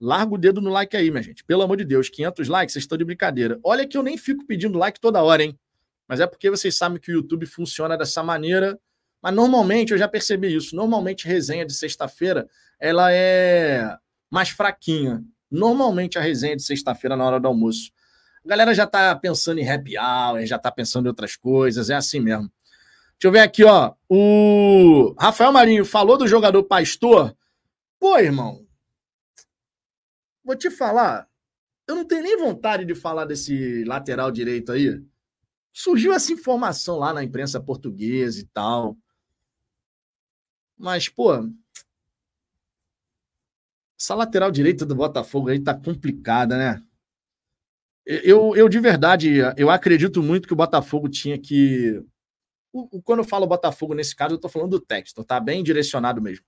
Larga 0.00 0.34
o 0.34 0.38
dedo 0.38 0.60
no 0.60 0.70
like 0.70 0.96
aí, 0.96 1.10
minha 1.10 1.22
gente. 1.22 1.44
Pelo 1.44 1.62
amor 1.62 1.76
de 1.76 1.84
Deus, 1.84 2.08
500 2.08 2.48
likes, 2.48 2.72
vocês 2.72 2.82
estão 2.84 2.98
de 2.98 3.04
brincadeira. 3.04 3.58
Olha 3.62 3.86
que 3.86 3.96
eu 3.96 4.02
nem 4.02 4.16
fico 4.16 4.46
pedindo 4.46 4.78
like 4.78 5.00
toda 5.00 5.22
hora, 5.22 5.42
hein? 5.42 5.58
Mas 6.06 6.20
é 6.20 6.26
porque 6.26 6.50
vocês 6.50 6.76
sabem 6.76 7.00
que 7.00 7.10
o 7.10 7.14
YouTube 7.14 7.46
funciona 7.46 7.96
dessa 7.96 8.22
maneira. 8.22 8.78
Mas 9.22 9.34
normalmente, 9.34 9.92
eu 9.92 9.98
já 9.98 10.06
percebi 10.06 10.54
isso, 10.54 10.76
normalmente 10.76 11.26
resenha 11.26 11.64
de 11.64 11.72
sexta-feira, 11.72 12.46
ela 12.78 13.10
é 13.10 13.96
mais 14.30 14.50
fraquinha. 14.50 15.24
Normalmente 15.50 16.18
a 16.18 16.20
resenha 16.20 16.56
de 16.56 16.62
sexta-feira 16.62 17.16
na 17.16 17.24
hora 17.24 17.40
do 17.40 17.48
almoço. 17.48 17.90
A 18.44 18.48
galera 18.48 18.74
já 18.74 18.86
tá 18.86 19.16
pensando 19.16 19.60
em 19.60 19.68
happy 19.68 19.96
hour, 19.96 20.44
já 20.44 20.58
tá 20.58 20.70
pensando 20.70 21.06
em 21.06 21.08
outras 21.08 21.36
coisas, 21.36 21.88
é 21.88 21.94
assim 21.94 22.20
mesmo. 22.20 22.50
Deixa 23.14 23.28
eu 23.28 23.32
ver 23.32 23.40
aqui, 23.40 23.64
ó. 23.64 23.94
O 24.08 25.14
Rafael 25.18 25.52
Marinho 25.52 25.84
falou 25.84 26.18
do 26.18 26.28
jogador 26.28 26.62
Pastor. 26.64 27.36
Pô, 27.98 28.18
irmão, 28.18 28.66
vou 30.44 30.54
te 30.56 30.70
falar, 30.70 31.28
eu 31.86 31.94
não 31.94 32.04
tenho 32.04 32.22
nem 32.22 32.36
vontade 32.36 32.84
de 32.84 32.94
falar 32.94 33.24
desse 33.24 33.84
lateral 33.84 34.30
direito 34.30 34.72
aí. 34.72 35.02
Surgiu 35.72 36.12
essa 36.12 36.32
informação 36.32 36.98
lá 36.98 37.12
na 37.12 37.24
imprensa 37.24 37.60
portuguesa 37.60 38.40
e 38.40 38.46
tal. 38.46 38.96
Mas, 40.76 41.08
pô, 41.08 41.32
essa 43.98 44.14
lateral 44.14 44.50
direita 44.50 44.84
do 44.84 44.94
Botafogo 44.94 45.48
aí 45.48 45.60
tá 45.60 45.74
complicada, 45.74 46.56
né? 46.56 46.82
Eu, 48.06 48.54
eu 48.54 48.68
de 48.68 48.78
verdade, 48.78 49.38
eu 49.56 49.70
acredito 49.70 50.22
muito 50.22 50.46
que 50.46 50.52
o 50.52 50.56
Botafogo 50.56 51.08
tinha 51.08 51.38
que. 51.38 52.04
Quando 53.04 53.20
eu 53.20 53.24
falo 53.24 53.46
Botafogo 53.46 53.94
nesse 53.94 54.16
caso, 54.16 54.34
eu 54.34 54.38
tô 54.38 54.48
falando 54.48 54.70
do 54.70 54.80
texto, 54.80 55.22
tá 55.22 55.38
bem 55.38 55.62
direcionado 55.62 56.20
mesmo 56.20 56.44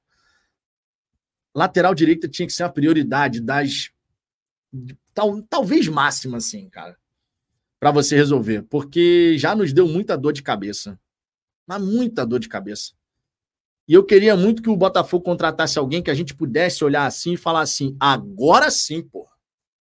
lateral 1.56 1.94
direita 1.94 2.28
tinha 2.28 2.46
que 2.46 2.52
ser 2.52 2.64
uma 2.64 2.68
prioridade 2.68 3.40
das 3.40 3.90
tal, 5.14 5.40
talvez 5.42 5.88
máxima, 5.88 6.36
assim, 6.36 6.68
cara, 6.68 6.98
para 7.80 7.90
você 7.90 8.14
resolver, 8.14 8.62
porque 8.64 9.38
já 9.38 9.56
nos 9.56 9.72
deu 9.72 9.88
muita 9.88 10.18
dor 10.18 10.34
de 10.34 10.42
cabeça, 10.42 11.00
mas 11.66 11.82
muita 11.82 12.26
dor 12.26 12.40
de 12.40 12.48
cabeça. 12.48 12.92
E 13.88 13.94
eu 13.94 14.04
queria 14.04 14.36
muito 14.36 14.60
que 14.60 14.68
o 14.68 14.76
Botafogo 14.76 15.24
contratasse 15.24 15.78
alguém 15.78 16.02
que 16.02 16.10
a 16.10 16.14
gente 16.14 16.34
pudesse 16.34 16.84
olhar 16.84 17.06
assim 17.06 17.34
e 17.34 17.38
falar 17.38 17.60
assim: 17.60 17.96
agora 17.98 18.70
sim, 18.70 19.00
pô. 19.00 19.26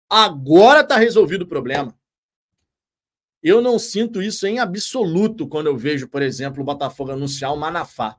Agora 0.09 0.83
tá 0.83 0.97
resolvido 0.97 1.43
o 1.43 1.47
problema. 1.47 1.97
Eu 3.43 3.61
não 3.61 3.79
sinto 3.79 4.21
isso 4.21 4.45
em 4.45 4.59
absoluto 4.59 5.47
quando 5.47 5.67
eu 5.67 5.75
vejo, 5.75 6.07
por 6.07 6.21
exemplo, 6.21 6.61
o 6.61 6.65
Botafogo 6.65 7.11
anunciar 7.11 7.51
o 7.51 7.57
Manafá. 7.57 8.17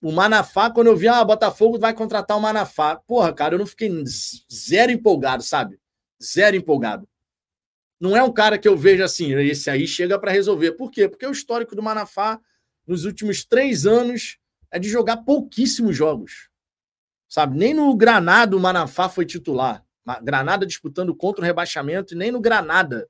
O 0.00 0.12
Manafá, 0.12 0.70
quando 0.70 0.86
eu 0.86 0.96
vi, 0.96 1.08
ah, 1.08 1.24
Botafogo 1.24 1.76
vai 1.76 1.92
contratar 1.92 2.36
o 2.36 2.40
Manafá. 2.40 2.96
Porra, 2.96 3.32
cara, 3.32 3.54
eu 3.54 3.58
não 3.58 3.66
fiquei 3.66 3.90
zero 4.52 4.92
empolgado, 4.92 5.42
sabe? 5.42 5.80
Zero 6.22 6.54
empolgado. 6.54 7.08
Não 8.00 8.16
é 8.16 8.22
um 8.22 8.32
cara 8.32 8.58
que 8.58 8.68
eu 8.68 8.76
vejo 8.76 9.02
assim, 9.02 9.34
esse 9.34 9.68
aí 9.68 9.88
chega 9.88 10.16
para 10.20 10.30
resolver. 10.30 10.72
Por 10.72 10.88
quê? 10.88 11.08
Porque 11.08 11.26
o 11.26 11.32
histórico 11.32 11.74
do 11.74 11.82
Manafá, 11.82 12.40
nos 12.86 13.04
últimos 13.04 13.44
três 13.44 13.86
anos, 13.86 14.38
é 14.70 14.78
de 14.78 14.88
jogar 14.88 15.18
pouquíssimos 15.18 15.96
jogos. 15.96 16.48
Sabe? 17.28 17.58
Nem 17.58 17.74
no 17.74 17.94
Granada 17.96 18.56
o 18.56 18.60
Manafá 18.60 19.08
foi 19.08 19.26
titular. 19.26 19.84
Granada 20.22 20.64
disputando 20.64 21.14
contra 21.14 21.42
o 21.42 21.44
rebaixamento, 21.44 22.14
e 22.14 22.16
nem 22.16 22.30
no 22.30 22.40
Granada 22.40 23.08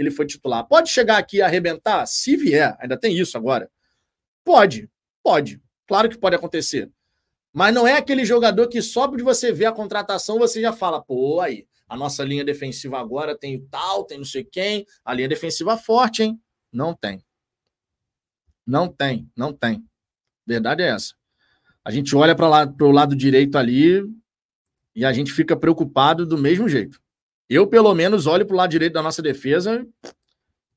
ele 0.00 0.10
foi 0.10 0.26
titular. 0.26 0.66
Pode 0.66 0.88
chegar 0.88 1.18
aqui 1.18 1.36
e 1.36 1.42
arrebentar? 1.42 2.06
Se 2.06 2.34
vier, 2.34 2.74
ainda 2.80 2.96
tem 2.96 3.16
isso 3.16 3.36
agora. 3.36 3.70
Pode, 4.42 4.90
pode. 5.22 5.60
Claro 5.86 6.08
que 6.08 6.16
pode 6.16 6.34
acontecer. 6.34 6.90
Mas 7.52 7.74
não 7.74 7.86
é 7.86 7.98
aquele 7.98 8.24
jogador 8.24 8.68
que 8.68 8.80
só 8.80 9.06
de 9.06 9.22
você 9.22 9.52
ver 9.52 9.66
a 9.66 9.72
contratação 9.72 10.38
você 10.38 10.60
já 10.60 10.72
fala, 10.72 11.02
pô, 11.02 11.40
aí, 11.40 11.66
a 11.86 11.96
nossa 11.96 12.24
linha 12.24 12.44
defensiva 12.44 12.98
agora 12.98 13.36
tem 13.36 13.60
tal, 13.66 14.04
tem 14.04 14.16
não 14.16 14.24
sei 14.24 14.42
quem, 14.42 14.86
a 15.04 15.12
linha 15.12 15.28
defensiva 15.28 15.76
forte, 15.76 16.22
hein? 16.22 16.40
Não 16.72 16.94
tem. 16.94 17.22
Não 18.66 18.88
tem, 18.88 19.28
não 19.36 19.52
tem. 19.52 19.84
Verdade 20.46 20.82
é 20.82 20.88
essa. 20.88 21.14
A 21.84 21.90
gente 21.90 22.16
olha 22.16 22.34
para 22.34 22.46
o 22.46 22.90
lado 22.90 23.16
direito 23.16 23.58
ali 23.58 24.02
e 24.94 25.04
a 25.04 25.12
gente 25.12 25.32
fica 25.32 25.56
preocupado 25.56 26.24
do 26.24 26.38
mesmo 26.38 26.68
jeito. 26.68 27.02
Eu, 27.50 27.66
pelo 27.66 27.92
menos, 27.92 28.28
olho 28.28 28.46
para 28.46 28.54
o 28.54 28.56
lado 28.56 28.70
direito 28.70 28.92
da 28.92 29.02
nossa 29.02 29.20
defesa, 29.20 29.84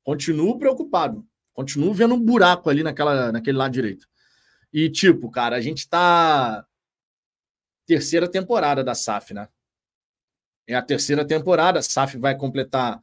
continuo 0.02 0.58
preocupado. 0.58 1.24
Continuo 1.52 1.94
vendo 1.94 2.14
um 2.14 2.20
buraco 2.20 2.68
ali 2.68 2.82
naquela, 2.82 3.30
naquele 3.30 3.56
lado 3.56 3.70
direito. 3.70 4.08
E, 4.72 4.90
tipo, 4.90 5.30
cara, 5.30 5.54
a 5.54 5.60
gente 5.60 5.88
tá. 5.88 6.66
Terceira 7.86 8.28
temporada 8.28 8.82
da 8.82 8.92
SAF, 8.92 9.32
né? 9.32 9.48
É 10.66 10.74
a 10.74 10.82
terceira 10.82 11.24
temporada. 11.24 11.78
A 11.78 11.82
SAF 11.82 12.18
vai 12.18 12.36
completar. 12.36 13.00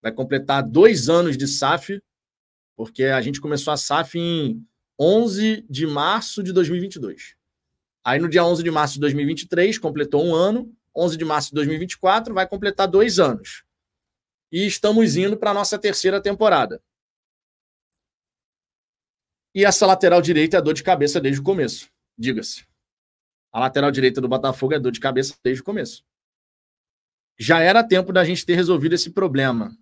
Vai 0.00 0.12
completar 0.12 0.62
dois 0.62 1.08
anos 1.08 1.36
de 1.36 1.48
SAF, 1.48 2.00
porque 2.76 3.04
a 3.06 3.20
gente 3.20 3.40
começou 3.40 3.72
a 3.72 3.76
SAF 3.76 4.16
em 4.16 4.64
11 4.96 5.66
de 5.68 5.88
março 5.88 6.40
de 6.40 6.52
2022. 6.52 7.34
Aí 8.04 8.20
no 8.20 8.28
dia 8.28 8.44
11 8.44 8.62
de 8.62 8.70
março 8.70 8.94
de 8.94 9.00
2023, 9.00 9.76
completou 9.76 10.24
um 10.24 10.32
ano. 10.32 10.72
11 10.96 11.16
de 11.16 11.24
março 11.24 11.48
de 11.48 11.54
2024, 11.54 12.34
vai 12.34 12.46
completar 12.48 12.88
dois 12.88 13.18
anos. 13.18 13.64
E 14.52 14.66
estamos 14.66 15.16
indo 15.16 15.36
para 15.36 15.50
a 15.50 15.54
nossa 15.54 15.78
terceira 15.78 16.20
temporada. 16.20 16.82
E 19.54 19.64
essa 19.64 19.86
lateral 19.86 20.22
direita 20.22 20.58
é 20.58 20.62
dor 20.62 20.74
de 20.74 20.82
cabeça 20.82 21.20
desde 21.20 21.40
o 21.40 21.44
começo, 21.44 21.90
diga-se. 22.16 22.66
A 23.52 23.60
lateral 23.60 23.90
direita 23.90 24.20
do 24.20 24.28
Botafogo 24.28 24.74
é 24.74 24.78
dor 24.78 24.92
de 24.92 25.00
cabeça 25.00 25.36
desde 25.42 25.60
o 25.60 25.64
começo. 25.64 26.04
Já 27.38 27.60
era 27.60 27.86
tempo 27.86 28.12
da 28.12 28.24
gente 28.24 28.46
ter 28.46 28.54
resolvido 28.54 28.94
esse 28.94 29.10
problema. 29.10 29.76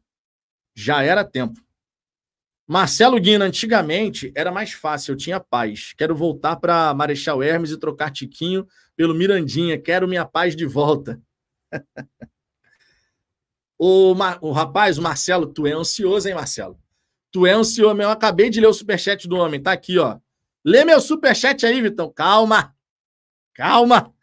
Já 0.74 1.02
era 1.02 1.24
tempo. 1.24 1.60
Marcelo 2.69 3.19
Guina, 3.19 3.47
antigamente 3.47 4.31
era 4.35 4.53
mais 4.53 4.73
fácil, 4.73 5.12
eu 5.12 5.16
tinha 5.16 5.40
paz. 5.40 5.95
Quero 5.97 6.15
voltar 6.15 6.57
para 6.57 6.93
Marechal 6.93 7.43
Hermes 7.43 7.70
e 7.70 7.78
trocar 7.78 8.11
Tiquinho 8.11 8.69
pelo 8.95 9.15
Mirandinha. 9.15 9.81
Quero 9.81 10.07
minha 10.07 10.27
paz 10.27 10.55
de 10.55 10.66
volta. 10.66 11.19
o, 13.78 14.15
o 14.43 14.53
rapaz, 14.53 14.99
o 14.99 15.03
Marcelo, 15.03 15.47
tu 15.47 15.66
é 15.66 15.73
ansioso, 15.73 16.28
hein, 16.28 16.35
Marcelo? 16.35 16.78
Tu 17.32 17.47
é 17.47 17.53
ansioso 17.53 17.95
mesmo. 17.95 18.11
Eu 18.11 18.11
acabei 18.11 18.51
de 18.51 18.61
ler 18.61 18.66
o 18.66 18.74
superchat 18.74 19.27
do 19.27 19.36
homem. 19.36 19.62
Tá 19.62 19.73
aqui, 19.73 19.99
ó. 19.99 20.19
Lê 20.62 20.85
meu 20.85 21.01
superchat 21.01 21.65
aí, 21.65 21.81
Vitão. 21.81 22.12
Calma. 22.12 22.77
Calma. 23.55 24.15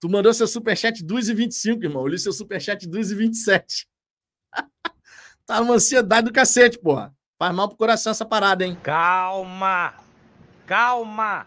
Tu 0.00 0.08
mandou 0.08 0.32
seu 0.32 0.46
superchat 0.46 1.04
2,25, 1.04 1.84
irmão. 1.84 2.04
Eu 2.04 2.08
li 2.08 2.18
seu 2.18 2.32
superchat 2.32 2.88
2,27. 2.88 3.86
tá 5.44 5.60
uma 5.60 5.74
ansiedade 5.74 6.28
do 6.28 6.32
cacete, 6.32 6.78
porra. 6.78 7.14
Faz 7.40 7.54
mal 7.54 7.68
pro 7.68 7.78
coração 7.78 8.10
essa 8.10 8.26
parada, 8.26 8.66
hein? 8.66 8.76
Calma. 8.82 9.94
Calma. 10.66 11.46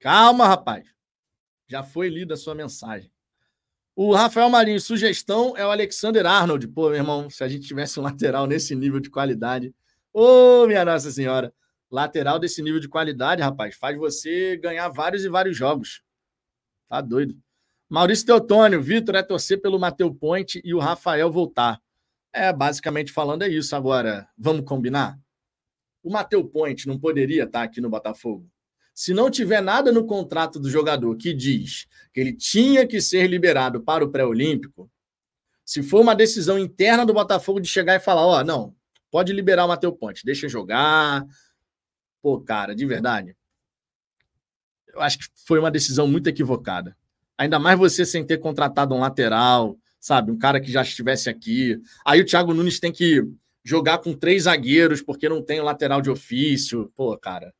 Calma, 0.00 0.48
rapaz. 0.48 0.84
Já 1.68 1.84
foi 1.84 2.08
lida 2.08 2.34
a 2.34 2.36
sua 2.36 2.56
mensagem. 2.56 3.08
O 3.94 4.12
Rafael 4.12 4.50
Marinho, 4.50 4.80
sugestão 4.80 5.56
é 5.56 5.64
o 5.64 5.70
Alexander 5.70 6.26
Arnold. 6.26 6.66
Pô, 6.66 6.88
meu 6.88 6.96
irmão, 6.96 7.30
se 7.30 7.44
a 7.44 7.48
gente 7.48 7.64
tivesse 7.64 8.00
um 8.00 8.02
lateral 8.02 8.48
nesse 8.48 8.74
nível 8.74 8.98
de 8.98 9.08
qualidade. 9.08 9.72
Ô, 10.12 10.64
oh, 10.64 10.66
minha 10.66 10.84
Nossa 10.84 11.12
Senhora. 11.12 11.54
Lateral 11.88 12.40
desse 12.40 12.60
nível 12.62 12.80
de 12.80 12.88
qualidade, 12.88 13.42
rapaz, 13.42 13.76
faz 13.76 13.96
você 13.96 14.56
ganhar 14.56 14.88
vários 14.88 15.24
e 15.24 15.28
vários 15.28 15.56
jogos. 15.56 16.02
Tá 16.88 17.00
doido. 17.00 17.38
Maurício 17.88 18.26
Teotônio, 18.26 18.82
Vitor 18.82 19.14
é 19.14 19.22
torcer 19.22 19.62
pelo 19.62 19.78
Mateu 19.78 20.12
Ponte 20.12 20.60
e 20.64 20.74
o 20.74 20.80
Rafael 20.80 21.30
voltar. 21.30 21.80
É, 22.32 22.52
basicamente 22.52 23.12
falando 23.12 23.42
é 23.42 23.48
isso. 23.48 23.76
Agora, 23.76 24.28
vamos 24.36 24.64
combinar? 24.64 25.18
O 26.02 26.10
Mateu 26.10 26.44
Ponte 26.44 26.88
não 26.88 26.98
poderia 26.98 27.44
estar 27.44 27.62
aqui 27.62 27.80
no 27.80 27.90
Botafogo? 27.90 28.48
Se 28.94 29.14
não 29.14 29.30
tiver 29.30 29.62
nada 29.62 29.92
no 29.92 30.06
contrato 30.06 30.58
do 30.58 30.68
jogador 30.68 31.16
que 31.16 31.32
diz 31.32 31.86
que 32.12 32.20
ele 32.20 32.32
tinha 32.32 32.86
que 32.86 33.00
ser 33.00 33.26
liberado 33.26 33.82
para 33.82 34.04
o 34.04 34.10
pré-olímpico, 34.10 34.90
se 35.64 35.82
for 35.82 36.00
uma 36.00 36.14
decisão 36.14 36.58
interna 36.58 37.06
do 37.06 37.14
Botafogo 37.14 37.60
de 37.60 37.68
chegar 37.68 37.94
e 37.94 38.00
falar, 38.00 38.26
ó, 38.26 38.40
oh, 38.40 38.44
não, 38.44 38.74
pode 39.10 39.32
liberar 39.32 39.64
o 39.64 39.68
Matheus 39.68 39.96
Ponte, 39.98 40.24
deixa 40.24 40.48
jogar. 40.48 41.24
Pô, 42.20 42.40
cara, 42.40 42.74
de 42.74 42.84
verdade. 42.84 43.36
Eu 44.88 45.00
acho 45.00 45.18
que 45.18 45.24
foi 45.46 45.58
uma 45.58 45.70
decisão 45.70 46.06
muito 46.06 46.26
equivocada. 46.26 46.96
Ainda 47.38 47.58
mais 47.58 47.78
você 47.78 48.04
sem 48.04 48.24
ter 48.24 48.38
contratado 48.38 48.94
um 48.94 49.00
lateral, 49.00 49.78
sabe? 50.02 50.32
Um 50.32 50.36
cara 50.36 50.60
que 50.60 50.70
já 50.70 50.82
estivesse 50.82 51.30
aqui. 51.30 51.80
Aí 52.04 52.20
o 52.20 52.26
Thiago 52.26 52.52
Nunes 52.52 52.80
tem 52.80 52.90
que 52.90 53.22
jogar 53.64 53.98
com 53.98 54.12
três 54.12 54.42
zagueiros 54.42 55.00
porque 55.00 55.28
não 55.28 55.40
tem 55.40 55.60
lateral 55.60 56.02
de 56.02 56.10
ofício. 56.10 56.92
Pô, 56.96 57.16
cara. 57.16 57.54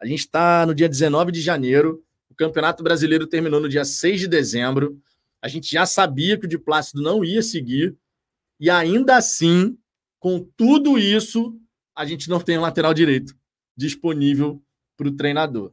A 0.00 0.06
gente 0.06 0.20
está 0.20 0.64
no 0.64 0.74
dia 0.74 0.88
19 0.88 1.30
de 1.30 1.40
janeiro, 1.40 2.02
o 2.30 2.34
Campeonato 2.34 2.82
Brasileiro 2.82 3.26
terminou 3.26 3.60
no 3.60 3.68
dia 3.68 3.84
6 3.84 4.20
de 4.20 4.28
dezembro. 4.28 4.98
A 5.40 5.48
gente 5.48 5.70
já 5.70 5.84
sabia 5.84 6.38
que 6.38 6.46
o 6.46 6.48
de 6.48 6.58
Plácido 6.58 7.02
não 7.02 7.22
ia 7.22 7.42
seguir, 7.42 7.94
e 8.58 8.70
ainda 8.70 9.16
assim, 9.16 9.78
com 10.18 10.40
tudo 10.56 10.98
isso, 10.98 11.58
a 11.94 12.04
gente 12.04 12.28
não 12.28 12.40
tem 12.40 12.58
um 12.58 12.62
lateral 12.62 12.92
direito 12.92 13.34
disponível 13.76 14.62
para 14.96 15.08
o 15.08 15.16
treinador. 15.16 15.72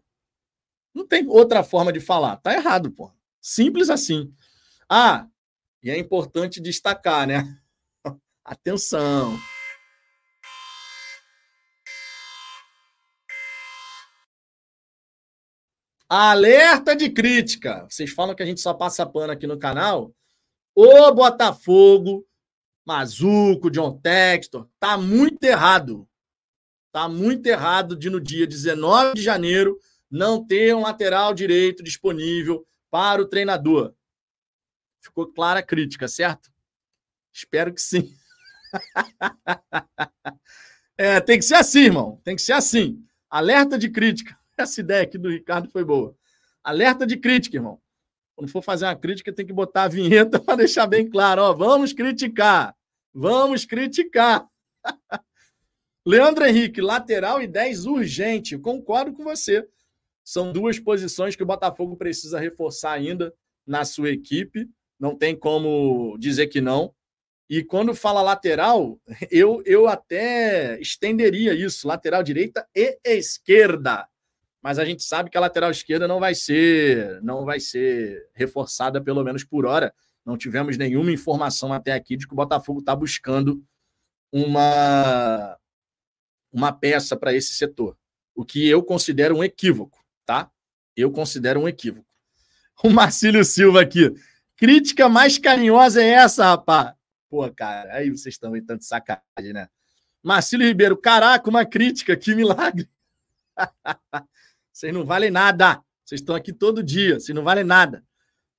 Não 0.94 1.08
tem 1.08 1.28
outra 1.28 1.64
forma 1.64 1.92
de 1.92 2.00
falar. 2.00 2.38
Tá 2.38 2.54
errado, 2.54 2.92
pô. 2.92 3.12
Simples 3.42 3.90
assim. 3.90 4.34
Ah, 4.88 5.28
e 5.84 5.92
é 5.92 5.98
importante 5.98 6.62
destacar, 6.62 7.28
né? 7.28 7.60
Atenção. 8.44 9.38
Alerta 16.08 16.96
de 16.96 17.10
crítica. 17.10 17.86
Vocês 17.90 18.12
falam 18.12 18.36
que 18.36 18.44
a 18.44 18.46
gente 18.46 18.62
só 18.62 18.74
passa 18.74 19.06
pano 19.06 19.34
aqui 19.34 19.46
no 19.46 19.60
canal. 19.60 20.16
O 20.76 21.12
Botafogo, 21.12 22.26
Mazuco, 22.86 23.70
John 23.70 24.00
Textor, 24.00 24.70
tá 24.80 24.98
muito 24.98 25.44
errado. 25.44 26.08
Tá 26.92 27.10
muito 27.10 27.48
errado 27.48 27.96
de 27.98 28.10
no 28.10 28.22
dia 28.22 28.46
19 28.46 29.16
de 29.16 29.24
janeiro 29.24 29.78
não 30.10 30.46
ter 30.46 30.76
um 30.76 30.82
lateral 30.82 31.34
direito 31.34 31.84
disponível 31.84 32.66
para 32.92 33.22
o 33.22 33.28
treinador. 33.28 33.94
Ficou 35.04 35.28
clara 35.28 35.60
a 35.60 35.64
crítica, 35.64 36.08
certo? 36.08 36.50
Espero 37.32 37.74
que 37.74 37.82
sim. 37.82 38.16
é, 40.98 41.20
tem 41.20 41.38
que 41.38 41.44
ser 41.44 41.56
assim, 41.56 41.82
irmão. 41.82 42.22
Tem 42.24 42.38
que 42.38 42.42
ser 42.42 42.54
assim. 42.54 43.04
Alerta 43.30 43.78
de 43.78 43.90
crítica. 43.90 44.38
Essa 44.58 44.80
ideia 44.80 45.04
aqui 45.04 45.18
do 45.18 45.30
Ricardo 45.30 45.70
foi 45.70 45.84
boa. 45.84 46.16
Alerta 46.64 47.06
de 47.06 47.18
crítica, 47.18 47.58
irmão. 47.58 47.82
Quando 48.34 48.50
for 48.50 48.64
fazer 48.64 48.86
uma 48.86 48.96
crítica, 48.96 49.34
tem 49.34 49.46
que 49.46 49.52
botar 49.52 49.84
a 49.84 49.88
vinheta 49.90 50.40
para 50.42 50.56
deixar 50.56 50.88
bem 50.88 51.10
claro. 51.10 51.42
Ó, 51.42 51.54
vamos 51.54 51.92
criticar. 51.92 52.74
Vamos 53.14 53.66
criticar. 53.66 54.48
Leandro 56.06 56.46
Henrique, 56.46 56.80
lateral 56.80 57.42
e 57.42 57.48
10 57.48 57.86
urgente. 57.88 58.58
Concordo 58.58 59.12
com 59.14 59.24
você. 59.24 59.68
São 60.24 60.54
duas 60.54 60.80
posições 60.80 61.36
que 61.36 61.44
o 61.44 61.46
Botafogo 61.46 61.98
precisa 61.98 62.40
reforçar 62.40 62.94
ainda 62.94 63.34
na 63.68 63.84
sua 63.84 64.10
equipe. 64.10 64.70
Não 65.04 65.18
tem 65.18 65.36
como 65.36 66.18
dizer 66.18 66.48
que 66.48 66.62
não. 66.62 66.94
E 67.50 67.62
quando 67.62 67.94
fala 67.94 68.22
lateral, 68.22 68.98
eu, 69.30 69.62
eu 69.66 69.88
até 69.88 70.80
estenderia 70.80 71.54
isso: 71.54 71.88
lateral 71.88 72.24
direita 72.24 72.66
e 72.74 72.98
esquerda 73.04 74.08
mas 74.64 74.80
a 74.80 74.86
gente 74.86 75.04
sabe 75.04 75.30
que 75.30 75.38
a 75.38 75.42
lateral 75.42 75.70
esquerda 75.70 76.08
não 76.08 76.22
vai 76.22 76.34
ser, 76.34 77.22
não 77.22 77.44
vai 77.44 77.60
ser 77.60 78.30
reforçada 78.34 79.02
pelo 79.02 79.22
menos 79.22 79.44
por 79.44 79.66
hora. 79.66 79.94
Não 80.26 80.38
tivemos 80.38 80.78
nenhuma 80.78 81.12
informação 81.12 81.74
até 81.74 81.92
aqui 81.92 82.16
de 82.16 82.26
que 82.26 82.32
o 82.32 82.38
Botafogo 82.38 82.80
está 82.80 82.96
buscando 82.96 83.62
uma 84.32 85.60
uma 86.50 86.72
peça 86.72 87.18
para 87.18 87.34
esse 87.34 87.54
setor, 87.56 87.98
o 88.36 88.46
que 88.46 88.70
eu 88.70 88.84
considero 88.84 89.36
um 89.36 89.44
equívoco, 89.44 90.00
tá? 90.24 90.50
Eu 90.96 91.12
considero 91.12 91.60
um 91.60 91.68
equívoco. 91.68 92.08
O 92.84 92.90
Marcílio 92.90 93.44
Silva 93.44 93.82
aqui. 93.82 94.14
Crítica 94.64 95.10
mais 95.10 95.38
carinhosa 95.38 96.02
é 96.02 96.08
essa, 96.08 96.46
rapaz. 96.46 96.94
Pô, 97.30 97.52
cara, 97.52 97.96
aí 97.96 98.10
vocês 98.10 98.36
estão 98.36 98.56
em 98.56 98.64
tanto 98.64 98.86
sacanagem, 98.86 99.52
né? 99.52 99.68
Marcílio 100.24 100.66
Ribeiro, 100.66 100.96
caraca, 100.96 101.50
uma 101.50 101.66
crítica, 101.66 102.16
que 102.16 102.34
milagre. 102.34 102.90
Vocês 104.72 104.94
não 104.94 105.04
valem 105.04 105.30
nada. 105.30 105.84
Vocês 106.06 106.22
estão 106.22 106.34
aqui 106.34 106.54
todo 106.54 106.82
dia. 106.82 107.20
Vocês 107.20 107.36
não 107.36 107.44
valem 107.44 107.66
nada. 107.66 108.06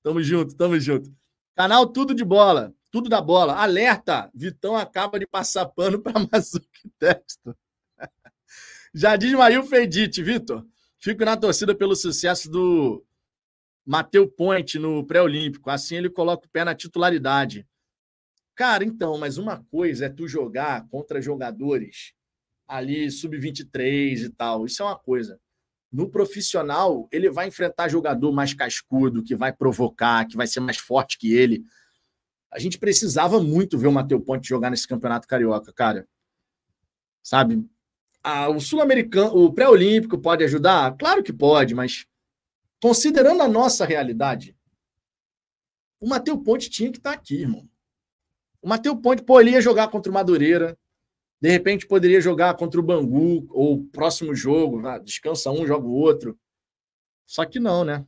Tamo 0.03 0.23
junto, 0.23 0.55
tamo 0.55 0.79
junto. 0.79 1.11
Canal 1.55 1.87
Tudo 1.87 2.15
de 2.15 2.23
Bola. 2.23 2.75
Tudo 2.91 3.09
da 3.09 3.23
bola. 3.23 3.55
Alerta! 3.55 4.31
Vitão 4.35 4.77
acaba 4.77 5.19
de 5.19 5.27
passar 5.27 5.65
pano 5.65 6.03
para 6.03 6.21
Mazuki 6.31 6.91
Texto. 6.99 7.57
Já 8.93 9.17
diz 9.17 9.33
Mail 9.33 9.65
Fedite, 9.65 10.23
Vitor. 10.23 10.67
Fico 10.99 11.25
na 11.25 11.35
torcida 11.35 11.75
pelo 11.75 11.97
sucesso 11.97 12.51
do 12.51 13.03
Mateu 13.85 14.27
Ponte 14.29 14.79
no 14.79 15.05
pré-olímpico. 15.05 15.71
Assim 15.71 15.97
ele 15.97 16.11
coloca 16.11 16.47
o 16.47 16.51
pé 16.51 16.65
na 16.65 16.75
titularidade. 16.75 17.67
Cara, 18.55 18.85
então, 18.85 19.19
mas 19.19 19.37
uma 19.37 19.63
coisa 19.65 20.07
é 20.07 20.09
tu 20.09 20.29
jogar 20.29 20.87
contra 20.89 21.21
jogadores 21.21 22.15
ali 22.67 23.11
sub-23 23.11 24.25
e 24.25 24.31
tal. 24.31 24.65
Isso 24.65 24.83
é 24.83 24.87
uma 24.87 24.99
coisa. 24.99 25.41
No 25.93 26.09
profissional, 26.09 27.09
ele 27.13 27.31
vai 27.31 27.49
enfrentar 27.49 27.89
jogador 27.89 28.33
mais 28.33 28.55
cascudo, 28.55 29.23
que 29.23 29.37
vai 29.37 29.53
provocar, 29.53 30.27
que 30.27 30.37
vai 30.37 30.47
ser 30.47 30.61
mais 30.61 30.79
forte 30.79 31.19
que 31.19 31.33
ele. 31.35 31.65
A 32.51 32.59
gente 32.59 32.79
precisava 32.79 33.41
muito 33.41 33.79
ver 33.79 33.89
o 33.89 33.93
Matheus 33.93 34.25
Ponte 34.25 34.49
jogar 34.49 34.71
nesse 34.71 34.89
campeonato 34.89 35.29
carioca, 35.29 35.73
cara. 35.73 36.09
Sabe? 37.23 37.65
Ah, 38.23 38.49
o 38.49 38.61
sul-americano, 38.61 39.37
o 39.37 39.53
pré-olímpico 39.53 40.19
pode 40.19 40.43
ajudar? 40.45 40.97
Claro 40.97 41.23
que 41.23 41.33
pode, 41.33 41.75
mas 41.75 42.07
considerando 42.85 43.43
a 43.43 43.49
nossa 43.49 43.87
realidade, 43.87 44.55
o 45.99 46.07
Matheus 46.07 46.43
Ponte 46.45 46.69
tinha 46.69 46.93
que 46.93 46.99
estar 46.99 47.13
aqui, 47.13 47.37
irmão. 47.37 47.67
O 48.61 48.69
Matheus 48.69 49.01
Ponte, 49.01 49.23
pô, 49.23 49.41
ele 49.41 49.53
ia 49.53 49.61
jogar 49.63 49.89
contra 49.89 50.11
o 50.11 50.15
Madureira, 50.15 50.79
de 51.41 51.49
repente 51.49 51.87
poderia 51.87 52.21
jogar 52.21 52.53
contra 52.59 52.79
o 52.79 52.83
Bangu, 52.83 53.47
ou 53.49 53.87
próximo 53.87 54.35
jogo, 54.35 54.83
descansa 55.03 55.51
um, 55.51 55.67
joga 55.67 55.87
o 55.87 55.95
outro. 55.95 56.39
Só 57.25 57.47
que 57.47 57.59
não, 57.59 57.85
né? 57.85 58.05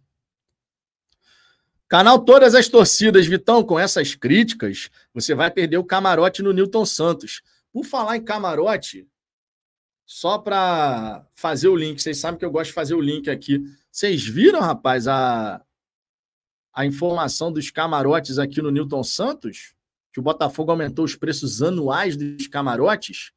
Canal 1.88 2.22
Todas 2.22 2.54
as 2.54 2.68
Torcidas, 2.68 3.26
Vitão, 3.26 3.64
com 3.64 3.80
essas 3.80 4.14
críticas, 4.14 4.90
você 5.14 5.34
vai 5.34 5.50
perder 5.50 5.78
o 5.78 5.84
camarote 5.84 6.42
no 6.42 6.52
Newton 6.52 6.84
Santos. 6.84 7.40
Por 7.72 7.86
falar 7.86 8.18
em 8.18 8.22
camarote, 8.22 9.08
só 10.04 10.38
para 10.38 11.26
fazer 11.34 11.68
o 11.68 11.74
link, 11.74 12.00
vocês 12.00 12.18
sabem 12.18 12.38
que 12.38 12.44
eu 12.44 12.50
gosto 12.50 12.68
de 12.68 12.74
fazer 12.74 12.94
o 12.94 13.00
link 13.00 13.30
aqui. 13.30 13.60
Vocês 13.96 14.26
viram, 14.26 14.60
rapaz, 14.60 15.08
a, 15.08 15.64
a 16.70 16.84
informação 16.84 17.50
dos 17.50 17.70
camarotes 17.70 18.38
aqui 18.38 18.60
no 18.60 18.70
Newton 18.70 19.02
Santos? 19.02 19.74
que 20.12 20.20
o 20.20 20.22
Botafogo 20.22 20.70
aumentou 20.70 21.02
os 21.02 21.16
preços 21.16 21.62
anuais 21.62 22.14
dos 22.14 22.46
camarotes. 22.46 23.32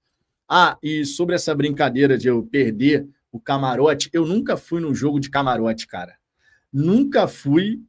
Ah, 0.49 0.77
e 0.83 1.05
sobre 1.05 1.35
essa 1.35 1.55
brincadeira 1.55 2.17
de 2.17 2.27
eu 2.27 2.43
perder 2.43 3.07
o 3.31 3.39
camarote, 3.39 4.09
eu 4.11 4.25
nunca 4.25 4.57
fui 4.57 4.81
num 4.81 4.93
jogo 4.93 5.17
de 5.17 5.29
camarote, 5.29 5.87
cara. 5.87 6.17
Nunca 6.71 7.25
fui 7.25 7.81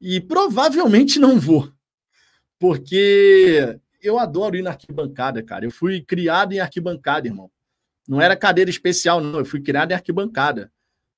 e 0.00 0.20
provavelmente 0.20 1.18
não 1.18 1.40
vou. 1.40 1.72
Porque 2.60 3.76
eu 4.00 4.20
adoro 4.20 4.56
ir 4.56 4.62
na 4.62 4.70
arquibancada, 4.70 5.42
cara. 5.42 5.64
Eu 5.64 5.70
fui 5.72 6.00
criado 6.00 6.52
em 6.52 6.60
arquibancada, 6.60 7.26
irmão. 7.26 7.50
Não 8.08 8.20
era 8.20 8.36
cadeira 8.36 8.70
especial, 8.70 9.20
não. 9.20 9.40
Eu 9.40 9.44
fui 9.44 9.60
criado 9.60 9.90
em 9.90 9.94
arquibancada. 9.94 10.72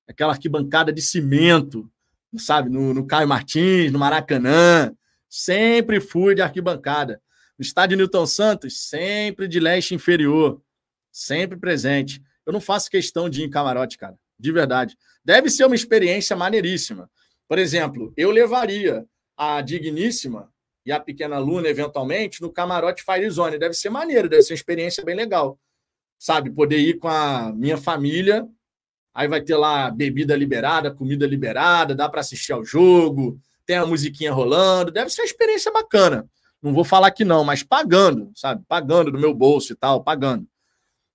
Aquela 0.08 0.32
arquibancada 0.32 0.92
de 0.92 1.00
cimento, 1.00 1.90
sabe? 2.36 2.68
No, 2.68 2.92
no 2.92 3.06
Caio 3.06 3.28
Martins, 3.28 3.92
no 3.92 3.98
Maracanã. 3.98 4.94
Sempre 5.28 6.00
fui 6.00 6.34
de 6.34 6.42
arquibancada. 6.42 7.20
No 7.58 7.62
estádio 7.62 7.96
Newton 7.96 8.26
Santos, 8.26 8.88
sempre 8.88 9.46
de 9.46 9.60
leste 9.60 9.94
inferior. 9.94 10.60
Sempre 11.12 11.58
presente. 11.58 12.22
Eu 12.46 12.52
não 12.52 12.60
faço 12.60 12.90
questão 12.90 13.28
de 13.28 13.42
ir 13.42 13.44
em 13.44 13.50
camarote, 13.50 13.98
cara. 13.98 14.16
De 14.38 14.50
verdade. 14.50 14.96
Deve 15.24 15.50
ser 15.50 15.64
uma 15.64 15.74
experiência 15.74 16.34
maneiríssima. 16.34 17.10
Por 17.46 17.58
exemplo, 17.58 18.12
eu 18.16 18.30
levaria 18.30 19.04
a 19.36 19.60
Digníssima 19.60 20.52
e 20.84 20.92
a 20.92 20.98
Pequena 20.98 21.38
Luna, 21.38 21.68
eventualmente, 21.68 22.40
no 22.40 22.52
camarote 22.52 23.02
Fire 23.02 23.28
Zone. 23.28 23.58
Deve 23.58 23.74
ser 23.74 23.90
maneiro, 23.90 24.28
deve 24.28 24.42
ser 24.42 24.52
uma 24.52 24.56
experiência 24.56 25.04
bem 25.04 25.14
legal. 25.14 25.58
Sabe, 26.18 26.50
poder 26.50 26.78
ir 26.78 26.98
com 26.98 27.08
a 27.08 27.52
minha 27.52 27.76
família, 27.76 28.46
aí 29.14 29.28
vai 29.28 29.40
ter 29.40 29.56
lá 29.56 29.90
bebida 29.90 30.36
liberada, 30.36 30.90
comida 30.90 31.26
liberada, 31.26 31.94
dá 31.94 32.08
para 32.08 32.20
assistir 32.20 32.52
ao 32.52 32.64
jogo, 32.64 33.38
tem 33.66 33.76
a 33.76 33.86
musiquinha 33.86 34.32
rolando, 34.32 34.90
deve 34.90 35.10
ser 35.10 35.22
uma 35.22 35.26
experiência 35.26 35.72
bacana. 35.72 36.28
Não 36.62 36.72
vou 36.74 36.84
falar 36.84 37.10
que 37.10 37.24
não, 37.24 37.44
mas 37.44 37.62
pagando, 37.62 38.30
sabe? 38.34 38.62
Pagando 38.68 39.10
do 39.10 39.18
meu 39.18 39.32
bolso 39.32 39.72
e 39.72 39.76
tal, 39.76 40.02
pagando. 40.02 40.46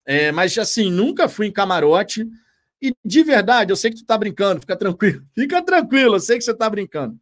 É, 0.05 0.31
mas 0.31 0.57
assim, 0.57 0.91
nunca 0.91 1.27
fui 1.27 1.47
em 1.47 1.51
camarote. 1.51 2.27
E 2.81 2.93
de 3.03 3.23
verdade, 3.23 3.71
eu 3.71 3.75
sei 3.75 3.91
que 3.91 3.97
tu 3.97 4.05
tá 4.05 4.17
brincando, 4.17 4.61
fica 4.61 4.75
tranquilo. 4.75 5.23
Fica 5.33 5.61
tranquilo, 5.61 6.15
eu 6.15 6.19
sei 6.19 6.37
que 6.37 6.43
você 6.43 6.53
tá 6.53 6.69
brincando. 6.69 7.17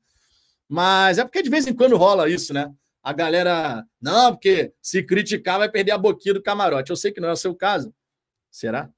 Mas 0.67 1.17
é 1.17 1.23
porque 1.23 1.43
de 1.43 1.49
vez 1.49 1.67
em 1.67 1.73
quando 1.73 1.97
rola 1.97 2.29
isso, 2.29 2.53
né? 2.53 2.71
A 3.01 3.11
galera, 3.11 3.85
não, 4.01 4.31
porque 4.31 4.73
se 4.81 5.03
criticar 5.03 5.59
vai 5.59 5.69
perder 5.69 5.91
a 5.91 5.97
boquinha 5.97 6.33
do 6.33 6.41
camarote. 6.41 6.89
Eu 6.89 6.95
sei 6.95 7.11
que 7.11 7.19
não 7.19 7.29
é 7.29 7.33
o 7.33 7.37
seu 7.37 7.53
caso. 7.53 7.93
Será? 8.49 8.89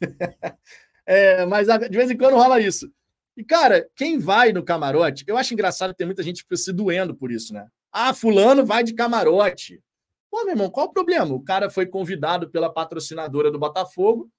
é, 1.06 1.44
mas 1.46 1.66
de 1.66 1.96
vez 1.96 2.10
em 2.10 2.16
quando 2.16 2.36
rola 2.36 2.60
isso. 2.60 2.90
E, 3.36 3.44
cara, 3.44 3.88
quem 3.96 4.18
vai 4.18 4.52
no 4.52 4.64
camarote, 4.64 5.24
eu 5.26 5.36
acho 5.36 5.52
engraçado 5.52 5.94
tem 5.94 6.06
muita 6.06 6.22
gente 6.22 6.44
se 6.54 6.72
doendo 6.72 7.14
por 7.14 7.32
isso, 7.32 7.52
né? 7.52 7.66
Ah, 7.92 8.14
fulano 8.14 8.64
vai 8.64 8.84
de 8.84 8.94
camarote. 8.94 9.82
Pô, 10.30 10.42
meu 10.44 10.50
irmão, 10.50 10.70
qual 10.70 10.86
o 10.86 10.92
problema? 10.92 11.34
O 11.34 11.42
cara 11.42 11.70
foi 11.70 11.86
convidado 11.86 12.50
pela 12.50 12.72
patrocinadora 12.72 13.50
do 13.50 13.58
Botafogo, 13.58 14.30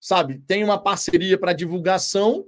sabe? 0.00 0.38
Tem 0.46 0.62
uma 0.62 0.78
parceria 0.78 1.38
para 1.38 1.52
divulgação 1.52 2.46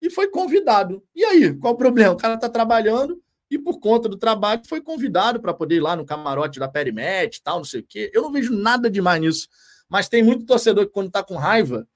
e 0.00 0.10
foi 0.10 0.28
convidado. 0.28 1.02
E 1.14 1.24
aí, 1.24 1.54
qual 1.54 1.74
o 1.74 1.76
problema? 1.76 2.14
O 2.14 2.16
cara 2.16 2.38
tá 2.38 2.48
trabalhando 2.48 3.22
e 3.50 3.58
por 3.58 3.78
conta 3.78 4.08
do 4.08 4.16
trabalho 4.16 4.62
foi 4.66 4.80
convidado 4.80 5.40
para 5.40 5.54
poder 5.54 5.76
ir 5.76 5.80
lá 5.80 5.96
no 5.96 6.04
camarote 6.04 6.58
da 6.58 6.68
Perimet, 6.68 7.42
tal, 7.42 7.58
não 7.58 7.64
sei 7.64 7.80
o 7.80 7.86
quê. 7.86 8.10
Eu 8.12 8.22
não 8.22 8.32
vejo 8.32 8.54
nada 8.54 8.90
demais 8.90 9.20
nisso. 9.20 9.48
Mas 9.88 10.08
tem 10.08 10.22
muito 10.22 10.46
torcedor 10.46 10.86
que 10.86 10.92
quando 10.92 11.10
tá 11.10 11.22
com 11.22 11.36
raiva, 11.36 11.86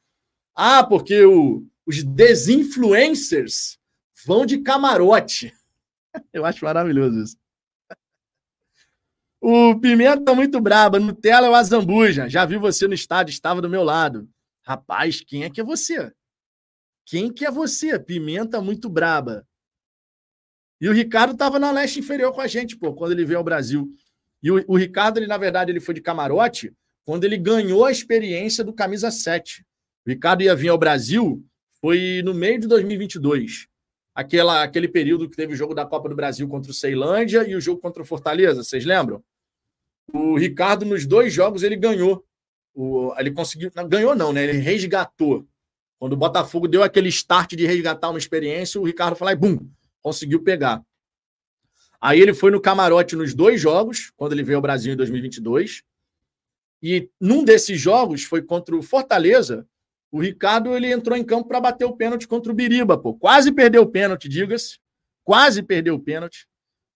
ah, 0.58 0.84
porque 0.84 1.24
o 1.24 1.64
os 1.88 2.04
desinfluencers 2.04 3.78
vão 4.26 4.44
de 4.44 4.58
camarote. 4.58 5.54
Eu 6.34 6.44
acho 6.44 6.62
maravilhoso 6.62 7.22
isso. 7.22 7.36
O 9.40 9.74
Pimenta 9.80 10.34
muito 10.34 10.60
braba. 10.60 11.00
Nutella 11.00 11.46
é 11.46 11.50
o 11.50 11.54
Azambuja. 11.54 12.28
Já 12.28 12.44
vi 12.44 12.58
você 12.58 12.86
no 12.86 12.92
estádio, 12.92 13.32
estava 13.32 13.62
do 13.62 13.70
meu 13.70 13.82
lado. 13.82 14.28
Rapaz, 14.62 15.22
quem 15.22 15.44
é 15.44 15.50
que 15.50 15.62
é 15.62 15.64
você? 15.64 16.12
Quem 17.06 17.32
que 17.32 17.46
é 17.46 17.50
você? 17.50 17.98
Pimenta 17.98 18.60
muito 18.60 18.90
braba. 18.90 19.48
E 20.78 20.90
o 20.90 20.92
Ricardo 20.92 21.32
estava 21.32 21.58
na 21.58 21.70
leste 21.70 22.00
inferior 22.00 22.34
com 22.34 22.42
a 22.42 22.46
gente, 22.46 22.76
pô, 22.76 22.92
quando 22.92 23.12
ele 23.12 23.24
veio 23.24 23.38
ao 23.38 23.44
Brasil. 23.44 23.90
E 24.42 24.50
o, 24.50 24.62
o, 24.68 24.76
Ricardo, 24.76 25.16
ele, 25.16 25.26
na 25.26 25.38
verdade, 25.38 25.72
ele 25.72 25.80
foi 25.80 25.94
de 25.94 26.02
camarote 26.02 26.70
quando 27.02 27.24
ele 27.24 27.38
ganhou 27.38 27.86
a 27.86 27.90
experiência 27.90 28.62
do 28.62 28.74
camisa 28.74 29.10
7. 29.10 29.64
O 30.08 30.10
Ricardo 30.10 30.40
ia 30.40 30.56
vir 30.56 30.70
ao 30.70 30.78
Brasil 30.78 31.44
foi 31.82 32.22
no 32.24 32.32
meio 32.32 32.58
de 32.58 32.66
2022. 32.66 33.68
Aquela, 34.14 34.62
aquele 34.62 34.88
período 34.88 35.28
que 35.28 35.36
teve 35.36 35.52
o 35.52 35.56
jogo 35.56 35.74
da 35.74 35.84
Copa 35.84 36.08
do 36.08 36.16
Brasil 36.16 36.48
contra 36.48 36.70
o 36.70 36.74
Ceilândia 36.74 37.46
e 37.46 37.54
o 37.54 37.60
jogo 37.60 37.78
contra 37.78 38.02
o 38.02 38.06
Fortaleza, 38.06 38.64
vocês 38.64 38.86
lembram? 38.86 39.22
O 40.10 40.38
Ricardo, 40.38 40.86
nos 40.86 41.04
dois 41.04 41.30
jogos, 41.30 41.62
ele 41.62 41.76
ganhou. 41.76 42.24
O, 42.74 43.12
ele 43.18 43.30
conseguiu. 43.30 43.70
Não, 43.76 43.86
ganhou, 43.86 44.14
não, 44.14 44.32
né? 44.32 44.44
Ele 44.44 44.56
resgatou. 44.56 45.46
Quando 45.98 46.14
o 46.14 46.16
Botafogo 46.16 46.66
deu 46.66 46.82
aquele 46.82 47.10
start 47.10 47.52
de 47.52 47.66
resgatar 47.66 48.08
uma 48.08 48.18
experiência, 48.18 48.80
o 48.80 48.84
Ricardo 48.84 49.14
falou 49.14 49.34
e 49.34 49.36
bum, 49.36 49.58
conseguiu 50.00 50.42
pegar. 50.42 50.82
Aí 52.00 52.18
ele 52.18 52.32
foi 52.32 52.50
no 52.50 52.62
camarote 52.62 53.14
nos 53.14 53.34
dois 53.34 53.60
jogos, 53.60 54.10
quando 54.16 54.32
ele 54.32 54.42
veio 54.42 54.56
ao 54.56 54.62
Brasil 54.62 54.90
em 54.90 54.96
2022. 54.96 55.82
E 56.82 57.10
num 57.20 57.44
desses 57.44 57.78
jogos 57.78 58.24
foi 58.24 58.40
contra 58.40 58.74
o 58.74 58.82
Fortaleza, 58.82 59.68
o 60.10 60.20
Ricardo 60.20 60.74
ele 60.74 60.90
entrou 60.90 61.16
em 61.16 61.24
campo 61.24 61.48
para 61.48 61.60
bater 61.60 61.84
o 61.84 61.96
pênalti 61.96 62.26
contra 62.26 62.50
o 62.50 62.54
Biriba, 62.54 62.96
pô. 62.96 63.14
Quase 63.14 63.52
perdeu 63.52 63.82
o 63.82 63.90
pênalti, 63.90 64.28
diga-se. 64.28 64.78
Quase 65.22 65.62
perdeu 65.62 65.94
o 65.94 66.00
pênalti. 66.00 66.46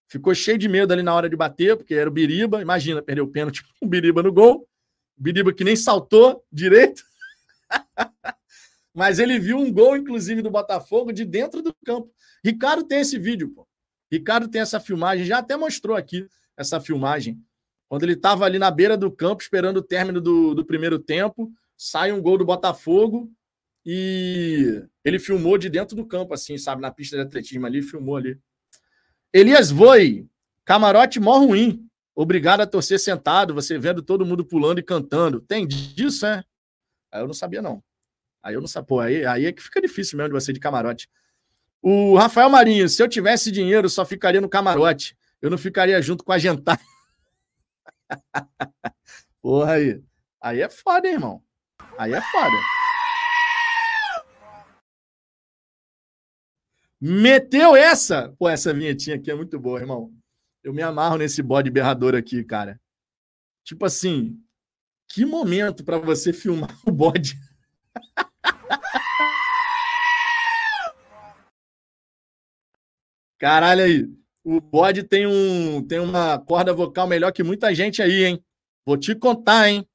Ficou 0.09 0.35
cheio 0.35 0.57
de 0.57 0.69
medo 0.69 0.93
ali 0.93 1.03
na 1.03 1.15
hora 1.15 1.29
de 1.29 1.37
bater, 1.37 1.77
porque 1.77 1.95
era 1.95 2.09
o 2.09 2.13
Biriba. 2.13 2.63
Imagina, 2.63 3.03
perdeu 3.03 3.25
o 3.25 3.29
pênalti 3.29 3.63
o 3.81 3.87
Biriba 3.87 4.23
no 4.23 4.33
gol. 4.33 4.67
O 5.19 5.23
Biriba 5.23 5.53
que 5.53 5.65
nem 5.65 5.77
saltou 5.77 6.45
direito. 6.51 7.03
Mas 8.95 9.19
ele 9.19 9.39
viu 9.39 9.59
um 9.59 9.73
gol, 9.73 9.97
inclusive, 9.97 10.43
do 10.43 10.51
Botafogo 10.51 11.13
de 11.13 11.25
dentro 11.25 11.63
do 11.63 11.75
campo. 11.85 12.11
Ricardo 12.45 12.85
tem 12.85 13.01
esse 13.01 13.19
vídeo, 13.19 13.51
pô. 13.51 13.67
Ricardo 14.11 14.49
tem 14.49 14.61
essa 14.61 14.79
filmagem, 14.79 15.25
já 15.25 15.39
até 15.39 15.57
mostrou 15.57 15.97
aqui 15.97 16.27
essa 16.57 16.79
filmagem. 16.81 17.39
Quando 17.89 18.03
ele 18.03 18.13
estava 18.13 18.45
ali 18.45 18.59
na 18.59 18.71
beira 18.71 18.97
do 18.97 19.11
campo, 19.11 19.43
esperando 19.43 19.79
o 19.79 19.83
término 19.83 20.21
do, 20.21 20.55
do 20.55 20.65
primeiro 20.65 20.99
tempo, 20.99 21.51
sai 21.83 22.13
um 22.13 22.23
gol 22.23 22.39
do 22.39 22.45
Botafogo 22.45 23.29
e 23.85 24.85
ele 25.05 25.19
filmou 25.19 25.59
de 25.59 25.69
dentro 25.69 25.97
do 25.97 26.07
campo, 26.07 26.33
assim, 26.33 26.57
sabe, 26.57 26.81
na 26.81 26.93
pista 26.93 27.17
de 27.17 27.23
atletismo 27.23 27.67
ali, 27.67 27.83
filmou 27.83 28.17
ali. 28.17 28.39
Elias 29.33 29.73
Voi, 29.73 30.29
camarote 30.65 31.19
mó 31.19 31.39
ruim. 31.39 31.85
Obrigado 32.15 32.61
a 32.61 32.67
torcer 32.69 33.01
sentado, 33.01 33.53
você 33.53 33.79
vendo 33.79 34.01
todo 34.01 34.25
mundo 34.25 34.45
pulando 34.45 34.79
e 34.79 34.83
cantando. 34.83 35.41
Tem 35.41 35.67
disso, 35.67 36.25
é? 36.25 36.45
Aí 37.11 37.21
eu 37.21 37.27
não 37.27 37.35
sabia, 37.35 37.61
não. 37.61 37.83
Aí 38.41 38.55
eu 38.55 38.61
não 38.61 38.69
sabia. 38.69 38.87
Pô, 38.87 39.01
aí, 39.01 39.27
aí 39.27 39.47
é 39.47 39.53
que 39.53 39.61
fica 39.63 39.81
difícil 39.81 40.17
mesmo 40.17 40.29
de 40.29 40.41
você 40.41 40.53
de 40.53 40.61
camarote. 40.61 41.11
O 41.83 42.17
Rafael 42.17 42.49
Marinho, 42.49 42.89
se 42.89 43.03
eu 43.03 43.09
tivesse 43.09 43.51
dinheiro, 43.51 43.89
só 43.89 44.05
ficaria 44.05 44.41
no 44.41 44.49
camarote. 44.49 45.17
Eu 45.41 45.51
não 45.51 45.59
ficaria 45.59 46.01
junto 46.01 46.23
com 46.23 46.31
a 46.31 46.39
gentalha. 46.39 46.79
Porra 49.43 49.73
aí. 49.73 50.01
Aí 50.41 50.61
é 50.61 50.69
foda, 50.69 51.09
hein, 51.09 51.15
irmão. 51.15 51.43
Aí 51.99 52.13
é 52.13 52.21
foda. 52.21 52.57
Meteu 57.01 57.75
essa! 57.75 58.33
Pô, 58.39 58.49
essa 58.49 58.73
vinhetinha 58.73 59.17
aqui 59.17 59.31
é 59.31 59.35
muito 59.35 59.59
boa, 59.59 59.81
irmão. 59.81 60.13
Eu 60.63 60.73
me 60.73 60.83
amarro 60.83 61.17
nesse 61.17 61.43
bode 61.43 61.71
berrador 61.71 62.15
aqui, 62.15 62.45
cara. 62.45 62.81
Tipo 63.65 63.85
assim, 63.85 64.41
que 65.09 65.25
momento 65.25 65.85
para 65.85 65.99
você 65.99 66.33
filmar 66.33 66.71
o 66.87 66.93
bode. 66.93 67.35
Caralho 73.39 73.83
aí. 73.83 74.09
O 74.45 74.61
bode 74.61 75.03
tem, 75.03 75.27
um, 75.27 75.85
tem 75.87 75.99
uma 75.99 76.39
corda 76.39 76.73
vocal 76.73 77.07
melhor 77.07 77.33
que 77.33 77.43
muita 77.43 77.75
gente 77.75 78.01
aí, 78.01 78.25
hein? 78.25 78.45
Vou 78.87 78.97
te 78.97 79.15
contar, 79.15 79.69
hein? 79.69 79.87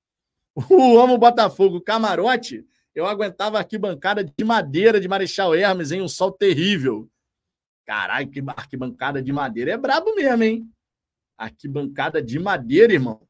O 0.69 0.99
Amo 0.99 1.19
Botafogo 1.19 1.79
Camarote, 1.79 2.65
eu 2.95 3.05
aguentava 3.05 3.59
arquibancada 3.59 4.23
de 4.23 4.43
madeira 4.43 4.99
de 4.99 5.07
Marechal 5.07 5.53
Hermes, 5.53 5.91
em 5.91 6.01
um 6.01 6.07
sol 6.07 6.31
terrível. 6.31 7.07
Caralho, 7.85 8.27
que 8.27 8.43
arquibancada 8.47 9.21
de 9.21 9.31
madeira 9.31 9.71
é 9.73 9.77
brabo 9.77 10.15
mesmo, 10.15 10.43
hein? 10.43 10.67
Arquibancada 11.37 12.23
de 12.23 12.39
madeira, 12.39 12.91
irmão. 12.91 13.21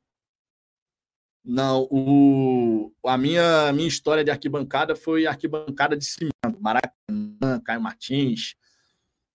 Não, 1.43 1.85
o, 1.91 2.93
a 3.05 3.17
minha, 3.17 3.73
minha 3.73 3.87
história 3.87 4.23
de 4.23 4.31
arquibancada 4.31 4.95
foi 4.95 5.27
arquibancada 5.27 5.97
de 5.97 6.05
cimento. 6.05 6.61
Maracanã, 6.61 7.59
Caio 7.63 7.81
Martins, 7.81 8.55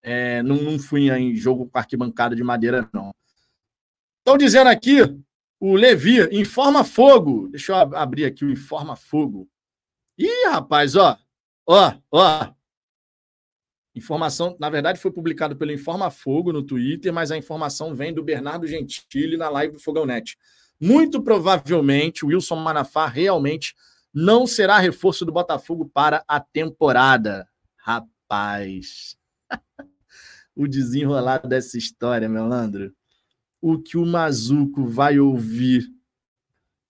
é, 0.03 0.43
não, 0.43 0.57
não 0.57 0.79
fui 0.79 1.11
em 1.11 1.35
jogo 1.35 1.69
com 1.69 1.79
arquibancada 1.79 2.35
de 2.35 2.43
madeira, 2.43 2.89
não. 2.93 3.11
Estão 4.21 4.39
dizendo 4.39 4.69
aqui, 4.69 4.99
o 5.65 5.77
Levi, 5.77 6.19
informa 6.33 6.83
fogo. 6.83 7.47
Deixa 7.47 7.71
eu 7.71 7.77
abrir 7.97 8.25
aqui 8.25 8.45
o 8.45 8.51
informa 8.51 8.97
fogo. 8.97 9.49
Ih, 10.19 10.49
rapaz, 10.51 10.97
ó. 10.97 11.17
Ó, 11.65 11.95
ó. 12.11 12.53
Informação, 13.95 14.57
na 14.59 14.69
verdade, 14.69 14.99
foi 14.99 15.13
publicado 15.13 15.55
pelo 15.55 15.71
Informa 15.71 16.11
Fogo 16.11 16.53
no 16.53 16.65
Twitter, 16.65 17.13
mas 17.13 17.31
a 17.31 17.37
informação 17.37 17.95
vem 17.95 18.13
do 18.13 18.25
Bernardo 18.25 18.67
Gentili 18.67 19.37
na 19.37 19.49
live 19.51 19.75
do 19.75 19.79
Fogão 19.79 20.05
Net. 20.05 20.37
Muito 20.81 21.23
provavelmente, 21.23 22.25
o 22.25 22.29
Wilson 22.29 22.57
Manafá 22.57 23.07
realmente 23.07 23.77
não 24.13 24.49
será 24.49 24.81
reforço 24.81 25.25
do 25.25 25.31
Botafogo 25.31 25.89
para 25.95 26.25
a 26.27 26.41
temporada. 26.41 27.47
Rapaz. 27.77 29.17
o 30.57 30.67
desenrolar 30.67 31.47
dessa 31.47 31.79
história, 31.79 32.29
Melandro. 32.29 32.93
O 33.63 33.79
que 33.79 33.97
o 33.97 34.05
Mazuco 34.05 34.85
vai 34.85 35.19
ouvir. 35.19 35.89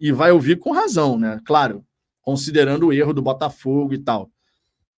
E 0.00 0.10
vai 0.10 0.32
ouvir 0.32 0.58
com 0.58 0.72
razão, 0.72 1.16
né? 1.16 1.40
Claro, 1.44 1.86
considerando 2.20 2.88
o 2.88 2.92
erro 2.92 3.12
do 3.12 3.22
Botafogo 3.22 3.94
e 3.94 3.98
tal. 3.98 4.28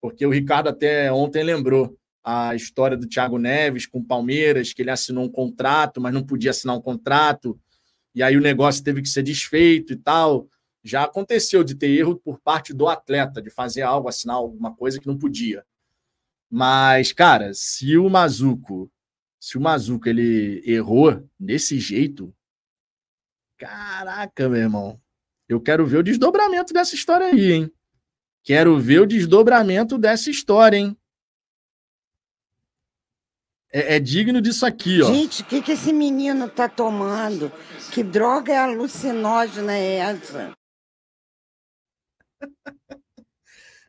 Porque 0.00 0.24
o 0.24 0.30
Ricardo 0.30 0.68
até 0.68 1.12
ontem 1.12 1.42
lembrou 1.42 1.98
a 2.22 2.54
história 2.54 2.96
do 2.96 3.06
Thiago 3.06 3.38
Neves 3.38 3.86
com 3.86 3.98
o 3.98 4.04
Palmeiras, 4.04 4.72
que 4.72 4.80
ele 4.80 4.90
assinou 4.90 5.24
um 5.24 5.30
contrato, 5.30 6.00
mas 6.00 6.14
não 6.14 6.22
podia 6.22 6.52
assinar 6.52 6.74
um 6.74 6.80
contrato, 6.80 7.60
e 8.14 8.22
aí 8.22 8.36
o 8.36 8.40
negócio 8.40 8.82
teve 8.82 9.02
que 9.02 9.08
ser 9.08 9.22
desfeito 9.22 9.92
e 9.92 9.96
tal. 9.96 10.48
Já 10.82 11.04
aconteceu 11.04 11.64
de 11.64 11.74
ter 11.74 11.88
erro 11.88 12.16
por 12.16 12.38
parte 12.40 12.72
do 12.72 12.88
atleta, 12.88 13.42
de 13.42 13.50
fazer 13.50 13.82
algo, 13.82 14.08
assinar 14.08 14.36
alguma 14.36 14.74
coisa 14.74 15.00
que 15.00 15.06
não 15.06 15.18
podia. 15.18 15.64
Mas, 16.50 17.12
cara, 17.12 17.50
se 17.52 17.96
o 17.98 18.08
Mazuco, 18.08 18.90
se 19.44 19.58
o 19.58 19.60
Mazuco 19.60 20.08
ele 20.08 20.62
errou 20.64 21.22
desse 21.38 21.78
jeito, 21.78 22.34
caraca, 23.58 24.48
meu 24.48 24.58
irmão, 24.58 24.98
eu 25.46 25.60
quero 25.60 25.86
ver 25.86 25.98
o 25.98 26.02
desdobramento 26.02 26.72
dessa 26.72 26.94
história 26.94 27.26
aí, 27.26 27.52
hein? 27.52 27.70
Quero 28.42 28.80
ver 28.80 29.02
o 29.02 29.06
desdobramento 29.06 29.98
dessa 29.98 30.30
história, 30.30 30.78
hein? 30.78 30.96
É, 33.70 33.96
é 33.96 34.00
digno 34.00 34.40
disso 34.40 34.64
aqui, 34.64 35.02
ó. 35.02 35.12
Gente, 35.12 35.42
o 35.42 35.44
que, 35.44 35.60
que 35.60 35.72
esse 35.72 35.92
menino 35.92 36.48
tá 36.48 36.66
tomando? 36.66 37.52
Que 37.92 38.02
droga 38.02 38.62
alucinógena 38.62 39.76
é 39.76 39.96
essa? 39.96 40.52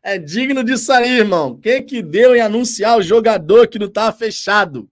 É 0.07 0.19
digno 0.19 0.63
disso 0.63 0.93
aí, 0.93 1.17
irmão. 1.17 1.59
Quem 1.59 1.83
que 1.83 1.99
deu 2.03 2.35
em 2.35 2.39
anunciar 2.39 2.95
o 2.95 3.01
jogador 3.01 3.67
que 3.67 3.79
não 3.79 3.87
estava 3.87 4.15
fechado? 4.15 4.87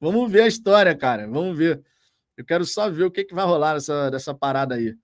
Vamos 0.00 0.30
ver 0.30 0.42
a 0.42 0.46
história, 0.46 0.94
cara. 0.94 1.26
Vamos 1.26 1.56
ver. 1.56 1.82
Eu 2.36 2.44
quero 2.44 2.64
só 2.64 2.90
ver 2.90 3.04
o 3.04 3.10
que, 3.10 3.24
que 3.24 3.34
vai 3.34 3.44
rolar 3.44 3.74
nessa, 3.74 4.10
dessa 4.10 4.34
parada 4.34 4.74
aí. 4.74 4.94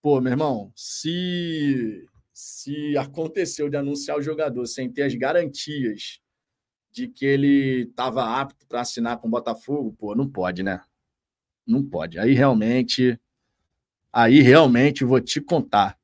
Pô, 0.00 0.20
meu 0.20 0.32
irmão, 0.32 0.72
se, 0.74 2.06
se 2.32 2.96
aconteceu 2.96 3.68
de 3.68 3.76
anunciar 3.76 4.16
o 4.16 4.22
jogador 4.22 4.64
sem 4.66 4.90
ter 4.90 5.02
as 5.02 5.14
garantias 5.14 6.20
de 6.90 7.06
que 7.06 7.26
ele 7.26 7.82
estava 7.82 8.40
apto 8.40 8.66
para 8.66 8.80
assinar 8.80 9.18
com 9.18 9.28
o 9.28 9.30
Botafogo, 9.30 9.94
pô, 9.98 10.14
não 10.14 10.28
pode, 10.28 10.62
né? 10.62 10.80
Não 11.66 11.84
pode. 11.84 12.18
Aí 12.18 12.32
realmente. 12.32 13.18
Aí 14.12 14.40
realmente 14.40 15.04
vou 15.04 15.20
te 15.20 15.40
contar. 15.40 15.99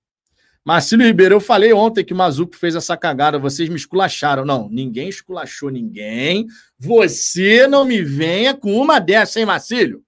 Marcílio 0.66 1.06
Ribeiro, 1.06 1.36
eu 1.36 1.40
falei 1.40 1.72
ontem 1.72 2.04
que 2.04 2.12
o 2.12 2.16
Mazuco 2.16 2.56
fez 2.56 2.74
essa 2.74 2.96
cagada, 2.96 3.38
vocês 3.38 3.68
me 3.68 3.76
esculacharam. 3.76 4.44
Não, 4.44 4.68
ninguém 4.68 5.08
esculachou 5.08 5.70
ninguém. 5.70 6.48
Você 6.76 7.68
não 7.68 7.84
me 7.84 8.02
venha 8.02 8.52
com 8.52 8.74
uma 8.74 8.98
dessa, 8.98 9.38
hein, 9.38 9.46
Marcílio? 9.46 10.04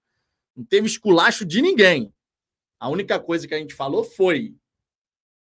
Não 0.53 0.65
teve 0.65 0.85
esculacho 0.85 1.45
de 1.45 1.61
ninguém. 1.61 2.13
A 2.77 2.89
única 2.89 3.17
coisa 3.17 3.47
que 3.47 3.53
a 3.53 3.57
gente 3.57 3.73
falou 3.73 4.03
foi: 4.03 4.53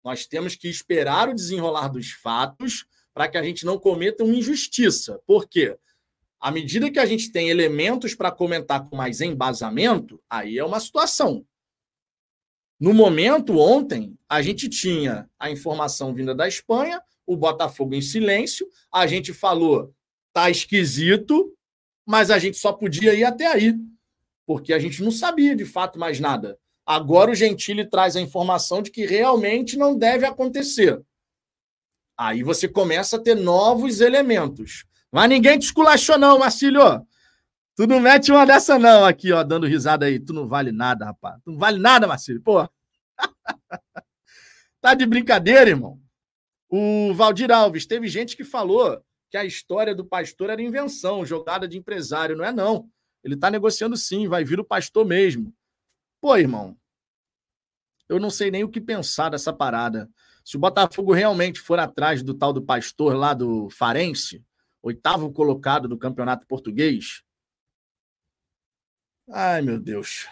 nós 0.04 0.26
temos 0.26 0.56
que 0.56 0.68
esperar 0.68 1.30
o 1.30 1.36
desenrolar 1.36 1.90
dos 1.90 2.10
fatos 2.10 2.84
para 3.14 3.28
que 3.28 3.38
a 3.38 3.44
gente 3.44 3.68
não 3.68 3.78
cometa 3.78 4.24
uma 4.24 4.34
injustiça. 4.34 5.20
Por 5.28 5.48
quê? 5.48 5.78
À 6.40 6.50
medida 6.50 6.90
que 6.90 6.98
a 6.98 7.06
gente 7.06 7.32
tem 7.32 7.50
elementos 7.50 8.16
para 8.16 8.32
comentar 8.32 8.90
com 8.90 8.96
mais 8.96 9.22
embasamento, 9.22 10.20
aí 10.28 10.58
é 10.58 10.66
uma 10.66 10.80
situação. 10.80 11.46
No 12.84 12.94
momento, 12.94 13.58
ontem, 13.60 14.14
a 14.28 14.42
gente 14.42 14.68
tinha 14.68 15.30
a 15.40 15.50
informação 15.50 16.14
vinda 16.14 16.36
da 16.36 16.50
Espanha, 16.50 17.02
o 17.26 17.38
Botafogo 17.38 17.96
em 17.96 18.02
silêncio, 18.02 18.68
a 18.92 19.08
gente 19.08 19.32
falou, 19.32 19.96
tá 20.34 20.50
esquisito, 20.50 21.56
mas 22.06 22.30
a 22.30 22.38
gente 22.38 22.58
só 22.58 22.74
podia 22.74 23.14
ir 23.14 23.24
até 23.24 23.48
aí, 23.48 23.74
porque 24.46 24.74
a 24.74 24.80
gente 24.80 25.02
não 25.02 25.12
sabia 25.12 25.56
de 25.56 25.64
fato 25.64 25.98
mais 25.98 26.20
nada. 26.20 26.60
Agora 26.86 27.32
o 27.32 27.36
Gentili 27.36 27.90
traz 27.90 28.18
a 28.18 28.22
informação 28.22 28.82
de 28.82 28.92
que 28.92 29.06
realmente 29.06 29.78
não 29.78 29.98
deve 29.98 30.26
acontecer. 30.26 31.02
Aí 32.18 32.44
você 32.44 32.68
começa 32.68 33.16
a 33.16 33.22
ter 33.22 33.36
novos 33.36 34.02
elementos. 34.02 34.84
Mas 35.10 35.30
ninguém 35.30 35.58
te 35.58 35.68
esculachou, 35.68 36.18
não, 36.18 36.38
Marcílio. 36.38 37.08
Tu 37.76 37.88
não 37.88 38.00
mete 38.00 38.32
uma 38.32 38.46
dessa, 38.46 38.78
não, 38.78 39.04
aqui, 39.04 39.32
ó, 39.32 39.44
dando 39.44 39.66
risada 39.66 40.06
aí. 40.06 40.20
Tu 40.20 40.32
não 40.32 40.48
vale 40.48 40.72
nada, 40.72 41.06
rapaz. 41.06 41.42
Tu 41.44 41.52
não 41.52 41.58
vale 41.58 41.80
nada, 41.80 42.08
Marcílio. 42.08 42.42
Pô. 42.42 42.70
tá 44.80 44.94
de 44.94 45.06
brincadeira, 45.06 45.70
irmão. 45.70 46.00
O 46.70 47.14
Valdir 47.14 47.52
Alves, 47.52 47.86
teve 47.86 48.08
gente 48.08 48.38
que 48.38 48.44
falou 48.44 49.04
que 49.30 49.38
a 49.38 49.46
história 49.46 49.96
do 49.96 50.06
pastor 50.06 50.52
era 50.52 50.62
invenção, 50.62 51.26
jogada 51.26 51.68
de 51.68 51.78
empresário. 51.78 52.36
Não 52.36 52.46
é, 52.46 52.52
não. 52.52 52.88
Ele 53.24 53.36
tá 53.36 53.50
negociando 53.50 53.98
sim, 53.98 54.28
vai 54.28 54.44
vir 54.44 54.60
o 54.60 54.66
pastor 54.66 55.06
mesmo. 55.06 55.54
Pô, 56.22 56.38
irmão, 56.38 56.78
eu 58.08 58.20
não 58.20 58.30
sei 58.30 58.52
nem 58.52 58.64
o 58.64 58.70
que 58.70 58.80
pensar 58.80 59.30
dessa 59.30 59.52
parada. 59.52 60.10
Se 60.46 60.58
o 60.58 60.60
Botafogo 60.60 61.14
realmente 61.14 61.60
for 61.60 61.80
atrás 61.80 62.22
do 62.22 62.34
tal 62.34 62.54
do 62.54 62.62
pastor 62.62 63.16
lá 63.16 63.34
do 63.34 63.70
Farense, 63.70 64.44
oitavo 64.82 65.32
colocado 65.32 65.88
do 65.88 65.98
campeonato 65.98 66.46
português, 66.46 67.24
Ai, 69.30 69.62
meu 69.62 69.80
Deus. 69.80 70.28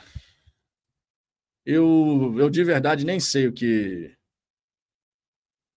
Eu, 1.66 2.36
eu 2.38 2.50
de 2.50 2.64
verdade 2.64 3.06
nem 3.06 3.20
sei 3.20 3.48
o 3.48 3.54
que 3.54 4.16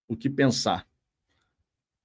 o 0.08 0.16
que 0.16 0.28
pensar. 0.28 0.86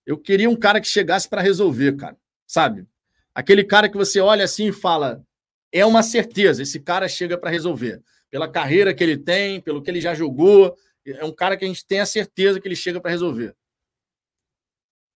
Eu 0.06 0.18
queria 0.18 0.49
um 0.49 0.56
cara 0.56 0.81
que 0.81 0.88
chegasse 0.88 1.27
para 1.27 1.41
resolver, 1.41 1.95
cara. 1.95 2.18
Sabe? 2.45 2.88
Aquele 3.34 3.64
cara 3.64 3.90
que 3.90 3.98
você 3.98 4.19
olha 4.19 4.44
assim 4.44 4.69
e 4.69 4.73
fala: 4.73 5.23
é 5.72 5.86
uma 5.86 6.03
certeza, 6.03 6.64
esse 6.64 6.80
cara 6.80 7.07
chega 7.07 7.38
para 7.38 7.49
resolver. 7.49 8.02
Pela 8.30 8.52
carreira 8.52 8.94
que 8.94 9.03
ele 9.03 9.18
tem, 9.18 9.61
pelo 9.61 9.81
que 9.81 9.90
ele 9.90 10.02
já 10.02 10.14
jogou, 10.14 10.76
é 11.06 11.26
um 11.26 11.34
cara 11.34 11.57
que 11.57 11.65
a 11.65 11.68
gente 11.68 11.86
tem 11.86 11.99
a 11.99 12.06
certeza 12.06 12.60
que 12.60 12.68
ele 12.68 12.76
chega 12.76 13.02
para 13.02 13.11
resolver. 13.11 13.56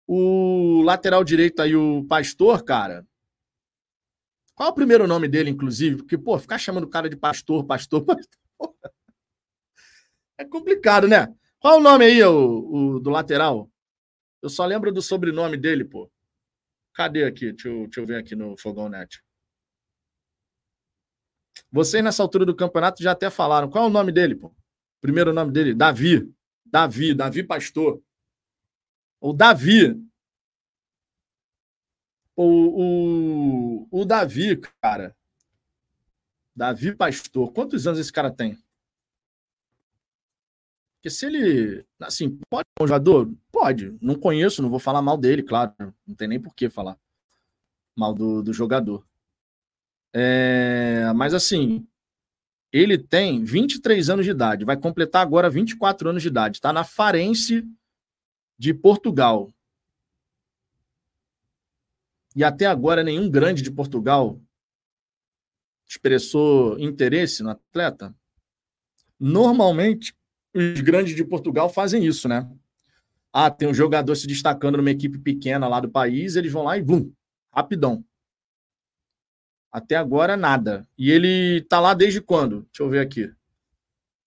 O 0.07 0.81
lateral 0.83 1.23
direito 1.23 1.61
aí, 1.61 1.75
o 1.75 2.03
Pastor, 2.05 2.63
cara, 2.63 3.05
qual 4.55 4.69
é 4.69 4.71
o 4.71 4.75
primeiro 4.75 5.07
nome 5.07 5.27
dele, 5.27 5.49
inclusive? 5.49 5.97
Porque, 5.97 6.17
pô, 6.17 6.37
ficar 6.37 6.57
chamando 6.57 6.83
o 6.83 6.89
cara 6.89 7.09
de 7.09 7.15
pastor, 7.15 7.65
pastor, 7.65 8.03
pastor. 8.05 8.75
É 10.37 10.45
complicado, 10.45 11.07
né? 11.07 11.33
Qual 11.59 11.79
o 11.79 11.81
nome 11.81 12.05
aí, 12.05 12.23
o, 12.23 12.95
o, 12.95 12.99
do 12.99 13.09
lateral? 13.09 13.69
Eu 14.41 14.49
só 14.49 14.65
lembro 14.65 14.91
do 14.91 15.01
sobrenome 15.01 15.57
dele, 15.57 15.85
pô. 15.85 16.11
Cadê 16.93 17.23
aqui? 17.23 17.51
Deixa 17.51 17.69
eu, 17.69 17.83
deixa 17.85 18.01
eu 18.01 18.05
ver 18.05 18.17
aqui 18.17 18.35
no 18.35 18.57
Fogão 18.57 18.89
Net. 18.89 19.23
Vocês, 21.71 22.03
nessa 22.03 22.21
altura 22.21 22.45
do 22.45 22.55
campeonato, 22.55 23.01
já 23.01 23.11
até 23.11 23.29
falaram. 23.29 23.69
Qual 23.69 23.85
é 23.85 23.87
o 23.87 23.91
nome 23.91 24.11
dele, 24.11 24.35
pô? 24.35 24.53
Primeiro 25.01 25.33
nome 25.33 25.51
dele? 25.51 25.73
Davi. 25.73 26.31
Davi, 26.65 27.13
Davi 27.13 27.43
Pastor. 27.43 28.01
O 29.19 29.33
Davi 29.33 29.99
O, 32.35 33.85
o, 33.91 34.01
o 34.01 34.05
Davi, 34.05 34.57
cara. 34.81 35.15
Davi 36.55 36.95
Pastor. 36.95 37.51
Quantos 37.51 37.87
anos 37.87 37.99
esse 37.99 38.11
cara 38.11 38.31
tem? 38.31 38.57
Porque 40.95 41.09
se 41.09 41.25
ele. 41.25 41.85
Assim, 41.99 42.39
pode 42.49 42.67
ser 42.77 42.83
um 42.83 42.87
jogador? 42.87 43.31
Pode. 43.51 43.97
Não 44.01 44.15
conheço, 44.15 44.61
não 44.61 44.69
vou 44.69 44.79
falar 44.79 45.01
mal 45.01 45.17
dele, 45.17 45.43
claro. 45.43 45.73
Não 46.07 46.15
tem 46.15 46.27
nem 46.27 46.39
por 46.39 46.55
que 46.55 46.69
falar 46.69 46.97
mal 47.95 48.13
do, 48.13 48.41
do 48.41 48.53
jogador. 48.53 49.05
É, 50.13 51.11
mas 51.15 51.33
assim, 51.33 51.87
ele 52.71 52.97
tem 52.97 53.43
23 53.43 54.09
anos 54.09 54.25
de 54.25 54.31
idade, 54.31 54.65
vai 54.65 54.77
completar 54.77 55.21
agora 55.21 55.49
24 55.49 56.09
anos 56.09 56.21
de 56.21 56.27
idade. 56.27 56.57
Está 56.57 56.71
na 56.71 56.83
Farense 56.83 57.67
de 58.57 58.73
Portugal. 58.73 59.51
E 62.35 62.43
até 62.43 62.65
agora 62.65 63.03
nenhum 63.03 63.29
grande 63.29 63.61
de 63.61 63.71
Portugal 63.71 64.41
expressou 65.87 66.79
interesse 66.79 67.43
no 67.43 67.49
atleta. 67.49 68.15
Normalmente, 69.19 70.15
os 70.53 70.81
grandes 70.81 71.15
de 71.15 71.23
Portugal 71.23 71.69
fazem 71.69 72.05
isso, 72.05 72.27
né? 72.27 72.49
Ah, 73.31 73.49
tem 73.49 73.67
um 73.67 73.73
jogador 73.73 74.15
se 74.15 74.27
destacando 74.27 74.77
numa 74.77 74.91
equipe 74.91 75.17
pequena 75.17 75.67
lá 75.67 75.79
do 75.79 75.89
país, 75.89 76.35
eles 76.35 76.51
vão 76.51 76.63
lá 76.63 76.77
e 76.77 76.81
bum, 76.81 77.11
rapidão. 77.51 78.03
Até 79.71 79.95
agora, 79.95 80.37
nada. 80.37 80.87
E 80.95 81.09
ele 81.09 81.61
tá 81.61 81.79
lá 81.79 81.95
desde 81.95 82.21
quando? 82.21 82.61
Deixa 82.63 82.83
eu 82.83 82.89
ver 82.89 82.99
aqui. 82.99 83.33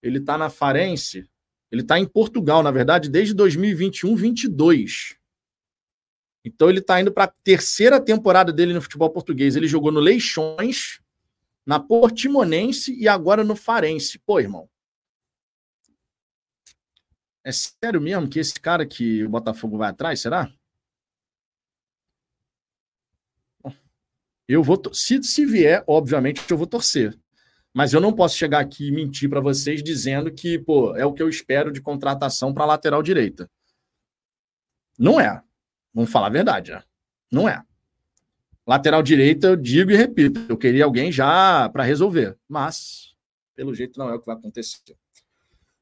Ele 0.03 0.21
tá 0.21 0.37
na 0.37 0.51
Farense. 0.51 1.29
Ele 1.71 1.85
tá 1.85 1.99
em 2.01 2.07
Portugal, 2.07 2.63
na 2.63 2.73
verdade, 2.73 3.09
desde 3.09 3.33
2021, 3.33 4.17
22. 4.17 5.17
Então 6.47 6.71
ele 6.71 6.81
tá 6.81 7.01
indo 7.01 7.11
para 7.11 7.25
a 7.25 7.35
terceira 7.43 8.01
temporada 8.01 8.53
dele 8.53 8.73
no 8.73 8.81
futebol 8.81 9.11
português. 9.11 9.57
Ele 9.57 9.67
jogou 9.67 9.91
no 9.91 9.99
Leixões, 9.99 11.01
na 11.67 11.81
Portimonense 11.81 12.95
e 12.95 13.09
agora 13.09 13.43
no 13.43 13.57
Farense. 13.57 14.21
Pô, 14.21 14.39
irmão. 14.39 14.71
É 17.43 17.51
sério 17.51 18.01
mesmo 18.01 18.29
que 18.29 18.39
esse 18.39 18.61
cara 18.61 18.87
que 18.87 19.25
o 19.25 19.29
Botafogo 19.29 19.77
vai 19.77 19.91
atrás, 19.91 20.21
será? 20.21 20.49
Eu 24.47 24.63
vou, 24.63 24.81
se, 24.93 25.21
se 25.25 25.45
vier, 25.45 25.83
obviamente, 25.85 26.49
eu 26.49 26.57
vou 26.57 26.69
torcer. 26.69 27.19
Mas 27.75 27.93
eu 27.93 28.01
não 28.01 28.13
posso 28.13 28.37
chegar 28.37 28.61
aqui 28.61 28.87
e 28.87 28.93
mentir 28.93 29.29
para 29.29 29.41
vocês 29.41 29.83
dizendo 29.83 30.33
que, 30.33 30.61
pô, 30.61 30.95
é 30.97 31.05
o 31.05 31.13
que 31.13 31.23
eu 31.23 31.29
espero 31.29 31.73
de 31.73 31.81
contratação 31.81 32.55
para 32.55 32.65
lateral 32.65 33.03
direita. 33.03 33.51
Não 34.97 35.21
é. 35.21 35.43
Vamos 35.97 36.11
falar 36.11 36.27
a 36.27 36.31
verdade, 36.31 36.73
né? 36.73 36.83
Não 37.33 37.49
é. 37.49 37.63
Lateral 38.67 39.03
direita, 39.03 39.47
eu 39.47 39.57
digo 39.57 39.91
e 39.91 39.97
repito, 39.97 40.45
eu 40.47 40.55
queria 40.55 40.85
alguém 40.85 41.11
já 41.11 41.71
para 41.71 41.85
resolver. 41.85 42.37
Mas, 42.47 43.15
pelo 43.55 43.75
jeito, 43.75 43.99
não 43.99 44.11
é 44.11 44.15
o 44.15 44.21
que 44.21 44.27
vai 44.27 44.37
acontecer. 44.37 44.95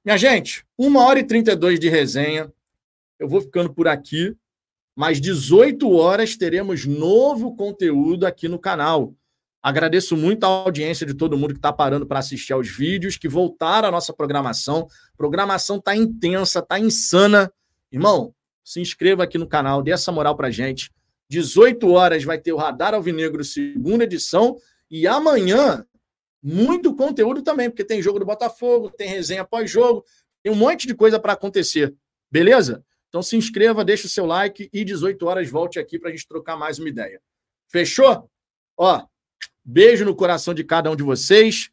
Minha 0.05 0.17
gente, 0.17 0.65
uma 0.79 1.03
hora 1.03 1.19
e 1.19 1.25
32 1.25 1.81
de 1.81 1.89
resenha. 1.89 2.53
Eu 3.19 3.29
vou 3.29 3.41
ficando 3.41 3.75
por 3.75 3.89
aqui. 3.89 4.37
Mais 4.95 5.21
18 5.21 5.91
horas 5.91 6.37
teremos 6.37 6.87
novo 6.87 7.57
conteúdo 7.57 8.25
aqui 8.25 8.47
no 8.47 8.59
canal. 8.59 9.13
Agradeço 9.61 10.17
muito 10.17 10.45
a 10.45 10.47
audiência 10.47 11.05
de 11.05 11.15
todo 11.15 11.37
mundo 11.37 11.55
que 11.55 11.59
está 11.59 11.73
parando 11.73 12.07
para 12.07 12.21
assistir 12.21 12.53
aos 12.53 12.69
vídeos, 12.69 13.17
que 13.17 13.29
voltaram 13.29 13.89
à 13.89 13.91
nossa 13.91 14.13
programação. 14.13 14.87
A 15.13 15.17
programação 15.17 15.79
está 15.79 15.97
intensa, 15.97 16.61
está 16.61 16.79
insana. 16.79 17.51
Irmão, 17.91 18.34
se 18.65 18.81
inscreva 18.81 19.23
aqui 19.25 19.37
no 19.37 19.47
canal, 19.47 19.83
dê 19.83 19.91
essa 19.93 20.11
moral 20.11 20.35
para 20.35 20.51
gente. 20.51 20.91
18 21.29 21.91
horas 21.91 22.25
vai 22.25 22.39
ter 22.39 22.53
o 22.53 22.57
Radar 22.57 22.95
Alvinegro, 22.95 23.45
segunda 23.45 24.05
edição. 24.05 24.57
E 24.91 25.07
amanhã, 25.07 25.87
muito 26.43 26.95
conteúdo 26.95 27.43
também, 27.43 27.69
porque 27.69 27.85
tem 27.85 28.03
jogo 28.03 28.19
do 28.19 28.25
Botafogo, 28.25 28.91
tem 28.91 29.09
resenha 29.09 29.45
pós-jogo, 29.45 30.05
tem 30.43 30.53
um 30.53 30.57
monte 30.57 30.87
de 30.87 30.95
coisa 30.95 31.21
para 31.21 31.35
acontecer. 31.35 31.95
Beleza? 32.31 32.85
Então 33.09 33.23
se 33.23 33.37
inscreva, 33.37 33.85
deixa 33.85 34.07
o 34.07 34.11
seu 34.11 34.27
like 34.27 34.69
e 34.73 34.85
18 34.85 35.25
horas 35.27 35.49
volte 35.49 35.79
aqui 35.79 35.99
para 35.99 36.09
a 36.09 36.13
gente 36.13 36.27
trocar 36.27 36.57
mais 36.57 36.79
uma 36.79 36.89
ideia. 36.89 37.21
Fechou? 37.71 38.29
Ó, 38.77 39.07
beijo 39.65 40.05
no 40.05 40.17
coração 40.17 40.53
de 40.53 40.65
cada 40.65 40.91
um 40.91 40.97
de 40.97 41.03
vocês. 41.03 41.71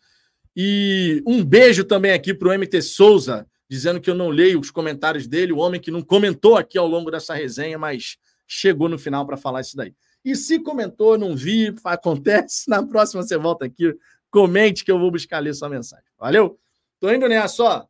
E 0.55 1.23
um 1.25 1.43
beijo 1.43 1.83
também 1.83 2.11
aqui 2.11 2.33
para 2.33 2.49
o 2.49 2.57
MT 2.57 2.81
Souza, 2.81 3.47
dizendo 3.71 4.01
que 4.01 4.09
eu 4.09 4.15
não 4.15 4.27
leio 4.27 4.59
os 4.59 4.69
comentários 4.69 5.25
dele, 5.25 5.53
o 5.53 5.57
homem 5.57 5.79
que 5.79 5.89
não 5.89 6.01
comentou 6.01 6.57
aqui 6.57 6.77
ao 6.77 6.85
longo 6.85 7.09
dessa 7.09 7.33
resenha, 7.33 7.79
mas 7.79 8.17
chegou 8.45 8.89
no 8.89 8.99
final 8.99 9.25
para 9.25 9.37
falar 9.37 9.61
isso 9.61 9.77
daí. 9.77 9.95
E 10.25 10.35
se 10.35 10.59
comentou, 10.59 11.17
não 11.17 11.37
vi, 11.37 11.73
acontece, 11.85 12.67
na 12.69 12.85
próxima 12.85 13.23
você 13.23 13.37
volta 13.37 13.63
aqui, 13.63 13.97
comente 14.29 14.83
que 14.83 14.91
eu 14.91 14.99
vou 14.99 15.09
buscar 15.09 15.39
ler 15.39 15.53
sua 15.53 15.69
mensagem. 15.69 16.03
Valeu? 16.19 16.59
Tô 16.99 17.09
indo 17.13 17.29
nessa, 17.29 17.63
ó. 17.63 17.85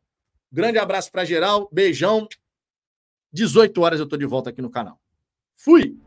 Grande 0.52 0.78
abraço 0.78 1.10
para 1.10 1.24
geral, 1.24 1.68
beijão. 1.72 2.28
18 3.32 3.80
horas 3.80 3.98
eu 3.98 4.04
estou 4.04 4.16
de 4.16 4.24
volta 4.24 4.50
aqui 4.50 4.62
no 4.62 4.70
canal. 4.70 5.00
Fui! 5.56 5.98